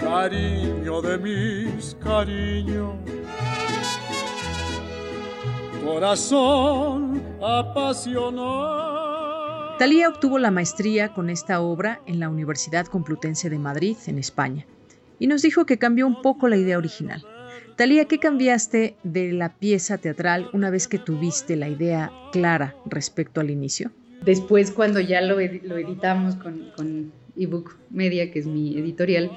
Cariño 0.00 1.02
de 1.02 1.18
mis 1.18 1.94
cariños 2.02 3.15
corazón 5.86 7.22
apasionado. 7.40 8.96
Talía 9.78 10.08
obtuvo 10.08 10.40
la 10.40 10.50
maestría 10.50 11.14
con 11.14 11.30
esta 11.30 11.60
obra 11.60 12.00
en 12.06 12.18
la 12.18 12.28
Universidad 12.28 12.86
Complutense 12.86 13.48
de 13.50 13.60
Madrid, 13.60 13.96
en 14.06 14.18
España, 14.18 14.66
y 15.20 15.28
nos 15.28 15.42
dijo 15.42 15.64
que 15.64 15.78
cambió 15.78 16.08
un 16.08 16.22
poco 16.22 16.48
la 16.48 16.56
idea 16.56 16.76
original. 16.76 17.24
Talía, 17.76 18.06
¿qué 18.06 18.18
cambiaste 18.18 18.96
de 19.04 19.32
la 19.32 19.50
pieza 19.50 19.96
teatral 19.98 20.50
una 20.52 20.70
vez 20.70 20.88
que 20.88 20.98
tuviste 20.98 21.54
la 21.54 21.68
idea 21.68 22.10
clara 22.32 22.74
respecto 22.86 23.40
al 23.40 23.50
inicio? 23.50 23.92
Después, 24.24 24.72
cuando 24.72 24.98
ya 24.98 25.20
lo, 25.20 25.38
ed 25.38 25.62
lo 25.62 25.76
editamos 25.76 26.34
con, 26.34 26.72
con 26.74 27.12
ebook 27.36 27.76
Media, 27.90 28.32
que 28.32 28.40
es 28.40 28.46
mi 28.46 28.76
editorial, 28.76 29.30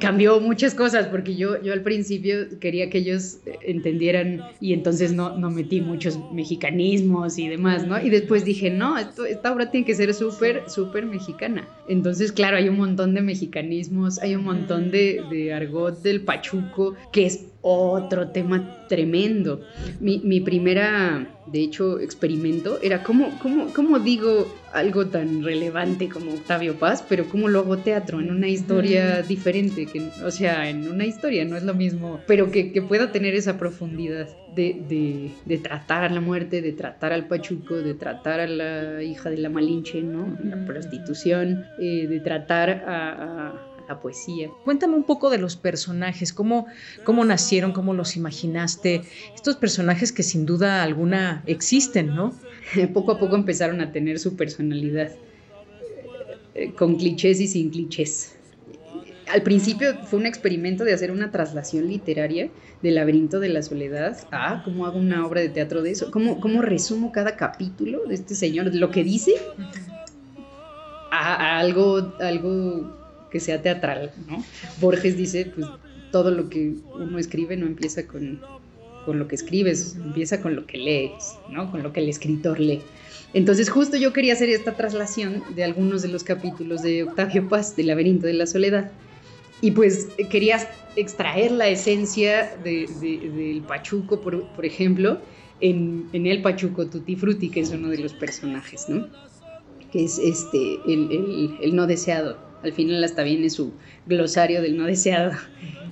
cambió 0.00 0.40
muchas 0.40 0.74
cosas 0.74 1.06
porque 1.08 1.36
yo, 1.36 1.62
yo 1.62 1.72
al 1.72 1.82
principio 1.82 2.58
quería 2.60 2.88
que 2.88 2.98
ellos 2.98 3.38
entendieran 3.62 4.42
y 4.60 4.72
entonces 4.72 5.12
no, 5.12 5.36
no 5.36 5.50
metí 5.50 5.80
muchos 5.80 6.18
mexicanismos 6.32 7.38
y 7.38 7.48
demás, 7.48 7.86
¿no? 7.86 8.00
Y 8.00 8.10
después 8.10 8.44
dije, 8.44 8.70
no, 8.70 8.96
esto, 8.98 9.24
esta 9.26 9.52
obra 9.52 9.70
tiene 9.70 9.86
que 9.86 9.94
ser 9.94 10.14
súper, 10.14 10.68
súper 10.68 11.04
mexicana. 11.06 11.68
Entonces, 11.88 12.32
claro, 12.32 12.56
hay 12.56 12.68
un 12.68 12.78
montón 12.78 13.14
de 13.14 13.22
mexicanismos, 13.22 14.18
hay 14.18 14.34
un 14.34 14.44
montón 14.44 14.90
de, 14.90 15.22
de 15.30 15.52
argot 15.52 16.02
del 16.02 16.22
pachuco 16.22 16.94
que 17.12 17.26
es 17.26 17.46
otro 17.66 18.28
tema 18.28 18.86
tremendo. 18.88 19.60
Mi, 20.00 20.18
mi, 20.18 20.40
primera, 20.40 21.26
de 21.46 21.60
hecho, 21.60 21.98
experimento 21.98 22.78
era 22.82 23.02
cómo, 23.02 23.36
cómo, 23.42 23.72
cómo 23.72 23.98
digo 23.98 24.46
algo 24.72 25.06
tan 25.06 25.42
relevante 25.42 26.08
como 26.08 26.32
Octavio 26.32 26.74
Paz, 26.74 27.04
pero 27.08 27.28
cómo 27.28 27.48
lo 27.48 27.60
hago 27.60 27.78
teatro 27.78 28.20
en 28.20 28.30
una 28.30 28.48
historia 28.48 29.22
diferente, 29.22 29.86
que, 29.86 30.10
o 30.24 30.30
sea, 30.30 30.68
en 30.68 30.88
una 30.88 31.06
historia 31.06 31.44
no 31.44 31.56
es 31.56 31.62
lo 31.62 31.74
mismo, 31.74 32.20
pero 32.26 32.50
que, 32.50 32.72
que 32.72 32.82
pueda 32.82 33.10
tener 33.10 33.34
esa 33.34 33.58
profundidad 33.58 34.28
de, 34.54 34.82
de, 34.88 35.30
de, 35.44 35.58
tratar 35.58 36.04
a 36.04 36.08
la 36.08 36.20
muerte, 36.20 36.62
de 36.62 36.72
tratar 36.72 37.12
al 37.12 37.26
pachuco, 37.26 37.74
de 37.74 37.94
tratar 37.94 38.40
a 38.40 38.46
la 38.46 39.02
hija 39.02 39.30
de 39.30 39.38
la 39.38 39.48
Malinche, 39.48 40.02
¿no? 40.02 40.36
La 40.44 40.64
prostitución, 40.64 41.64
eh, 41.80 42.06
de 42.06 42.20
tratar 42.20 42.70
a, 42.70 43.48
a 43.48 43.65
la 43.88 44.00
poesía. 44.00 44.50
Cuéntame 44.64 44.94
un 44.94 45.04
poco 45.04 45.30
de 45.30 45.38
los 45.38 45.56
personajes, 45.56 46.32
cómo, 46.32 46.66
cómo 47.04 47.24
nacieron, 47.24 47.72
cómo 47.72 47.94
los 47.94 48.16
imaginaste, 48.16 49.02
estos 49.34 49.56
personajes 49.56 50.12
que 50.12 50.22
sin 50.22 50.46
duda 50.46 50.82
alguna 50.82 51.42
existen, 51.46 52.14
¿no? 52.14 52.34
Poco 52.92 53.12
a 53.12 53.18
poco 53.18 53.36
empezaron 53.36 53.80
a 53.80 53.92
tener 53.92 54.18
su 54.18 54.36
personalidad, 54.36 55.12
eh, 56.54 56.72
con 56.72 56.96
clichés 56.96 57.40
y 57.40 57.46
sin 57.46 57.70
clichés. 57.70 58.32
Al 59.28 59.42
principio 59.42 59.96
fue 60.04 60.20
un 60.20 60.26
experimento 60.26 60.84
de 60.84 60.92
hacer 60.92 61.10
una 61.10 61.32
traslación 61.32 61.88
literaria 61.88 62.48
del 62.82 62.94
laberinto 62.94 63.40
de 63.40 63.48
la 63.48 63.62
soledad 63.62 64.16
a 64.30 64.62
cómo 64.64 64.86
hago 64.86 64.98
una 64.98 65.26
obra 65.26 65.40
de 65.40 65.48
teatro 65.48 65.82
de 65.82 65.90
eso, 65.90 66.10
cómo, 66.10 66.40
cómo 66.40 66.62
resumo 66.62 67.10
cada 67.10 67.36
capítulo 67.36 68.04
de 68.06 68.14
este 68.14 68.34
señor, 68.34 68.72
lo 68.74 68.90
que 68.90 69.02
dice, 69.02 69.34
a, 71.10 71.34
a 71.34 71.58
algo, 71.58 72.14
algo 72.20 73.05
que 73.36 73.40
sea 73.40 73.60
teatral, 73.60 74.12
¿no? 74.28 74.42
Borges 74.80 75.14
dice, 75.14 75.52
pues 75.54 75.66
todo 76.10 76.30
lo 76.30 76.48
que 76.48 76.72
uno 76.94 77.18
escribe 77.18 77.54
no 77.58 77.66
empieza 77.66 78.06
con, 78.06 78.40
con 79.04 79.18
lo 79.18 79.28
que 79.28 79.34
escribes, 79.34 79.96
empieza 80.02 80.40
con 80.40 80.56
lo 80.56 80.66
que 80.66 80.78
lees, 80.78 81.36
¿no? 81.50 81.70
Con 81.70 81.82
lo 81.82 81.92
que 81.92 82.00
el 82.00 82.08
escritor 82.08 82.58
lee. 82.58 82.80
Entonces 83.34 83.68
justo 83.68 83.98
yo 83.98 84.14
quería 84.14 84.32
hacer 84.32 84.48
esta 84.48 84.74
traslación 84.74 85.42
de 85.54 85.64
algunos 85.64 86.00
de 86.00 86.08
los 86.08 86.24
capítulos 86.24 86.80
de 86.80 87.02
Octavio 87.02 87.46
Paz, 87.46 87.76
del 87.76 87.88
laberinto 87.88 88.26
de 88.26 88.32
la 88.32 88.46
soledad, 88.46 88.90
y 89.60 89.72
pues 89.72 90.08
quería 90.30 90.58
extraer 90.96 91.52
la 91.52 91.68
esencia 91.68 92.56
de, 92.64 92.88
de, 93.00 93.30
del 93.30 93.62
Pachuco, 93.62 94.22
por, 94.22 94.64
ejemplo, 94.64 95.20
en, 95.60 96.08
el 96.12 96.40
Pachuco 96.40 96.86
Tutti 96.86 97.14
Frutti, 97.14 97.50
que 97.50 97.60
es 97.60 97.70
uno 97.70 97.88
de 97.88 97.98
los 97.98 98.14
personajes, 98.14 98.88
¿no? 98.88 99.08
Que 99.92 100.04
es 100.04 100.18
este, 100.18 100.78
el, 100.86 101.58
el 101.60 101.76
no 101.76 101.86
deseado, 101.86 102.45
al 102.66 102.72
final 102.72 103.02
hasta 103.02 103.22
viene 103.22 103.48
su 103.50 103.72
glosario 104.06 104.60
del 104.60 104.76
no 104.76 104.84
deseado, 104.84 105.32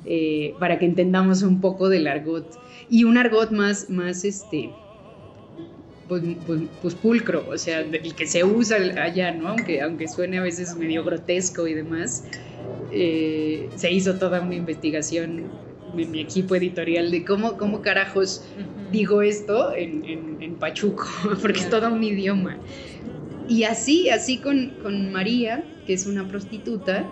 eh, 0.05 0.55
para 0.59 0.79
que 0.79 0.87
entendamos 0.87 1.43
un 1.43 1.61
poco 1.61 1.89
del 1.89 2.07
argot. 2.07 2.47
Y 2.91 3.05
un 3.05 3.17
argot 3.17 3.51
más, 3.51 3.89
más 3.89 4.25
este, 4.25 4.71
pues, 6.09 6.23
pues, 6.47 6.63
pues, 6.83 6.95
pulcro, 6.95 7.47
o 7.49 7.57
sea, 7.57 7.81
el 7.81 8.15
que 8.15 8.27
se 8.27 8.45
usa 8.45 8.77
allá, 9.03 9.33
¿no? 9.33 9.49
Aunque, 9.49 9.81
aunque 9.81 10.09
suene 10.09 10.39
a 10.39 10.43
veces 10.43 10.77
medio 10.77 11.05
grotesco 11.05 11.67
y 11.67 11.75
demás, 11.75 12.25
eh, 12.93 13.69
se 13.77 13.91
hizo 13.91 14.17
toda 14.17 14.41
una 14.41 14.55
investigación 14.55 15.51
en 15.97 16.11
mi 16.11 16.21
equipo 16.21 16.57
editorial 16.57 17.11
de 17.11 17.25
cómo, 17.25 17.57
cómo 17.57 17.81
carajos 17.81 18.45
digo 18.91 19.23
esto 19.23 19.75
en, 19.75 20.05
en, 20.05 20.37
en 20.41 20.55
Pachuco, 20.57 21.07
porque 21.41 21.61
es 21.61 21.71
todo 21.71 21.93
un 21.93 22.03
idioma. 22.03 22.59
Y 23.49 23.65
así, 23.65 24.09
así 24.09 24.39
con, 24.39 24.71
con 24.83 25.12
María, 25.12 25.65
que 25.87 25.93
es 25.93 26.07
una 26.07 26.27
prostituta, 26.27 27.07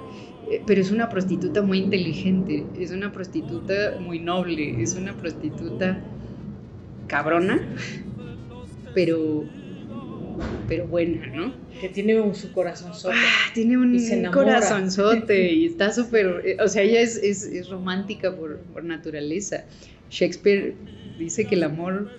eh, 0.51 0.63
pero 0.67 0.81
es 0.81 0.91
una 0.91 1.09
prostituta 1.09 1.63
muy 1.63 1.79
inteligente, 1.79 2.65
es 2.79 2.91
una 2.91 3.13
prostituta 3.13 3.99
muy 4.01 4.19
noble, 4.19 4.83
es 4.83 4.95
una 4.95 5.15
prostituta 5.15 6.01
cabrona, 7.07 7.61
pero 8.95 9.45
pero 10.69 10.87
buena, 10.87 11.27
¿no? 11.27 11.53
Que 11.81 11.89
tiene 11.89 12.21
un, 12.21 12.35
su 12.35 12.53
corazonzote. 12.53 13.15
Ah, 13.17 13.51
tiene 13.55 13.77
un 13.77 13.99
corazonzote 14.33 15.53
y 15.53 15.67
está 15.67 15.93
súper, 15.93 16.43
eh, 16.45 16.57
o 16.61 16.69
sea, 16.69 16.83
ella 16.83 17.01
es, 17.01 17.17
es, 17.17 17.45
es 17.45 17.69
romántica 17.69 18.35
por, 18.35 18.59
por, 18.59 18.85
naturaleza. 18.85 19.65
Shakespeare 20.11 20.75
dice 21.19 21.47
que 21.47 21.57
el 21.57 21.65
amor, 21.65 22.11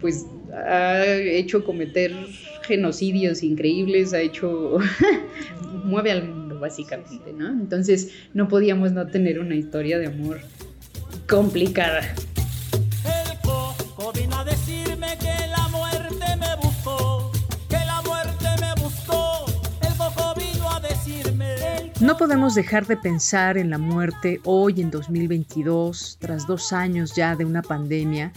pues, 0.00 0.26
ha 0.52 1.04
hecho 1.04 1.64
cometer 1.64 2.12
genocidios 2.66 3.42
increíbles, 3.42 4.12
ha 4.12 4.20
hecho, 4.20 4.78
mueve 5.84 6.10
al 6.12 6.28
mundo 6.28 6.58
básicamente, 6.58 7.32
¿no? 7.32 7.48
Entonces 7.48 8.10
no 8.34 8.48
podíamos 8.48 8.92
no 8.92 9.06
tener 9.06 9.38
una 9.38 9.54
historia 9.54 9.98
de 9.98 10.06
amor 10.06 10.40
complicada. 11.28 12.00
El 13.04 13.38
coco 13.40 14.12
vino 14.12 14.36
a 14.36 14.44
decirme 14.44 15.16
que 15.18 15.46
la 15.48 15.68
muerte 15.68 16.36
me 16.38 16.56
buscó, 16.62 17.32
que 17.68 17.78
la 17.86 18.02
muerte 18.02 18.46
me 18.60 18.82
buscó, 18.82 19.46
el 19.82 19.94
coco 19.96 20.34
vino 20.36 20.70
a 20.70 20.80
decirme... 20.80 21.54
No 22.00 22.16
podemos 22.16 22.54
dejar 22.54 22.86
de 22.86 22.96
pensar 22.96 23.56
en 23.56 23.70
la 23.70 23.78
muerte 23.78 24.40
hoy 24.44 24.80
en 24.80 24.90
2022, 24.90 26.18
tras 26.20 26.46
dos 26.46 26.72
años 26.72 27.14
ya 27.14 27.36
de 27.36 27.44
una 27.44 27.62
pandemia 27.62 28.32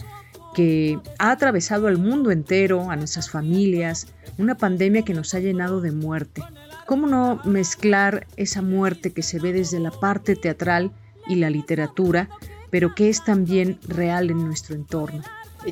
que 0.54 0.98
ha 1.18 1.30
atravesado 1.30 1.86
al 1.86 1.98
mundo 1.98 2.30
entero, 2.30 2.90
a 2.90 2.96
nuestras 2.96 3.30
familias, 3.30 4.08
una 4.38 4.56
pandemia 4.56 5.02
que 5.02 5.14
nos 5.14 5.34
ha 5.34 5.40
llenado 5.40 5.80
de 5.80 5.92
muerte. 5.92 6.42
¿Cómo 6.86 7.06
no 7.06 7.40
mezclar 7.44 8.26
esa 8.36 8.62
muerte 8.62 9.12
que 9.12 9.22
se 9.22 9.38
ve 9.38 9.52
desde 9.52 9.78
la 9.78 9.90
parte 9.90 10.34
teatral 10.34 10.90
y 11.28 11.36
la 11.36 11.50
literatura, 11.50 12.28
pero 12.70 12.94
que 12.94 13.08
es 13.08 13.24
también 13.24 13.78
real 13.86 14.30
en 14.30 14.44
nuestro 14.44 14.74
entorno? 14.74 15.22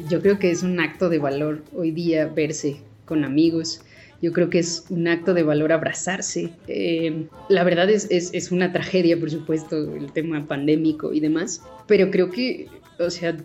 Yo 0.08 0.20
creo 0.20 0.38
que 0.38 0.50
es 0.50 0.62
un 0.62 0.78
acto 0.80 1.08
de 1.08 1.18
valor 1.18 1.64
hoy 1.74 1.90
día 1.90 2.26
verse 2.26 2.76
con 3.04 3.24
amigos. 3.24 3.80
Yo 4.20 4.32
creo 4.32 4.50
que 4.50 4.58
es 4.58 4.84
un 4.90 5.08
acto 5.08 5.32
de 5.32 5.42
valor 5.42 5.72
abrazarse. 5.72 6.50
Eh, 6.66 7.26
la 7.48 7.64
verdad 7.64 7.88
es, 7.88 8.06
es, 8.10 8.30
es 8.34 8.52
una 8.52 8.72
tragedia, 8.72 9.18
por 9.18 9.30
supuesto, 9.30 9.94
el 9.94 10.12
tema 10.12 10.46
pandémico 10.46 11.12
y 11.12 11.20
demás, 11.20 11.62
pero 11.86 12.10
creo 12.10 12.30
que, 12.30 12.68
o 12.98 13.10
sea, 13.10 13.36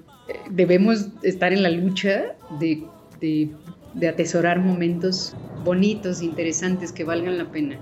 debemos 0.49 1.07
estar 1.21 1.53
en 1.53 1.63
la 1.63 1.69
lucha 1.69 2.35
de, 2.59 2.83
de, 3.19 4.07
atesorar 4.07 4.59
momentos 4.59 5.33
bonitos, 5.63 6.21
interesantes, 6.21 6.91
que 6.91 7.03
valgan 7.03 7.37
la 7.37 7.51
pena, 7.51 7.77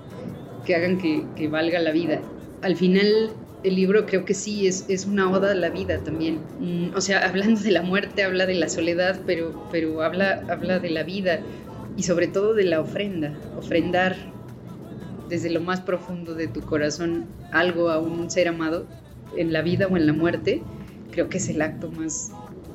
que 0.64 0.74
hagan 0.74 0.98
que, 0.98 1.24
que, 1.36 1.48
valga 1.48 1.78
la 1.80 1.90
vida. 1.90 2.20
Al 2.62 2.76
final, 2.76 3.30
el 3.64 3.76
libro 3.76 4.06
creo 4.06 4.24
que 4.24 4.34
sí 4.34 4.66
es, 4.66 4.84
es 4.88 5.06
una 5.06 5.30
oda 5.30 5.52
a 5.52 5.54
la 5.54 5.70
vida 5.70 5.98
también. 5.98 6.40
Mm, 6.60 6.94
o 6.94 7.00
sea, 7.00 7.18
hablando 7.28 7.60
de 7.60 7.70
la 7.70 7.82
muerte, 7.82 8.22
habla 8.22 8.46
de 8.46 8.54
la 8.54 8.68
soledad, 8.68 9.20
pero, 9.26 9.68
pero 9.70 10.02
habla, 10.02 10.44
habla 10.48 10.78
de 10.78 10.90
la 10.90 11.02
vida 11.02 11.40
y 11.96 12.04
sobre 12.04 12.26
todo 12.26 12.54
de 12.54 12.64
la 12.64 12.80
ofrenda, 12.80 13.34
ofrendar 13.56 14.16
desde 15.28 15.50
lo 15.50 15.60
más 15.60 15.80
profundo 15.80 16.34
de 16.34 16.46
tu 16.46 16.60
corazón 16.60 17.26
algo 17.52 17.90
a 17.90 17.98
un 17.98 18.30
ser 18.30 18.48
amado 18.48 18.86
en 19.36 19.52
la 19.52 19.62
vida 19.62 19.86
o 19.86 19.96
en 19.96 20.06
la 20.06 20.12
muerte 20.12 20.62
creo 21.12 21.28
que 21.28 21.38
es 21.38 21.48
el 21.48 21.62
acto 21.62 21.90
más, 21.92 22.32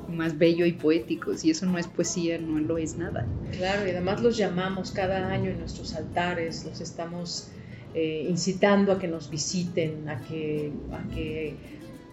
más 0.08 0.38
bello 0.38 0.64
y 0.64 0.72
poético. 0.72 1.36
Si 1.36 1.50
eso 1.50 1.66
no 1.66 1.76
es 1.76 1.86
poesía, 1.86 2.38
no 2.38 2.58
lo 2.60 2.78
es 2.78 2.96
nada. 2.96 3.26
Claro, 3.56 3.86
y 3.86 3.90
además 3.90 4.22
los 4.22 4.36
llamamos 4.38 4.92
cada 4.92 5.30
año 5.30 5.50
en 5.50 5.58
nuestros 5.58 5.94
altares, 5.94 6.64
los 6.64 6.80
estamos 6.80 7.48
eh, 7.94 8.26
incitando 8.28 8.92
a 8.92 8.98
que 8.98 9.08
nos 9.08 9.28
visiten, 9.28 10.08
a 10.08 10.22
que, 10.22 10.72
a 10.92 11.14
que 11.14 11.54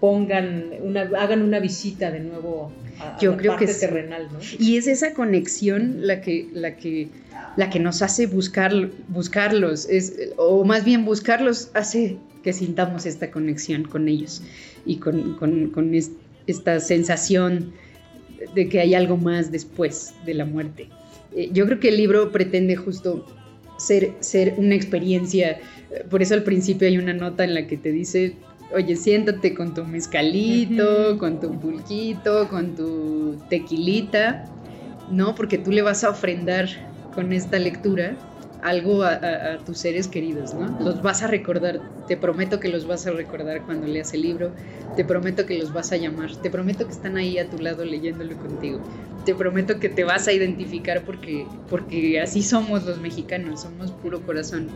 pongan 0.01 0.71
una, 0.81 1.01
hagan 1.17 1.41
una 1.41 1.59
visita 1.59 2.11
de 2.11 2.19
nuevo 2.19 2.71
a, 2.99 3.17
Yo 3.19 3.31
a 3.31 3.33
la 3.33 3.39
creo 3.39 3.51
parte 3.53 3.65
que 3.67 3.73
terrenal, 3.73 4.27
¿no? 4.31 4.39
Y 4.59 4.77
es 4.77 4.87
esa 4.87 5.13
conexión 5.13 6.05
la 6.05 6.21
que, 6.21 6.49
la 6.53 6.75
que, 6.75 7.09
la 7.55 7.69
que 7.69 7.79
nos 7.79 8.01
hace 8.01 8.27
buscar, 8.27 8.73
buscarlos, 9.07 9.87
es, 9.89 10.13
o 10.37 10.63
más 10.65 10.83
bien 10.83 11.05
buscarlos 11.05 11.69
hace 11.73 12.17
que 12.43 12.53
sintamos 12.53 13.05
esta 13.05 13.31
conexión 13.31 13.83
con 13.85 14.07
ellos 14.07 14.43
y 14.85 14.97
con, 14.97 15.35
con, 15.35 15.69
con 15.69 15.93
esta 16.47 16.79
sensación 16.79 17.73
de 18.53 18.69
que 18.69 18.79
hay 18.79 18.93
algo 18.93 19.17
más 19.17 19.51
después 19.51 20.13
de 20.25 20.33
la 20.33 20.45
muerte. 20.45 20.89
Eh, 21.35 21.49
yo 21.51 21.65
creo 21.65 21.79
que 21.79 21.89
el 21.89 21.97
libro 21.97 22.31
pretende 22.31 22.75
justo 22.75 23.25
ser, 23.77 24.13
ser 24.19 24.53
una 24.57 24.75
experiencia, 24.75 25.59
por 26.09 26.21
eso 26.21 26.33
al 26.33 26.43
principio 26.43 26.87
hay 26.87 26.97
una 26.97 27.13
nota 27.13 27.43
en 27.43 27.53
la 27.53 27.67
que 27.67 27.77
te 27.77 27.91
dice, 27.91 28.35
oye, 28.73 28.95
siéntate 28.95 29.53
con 29.53 29.73
tu 29.73 29.83
mezcalito, 29.85 30.83
uh 30.83 31.13
-huh. 31.13 31.17
con 31.17 31.39
tu 31.39 31.59
pulquito, 31.59 32.47
con 32.49 32.75
tu 32.75 33.37
tequilita, 33.49 34.45
¿no? 35.11 35.35
Porque 35.35 35.57
tú 35.57 35.71
le 35.71 35.81
vas 35.81 36.03
a 36.03 36.09
ofrendar 36.09 36.67
con 37.13 37.31
esta 37.31 37.59
lectura 37.59 38.17
algo 38.65 39.03
a, 39.03 39.59
tus 39.63 39.77
seres 39.77 40.07
queridos, 40.07 40.55
¿no? 40.55 40.83
Los 40.83 41.03
vas 41.03 41.21
a 41.21 41.27
recordar, 41.27 41.79
te 42.07 42.17
prometo 42.17 42.59
que 42.59 42.67
los 42.67 42.87
vas 42.87 43.05
a 43.05 43.11
recordar 43.11 43.61
cuando 43.61 43.85
leas 43.85 44.13
el 44.15 44.23
libro, 44.23 44.51
te 44.95 45.05
prometo 45.05 45.45
que 45.45 45.59
los 45.59 45.71
vas 45.71 45.91
a 45.91 45.97
llamar, 45.97 46.35
te 46.37 46.49
prometo 46.49 46.87
que 46.87 46.91
están 46.91 47.15
ahí 47.15 47.37
a 47.37 47.47
tu 47.47 47.59
lado 47.59 47.85
leyéndolo 47.85 48.35
contigo, 48.37 48.79
te 49.23 49.35
prometo 49.35 49.79
que 49.79 49.87
te 49.87 50.03
vas 50.03 50.27
a 50.27 50.33
identificar 50.33 51.03
porque, 51.03 51.45
porque 51.69 52.19
así 52.19 52.41
somos 52.41 52.85
los 52.85 52.99
mexicanos, 52.99 53.61
somos 53.61 53.91
puro 53.91 54.21
corazón 54.21 54.69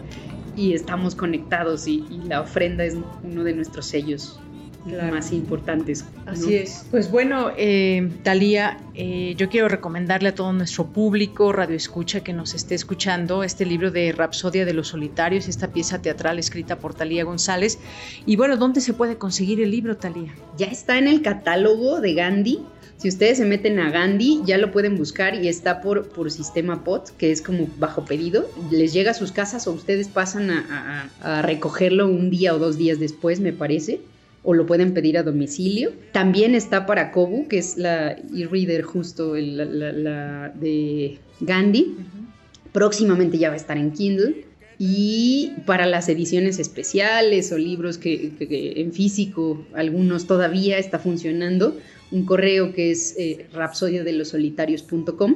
y 0.55 0.73
estamos 0.73 1.15
conectados 1.15 1.87
y 1.87 2.03
la 2.27 2.41
ofrenda 2.41 2.83
es 2.83 2.95
uno 3.23 3.43
de 3.43 3.53
nuestros 3.53 3.87
sellos 3.87 4.39
más 4.85 5.31
importantes. 5.31 6.05
Así 6.25 6.55
es. 6.55 6.85
Pues 6.91 7.11
bueno, 7.11 7.51
eh, 7.57 8.09
Talía, 8.23 8.77
eh, 8.95 9.33
yo 9.37 9.49
quiero 9.49 9.67
recomendarle 9.67 10.29
a 10.29 10.35
todo 10.35 10.53
nuestro 10.53 10.87
público, 10.87 11.51
Radio 11.51 11.75
Escucha, 11.75 12.21
que 12.21 12.33
nos 12.33 12.53
esté 12.53 12.75
escuchando, 12.75 13.43
este 13.43 13.65
libro 13.65 13.91
de 13.91 14.11
Rapsodia 14.11 14.65
de 14.65 14.73
los 14.73 14.89
Solitarios, 14.89 15.47
esta 15.47 15.69
pieza 15.69 16.01
teatral 16.01 16.39
escrita 16.39 16.77
por 16.77 16.93
Talía 16.93 17.23
González. 17.23 17.79
Y 18.25 18.35
bueno, 18.35 18.57
¿dónde 18.57 18.81
se 18.81 18.93
puede 18.93 19.17
conseguir 19.17 19.61
el 19.61 19.71
libro, 19.71 19.97
Talía? 19.97 20.33
Ya 20.57 20.67
está 20.67 20.97
en 20.97 21.07
el 21.07 21.21
catálogo 21.21 21.99
de 21.99 22.13
Gandhi. 22.13 22.59
Si 22.97 23.07
ustedes 23.07 23.37
se 23.37 23.45
meten 23.45 23.79
a 23.79 23.91
Gandhi, 23.91 24.41
ya 24.45 24.57
lo 24.57 24.71
pueden 24.73 24.97
buscar 24.97 25.33
y 25.33 25.47
está 25.47 25.79
por, 25.79 26.09
por 26.09 26.29
sistema 26.31 26.83
POT, 26.83 27.11
que 27.17 27.31
es 27.31 27.41
como 27.41 27.67
bajo 27.77 28.03
pedido. 28.03 28.49
Les 28.71 28.91
llega 28.91 29.11
a 29.11 29.13
sus 29.13 29.31
casas 29.31 29.67
o 29.67 29.71
ustedes 29.71 30.09
pasan 30.09 30.49
a 30.51 31.41
recogerlo 31.41 32.07
un 32.07 32.29
día 32.29 32.53
o 32.53 32.59
dos 32.59 32.77
días 32.77 32.99
después, 32.99 33.39
me 33.39 33.53
parece 33.53 34.01
o 34.43 34.53
lo 34.53 34.65
pueden 34.65 34.93
pedir 34.93 35.17
a 35.17 35.23
domicilio. 35.23 35.91
También 36.11 36.55
está 36.55 36.85
para 36.85 37.11
Kobu, 37.11 37.47
que 37.47 37.57
es 37.57 37.77
la 37.77 38.11
e-reader 38.11 38.83
justo 38.83 39.35
la, 39.35 40.49
de 40.49 41.17
Gandhi. 41.41 41.95
Próximamente 42.71 43.37
ya 43.37 43.49
va 43.49 43.55
a 43.55 43.57
estar 43.57 43.77
en 43.77 43.91
Kindle. 43.91 44.45
Y 44.81 45.51
para 45.65 45.85
las 45.85 46.07
ediciones 46.07 46.57
especiales 46.57 47.51
o 47.51 47.57
libros 47.57 47.97
que, 47.97 48.31
en 48.77 48.93
físico, 48.93 49.65
algunos 49.73 50.25
todavía 50.25 50.77
está 50.77 50.99
funcionando, 50.99 51.75
un 52.11 52.25
correo 52.25 52.71
que 52.73 52.91
es 52.91 53.13
eh, 53.17 53.47
rapsodiadelosolitarios.com. 53.51 55.35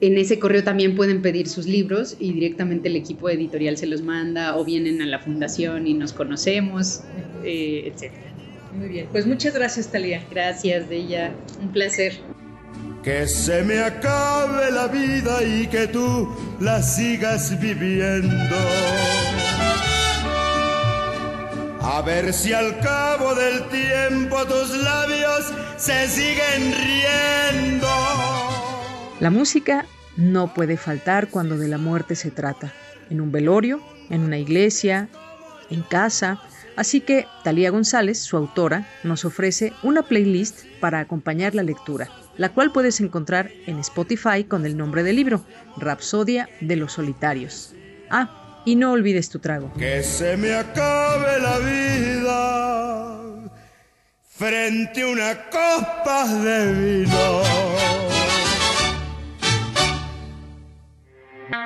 En 0.00 0.18
ese 0.18 0.38
correo 0.38 0.62
también 0.62 0.94
pueden 0.94 1.22
pedir 1.22 1.48
sus 1.48 1.66
libros 1.66 2.16
y 2.20 2.32
directamente 2.32 2.88
el 2.88 2.94
equipo 2.94 3.28
editorial 3.30 3.76
se 3.76 3.86
los 3.86 4.02
manda 4.02 4.56
o 4.56 4.64
vienen 4.64 5.02
a 5.02 5.06
la 5.06 5.18
fundación 5.18 5.88
y 5.88 5.94
nos 5.94 6.12
conocemos, 6.12 7.00
eh, 7.42 7.92
etc. 7.92 8.12
Muy 8.74 8.88
bien, 8.88 9.08
pues 9.12 9.24
muchas 9.24 9.54
gracias, 9.54 9.86
Talía. 9.88 10.24
Gracias, 10.30 10.88
de 10.88 10.96
ella. 10.96 11.32
Un 11.60 11.70
placer. 11.72 12.14
Que 13.04 13.28
se 13.28 13.62
me 13.62 13.78
acabe 13.78 14.72
la 14.72 14.88
vida 14.88 15.42
y 15.44 15.66
que 15.68 15.86
tú 15.86 16.28
la 16.58 16.82
sigas 16.82 17.58
viviendo. 17.60 18.56
A 21.82 22.02
ver 22.02 22.32
si 22.32 22.52
al 22.52 22.80
cabo 22.80 23.34
del 23.36 23.68
tiempo 23.68 24.44
tus 24.46 24.76
labios 24.82 25.52
se 25.76 26.08
siguen 26.08 26.74
riendo. 26.74 27.86
La 29.20 29.30
música 29.30 29.86
no 30.16 30.52
puede 30.52 30.76
faltar 30.76 31.28
cuando 31.28 31.56
de 31.58 31.68
la 31.68 31.78
muerte 31.78 32.16
se 32.16 32.32
trata. 32.32 32.72
En 33.10 33.20
un 33.20 33.30
velorio, 33.30 33.80
en 34.10 34.22
una 34.22 34.38
iglesia, 34.38 35.08
en 35.70 35.82
casa 35.82 36.40
Así 36.76 37.00
que 37.00 37.26
Talía 37.44 37.70
González, 37.70 38.18
su 38.18 38.36
autora, 38.36 38.88
nos 39.04 39.24
ofrece 39.24 39.72
una 39.82 40.02
playlist 40.02 40.64
para 40.80 41.00
acompañar 41.00 41.54
la 41.54 41.62
lectura, 41.62 42.08
la 42.36 42.48
cual 42.48 42.72
puedes 42.72 43.00
encontrar 43.00 43.50
en 43.66 43.78
Spotify 43.78 44.44
con 44.44 44.66
el 44.66 44.76
nombre 44.76 45.02
del 45.02 45.16
libro, 45.16 45.44
Rapsodia 45.76 46.48
de 46.60 46.76
los 46.76 46.92
Solitarios. 46.92 47.74
Ah, 48.10 48.62
y 48.64 48.76
no 48.76 48.92
olvides 48.92 49.28
tu 49.28 49.38
trago. 49.38 49.72
Que 49.74 50.02
se 50.02 50.36
me 50.36 50.54
acabe 50.54 51.38
la 51.40 51.58
vida 51.58 53.14
frente 54.28 55.02
a 55.02 55.06
una 55.06 55.50
copa 55.50 56.26
de 56.42 56.72
vino. 56.72 57.73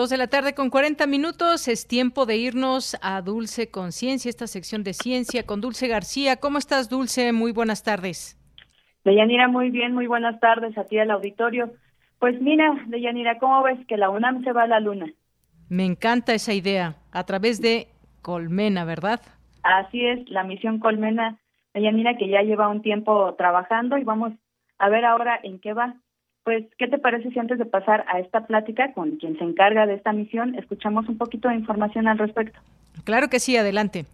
Dos 0.00 0.08
de 0.08 0.16
la 0.16 0.28
tarde 0.28 0.54
con 0.54 0.70
40 0.70 1.06
minutos. 1.06 1.68
Es 1.68 1.86
tiempo 1.86 2.24
de 2.24 2.38
irnos 2.38 2.96
a 3.02 3.20
Dulce 3.20 3.70
Conciencia, 3.70 4.30
esta 4.30 4.46
sección 4.46 4.82
de 4.82 4.94
ciencia 4.94 5.44
con 5.44 5.60
Dulce 5.60 5.88
García. 5.88 6.36
¿Cómo 6.36 6.56
estás, 6.56 6.88
Dulce? 6.88 7.34
Muy 7.34 7.52
buenas 7.52 7.84
tardes. 7.84 8.40
Deyanira, 9.04 9.46
muy 9.46 9.68
bien, 9.68 9.92
muy 9.92 10.06
buenas 10.06 10.40
tardes 10.40 10.78
a 10.78 10.84
ti 10.84 10.98
al 10.98 11.10
auditorio. 11.10 11.74
Pues 12.18 12.40
mira, 12.40 12.82
Deyanira, 12.86 13.38
¿cómo 13.38 13.62
ves 13.62 13.78
que 13.88 13.98
la 13.98 14.08
UNAM 14.08 14.42
se 14.42 14.52
va 14.52 14.62
a 14.62 14.68
la 14.68 14.80
luna? 14.80 15.04
Me 15.68 15.84
encanta 15.84 16.32
esa 16.32 16.54
idea, 16.54 16.94
a 17.12 17.24
través 17.24 17.60
de 17.60 17.88
Colmena, 18.22 18.86
¿verdad? 18.86 19.20
Así 19.62 20.02
es, 20.02 20.26
la 20.30 20.44
misión 20.44 20.78
Colmena, 20.78 21.36
Deyanira, 21.74 22.16
que 22.16 22.30
ya 22.30 22.40
lleva 22.40 22.68
un 22.68 22.80
tiempo 22.80 23.34
trabajando 23.34 23.98
y 23.98 24.04
vamos 24.04 24.32
a 24.78 24.88
ver 24.88 25.04
ahora 25.04 25.38
en 25.42 25.60
qué 25.60 25.74
va. 25.74 25.96
Pues, 26.44 26.64
¿qué 26.78 26.88
te 26.88 26.98
parece 26.98 27.30
si 27.30 27.38
antes 27.38 27.58
de 27.58 27.66
pasar 27.66 28.04
a 28.08 28.18
esta 28.18 28.46
plática 28.46 28.92
con 28.94 29.16
quien 29.16 29.36
se 29.38 29.44
encarga 29.44 29.86
de 29.86 29.94
esta 29.94 30.12
misión, 30.12 30.54
escuchamos 30.54 31.08
un 31.08 31.18
poquito 31.18 31.48
de 31.48 31.56
información 31.56 32.08
al 32.08 32.18
respecto? 32.18 32.58
Claro 33.04 33.28
que 33.28 33.40
sí, 33.40 33.56
adelante. 33.56 34.06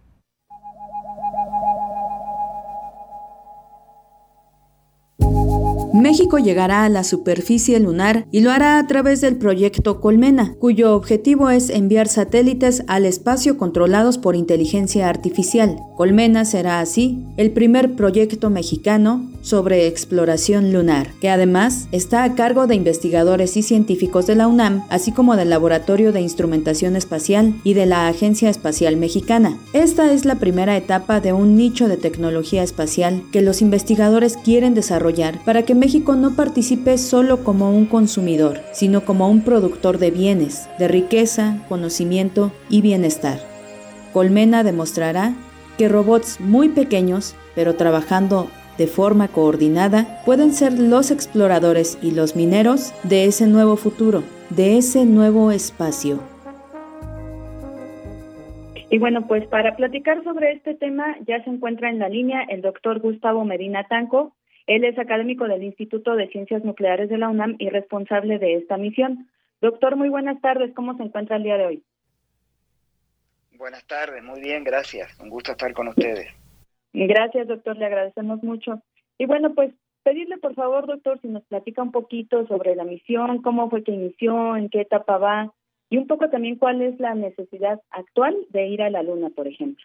México 6.01 6.39
llegará 6.39 6.85
a 6.85 6.89
la 6.91 7.05
superficie 7.05 7.81
lunar 7.81 8.27
y 8.31 8.41
lo 8.41 8.51
hará 8.51 8.79
a 8.79 8.87
través 8.87 9.23
del 9.23 9.37
proyecto 9.37 10.01
Colmena, 10.01 10.55
cuyo 10.59 10.95
objetivo 10.95 11.49
es 11.49 11.71
enviar 11.71 12.09
satélites 12.09 12.83
al 12.87 13.07
espacio 13.07 13.57
controlados 13.57 14.19
por 14.19 14.37
inteligencia 14.37 15.09
artificial. 15.09 15.79
Colmena 15.97 16.45
será 16.45 16.81
así 16.81 17.25
el 17.39 17.51
primer 17.51 17.97
proyecto 17.97 18.51
mexicano 18.51 19.27
sobre 19.41 19.87
exploración 19.87 20.73
lunar, 20.73 21.13
que 21.21 21.31
además 21.31 21.89
está 21.93 22.25
a 22.25 22.35
cargo 22.35 22.67
de 22.67 22.75
investigadores 22.75 23.57
y 23.57 23.63
científicos 23.63 24.27
de 24.27 24.35
la 24.35 24.49
UNAM, 24.49 24.85
así 24.91 25.13
como 25.13 25.37
del 25.37 25.51
Laboratorio 25.51 26.13
de 26.13 26.21
Instrumentación 26.21 26.97
Espacial 26.97 27.55
y 27.65 27.75
de 27.75 27.87
la 27.87 28.09
Agencia 28.09 28.51
Espacial 28.51 28.97
Mexicana. 28.97 29.57
Esta 29.73 30.13
es 30.13 30.25
la 30.25 30.35
primera 30.35 30.77
etapa 30.77 31.21
de 31.21 31.33
un 31.33 31.55
nicho 31.57 31.89
de 31.89 31.97
tecnología 31.97 32.63
espacial 32.63 33.23
que 33.33 33.41
los 33.41 33.63
investigadores 33.63 34.37
quieren 34.37 34.75
desarrollar 34.75 35.43
para 35.45 35.63
que 35.63 35.75
México 35.75 35.86
no 36.17 36.35
participe 36.35 36.99
solo 36.99 37.45
como 37.45 37.71
un 37.71 37.87
consumidor, 37.87 38.61
sino 38.73 39.05
como 39.05 39.31
un 39.31 39.43
productor 39.43 39.99
de 39.99 40.11
bienes, 40.11 40.69
de 40.79 40.89
riqueza, 40.89 41.59
conocimiento 41.69 42.53
y 42.69 42.83
bienestar. 42.83 43.39
Colmena 44.13 44.65
demostrará 44.65 45.35
que 45.79 45.89
robots 45.89 46.41
muy 46.41 46.69
pequeños, 46.71 47.37
pero 47.55 47.77
trabajando 47.77 48.49
de 48.79 48.87
forma 48.87 49.29
coordinada, 49.29 50.23
pueden 50.25 50.53
ser 50.53 50.79
los 50.79 51.11
exploradores 51.11 51.99
y 52.03 52.11
los 52.11 52.37
mineros 52.37 52.93
de 53.05 53.25
ese 53.25 53.47
nuevo 53.47 53.77
futuro, 53.77 54.23
de 54.51 54.79
ese 54.79 55.07
nuevo 55.07 55.51
espacio. 55.51 56.21
Y 58.91 58.99
bueno, 58.99 59.27
pues 59.27 59.47
para 59.49 59.77
platicar 59.77 60.23
sobre 60.25 60.53
este 60.53 60.75
tema 60.75 61.17
ya 61.27 61.43
se 61.45 61.51
encuentra 61.51 61.91
en 61.91 61.99
la 61.99 62.09
línea 62.09 62.43
el 62.49 62.61
doctor 62.63 63.01
Gustavo 63.01 63.45
Medina 63.45 63.85
Tanco. 63.89 64.33
Él 64.67 64.85
es 64.85 64.99
académico 64.99 65.47
del 65.47 65.63
Instituto 65.63 66.17
de 66.17 66.29
Ciencias 66.29 66.65
Nucleares 66.65 67.09
de 67.09 67.19
la 67.19 67.29
UNAM 67.29 67.57
y 67.59 67.69
responsable 67.69 68.39
de 68.39 68.55
esta 68.55 68.77
misión. 68.77 69.29
Doctor, 69.61 69.97
muy 69.97 70.09
buenas 70.09 70.41
tardes. 70.41 70.75
¿Cómo 70.75 70.97
se 70.97 71.05
encuentra 71.05 71.37
el 71.37 71.45
día 71.45 71.57
de 71.57 71.67
hoy? 71.67 71.83
Buenas 73.53 73.87
tardes, 73.87 74.23
muy 74.23 74.41
bien, 74.41 74.65
gracias. 74.65 75.19
Un 75.19 75.31
gusto 75.31 75.53
estar 75.53 75.73
con 75.73 75.89
ustedes. 75.89 76.29
Gracias, 76.93 77.47
doctor, 77.47 77.77
le 77.77 77.87
agradecemos 77.87 78.43
mucho. 78.43 78.83
Y 79.19 79.27
bueno, 79.27 79.55
pues 79.55 79.73
pedirle 80.03 80.37
por 80.39 80.55
favor, 80.55 80.87
doctor, 80.87 81.21
si 81.21 81.29
nos 81.29 81.45
platica 81.45 81.83
un 81.83 81.93
poquito 81.93 82.47
sobre 82.47 82.77
la 82.77 82.85
misión, 82.85 83.43
cómo 83.43 83.71
fue 83.71 83.83
que 83.83 83.93
inició, 83.93 84.57
en 84.57 84.69
qué 84.69 84.83
etapa 84.83 85.19
va 85.19 85.53
y 85.89 85.99
un 85.99 86.07
poco 86.07 86.29
también 86.29 86.57
cuál 86.57 86.83
es 86.83 86.99
la 87.01 87.15
necesidad 87.15 87.81
actual 87.91 88.37
de 88.51 88.67
ir 88.67 88.83
a 88.83 88.91
la 88.91 89.03
Luna, 89.03 89.31
por 89.31 89.47
ejemplo. 89.47 89.85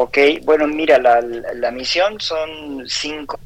Ok, 0.00 0.16
bueno, 0.44 0.68
mira, 0.68 0.96
la, 1.00 1.20
la 1.20 1.72
misión 1.72 2.20
son 2.20 2.84
cinco 2.86 3.40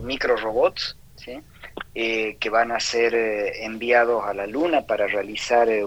micro 0.00 0.36
robots 0.36 0.96
¿sí? 1.16 1.40
Eh, 1.92 2.36
que 2.38 2.50
van 2.50 2.70
a 2.70 2.78
ser 2.78 3.16
eh, 3.16 3.64
enviados 3.64 4.24
a 4.24 4.32
la 4.32 4.46
Luna 4.46 4.82
para 4.82 5.08
realizar 5.08 5.68
eh, 5.68 5.84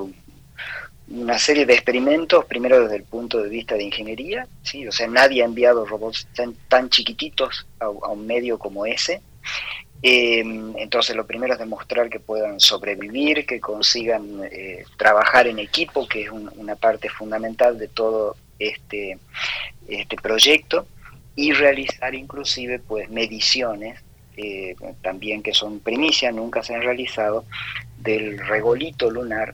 una 1.07 1.39
serie 1.39 1.65
de 1.65 1.75
experimentos, 1.75 2.43
primero 2.43 2.81
desde 2.81 2.97
el 2.97 3.03
punto 3.03 3.41
de 3.41 3.47
vista 3.47 3.75
de 3.75 3.83
ingeniería, 3.83 4.45
¿sí? 4.63 4.85
o 4.85 4.91
sea, 4.91 5.07
nadie 5.07 5.43
ha 5.43 5.45
enviado 5.45 5.85
robots 5.85 6.27
tan, 6.35 6.55
tan 6.67 6.89
chiquititos 6.89 7.65
a, 7.79 7.87
un 7.87 8.27
medio 8.27 8.59
como 8.59 8.85
ese. 8.85 9.21
Eh, 10.03 10.41
entonces, 10.75 11.15
lo 11.15 11.25
primero 11.25 11.53
es 11.53 11.59
demostrar 11.59 12.09
que 12.09 12.19
puedan 12.19 12.59
sobrevivir, 12.59 13.45
que 13.45 13.61
consigan 13.61 14.41
trabajar 14.97 15.47
en 15.47 15.59
equipo, 15.59 16.05
que 16.05 16.23
es 16.23 16.29
una 16.29 16.75
parte 16.75 17.07
fundamental 17.07 17.77
de 17.77 17.87
todo 17.87 18.35
este, 18.69 19.17
este 19.87 20.15
proyecto, 20.17 20.87
y 21.35 21.53
realizar 21.53 22.13
inclusive 22.13 22.79
pues 22.79 23.09
mediciones 23.09 23.99
eh, 24.37 24.75
también 25.01 25.43
que 25.43 25.53
son 25.53 25.79
primicia, 25.79 26.31
nunca 26.31 26.63
se 26.63 26.75
han 26.75 26.81
realizado, 26.81 27.45
del 27.99 28.37
regolito 28.39 29.09
lunar 29.09 29.53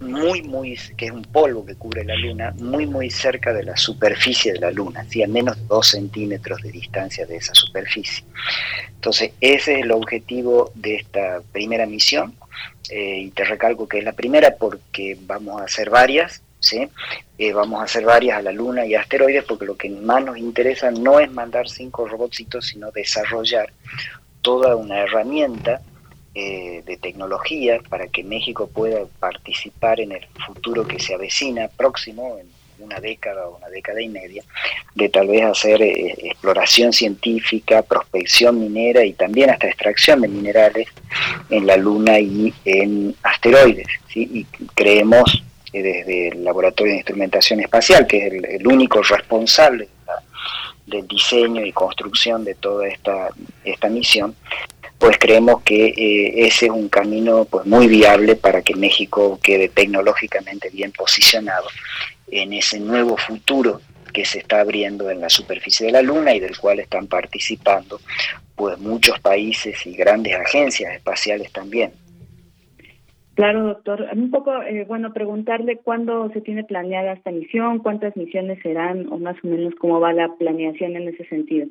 muy, 0.00 0.42
muy, 0.42 0.78
que 0.96 1.06
es 1.06 1.10
un 1.10 1.22
polvo 1.22 1.64
que 1.64 1.74
cubre 1.74 2.04
la 2.04 2.14
luna, 2.14 2.54
muy, 2.58 2.86
muy 2.86 3.10
cerca 3.10 3.52
de 3.52 3.64
la 3.64 3.76
superficie 3.76 4.52
de 4.52 4.60
la 4.60 4.70
luna, 4.70 5.04
¿sí? 5.08 5.22
a 5.22 5.26
menos 5.26 5.56
de 5.56 5.64
dos 5.66 5.88
centímetros 5.88 6.62
de 6.62 6.70
distancia 6.70 7.26
de 7.26 7.36
esa 7.36 7.54
superficie. 7.54 8.24
Entonces, 8.88 9.32
ese 9.40 9.74
es 9.74 9.84
el 9.84 9.90
objetivo 9.92 10.70
de 10.74 10.96
esta 10.96 11.40
primera 11.52 11.86
misión, 11.86 12.34
eh, 12.90 13.22
y 13.24 13.30
te 13.30 13.44
recalco 13.44 13.88
que 13.88 13.98
es 13.98 14.04
la 14.04 14.12
primera 14.12 14.56
porque 14.56 15.16
vamos 15.22 15.60
a 15.60 15.64
hacer 15.64 15.90
varias, 15.90 16.42
¿sí? 16.60 16.88
Eh, 17.38 17.52
vamos 17.52 17.80
a 17.80 17.84
hacer 17.84 18.04
varias 18.04 18.38
a 18.38 18.42
la 18.42 18.52
Luna 18.52 18.84
y 18.84 18.94
asteroides 18.94 19.44
porque 19.44 19.66
lo 19.66 19.76
que 19.76 19.90
más 19.90 20.24
nos 20.24 20.38
interesa 20.38 20.90
no 20.90 21.20
es 21.20 21.30
mandar 21.30 21.68
cinco 21.68 22.08
robotcitos, 22.08 22.66
sino 22.66 22.90
desarrollar 22.90 23.72
toda 24.42 24.76
una 24.76 25.00
herramienta 25.00 25.80
eh, 26.34 26.82
de 26.84 26.96
tecnología 26.96 27.80
para 27.88 28.06
que 28.08 28.22
México 28.22 28.68
pueda 28.68 29.06
participar 29.18 30.00
en 30.00 30.12
el 30.12 30.26
futuro 30.46 30.86
que 30.86 31.00
se 31.00 31.14
avecina 31.14 31.68
próximo, 31.68 32.38
en 32.38 32.48
una 32.78 33.00
década 33.00 33.48
o 33.48 33.56
una 33.56 33.68
década 33.68 34.00
y 34.00 34.08
media, 34.08 34.44
de 34.94 35.08
tal 35.08 35.26
vez 35.26 35.42
hacer 35.42 35.82
eh, 35.82 36.14
exploración 36.22 36.92
científica, 36.92 37.82
prospección 37.82 38.60
minera 38.60 39.04
y 39.04 39.14
también 39.14 39.50
hasta 39.50 39.66
extracción 39.66 40.20
de 40.20 40.28
minerales 40.28 40.88
en 41.50 41.66
la 41.66 41.76
Luna 41.76 42.20
y 42.20 42.54
en 42.64 43.14
asteroides. 43.22 43.88
¿sí? 44.08 44.30
Y 44.32 44.44
creemos 44.74 45.42
desde 45.72 46.28
el 46.28 46.44
Laboratorio 46.44 46.92
de 46.92 46.98
Instrumentación 46.98 47.60
Espacial, 47.60 48.06
que 48.06 48.26
es 48.26 48.32
el, 48.32 48.66
único 48.66 49.02
responsable 49.02 49.88
del 50.86 51.06
diseño 51.06 51.64
y 51.64 51.72
construcción 51.72 52.44
de 52.44 52.54
toda 52.54 52.88
esta, 52.88 53.28
esta 53.64 53.88
misión, 53.88 54.34
pues 54.98 55.16
creemos 55.18 55.62
que 55.62 55.86
eh, 55.86 56.46
ese 56.46 56.66
es 56.66 56.72
un 56.72 56.88
camino 56.88 57.44
pues 57.44 57.66
muy 57.66 57.86
viable 57.86 58.34
para 58.36 58.62
que 58.62 58.74
México 58.74 59.38
quede 59.42 59.68
tecnológicamente 59.68 60.70
bien 60.70 60.90
posicionado 60.92 61.68
en 62.30 62.52
ese 62.52 62.80
nuevo 62.80 63.16
futuro 63.16 63.80
que 64.12 64.24
se 64.24 64.38
está 64.38 64.60
abriendo 64.60 65.10
en 65.10 65.20
la 65.20 65.30
superficie 65.30 65.86
de 65.86 65.92
la 65.92 66.02
Luna 66.02 66.34
y 66.34 66.40
del 66.40 66.58
cual 66.58 66.80
están 66.80 67.06
participando 67.06 68.00
pues 68.56 68.76
muchos 68.78 69.20
países 69.20 69.86
y 69.86 69.94
grandes 69.94 70.34
agencias 70.34 70.92
espaciales 70.94 71.52
también. 71.52 71.92
Claro, 73.38 73.68
doctor. 73.68 74.04
Un 74.14 74.32
poco, 74.32 74.50
eh, 74.64 74.84
bueno, 74.88 75.12
preguntarle 75.12 75.76
cuándo 75.76 76.28
se 76.32 76.40
tiene 76.40 76.64
planeada 76.64 77.12
esta 77.12 77.30
misión, 77.30 77.78
cuántas 77.78 78.16
misiones 78.16 78.58
serán 78.64 79.06
o 79.12 79.18
más 79.18 79.36
o 79.44 79.46
menos 79.46 79.74
cómo 79.78 80.00
va 80.00 80.12
la 80.12 80.28
planeación 80.40 80.96
en 80.96 81.06
ese 81.06 81.24
sentido. 81.28 81.68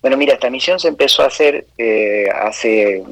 Bueno, 0.00 0.16
mira, 0.16 0.32
esta 0.32 0.48
misión 0.48 0.80
se 0.80 0.88
empezó 0.88 1.22
a 1.22 1.26
hacer 1.26 1.66
eh, 1.76 2.24
hace 2.34 3.04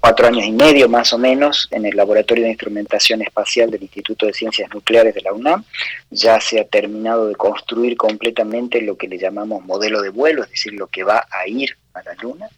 cuatro 0.00 0.28
años 0.28 0.46
y 0.46 0.52
medio 0.52 0.88
más 0.88 1.12
o 1.12 1.18
menos 1.18 1.68
en 1.70 1.84
el 1.84 1.94
Laboratorio 1.94 2.44
de 2.44 2.52
Instrumentación 2.52 3.20
Espacial 3.20 3.70
del 3.70 3.82
Instituto 3.82 4.24
de 4.24 4.32
Ciencias 4.32 4.70
Nucleares 4.72 5.14
de 5.14 5.20
la 5.20 5.34
UNAM. 5.34 5.64
Ya 6.10 6.40
se 6.40 6.60
ha 6.60 6.64
terminado 6.64 7.26
de 7.26 7.36
construir 7.36 7.98
completamente 7.98 8.80
lo 8.80 8.96
que 8.96 9.06
le 9.06 9.18
llamamos 9.18 9.66
modelo 9.66 10.00
de 10.00 10.08
vuelo, 10.08 10.44
es 10.44 10.50
decir, 10.50 10.72
lo 10.72 10.86
que 10.86 11.04
va 11.04 11.26
a 11.30 11.46
ir 11.46 11.76
a 11.92 12.02
la 12.02 12.14
Luna. 12.22 12.48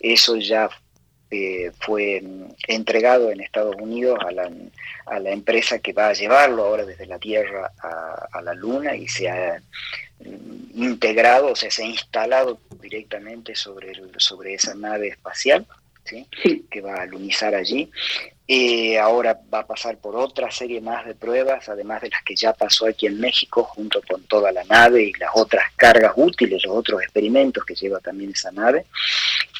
Eso 0.00 0.36
ya 0.36 0.70
eh, 1.30 1.72
fue 1.80 2.22
entregado 2.68 3.30
en 3.30 3.40
Estados 3.40 3.76
Unidos 3.80 4.18
a 4.26 4.30
la, 4.30 4.50
a 5.06 5.18
la, 5.18 5.30
empresa 5.30 5.80
que 5.80 5.92
va 5.92 6.08
a 6.08 6.12
llevarlo 6.12 6.64
ahora 6.64 6.84
desde 6.84 7.06
la 7.06 7.18
Tierra 7.18 7.72
a, 8.32 8.42
la 8.42 8.54
Luna 8.54 8.94
y 8.94 9.08
se 9.08 9.28
ha 9.28 9.60
mm, 10.20 10.82
integrado, 10.82 11.52
o 11.52 11.56
sea, 11.56 11.70
se 11.70 11.82
ha 11.82 11.86
instalado 11.86 12.60
directamente 12.80 13.54
sobre, 13.56 13.90
el, 13.90 14.12
sobre 14.18 14.54
esa 14.54 14.74
nave 14.74 15.08
espacial. 15.08 15.66
¿sí? 16.04 16.26
que 16.70 16.80
va 16.80 17.02
a 17.02 17.06
lunizar 17.06 17.54
allí. 17.54 17.90
Eh, 18.48 18.96
ahora 18.98 19.40
va 19.52 19.60
a 19.60 19.66
pasar 19.66 19.98
por 19.98 20.14
otra 20.14 20.50
serie 20.52 20.80
más 20.80 21.04
de 21.04 21.16
pruebas, 21.16 21.68
además 21.68 22.02
de 22.02 22.10
las 22.10 22.22
que 22.22 22.36
ya 22.36 22.52
pasó 22.52 22.86
aquí 22.86 23.06
en 23.06 23.18
México, 23.18 23.64
junto 23.64 24.00
con 24.08 24.22
toda 24.24 24.52
la 24.52 24.62
nave 24.64 25.02
y 25.02 25.12
las 25.14 25.30
otras 25.34 25.64
cargas 25.74 26.12
útiles, 26.14 26.64
los 26.64 26.76
otros 26.76 27.02
experimentos 27.02 27.64
que 27.64 27.74
lleva 27.74 27.98
también 27.98 28.30
esa 28.30 28.52
nave. 28.52 28.86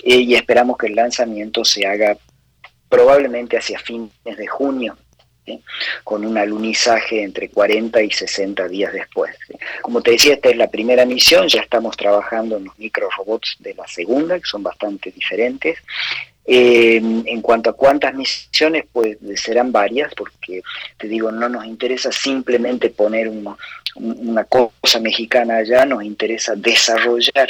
Eh, 0.04 0.18
y 0.18 0.34
esperamos 0.34 0.78
que 0.78 0.86
el 0.86 0.94
lanzamiento 0.94 1.64
se 1.64 1.84
haga 1.84 2.16
probablemente 2.88 3.56
hacia 3.56 3.80
fines 3.80 4.12
de 4.24 4.46
junio, 4.46 4.96
con 6.04 6.24
un 6.24 6.38
alunizaje 6.38 7.22
entre 7.22 7.48
40 7.48 8.02
y 8.02 8.10
60 8.10 8.68
días 8.68 8.92
después. 8.92 9.34
Como 9.82 10.00
te 10.00 10.12
decía, 10.12 10.34
esta 10.34 10.50
es 10.50 10.56
la 10.56 10.70
primera 10.70 11.04
misión, 11.04 11.48
ya 11.48 11.60
estamos 11.60 11.96
trabajando 11.96 12.56
en 12.56 12.64
los 12.64 12.78
micro 12.78 13.08
robots 13.16 13.56
de 13.60 13.74
la 13.74 13.86
segunda, 13.86 14.38
que 14.38 14.46
son 14.46 14.62
bastante 14.62 15.10
diferentes, 15.10 15.78
eh, 16.47 16.97
en 16.97 17.43
cuanto 17.43 17.70
a 17.70 17.73
cuántas 17.73 18.14
misiones, 18.14 18.85
pues 18.93 19.18
serán 19.35 19.73
varias, 19.73 20.14
porque 20.14 20.62
te 20.97 21.09
digo, 21.09 21.32
no 21.32 21.48
nos 21.48 21.64
interesa 21.64 22.12
simplemente 22.12 22.90
poner 22.90 23.28
una 23.97 24.44
cosa 24.44 25.01
mexicana 25.01 25.56
allá, 25.56 25.85
nos 25.85 26.05
interesa 26.05 26.55
desarrollar 26.55 27.48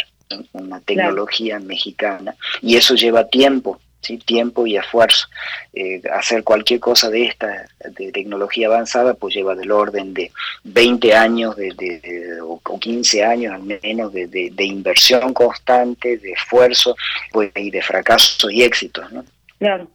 una 0.53 0.81
tecnología 0.81 1.59
mexicana 1.61 2.35
y 2.61 2.77
eso 2.77 2.95
lleva 2.95 3.29
tiempo 3.29 3.81
tiempo 4.25 4.67
y 4.67 4.77
esfuerzo. 4.77 5.27
Eh, 5.73 6.01
hacer 6.13 6.45
cualquier 6.45 6.81
cosa 6.81 7.11
de 7.11 7.25
esta, 7.25 7.67
de 7.99 8.13
tecnología 8.13 8.69
avanzada, 8.69 9.15
pues 9.15 9.35
lleva 9.35 9.55
del 9.55 9.71
orden 9.71 10.15
de 10.15 10.31
20 10.65 11.15
años 11.15 11.57
de, 11.57 12.39
o 12.43 12.61
15 12.79 13.25
años 13.25 13.55
al 13.55 13.63
menos 13.63 14.13
de, 14.13 14.55
inversión 14.59 15.33
constante, 15.33 16.19
de 16.19 16.33
esfuerzo 16.33 16.97
pues, 17.33 17.51
y 17.57 17.71
de 17.71 17.83
fracasos 17.83 18.53
y 18.53 18.63
éxitos. 18.63 19.11
¿no? 19.13 19.25
Claro. 19.59 19.89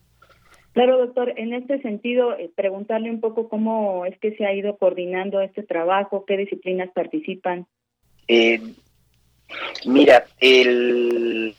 Claro, 0.74 0.98
doctor, 1.00 1.34
en 1.36 1.54
este 1.54 1.82
sentido, 1.82 2.38
eh, 2.38 2.50
preguntarle 2.56 3.10
un 3.10 3.20
poco 3.20 3.50
cómo 3.50 4.06
es 4.06 4.18
que 4.20 4.34
se 4.38 4.46
ha 4.46 4.54
ido 4.54 4.78
coordinando 4.78 5.42
este 5.42 5.64
trabajo, 5.64 6.24
qué 6.26 6.38
disciplinas 6.38 6.90
participan. 6.94 7.68
Eh, 8.30 8.62
Mira, 9.86 10.26
el, 10.40 11.56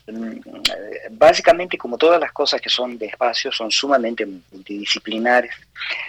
básicamente 1.11 1.77
como 1.77 1.97
todas 1.97 2.19
las 2.19 2.31
cosas 2.31 2.61
que 2.61 2.69
son 2.69 2.97
de 2.97 3.07
espacio 3.07 3.51
son 3.51 3.71
sumamente 3.71 4.25
multidisciplinares. 4.25 5.53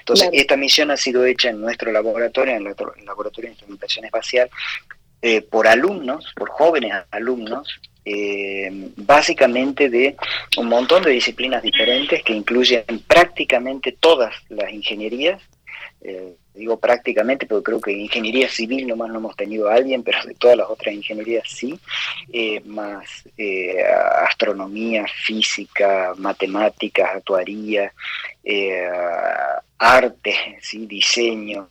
Entonces, 0.01 0.31
esta 0.33 0.57
misión 0.57 0.91
ha 0.91 0.97
sido 0.97 1.25
hecha 1.25 1.51
en 1.51 1.61
nuestro 1.61 1.91
laboratorio, 1.91 2.55
en 2.55 2.67
el 2.67 2.75
Laboratorio 3.05 3.49
de 3.49 3.55
Instrumentación 3.55 4.05
Espacial, 4.05 4.51
eh, 5.23 5.41
por 5.43 5.67
alumnos, 5.67 6.33
por 6.37 6.51
jóvenes 6.51 6.93
alumnos, 7.11 7.81
eh, 8.05 8.69
básicamente 8.97 9.89
de 9.89 10.17
un 10.59 10.69
montón 10.69 11.03
de 11.03 11.11
disciplinas 11.11 11.63
diferentes 11.63 12.23
que 12.23 12.35
incluyen 12.35 12.85
prácticamente 13.07 13.93
todas 13.99 14.35
las 14.51 14.71
ingenierías. 14.71 15.41
Eh, 16.05 16.37
digo 16.55 16.79
prácticamente, 16.79 17.47
porque 17.47 17.65
creo 17.65 17.81
que 17.81 17.93
ingeniería 17.93 18.49
civil 18.49 18.87
nomás 18.87 19.11
no 19.11 19.19
hemos 19.19 19.37
tenido 19.37 19.69
a 19.69 19.75
alguien, 19.75 20.03
pero 20.03 20.23
de 20.25 20.35
todas 20.35 20.57
las 20.57 20.69
otras 20.69 20.95
ingenierías 20.95 21.45
sí, 21.49 21.79
eh, 22.33 22.61
más 22.65 23.25
eh, 23.37 23.83
astronomía, 23.83 25.05
física, 25.07 26.15
matemáticas, 26.17 27.17
actuaría, 27.17 27.93
eh, 28.45 28.89
arte, 29.79 30.59
¿sí? 30.61 30.87
diseño, 30.87 31.69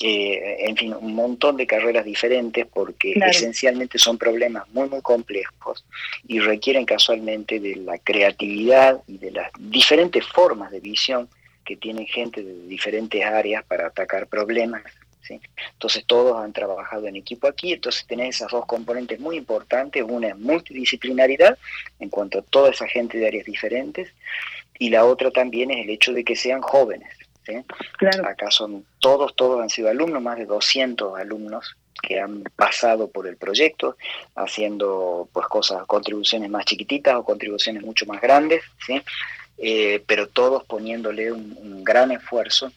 en 0.00 0.76
fin, 0.76 0.94
un 0.94 1.12
montón 1.12 1.56
de 1.56 1.66
carreras 1.66 2.04
diferentes 2.04 2.64
porque 2.66 3.14
esencialmente 3.14 3.98
son 3.98 4.16
problemas 4.16 4.68
muy, 4.68 4.88
muy 4.88 5.02
complejos 5.02 5.84
y 6.28 6.38
requieren 6.38 6.84
casualmente 6.84 7.58
de 7.58 7.74
la 7.74 7.98
creatividad 7.98 9.02
y 9.08 9.18
de 9.18 9.32
las 9.32 9.50
diferentes 9.58 10.24
formas 10.24 10.70
de 10.70 10.78
visión 10.78 11.28
que 11.68 11.76
tienen 11.76 12.06
gente 12.06 12.42
de 12.42 12.66
diferentes 12.66 13.22
áreas 13.22 13.62
para 13.62 13.88
atacar 13.88 14.26
problemas. 14.26 14.82
¿sí? 15.20 15.38
Entonces 15.74 16.02
todos 16.06 16.42
han 16.42 16.54
trabajado 16.54 17.06
en 17.06 17.16
equipo 17.16 17.46
aquí, 17.46 17.74
entonces 17.74 18.06
tenés 18.06 18.36
esas 18.36 18.50
dos 18.50 18.64
componentes 18.64 19.20
muy 19.20 19.36
importantes, 19.36 20.02
una 20.02 20.28
es 20.28 20.38
multidisciplinaridad 20.38 21.58
en 22.00 22.08
cuanto 22.08 22.38
a 22.38 22.42
toda 22.42 22.70
esa 22.70 22.86
gente 22.86 23.18
de 23.18 23.26
áreas 23.26 23.44
diferentes, 23.44 24.08
y 24.78 24.88
la 24.88 25.04
otra 25.04 25.30
también 25.30 25.70
es 25.70 25.84
el 25.84 25.90
hecho 25.90 26.14
de 26.14 26.24
que 26.24 26.36
sean 26.36 26.62
jóvenes. 26.62 27.12
¿sí? 27.44 27.56
Claro. 27.98 28.26
Acá 28.26 28.50
son 28.50 28.86
todos, 28.98 29.36
todos 29.36 29.60
han 29.60 29.68
sido 29.68 29.90
alumnos, 29.90 30.22
más 30.22 30.38
de 30.38 30.46
200 30.46 31.20
alumnos 31.20 31.76
que 32.00 32.18
han 32.18 32.44
pasado 32.56 33.10
por 33.10 33.26
el 33.26 33.36
proyecto, 33.36 33.98
haciendo 34.36 35.28
pues 35.34 35.46
cosas, 35.48 35.84
contribuciones 35.86 36.48
más 36.48 36.64
chiquititas 36.64 37.14
o 37.16 37.24
contribuciones 37.24 37.82
mucho 37.82 38.06
más 38.06 38.22
grandes, 38.22 38.62
¿sí? 38.86 39.02
Eh, 39.60 40.02
pero 40.06 40.28
todos 40.28 40.64
poniéndole 40.64 41.32
un, 41.32 41.82
gran 41.82 42.10
esfuerzo 42.12 42.70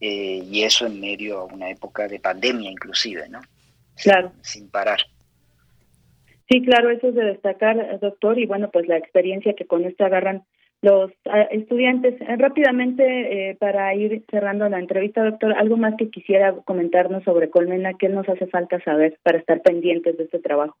eh, 0.00 0.42
y 0.44 0.62
eso 0.62 0.86
en 0.86 1.00
medio 1.00 1.38
a 1.38 1.44
una 1.44 1.70
época 1.70 2.08
de 2.08 2.18
pandemia 2.18 2.70
inclusive, 2.70 3.28
¿no? 3.28 3.40
Claro. 4.02 4.32
Sin, 4.42 4.68
parar. 4.68 5.00
Sí, 6.48 6.62
claro, 6.62 6.90
eso 6.90 7.08
es 7.08 7.14
de 7.14 7.24
destacar, 7.24 8.00
doctor, 8.00 8.38
y 8.38 8.46
bueno, 8.46 8.70
pues 8.72 8.88
la 8.88 8.96
experiencia 8.96 9.54
que 9.54 9.66
con 9.66 9.84
esto 9.84 10.04
agarran 10.04 10.44
los 10.84 11.10
ah, 11.30 11.48
estudiantes. 11.50 12.20
Eh, 12.20 12.36
rápidamente, 12.36 13.02
eh, 13.50 13.56
para 13.56 13.94
ir 13.94 14.22
cerrando 14.30 14.68
la 14.68 14.78
entrevista, 14.78 15.24
doctor, 15.24 15.54
algo 15.54 15.76
más 15.76 15.94
que 15.96 16.10
quisiera 16.10 16.52
comentarnos 16.64 17.24
sobre 17.24 17.48
Colmena, 17.48 17.94
¿qué 17.94 18.08
nos 18.08 18.28
hace 18.28 18.46
falta 18.46 18.78
saber 18.82 19.18
para 19.22 19.38
estar 19.38 19.62
pendientes 19.62 20.16
de 20.18 20.24
este 20.24 20.38
trabajo? 20.40 20.76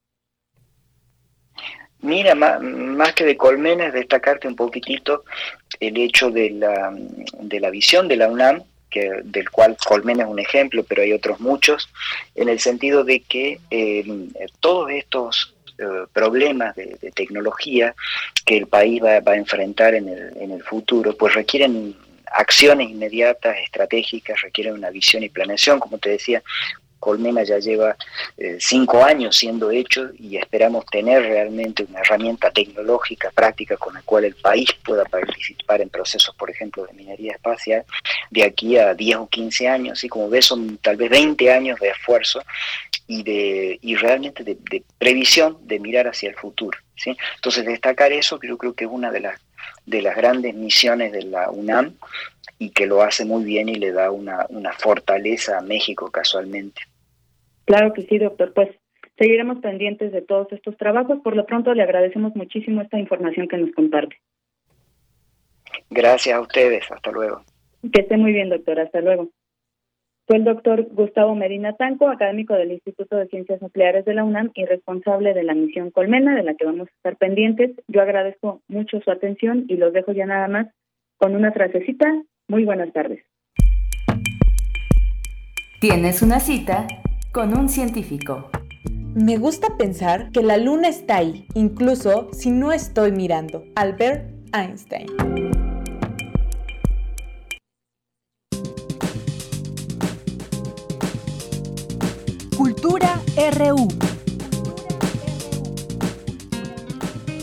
Mira, 2.04 2.34
más, 2.34 3.14
que 3.14 3.24
de 3.24 3.34
Colmena, 3.34 3.86
es 3.86 3.94
destacarte 3.94 4.46
un 4.46 4.54
poquitito 4.54 5.24
el 5.80 5.96
hecho 5.96 6.30
de 6.30 6.50
la, 6.50 6.94
de 6.94 7.60
la 7.60 7.70
visión 7.70 8.08
de 8.08 8.16
la 8.18 8.28
UNAM, 8.28 8.62
que, 8.90 9.22
del 9.24 9.48
cual 9.48 9.74
Colmena 9.82 10.24
es 10.24 10.28
un 10.28 10.38
ejemplo, 10.38 10.84
pero 10.84 11.00
hay 11.00 11.14
otros 11.14 11.40
muchos, 11.40 11.88
en 12.34 12.50
el 12.50 12.60
sentido 12.60 13.04
de 13.04 13.20
que 13.20 13.58
eh, 13.70 14.04
todos 14.60 14.90
estos 14.90 15.54
eh, 15.78 16.04
problemas 16.12 16.76
de, 16.76 16.98
tecnología 17.14 17.94
que 18.44 18.58
el 18.58 18.66
país 18.66 19.02
va, 19.02 19.22
a 19.24 19.36
enfrentar 19.36 19.94
en 19.94 20.10
el, 20.10 20.36
en 20.36 20.50
el 20.50 20.62
futuro, 20.62 21.16
pues 21.16 21.32
requieren 21.32 21.96
acciones 22.32 22.90
inmediatas, 22.90 23.56
estratégicas, 23.64 24.42
requieren 24.42 24.74
una 24.74 24.90
visión 24.90 25.22
y 25.22 25.30
planeación, 25.30 25.80
como 25.80 25.96
te 25.96 26.10
decía, 26.10 26.42
Colmena 27.04 27.42
ya 27.42 27.58
lleva 27.58 27.96
eh, 28.38 28.56
cinco 28.58 29.04
años 29.04 29.36
siendo 29.36 29.70
hecho 29.70 30.08
y 30.18 30.38
esperamos 30.38 30.86
tener 30.86 31.22
realmente 31.22 31.84
una 31.86 32.00
herramienta 32.00 32.50
tecnológica 32.50 33.30
práctica 33.30 33.76
con 33.76 33.92
la 33.92 34.00
cual 34.00 34.24
el 34.24 34.34
país 34.36 34.70
pueda 34.82 35.04
participar 35.04 35.82
en 35.82 35.90
procesos, 35.90 36.34
por 36.34 36.48
ejemplo, 36.48 36.86
de 36.86 36.94
minería 36.94 37.32
espacial 37.32 37.84
de 38.30 38.44
aquí 38.44 38.78
a 38.78 38.94
10 38.94 39.16
o 39.18 39.28
15 39.28 39.68
años. 39.68 40.02
Y 40.02 40.08
como 40.08 40.30
ves, 40.30 40.46
son 40.46 40.78
tal 40.78 40.96
vez 40.96 41.10
20 41.10 41.52
años 41.52 41.78
de 41.78 41.90
esfuerzo 41.90 42.40
y, 43.06 43.22
de, 43.22 43.78
y 43.82 43.96
realmente 43.96 44.42
de, 44.42 44.82
previsión 44.96 45.58
de 45.60 45.78
mirar 45.78 46.08
hacia 46.08 46.30
el 46.30 46.36
futuro. 46.36 46.78
Entonces, 47.04 47.66
destacar 47.66 48.12
eso 48.12 48.40
yo 48.42 48.56
creo 48.56 48.74
que 48.74 48.84
es 48.84 48.90
una 48.90 49.10
de 49.10 49.20
las, 49.20 49.38
de 49.84 50.00
las 50.00 50.16
grandes 50.16 50.54
misiones 50.54 51.12
de 51.12 51.24
la 51.24 51.50
UNAM 51.50 51.96
y 52.58 52.70
que 52.70 52.86
lo 52.86 53.02
hace 53.02 53.24
muy 53.24 53.44
bien 53.44 53.68
y 53.68 53.74
le 53.74 53.92
da 53.92 54.10
una, 54.10 54.46
una 54.48 54.72
fortaleza 54.72 55.58
a 55.58 55.60
México 55.60 56.10
casualmente. 56.10 56.82
Claro 57.64 57.92
que 57.92 58.02
sí, 58.02 58.18
doctor. 58.18 58.52
Pues 58.54 58.68
seguiremos 59.16 59.58
pendientes 59.58 60.12
de 60.12 60.22
todos 60.22 60.50
estos 60.52 60.76
trabajos. 60.76 61.20
Por 61.22 61.36
lo 61.36 61.46
pronto 61.46 61.72
le 61.74 61.82
agradecemos 61.82 62.34
muchísimo 62.34 62.82
esta 62.82 62.98
información 62.98 63.48
que 63.48 63.56
nos 63.56 63.72
comparte. 63.72 64.16
Gracias 65.90 66.36
a 66.36 66.40
ustedes. 66.40 66.90
Hasta 66.90 67.10
luego. 67.10 67.42
Que 67.92 68.02
esté 68.02 68.16
muy 68.16 68.32
bien, 68.32 68.50
doctor. 68.50 68.80
Hasta 68.80 69.00
luego. 69.00 69.28
Fue 70.26 70.38
el 70.38 70.44
doctor 70.44 70.86
Gustavo 70.90 71.34
Medina 71.34 71.74
Tanco, 71.74 72.08
académico 72.08 72.54
del 72.54 72.72
Instituto 72.72 73.16
de 73.16 73.26
Ciencias 73.26 73.60
Nucleares 73.60 74.06
de 74.06 74.14
la 74.14 74.24
UNAM 74.24 74.52
y 74.54 74.64
responsable 74.64 75.34
de 75.34 75.42
la 75.42 75.52
misión 75.52 75.90
Colmena, 75.90 76.34
de 76.34 76.42
la 76.42 76.54
que 76.54 76.64
vamos 76.64 76.88
a 76.88 76.96
estar 76.96 77.16
pendientes. 77.16 77.72
Yo 77.88 78.00
agradezco 78.00 78.62
mucho 78.66 79.00
su 79.02 79.10
atención 79.10 79.66
y 79.68 79.76
los 79.76 79.92
dejo 79.92 80.12
ya 80.12 80.24
nada 80.24 80.48
más 80.48 80.68
con 81.18 81.36
una 81.36 81.52
frasecita. 81.52 82.06
Muy 82.48 82.64
buenas 82.64 82.90
tardes. 82.94 83.22
Tienes 85.78 86.22
una 86.22 86.40
cita 86.40 86.86
con 87.34 87.58
un 87.58 87.68
científico. 87.68 88.48
Me 89.12 89.38
gusta 89.38 89.76
pensar 89.76 90.30
que 90.30 90.40
la 90.40 90.56
luna 90.56 90.88
está 90.88 91.16
ahí, 91.16 91.48
incluso 91.54 92.28
si 92.32 92.52
no 92.52 92.70
estoy 92.70 93.10
mirando. 93.10 93.64
Albert 93.74 94.30
Einstein. 94.52 95.08
Cultura 102.56 103.20
RU. 103.58 103.88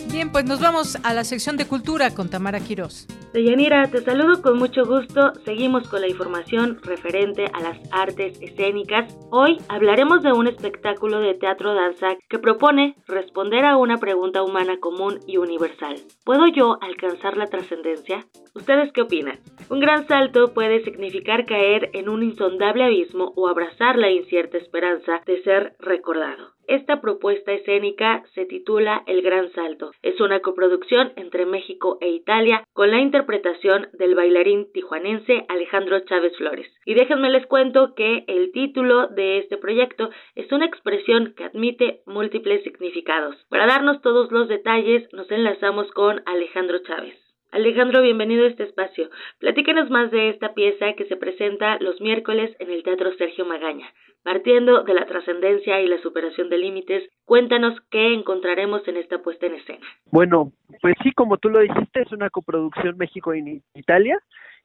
Bien, 0.09 0.31
pues 0.31 0.45
nos 0.45 0.61
vamos 0.61 0.97
a 1.03 1.13
la 1.13 1.26
sección 1.26 1.57
de 1.57 1.65
cultura 1.65 2.11
con 2.11 2.30
Tamara 2.30 2.61
Quirós. 2.61 3.07
Deyanira, 3.34 3.90
te 3.90 4.02
saludo 4.02 4.41
con 4.41 4.58
mucho 4.58 4.86
gusto. 4.86 5.32
Seguimos 5.45 5.88
con 5.88 6.02
la 6.02 6.10
información 6.10 6.80
referente 6.84 7.45
a 7.53 7.62
las 7.62 7.80
artes 7.94 8.38
escénicas. 8.41 9.18
Hoy 9.32 9.58
hablaremos 9.70 10.22
de 10.22 10.34
un 10.34 10.48
espectáculo 10.48 11.22
de 11.22 11.36
teatro 11.36 11.74
danza 11.74 12.18
que 12.28 12.40
propone 12.40 12.98
responder 13.08 13.64
a 13.64 13.78
una 13.78 13.99
pregunta 13.99 14.44
humana 14.44 14.82
común 14.82 15.20
y 15.28 15.38
universal. 15.38 15.95
¿Puedo 16.26 16.45
yo 16.48 16.78
alcanzar 16.82 17.38
la 17.38 17.48
trascendencia? 17.48 18.26
¿Ustedes 18.53 18.91
qué 18.91 19.03
opinan? 19.03 19.40
Un 19.70 19.80
gran 19.80 20.06
salto 20.10 20.53
puede 20.53 20.84
significar 20.84 21.45
caer 21.45 21.90
en 21.94 22.10
un 22.10 22.24
insondable 22.24 22.84
abismo 22.84 23.32
o 23.38 23.48
abrazar 23.48 23.98
la 23.98 24.12
incierta 24.12 24.58
esperanza 24.58 25.22
de 25.26 25.41
ser 25.44 25.74
recordado. 25.80 26.49
Esta 26.67 27.01
propuesta 27.01 27.51
escénica 27.51 28.23
se 28.33 28.45
titula 28.45 29.03
El 29.07 29.21
Gran 29.21 29.51
Salto. 29.53 29.91
Es 30.01 30.19
una 30.21 30.39
coproducción 30.39 31.11
entre 31.15 31.45
México 31.45 31.97
e 32.01 32.09
Italia 32.09 32.63
con 32.73 32.91
la 32.91 32.99
interpretación 32.99 33.89
del 33.93 34.15
bailarín 34.15 34.71
tijuanense 34.71 35.45
Alejandro 35.49 35.99
Chávez 36.01 36.35
Flores. 36.38 36.67
Y 36.85 36.93
déjenme 36.93 37.29
les 37.29 37.45
cuento 37.45 37.93
que 37.95 38.23
el 38.27 38.51
título 38.51 39.07
de 39.07 39.39
este 39.39 39.57
proyecto 39.57 40.09
es 40.35 40.51
una 40.51 40.65
expresión 40.65 41.33
que 41.35 41.43
admite 41.43 42.01
múltiples 42.05 42.63
significados. 42.63 43.35
Para 43.49 43.67
darnos 43.67 44.01
todos 44.01 44.31
los 44.31 44.47
detalles 44.47 45.07
nos 45.13 45.29
enlazamos 45.31 45.91
con 45.91 46.21
Alejandro 46.25 46.79
Chávez. 46.79 47.20
Alejandro, 47.52 48.02
bienvenido 48.02 48.45
a 48.45 48.48
este 48.48 48.64
espacio. 48.64 49.10
Platíquenos 49.40 49.90
más 49.90 50.10
de 50.10 50.30
esta 50.30 50.53
pieza 50.53 50.94
que 50.94 51.03
se 51.06 51.18
presenta 51.18 51.78
los 51.82 51.99
miércoles 51.99 52.56
en 52.60 52.72
el 52.72 52.82
Teatro 52.82 53.11
Sergio 53.18 53.45
Magaña. 53.45 53.88
Partiendo 54.23 54.84
de 54.84 54.94
la 54.94 55.06
trascendencia 55.06 55.82
y 55.82 55.88
la 55.88 56.02
superación 56.02 56.49
de 56.49 56.57
límites, 56.57 57.03
cuéntanos 57.26 57.78
qué 57.90 58.14
encontraremos 58.14 58.88
en 58.88 58.95
esta 58.95 59.22
puesta 59.22 59.48
en 59.48 59.56
escena. 59.56 59.86
Bueno, 60.11 60.53
pues 60.82 60.95
sí, 61.03 61.11
como 61.11 61.38
tú 61.40 61.49
lo 61.49 61.60
dijiste, 61.60 62.03
es 62.03 62.11
una 62.14 62.30
coproducción 62.30 62.98
México 62.98 63.36
y 63.36 63.61
Italia. 63.73 64.18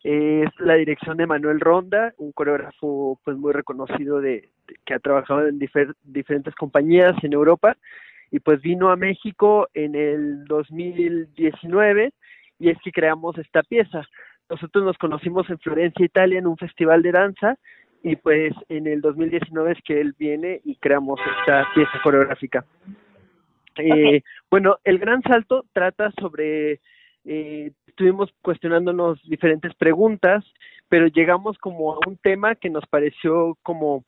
Es 0.05 0.49
la 0.61 0.75
dirección 0.75 1.17
de 1.17 1.27
Manuel 1.27 1.59
Ronda, 1.59 2.15
un 2.19 2.31
coreógrafo 2.31 3.19
pues 3.25 3.37
muy 3.37 3.53
reconocido 3.53 4.21
de, 4.21 4.51
que 4.85 4.95
ha 4.95 5.01
trabajado 5.01 5.49
en 5.49 5.59
diferentes 6.05 6.55
compañías 6.55 7.17
en 7.25 7.33
Europa 7.33 7.77
y 8.31 8.39
pues 8.39 8.61
vino 8.63 8.91
a 8.91 8.97
México 8.97 9.69
en 9.75 9.97
el 9.97 10.45
2019 10.45 12.13
y 12.59 12.71
es 12.71 12.79
que 12.83 12.93
creamos 12.93 13.37
esta 13.39 13.63
pieza. 13.63 14.03
Nosotros 14.49 14.85
nos 14.85 14.99
conocimos 14.99 15.49
en 15.51 15.59
Florencia, 15.59 16.05
Italia, 16.05 16.39
en 16.39 16.47
un 16.47 16.57
festival 16.57 17.03
de 17.03 17.13
danza 17.13 17.57
y 18.03 18.17
pues 18.17 18.53
en 18.69 18.87
el 18.87 19.01
2019 19.01 19.73
es 19.73 19.79
que 19.85 20.01
él 20.01 20.15
viene 20.19 20.61
y 20.65 20.77
creamos 20.77 21.19
esta 21.41 21.67
pieza 21.75 22.01
coreográfica. 22.03 22.65
Eh, 23.79 24.23
bueno, 24.51 24.77
el 24.85 24.99
gran 24.99 25.23
salto 25.23 25.65
trata 25.73 26.13
sobre, 26.21 26.81
eh, 27.25 27.73
estuvimos 27.87 28.33
cuestionándonos 28.43 29.21
diferentes 29.29 29.75
preguntas, 29.75 30.45
pero 30.89 31.09
llegamos 31.09 31.59
como 31.59 31.95
a 31.95 31.99
un 32.07 32.17
tema 32.17 32.55
que 32.55 32.71
nos 32.71 32.87
pareció 32.87 33.59
como 33.63 34.05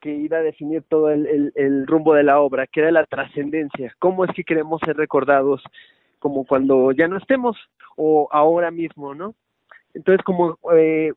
que 0.00 0.14
iba 0.14 0.36
a 0.36 0.42
definir 0.42 0.82
todo 0.82 1.10
el, 1.10 1.52
el 1.54 1.86
rumbo 1.86 2.14
de 2.14 2.22
la 2.22 2.38
obra, 2.38 2.66
que 2.66 2.80
era 2.80 2.92
la 2.92 3.06
trascendencia. 3.06 3.94
¿Cómo 3.98 4.24
es 4.24 4.30
que 4.36 4.44
queremos 4.44 4.80
ser 4.84 4.96
recordados 4.96 5.62
como 6.18 6.44
cuando 6.44 6.92
ya 6.92 7.08
no 7.08 7.16
estemos 7.16 7.56
o 7.96 8.28
ahora 8.30 8.70
mismo, 8.70 9.14
¿no? 9.14 9.34
Entonces, 9.94 10.22
como 10.24 10.58
eh, 10.74 11.14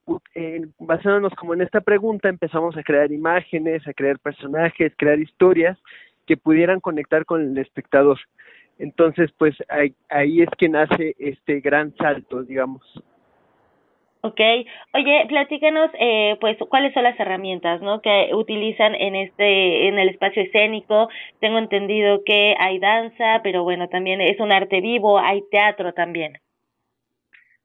basándonos 0.80 1.34
como 1.34 1.54
en 1.54 1.62
esta 1.62 1.82
pregunta, 1.82 2.30
empezamos 2.30 2.78
a 2.78 2.84
crear 2.84 3.12
imágenes, 3.12 3.86
a 3.86 3.94
crear 3.94 4.18
personajes, 4.20 4.94
crear 4.98 5.20
historias 5.20 5.78
que 6.26 6.38
pudieran 6.38 6.80
conectar 6.80 7.26
con 7.26 7.42
el 7.42 7.58
espectador. 7.58 8.18
Entonces, 8.78 9.32
pues 9.38 9.54
ahí, 9.68 9.94
ahí 10.08 10.42
es 10.42 10.50
que 10.58 10.70
nace 10.70 11.14
este 11.20 11.60
gran 11.60 11.94
salto, 11.98 12.44
digamos. 12.44 12.82
Ok, 14.22 14.40
oye, 14.94 15.26
platícanos, 15.30 15.90
eh, 15.98 16.36
pues, 16.42 16.58
cuáles 16.70 16.94
son 16.94 17.04
las 17.04 17.18
herramientas, 17.18 17.82
¿no? 17.82 18.02
Que 18.02 18.32
utilizan 18.34 18.94
en 18.94 19.16
este, 19.16 19.88
en 19.88 19.98
el 19.98 20.10
espacio 20.10 20.44
escénico. 20.44 21.08
Tengo 21.40 21.58
entendido 21.58 22.22
que 22.26 22.54
hay 22.60 22.80
danza, 22.80 23.40
pero 23.44 23.64
bueno, 23.64 23.88
también 23.88 24.20
es 24.20 24.38
un 24.42 24.52
arte 24.52 24.82
vivo, 24.82 25.20
hay 25.20 25.42
teatro 25.50 25.94
también. 25.94 26.34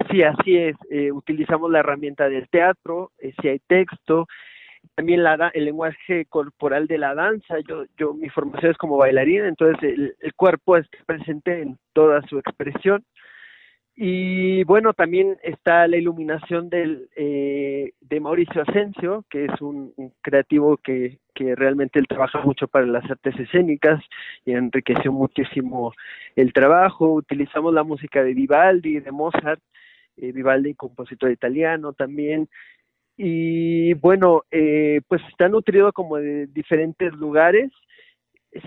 Sí, 0.08 0.22
así 0.22 0.56
es. 0.56 0.76
Eh, 0.90 1.10
utilizamos 1.10 1.72
la 1.72 1.80
herramienta 1.80 2.28
del 2.28 2.48
teatro, 2.48 3.10
eh, 3.18 3.32
si 3.42 3.48
hay 3.48 3.58
texto, 3.66 4.26
también 4.94 5.24
la, 5.24 5.50
el 5.54 5.64
lenguaje 5.64 6.24
corporal 6.26 6.86
de 6.86 6.98
la 6.98 7.16
danza. 7.16 7.56
Yo, 7.68 7.84
yo, 7.96 8.14
mi 8.14 8.28
formación 8.28 8.70
es 8.70 8.78
como 8.78 8.96
bailarina, 8.96 9.48
entonces 9.48 9.82
el, 9.82 10.14
el 10.20 10.34
cuerpo 10.34 10.76
está 10.76 10.98
presente 11.04 11.62
en 11.62 11.78
toda 11.94 12.22
su 12.28 12.38
expresión. 12.38 13.04
Y 13.96 14.64
bueno, 14.64 14.92
también 14.92 15.38
está 15.44 15.86
la 15.86 15.96
iluminación 15.96 16.68
del, 16.68 17.08
eh, 17.14 17.92
de 18.00 18.20
Mauricio 18.20 18.62
Asensio, 18.62 19.24
que 19.30 19.44
es 19.44 19.60
un, 19.60 19.92
creativo 20.20 20.76
que, 20.78 21.20
que 21.32 21.54
realmente 21.54 22.00
él 22.00 22.08
trabaja 22.08 22.40
mucho 22.40 22.66
para 22.66 22.86
las 22.86 23.08
artes 23.08 23.38
escénicas 23.38 24.02
y 24.44 24.52
enriqueció 24.52 25.12
muchísimo 25.12 25.92
el 26.34 26.52
trabajo. 26.52 27.12
Utilizamos 27.12 27.72
la 27.72 27.84
música 27.84 28.24
de 28.24 28.34
Vivaldi, 28.34 28.98
de 28.98 29.12
Mozart, 29.12 29.60
eh, 30.16 30.32
Vivaldi, 30.32 30.74
compositor 30.74 31.30
italiano 31.30 31.92
también. 31.92 32.48
y 33.16 33.94
bueno, 33.94 34.42
eh, 34.50 35.00
pues 35.08 35.22
está 35.30 35.48
nutrido 35.48 35.92
como 35.92 36.16
de 36.16 36.48
diferentes 36.48 37.12
lugares. 37.14 37.70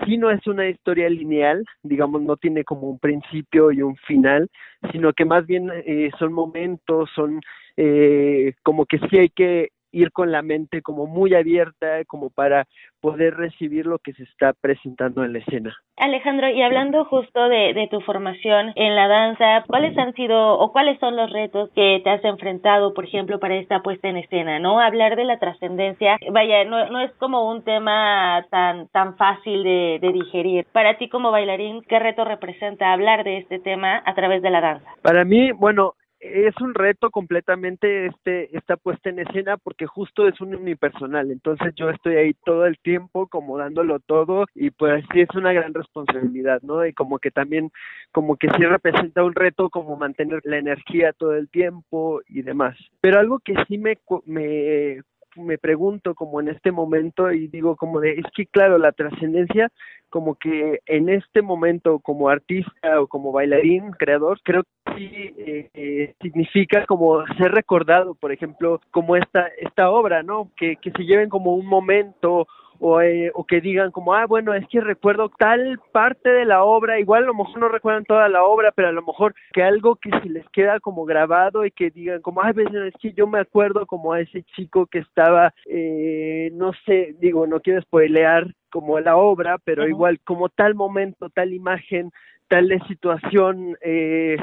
Sí 0.05 0.17
no 0.17 0.29
es 0.29 0.45
una 0.47 0.67
historia 0.67 1.09
lineal, 1.09 1.65
digamos, 1.83 2.21
no 2.21 2.35
tiene 2.35 2.63
como 2.63 2.89
un 2.89 2.99
principio 2.99 3.71
y 3.71 3.81
un 3.81 3.95
final, 3.95 4.49
sino 4.91 5.13
que 5.13 5.23
más 5.23 5.45
bien 5.47 5.69
eh, 5.85 6.11
son 6.19 6.33
momentos, 6.33 7.09
son 7.15 7.39
eh, 7.77 8.53
como 8.63 8.85
que 8.85 8.99
sí 8.99 9.17
hay 9.17 9.29
que 9.29 9.69
ir 9.97 10.11
con 10.11 10.31
la 10.31 10.41
mente 10.41 10.81
como 10.81 11.07
muy 11.07 11.33
abierta, 11.33 12.03
como 12.05 12.29
para 12.29 12.65
poder 13.01 13.35
recibir 13.35 13.85
lo 13.85 13.99
que 13.99 14.13
se 14.13 14.23
está 14.23 14.53
presentando 14.53 15.23
en 15.23 15.33
la 15.33 15.39
escena. 15.39 15.75
Alejandro, 15.97 16.49
y 16.49 16.61
hablando 16.61 17.05
justo 17.05 17.49
de, 17.49 17.73
de, 17.73 17.87
tu 17.89 18.01
formación 18.01 18.71
en 18.75 18.95
la 18.95 19.07
danza, 19.07 19.63
¿cuáles 19.67 19.97
han 19.97 20.13
sido 20.13 20.59
o 20.59 20.71
cuáles 20.71 20.99
son 20.99 21.15
los 21.15 21.31
retos 21.31 21.71
que 21.73 22.01
te 22.03 22.09
has 22.09 22.23
enfrentado, 22.23 22.93
por 22.93 23.05
ejemplo, 23.05 23.39
para 23.39 23.55
esta 23.55 23.81
puesta 23.81 24.07
en 24.07 24.17
escena? 24.17 24.59
¿No? 24.59 24.79
Hablar 24.79 25.15
de 25.15 25.25
la 25.25 25.39
trascendencia, 25.39 26.17
vaya, 26.31 26.65
no, 26.65 26.89
no 26.89 26.99
es 26.99 27.11
como 27.13 27.49
un 27.49 27.63
tema 27.63 28.45
tan, 28.51 28.87
tan 28.89 29.15
fácil 29.17 29.63
de, 29.63 29.97
de 30.01 30.11
digerir. 30.11 30.65
Para 30.71 30.97
ti 30.97 31.09
como 31.09 31.31
bailarín, 31.31 31.81
¿qué 31.83 31.97
reto 31.97 32.25
representa 32.25 32.93
hablar 32.93 33.23
de 33.23 33.37
este 33.37 33.59
tema 33.59 34.01
a 34.05 34.13
través 34.13 34.41
de 34.41 34.51
la 34.51 34.61
danza? 34.61 34.89
Para 35.01 35.25
mí, 35.25 35.51
bueno, 35.51 35.93
es 36.19 36.55
un 36.61 36.73
reto 36.73 37.11
completamente 37.11 38.07
este 38.07 38.55
esta 38.57 38.77
puesta 38.77 39.09
en 39.09 39.19
escena 39.19 39.57
porque 39.57 39.85
justo 39.85 40.27
es 40.27 40.39
un 40.41 40.55
unipersonal. 40.55 41.31
Entonces 41.31 41.73
yo 41.75 41.89
estoy 41.89 42.15
ahí 42.15 42.33
todo 42.45 42.65
el 42.65 42.77
tiempo 42.79 43.27
como 43.27 43.57
dándolo 43.57 43.99
todo 43.99 44.45
y 44.55 44.71
pues 44.71 45.03
sí 45.13 45.21
es 45.21 45.29
una 45.35 45.53
gran 45.53 45.73
responsabilidad 45.73 46.61
no 46.63 46.85
y 46.85 46.93
como 46.93 47.19
que 47.19 47.31
también 47.31 47.71
como 48.11 48.37
que 48.37 48.49
sí 48.49 48.63
representa 48.63 49.23
un 49.23 49.35
reto 49.35 49.69
como 49.69 49.95
mantener 49.95 50.41
la 50.43 50.57
energía 50.57 51.13
todo 51.13 51.35
el 51.35 51.49
tiempo 51.49 52.21
y 52.27 52.41
demás. 52.41 52.77
Pero 53.01 53.19
algo 53.19 53.39
que 53.39 53.55
sí 53.67 53.77
me 53.77 53.97
me 54.25 55.01
me 55.37 55.57
pregunto 55.57 56.15
como 56.15 56.39
en 56.39 56.49
este 56.49 56.71
momento 56.71 57.31
y 57.31 57.47
digo 57.47 57.75
como 57.75 57.99
de, 57.99 58.13
es 58.13 58.25
que 58.35 58.45
claro, 58.45 58.77
la 58.77 58.91
trascendencia 58.91 59.71
como 60.09 60.35
que 60.35 60.79
en 60.85 61.09
este 61.09 61.41
momento 61.41 61.99
como 61.99 62.29
artista 62.29 63.01
o 63.01 63.07
como 63.07 63.31
bailarín, 63.31 63.91
creador, 63.91 64.39
creo 64.43 64.63
que 64.63 64.93
sí 64.95 65.09
eh, 65.37 65.69
eh, 65.73 66.13
significa 66.21 66.85
como 66.85 67.25
ser 67.37 67.51
recordado, 67.51 68.15
por 68.15 68.31
ejemplo, 68.31 68.79
como 68.91 69.15
esta, 69.15 69.47
esta 69.59 69.89
obra, 69.89 70.23
¿no? 70.23 70.51
Que, 70.55 70.77
que 70.77 70.91
se 70.91 71.03
lleven 71.03 71.29
como 71.29 71.55
un 71.55 71.65
momento 71.65 72.47
o, 72.79 73.01
eh, 73.01 73.31
o 73.33 73.45
que 73.45 73.61
digan 73.61 73.91
como, 73.91 74.13
ah, 74.13 74.25
bueno, 74.25 74.53
es 74.53 74.67
que 74.67 74.81
recuerdo 74.81 75.29
tal 75.37 75.79
parte 75.91 76.29
de 76.29 76.45
la 76.45 76.63
obra, 76.63 76.99
igual 76.99 77.23
a 77.23 77.27
lo 77.27 77.33
mejor 77.33 77.59
no 77.59 77.69
recuerdan 77.69 78.05
toda 78.05 78.29
la 78.29 78.43
obra, 78.43 78.71
pero 78.71 78.89
a 78.89 78.91
lo 78.91 79.01
mejor 79.01 79.33
que 79.53 79.63
algo 79.63 79.95
que 79.95 80.09
se 80.21 80.29
les 80.29 80.47
queda 80.49 80.79
como 80.79 81.05
grabado 81.05 81.65
y 81.65 81.71
que 81.71 81.89
digan 81.89 82.21
como, 82.21 82.41
ah, 82.41 82.51
es 82.51 82.93
que 83.01 83.13
yo 83.13 83.27
me 83.27 83.39
acuerdo 83.39 83.85
como 83.85 84.13
a 84.13 84.21
ese 84.21 84.43
chico 84.55 84.85
que 84.85 84.99
estaba, 84.99 85.53
eh, 85.65 86.49
no 86.53 86.71
sé, 86.85 87.15
digo, 87.19 87.47
no 87.47 87.59
quiero 87.59 87.81
spoilear 87.81 88.53
como 88.69 88.99
la 88.99 89.17
obra, 89.17 89.57
pero 89.63 89.87
igual 89.87 90.19
como 90.23 90.49
tal 90.49 90.75
momento, 90.75 91.29
tal 91.29 91.53
imagen, 91.53 92.11
tal 92.47 92.69
situación, 92.87 93.77
eh, 93.81 94.37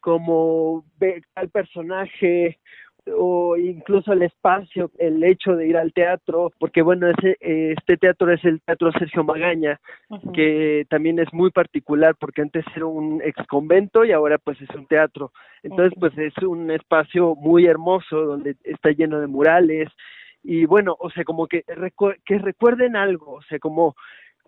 como 0.00 0.84
tal 1.34 1.48
personaje 1.50 2.58
o 3.16 3.56
incluso 3.56 4.12
el 4.12 4.22
espacio, 4.22 4.90
el 4.98 5.22
hecho 5.24 5.56
de 5.56 5.66
ir 5.66 5.76
al 5.76 5.92
teatro, 5.92 6.52
porque 6.58 6.82
bueno, 6.82 7.08
ese, 7.08 7.36
este 7.40 7.96
teatro 7.96 8.32
es 8.32 8.44
el 8.44 8.60
Teatro 8.60 8.92
Sergio 8.92 9.24
Magaña, 9.24 9.80
que 10.32 10.86
también 10.88 11.18
es 11.18 11.32
muy 11.32 11.50
particular 11.50 12.14
porque 12.18 12.42
antes 12.42 12.64
era 12.74 12.86
un 12.86 13.20
ex 13.24 13.46
convento 13.46 14.04
y 14.04 14.12
ahora 14.12 14.38
pues 14.38 14.60
es 14.60 14.70
un 14.74 14.86
teatro. 14.86 15.32
Entonces 15.62 15.98
pues 15.98 16.16
es 16.18 16.36
un 16.42 16.70
espacio 16.70 17.34
muy 17.34 17.66
hermoso 17.66 18.16
donde 18.24 18.56
está 18.64 18.90
lleno 18.90 19.20
de 19.20 19.26
murales 19.26 19.88
y 20.42 20.66
bueno, 20.66 20.96
o 20.98 21.10
sea, 21.10 21.24
como 21.24 21.46
que, 21.46 21.64
que 22.24 22.38
recuerden 22.38 22.96
algo, 22.96 23.34
o 23.34 23.42
sea, 23.42 23.58
como 23.58 23.96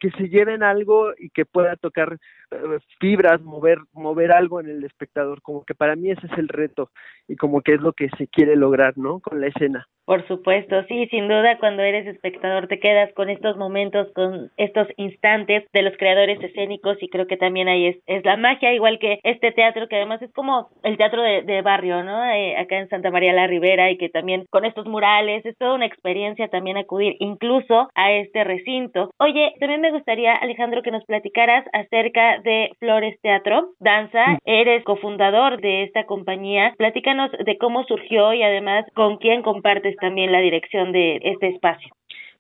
que 0.01 0.11
se 0.13 0.29
lleven 0.29 0.63
algo 0.63 1.13
y 1.17 1.31
que 1.31 1.45
pueda 1.45 1.77
tocar 1.77 2.19
eh, 2.51 2.79
fibras, 2.99 3.41
mover, 3.43 3.79
mover 3.93 4.33
algo 4.33 4.61
en 4.61 4.69
el 4.69 4.83
espectador, 4.85 5.43
como 5.43 5.65
que 5.65 5.75
para 5.75 5.95
mí 5.95 6.11
ese 6.11 6.27
es 6.27 6.39
el 6.39 6.49
reto 6.49 6.91
y 7.29 7.37
como 7.37 7.61
que 7.61 7.75
es 7.75 7.81
lo 7.81 7.93
que 7.93 8.09
se 8.19 8.27
quiere 8.27 8.57
lograr, 8.57 8.97
¿no? 8.99 9.21
Con 9.21 9.41
la 9.41 9.49
escena. 9.49 9.87
Por 10.05 10.27
supuesto, 10.27 10.83
sí, 10.89 11.07
sin 11.07 11.29
duda 11.29 11.59
cuando 11.59 11.83
eres 11.83 12.07
espectador 12.07 12.67
te 12.67 12.81
quedas 12.81 13.13
con 13.15 13.31
estos 13.31 13.57
momentos, 13.57 14.09
con 14.15 14.51
estos 14.57 14.89
instantes 14.97 15.65
de 15.73 15.83
los 15.83 15.97
creadores 15.97 16.43
escénicos 16.43 16.97
y 17.01 17.09
creo 17.09 17.27
que 17.27 17.37
también 17.37 17.69
ahí 17.69 17.87
es, 17.87 17.97
es 18.07 18.25
la 18.25 18.37
magia, 18.37 18.73
igual 18.75 18.99
que 18.99 19.21
este 19.23 19.53
teatro 19.53 19.87
que 19.89 19.97
además 19.97 20.21
es 20.23 20.33
como 20.33 20.69
el 20.83 20.97
teatro 20.97 21.23
de, 21.23 21.43
de 21.43 21.63
barrio, 21.63 22.03
¿no? 22.03 22.25
Eh, 22.25 22.57
acá 22.57 22.79
en 22.79 22.89
Santa 22.89 23.11
María 23.11 23.33
la 23.33 23.47
Ribera 23.47 23.91
y 23.91 23.99
que 23.99 24.09
también 24.09 24.47
con 24.51 24.65
estos 24.65 24.87
murales 24.87 25.45
es 25.47 25.57
toda 25.59 25.75
una 25.75 25.87
experiencia 25.87 26.49
también 26.49 26.77
acudir 26.77 27.17
incluso 27.21 27.89
a 27.95 28.13
este 28.13 28.43
recinto. 28.45 29.11
Oye, 29.19 29.53
también 29.61 29.81
me 29.81 29.93
gustaría 29.93 30.35
Alejandro 30.35 30.83
que 30.83 30.91
nos 30.91 31.05
platicaras 31.05 31.65
acerca 31.73 32.41
de 32.41 32.71
Flores 32.79 33.17
Teatro, 33.23 33.71
Danza, 33.79 34.39
eres 34.45 34.83
cofundador 34.85 35.61
de 35.61 35.85
esta 35.85 36.05
compañía, 36.05 36.75
platícanos 36.79 37.31
de 37.33 37.59
cómo 37.59 37.85
surgió 37.85 38.33
y 38.33 38.43
además 38.43 38.85
con 38.95 39.19
quién 39.19 39.43
compartes 39.43 39.90
también 39.97 40.33
la 40.33 40.41
dirección 40.41 40.93
de 40.93 41.21
este 41.23 41.49
espacio. 41.49 41.93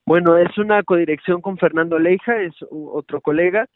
Bueno, 0.06 0.36
es 0.36 0.56
una 0.58 0.82
codirección 0.82 1.40
con 1.40 1.56
Fernando 1.58 1.98
Leija, 1.98 2.40
es 2.40 2.54
otro 2.70 3.20
colega. 3.20 3.66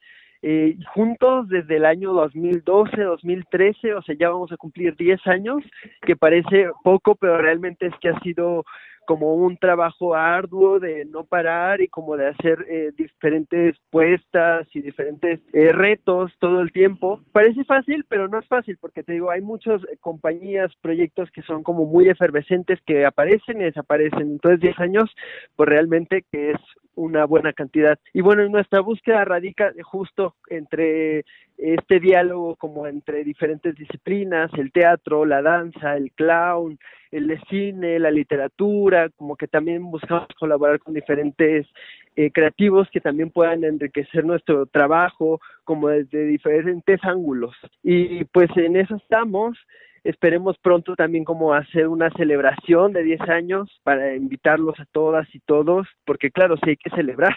Eh, 0.46 0.76
juntos 0.92 1.48
desde 1.48 1.76
el 1.76 1.86
año 1.86 2.12
2012, 2.12 3.00
2013, 3.00 3.94
o 3.94 4.02
sea, 4.02 4.14
ya 4.18 4.28
vamos 4.28 4.52
a 4.52 4.58
cumplir 4.58 4.94
10 4.94 5.26
años, 5.26 5.62
que 6.02 6.16
parece 6.16 6.70
poco, 6.82 7.14
pero 7.14 7.38
realmente 7.38 7.86
es 7.86 7.94
que 8.00 8.10
ha 8.10 8.20
sido 8.20 8.64
como 9.06 9.34
un 9.34 9.56
trabajo 9.56 10.14
arduo 10.14 10.80
de 10.80 11.04
no 11.04 11.24
parar 11.24 11.80
y 11.80 11.88
como 11.88 12.16
de 12.16 12.28
hacer 12.28 12.64
eh, 12.68 12.92
diferentes 12.96 13.76
puestas 13.90 14.66
y 14.74 14.82
diferentes 14.82 15.40
eh, 15.52 15.72
retos 15.72 16.32
todo 16.38 16.60
el 16.60 16.72
tiempo. 16.72 17.20
Parece 17.32 17.64
fácil, 17.64 18.04
pero 18.08 18.28
no 18.28 18.38
es 18.38 18.46
fácil 18.46 18.78
porque 18.80 19.02
te 19.02 19.12
digo, 19.12 19.30
hay 19.30 19.40
muchas 19.40 19.82
eh, 19.84 19.96
compañías, 20.00 20.72
proyectos 20.80 21.30
que 21.30 21.42
son 21.42 21.62
como 21.62 21.86
muy 21.86 22.08
efervescentes 22.08 22.80
que 22.86 23.04
aparecen 23.04 23.60
y 23.60 23.64
desaparecen. 23.64 24.32
Entonces 24.32 24.60
10 24.60 24.78
años, 24.80 25.10
pues 25.56 25.68
realmente 25.68 26.24
que 26.30 26.52
es 26.52 26.60
una 26.94 27.24
buena 27.24 27.52
cantidad. 27.52 27.98
Y 28.12 28.20
bueno, 28.20 28.48
nuestra 28.48 28.80
búsqueda 28.80 29.24
radica 29.24 29.72
justo 29.82 30.34
entre 30.48 31.24
este 31.56 32.00
diálogo 32.00 32.56
como 32.56 32.86
entre 32.86 33.24
diferentes 33.24 33.74
disciplinas, 33.76 34.50
el 34.54 34.72
teatro, 34.72 35.24
la 35.24 35.42
danza, 35.42 35.96
el 35.96 36.10
clown, 36.12 36.78
el 37.12 37.40
cine, 37.48 37.98
la 37.98 38.10
literatura, 38.10 39.08
como 39.10 39.36
que 39.36 39.46
también 39.46 39.82
buscamos 39.90 40.26
colaborar 40.38 40.80
con 40.80 40.94
diferentes 40.94 41.66
eh, 42.16 42.30
creativos 42.32 42.88
que 42.90 43.00
también 43.00 43.30
puedan 43.30 43.62
enriquecer 43.64 44.24
nuestro 44.24 44.66
trabajo 44.66 45.40
como 45.64 45.88
desde 45.88 46.24
diferentes 46.26 46.98
ángulos. 47.04 47.54
Y 47.82 48.24
pues 48.24 48.50
en 48.56 48.76
eso 48.76 48.96
estamos. 48.96 49.56
Esperemos 50.04 50.58
pronto 50.58 50.94
también 50.94 51.24
como 51.24 51.54
hacer 51.54 51.88
una 51.88 52.10
celebración 52.10 52.92
de 52.92 53.02
10 53.02 53.20
años 53.22 53.80
para 53.82 54.14
invitarlos 54.14 54.78
a 54.78 54.84
todas 54.92 55.26
y 55.34 55.40
todos, 55.40 55.88
porque 56.04 56.30
claro, 56.30 56.56
sí 56.58 56.70
hay 56.70 56.76
que 56.76 56.90
celebrar. 56.90 57.36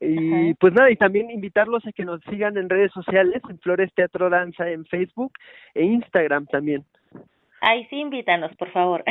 Y 0.00 0.54
pues 0.54 0.72
nada, 0.72 0.90
y 0.90 0.96
también 0.96 1.30
invitarlos 1.30 1.86
a 1.86 1.92
que 1.92 2.04
nos 2.04 2.20
sigan 2.22 2.56
en 2.56 2.70
redes 2.70 2.90
sociales, 2.92 3.42
en 3.48 3.58
Flores 3.58 3.92
Teatro 3.94 4.30
Danza 4.30 4.68
en 4.70 4.86
Facebook 4.86 5.32
e 5.74 5.84
Instagram 5.84 6.46
también. 6.46 6.84
Ay, 7.60 7.86
sí, 7.90 7.96
invítanos, 7.96 8.56
por 8.56 8.70
favor. 8.70 9.04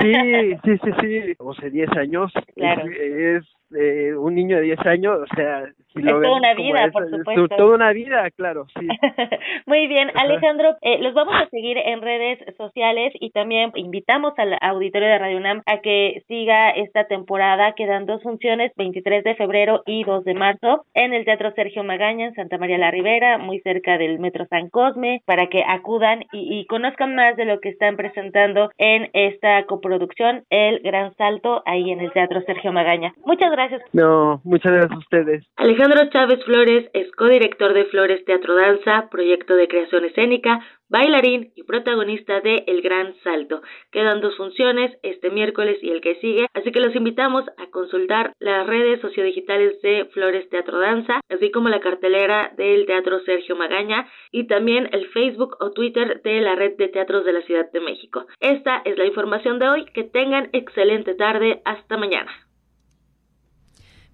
Sí, 0.00 0.12
sí, 0.64 0.78
sí, 0.84 0.90
sí. 1.00 1.34
Sea, 1.60 1.70
10 1.70 1.90
años. 1.96 2.32
Claro. 2.54 2.84
Es, 2.88 3.44
eh, 3.76 4.14
un 4.16 4.34
niño 4.34 4.56
de 4.56 4.62
10 4.62 4.86
años, 4.86 5.18
o 5.20 5.36
sea, 5.36 5.64
si 5.92 6.00
es 6.00 6.06
toda 6.06 6.36
una 6.36 6.54
vida, 6.54 6.90
por 6.92 7.08
supuesto. 7.08 7.44
Es 7.44 7.56
toda 7.56 7.74
una 7.74 7.92
vida, 7.92 8.30
claro, 8.30 8.66
sí. 8.78 8.86
Muy 9.66 9.86
bien, 9.86 10.10
Alejandro, 10.14 10.76
eh, 10.82 10.98
los 11.00 11.14
vamos 11.14 11.34
a 11.34 11.48
seguir 11.50 11.78
en 11.78 12.02
redes 12.02 12.38
sociales 12.56 13.12
y 13.20 13.30
también 13.30 13.72
invitamos 13.74 14.34
al 14.38 14.56
auditorio 14.60 15.08
de 15.08 15.18
Radio 15.18 15.36
UNAM 15.36 15.62
a 15.66 15.78
que 15.78 16.22
siga 16.28 16.70
esta 16.70 17.04
temporada. 17.04 17.72
Quedan 17.72 18.06
dos 18.06 18.22
funciones, 18.22 18.72
23 18.76 19.24
de 19.24 19.34
febrero 19.36 19.82
y 19.86 20.04
2 20.04 20.24
de 20.24 20.34
marzo, 20.34 20.84
en 20.94 21.14
el 21.14 21.24
Teatro 21.24 21.52
Sergio 21.52 21.84
Magaña, 21.84 22.26
en 22.26 22.34
Santa 22.34 22.58
María 22.58 22.78
la 22.78 22.90
Ribera, 22.90 23.38
muy 23.38 23.60
cerca 23.60 23.98
del 23.98 24.18
Metro 24.18 24.46
San 24.46 24.68
Cosme, 24.68 25.22
para 25.26 25.46
que 25.48 25.62
acudan 25.66 26.24
y, 26.32 26.60
y 26.60 26.66
conozcan 26.66 27.14
más 27.14 27.36
de 27.36 27.44
lo 27.44 27.60
que 27.60 27.68
están 27.68 27.96
presentando 27.96 28.70
en 28.78 29.10
esta 29.12 29.64
coproducción, 29.64 30.44
El 30.50 30.80
Gran 30.80 31.14
Salto, 31.16 31.62
ahí 31.66 31.90
en 31.90 32.00
el 32.00 32.12
Teatro 32.12 32.40
Sergio 32.42 32.72
Magaña. 32.72 33.12
Muchas 33.24 33.50
gracias 33.50 33.59
gracias. 33.68 33.94
No, 33.94 34.40
muchas 34.44 34.72
gracias 34.72 34.92
a 34.92 34.98
ustedes. 34.98 35.46
Alejandro 35.56 36.08
Chávez 36.10 36.42
Flores 36.44 36.90
es 36.94 37.10
codirector 37.12 37.74
de 37.74 37.84
Flores 37.86 38.24
Teatro 38.24 38.54
Danza, 38.54 39.08
proyecto 39.10 39.54
de 39.54 39.68
creación 39.68 40.04
escénica, 40.04 40.60
bailarín 40.88 41.52
y 41.54 41.62
protagonista 41.62 42.40
de 42.40 42.64
El 42.66 42.82
Gran 42.82 43.14
Salto. 43.22 43.62
Quedan 43.92 44.20
dos 44.20 44.36
funciones 44.36 44.96
este 45.02 45.30
miércoles 45.30 45.78
y 45.82 45.90
el 45.90 46.00
que 46.00 46.16
sigue, 46.16 46.46
así 46.54 46.72
que 46.72 46.80
los 46.80 46.94
invitamos 46.96 47.44
a 47.58 47.70
consultar 47.70 48.32
las 48.40 48.66
redes 48.66 49.00
sociodigitales 49.00 49.80
de 49.82 50.06
Flores 50.12 50.48
Teatro 50.48 50.80
Danza, 50.80 51.20
así 51.28 51.50
como 51.50 51.68
la 51.68 51.80
cartelera 51.80 52.52
del 52.56 52.86
Teatro 52.86 53.20
Sergio 53.20 53.56
Magaña 53.56 54.08
y 54.32 54.46
también 54.46 54.88
el 54.92 55.06
Facebook 55.08 55.56
o 55.60 55.70
Twitter 55.70 56.22
de 56.22 56.40
la 56.40 56.56
Red 56.56 56.76
de 56.76 56.88
Teatros 56.88 57.24
de 57.24 57.32
la 57.34 57.42
Ciudad 57.42 57.70
de 57.70 57.80
México. 57.80 58.26
Esta 58.40 58.82
es 58.84 58.98
la 58.98 59.06
información 59.06 59.58
de 59.58 59.68
hoy. 59.68 59.84
Que 59.94 60.04
tengan 60.04 60.48
excelente 60.52 61.14
tarde. 61.14 61.62
Hasta 61.64 61.96
mañana. 61.96 62.30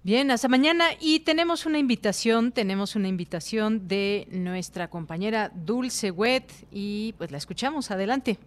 Bien, 0.03 0.31
hasta 0.31 0.47
mañana 0.47 0.85
y 1.01 1.19
tenemos 1.21 1.65
una 1.65 1.79
invitación, 1.79 2.53
tenemos 2.53 2.95
una 2.95 3.09
invitación 3.09 3.87
de 3.87 4.27
nuestra 4.31 4.89
compañera 4.89 5.51
Dulce 5.53 6.11
Wet 6.11 6.49
y 6.71 7.13
pues 7.17 7.31
la 7.31 7.37
escuchamos, 7.37 7.91
adelante. 7.91 8.37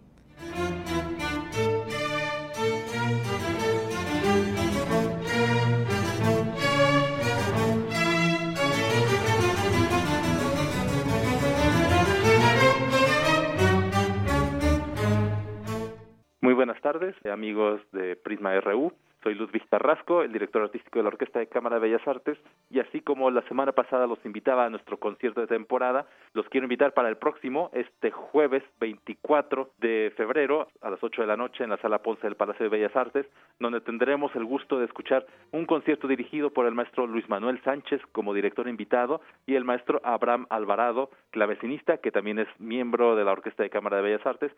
Muy 16.41 16.55
buenas 16.55 16.81
tardes, 16.81 17.15
amigos 17.31 17.81
de 17.91 18.15
Prisma 18.15 18.59
RU. 18.61 18.91
Soy 19.23 19.35
Ludwig 19.35 19.67
Carrasco, 19.69 20.23
el 20.23 20.31
director 20.31 20.63
artístico 20.63 20.97
de 20.97 21.03
la 21.03 21.09
Orquesta 21.09 21.37
de 21.37 21.47
Cámara 21.47 21.75
de 21.75 21.81
Bellas 21.81 22.07
Artes, 22.07 22.39
y 22.71 22.79
así 22.79 23.01
como 23.01 23.29
la 23.29 23.43
semana 23.43 23.71
pasada 23.71 24.07
los 24.07 24.23
invitaba 24.25 24.65
a 24.65 24.69
nuestro 24.71 24.97
concierto 24.97 25.41
de 25.41 25.47
temporada, 25.47 26.07
los 26.33 26.49
quiero 26.49 26.65
invitar 26.65 26.93
para 26.93 27.07
el 27.07 27.17
próximo, 27.17 27.69
este 27.73 28.09
jueves 28.09 28.63
24 28.79 29.73
de 29.77 30.11
febrero, 30.17 30.67
a 30.81 30.89
las 30.89 31.03
8 31.03 31.21
de 31.21 31.27
la 31.27 31.37
noche, 31.37 31.63
en 31.63 31.69
la 31.69 31.77
Sala 31.77 32.01
Ponce 32.01 32.25
del 32.25 32.35
Palacio 32.35 32.63
de 32.63 32.69
Bellas 32.69 32.95
Artes, 32.95 33.27
donde 33.59 33.81
tendremos 33.81 34.35
el 34.35 34.45
gusto 34.45 34.79
de 34.79 34.85
escuchar 34.85 35.27
un 35.51 35.67
concierto 35.67 36.07
dirigido 36.07 36.49
por 36.49 36.65
el 36.65 36.73
maestro 36.73 37.05
Luis 37.05 37.29
Manuel 37.29 37.61
Sánchez 37.63 38.01
como 38.11 38.33
director 38.33 38.67
invitado 38.67 39.21
y 39.45 39.53
el 39.53 39.65
maestro 39.65 40.01
Abraham 40.03 40.47
Alvarado, 40.49 41.11
clavecinista, 41.29 41.97
que 41.97 42.11
también 42.11 42.39
es 42.39 42.47
miembro 42.59 43.15
de 43.15 43.23
la 43.23 43.33
Orquesta 43.33 43.61
de 43.61 43.69
Cámara 43.69 43.97
de 43.97 44.03
Bellas 44.03 44.25
Artes, 44.25 44.51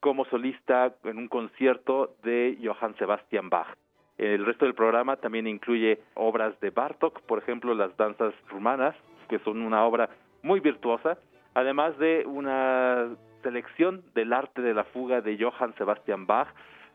como 0.00 0.26
solista 0.26 0.94
en 1.04 1.16
un 1.16 1.28
concierto 1.28 2.16
de 2.22 2.58
Johann 2.62 2.96
Sebastian 2.98 3.48
Bach. 3.48 3.76
El 4.20 4.44
resto 4.44 4.66
del 4.66 4.74
programa 4.74 5.16
también 5.16 5.46
incluye 5.46 5.98
obras 6.12 6.52
de 6.60 6.68
Bartok, 6.68 7.22
por 7.22 7.38
ejemplo, 7.38 7.72
las 7.72 7.96
danzas 7.96 8.34
rumanas, 8.50 8.94
que 9.30 9.38
son 9.38 9.62
una 9.62 9.82
obra 9.86 10.10
muy 10.42 10.60
virtuosa, 10.60 11.16
además 11.54 11.96
de 11.96 12.24
una 12.26 13.16
selección 13.42 14.02
del 14.14 14.34
arte 14.34 14.60
de 14.60 14.74
la 14.74 14.84
fuga 14.84 15.22
de 15.22 15.42
Johann 15.42 15.74
Sebastian 15.78 16.26
Bach, 16.26 16.48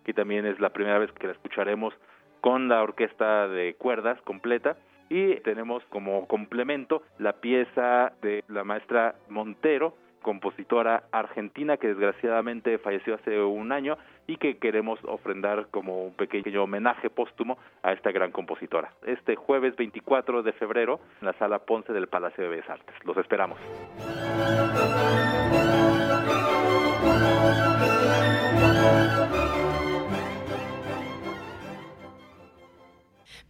que 0.03 0.13
también 0.13 0.45
es 0.45 0.59
la 0.59 0.69
primera 0.69 0.99
vez 0.99 1.11
que 1.13 1.25
la 1.25 1.33
escucharemos 1.33 1.95
con 2.41 2.67
la 2.67 2.83
orquesta 2.83 3.47
de 3.47 3.73
cuerdas 3.73 4.21
completa. 4.21 4.77
Y 5.09 5.37
tenemos 5.37 5.83
como 5.85 6.27
complemento 6.27 7.01
la 7.17 7.33
pieza 7.33 8.13
de 8.21 8.43
la 8.49 8.63
maestra 8.63 9.15
Montero, 9.29 9.95
compositora 10.25 11.03
argentina 11.11 11.77
que 11.77 11.89
desgraciadamente 11.89 12.79
falleció 12.79 13.13
hace 13.13 13.39
un 13.39 13.71
año 13.71 13.95
y 14.25 14.37
que 14.37 14.57
queremos 14.57 14.97
ofrendar 15.05 15.67
como 15.69 16.03
un 16.03 16.15
pequeño 16.15 16.63
homenaje 16.63 17.11
póstumo 17.11 17.59
a 17.83 17.93
esta 17.93 18.11
gran 18.11 18.31
compositora. 18.31 18.91
Este 19.05 19.35
jueves 19.35 19.75
24 19.75 20.41
de 20.41 20.51
febrero 20.53 20.99
en 21.21 21.27
la 21.27 21.33
sala 21.33 21.59
Ponce 21.59 21.93
del 21.93 22.07
Palacio 22.07 22.43
de 22.43 22.49
Bellas 22.49 22.69
Artes. 22.71 22.95
Los 23.03 23.17
esperamos. 23.17 23.59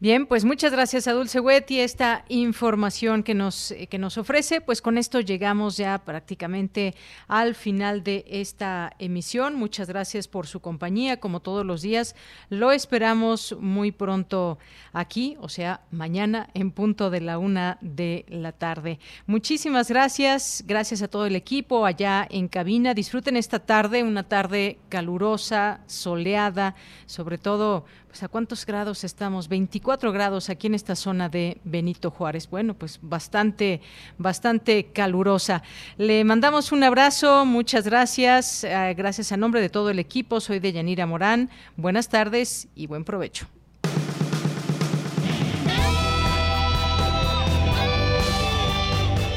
Bien, 0.05 0.27
pues 0.27 0.45
muchas 0.45 0.71
gracias 0.71 1.07
a 1.07 1.13
Dulce 1.13 1.39
y 1.67 1.79
esta 1.79 2.25
información 2.29 3.23
que 3.23 3.33
nos, 3.33 3.71
eh, 3.71 3.87
que 3.87 3.97
nos 3.97 4.19
ofrece. 4.19 4.61
Pues 4.61 4.79
con 4.79 4.99
esto 4.99 5.19
llegamos 5.19 5.77
ya 5.77 5.97
prácticamente 5.97 6.93
al 7.27 7.55
final 7.55 8.03
de 8.03 8.23
esta 8.27 8.93
emisión. 8.99 9.55
Muchas 9.55 9.87
gracias 9.87 10.27
por 10.27 10.45
su 10.45 10.59
compañía, 10.59 11.19
como 11.19 11.39
todos 11.39 11.65
los 11.65 11.81
días. 11.81 12.15
Lo 12.49 12.71
esperamos 12.71 13.57
muy 13.59 13.91
pronto 13.91 14.59
aquí, 14.93 15.37
o 15.39 15.49
sea, 15.49 15.81
mañana 15.89 16.51
en 16.53 16.69
punto 16.69 17.09
de 17.09 17.21
la 17.21 17.39
una 17.39 17.79
de 17.81 18.25
la 18.29 18.51
tarde. 18.51 18.99
Muchísimas 19.25 19.89
gracias. 19.89 20.63
Gracias 20.67 21.01
a 21.01 21.07
todo 21.07 21.25
el 21.25 21.35
equipo 21.35 21.83
allá 21.83 22.27
en 22.29 22.47
cabina. 22.47 22.93
Disfruten 22.93 23.37
esta 23.37 23.57
tarde, 23.57 24.03
una 24.03 24.21
tarde 24.21 24.77
calurosa, 24.87 25.79
soleada, 25.87 26.75
sobre 27.07 27.39
todo 27.39 27.85
pues, 28.15 28.23
¿a 28.23 28.29
cuántos 28.29 28.65
grados 28.65 29.03
estamos? 29.03 29.49
24 29.49 30.13
grados 30.13 30.49
aquí 30.49 30.67
en 30.67 30.75
esta 30.75 30.95
zona 30.95 31.27
de 31.27 31.57
Benito 31.65 32.11
Juárez. 32.11 32.49
Bueno, 32.49 32.73
pues 32.73 32.97
bastante, 33.01 33.81
bastante 34.17 34.85
calurosa. 34.93 35.63
Le 35.97 36.23
mandamos 36.23 36.71
un 36.71 36.85
abrazo, 36.85 37.45
muchas 37.45 37.83
gracias. 37.83 38.63
Eh, 38.63 38.93
gracias 38.95 39.33
a 39.33 39.35
nombre 39.35 39.59
de 39.59 39.67
todo 39.67 39.89
el 39.89 39.99
equipo. 39.99 40.39
Soy 40.39 40.59
de 40.59 40.71
Yanira 40.71 41.05
Morán. 41.05 41.49
Buenas 41.75 42.07
tardes 42.07 42.69
y 42.73 42.87
buen 42.87 43.03
provecho. 43.03 43.47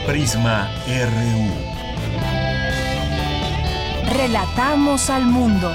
Prisma 0.06 0.70
RU. 0.86 1.50
Relatamos 4.16 5.10
al 5.10 5.24
mundo. 5.24 5.74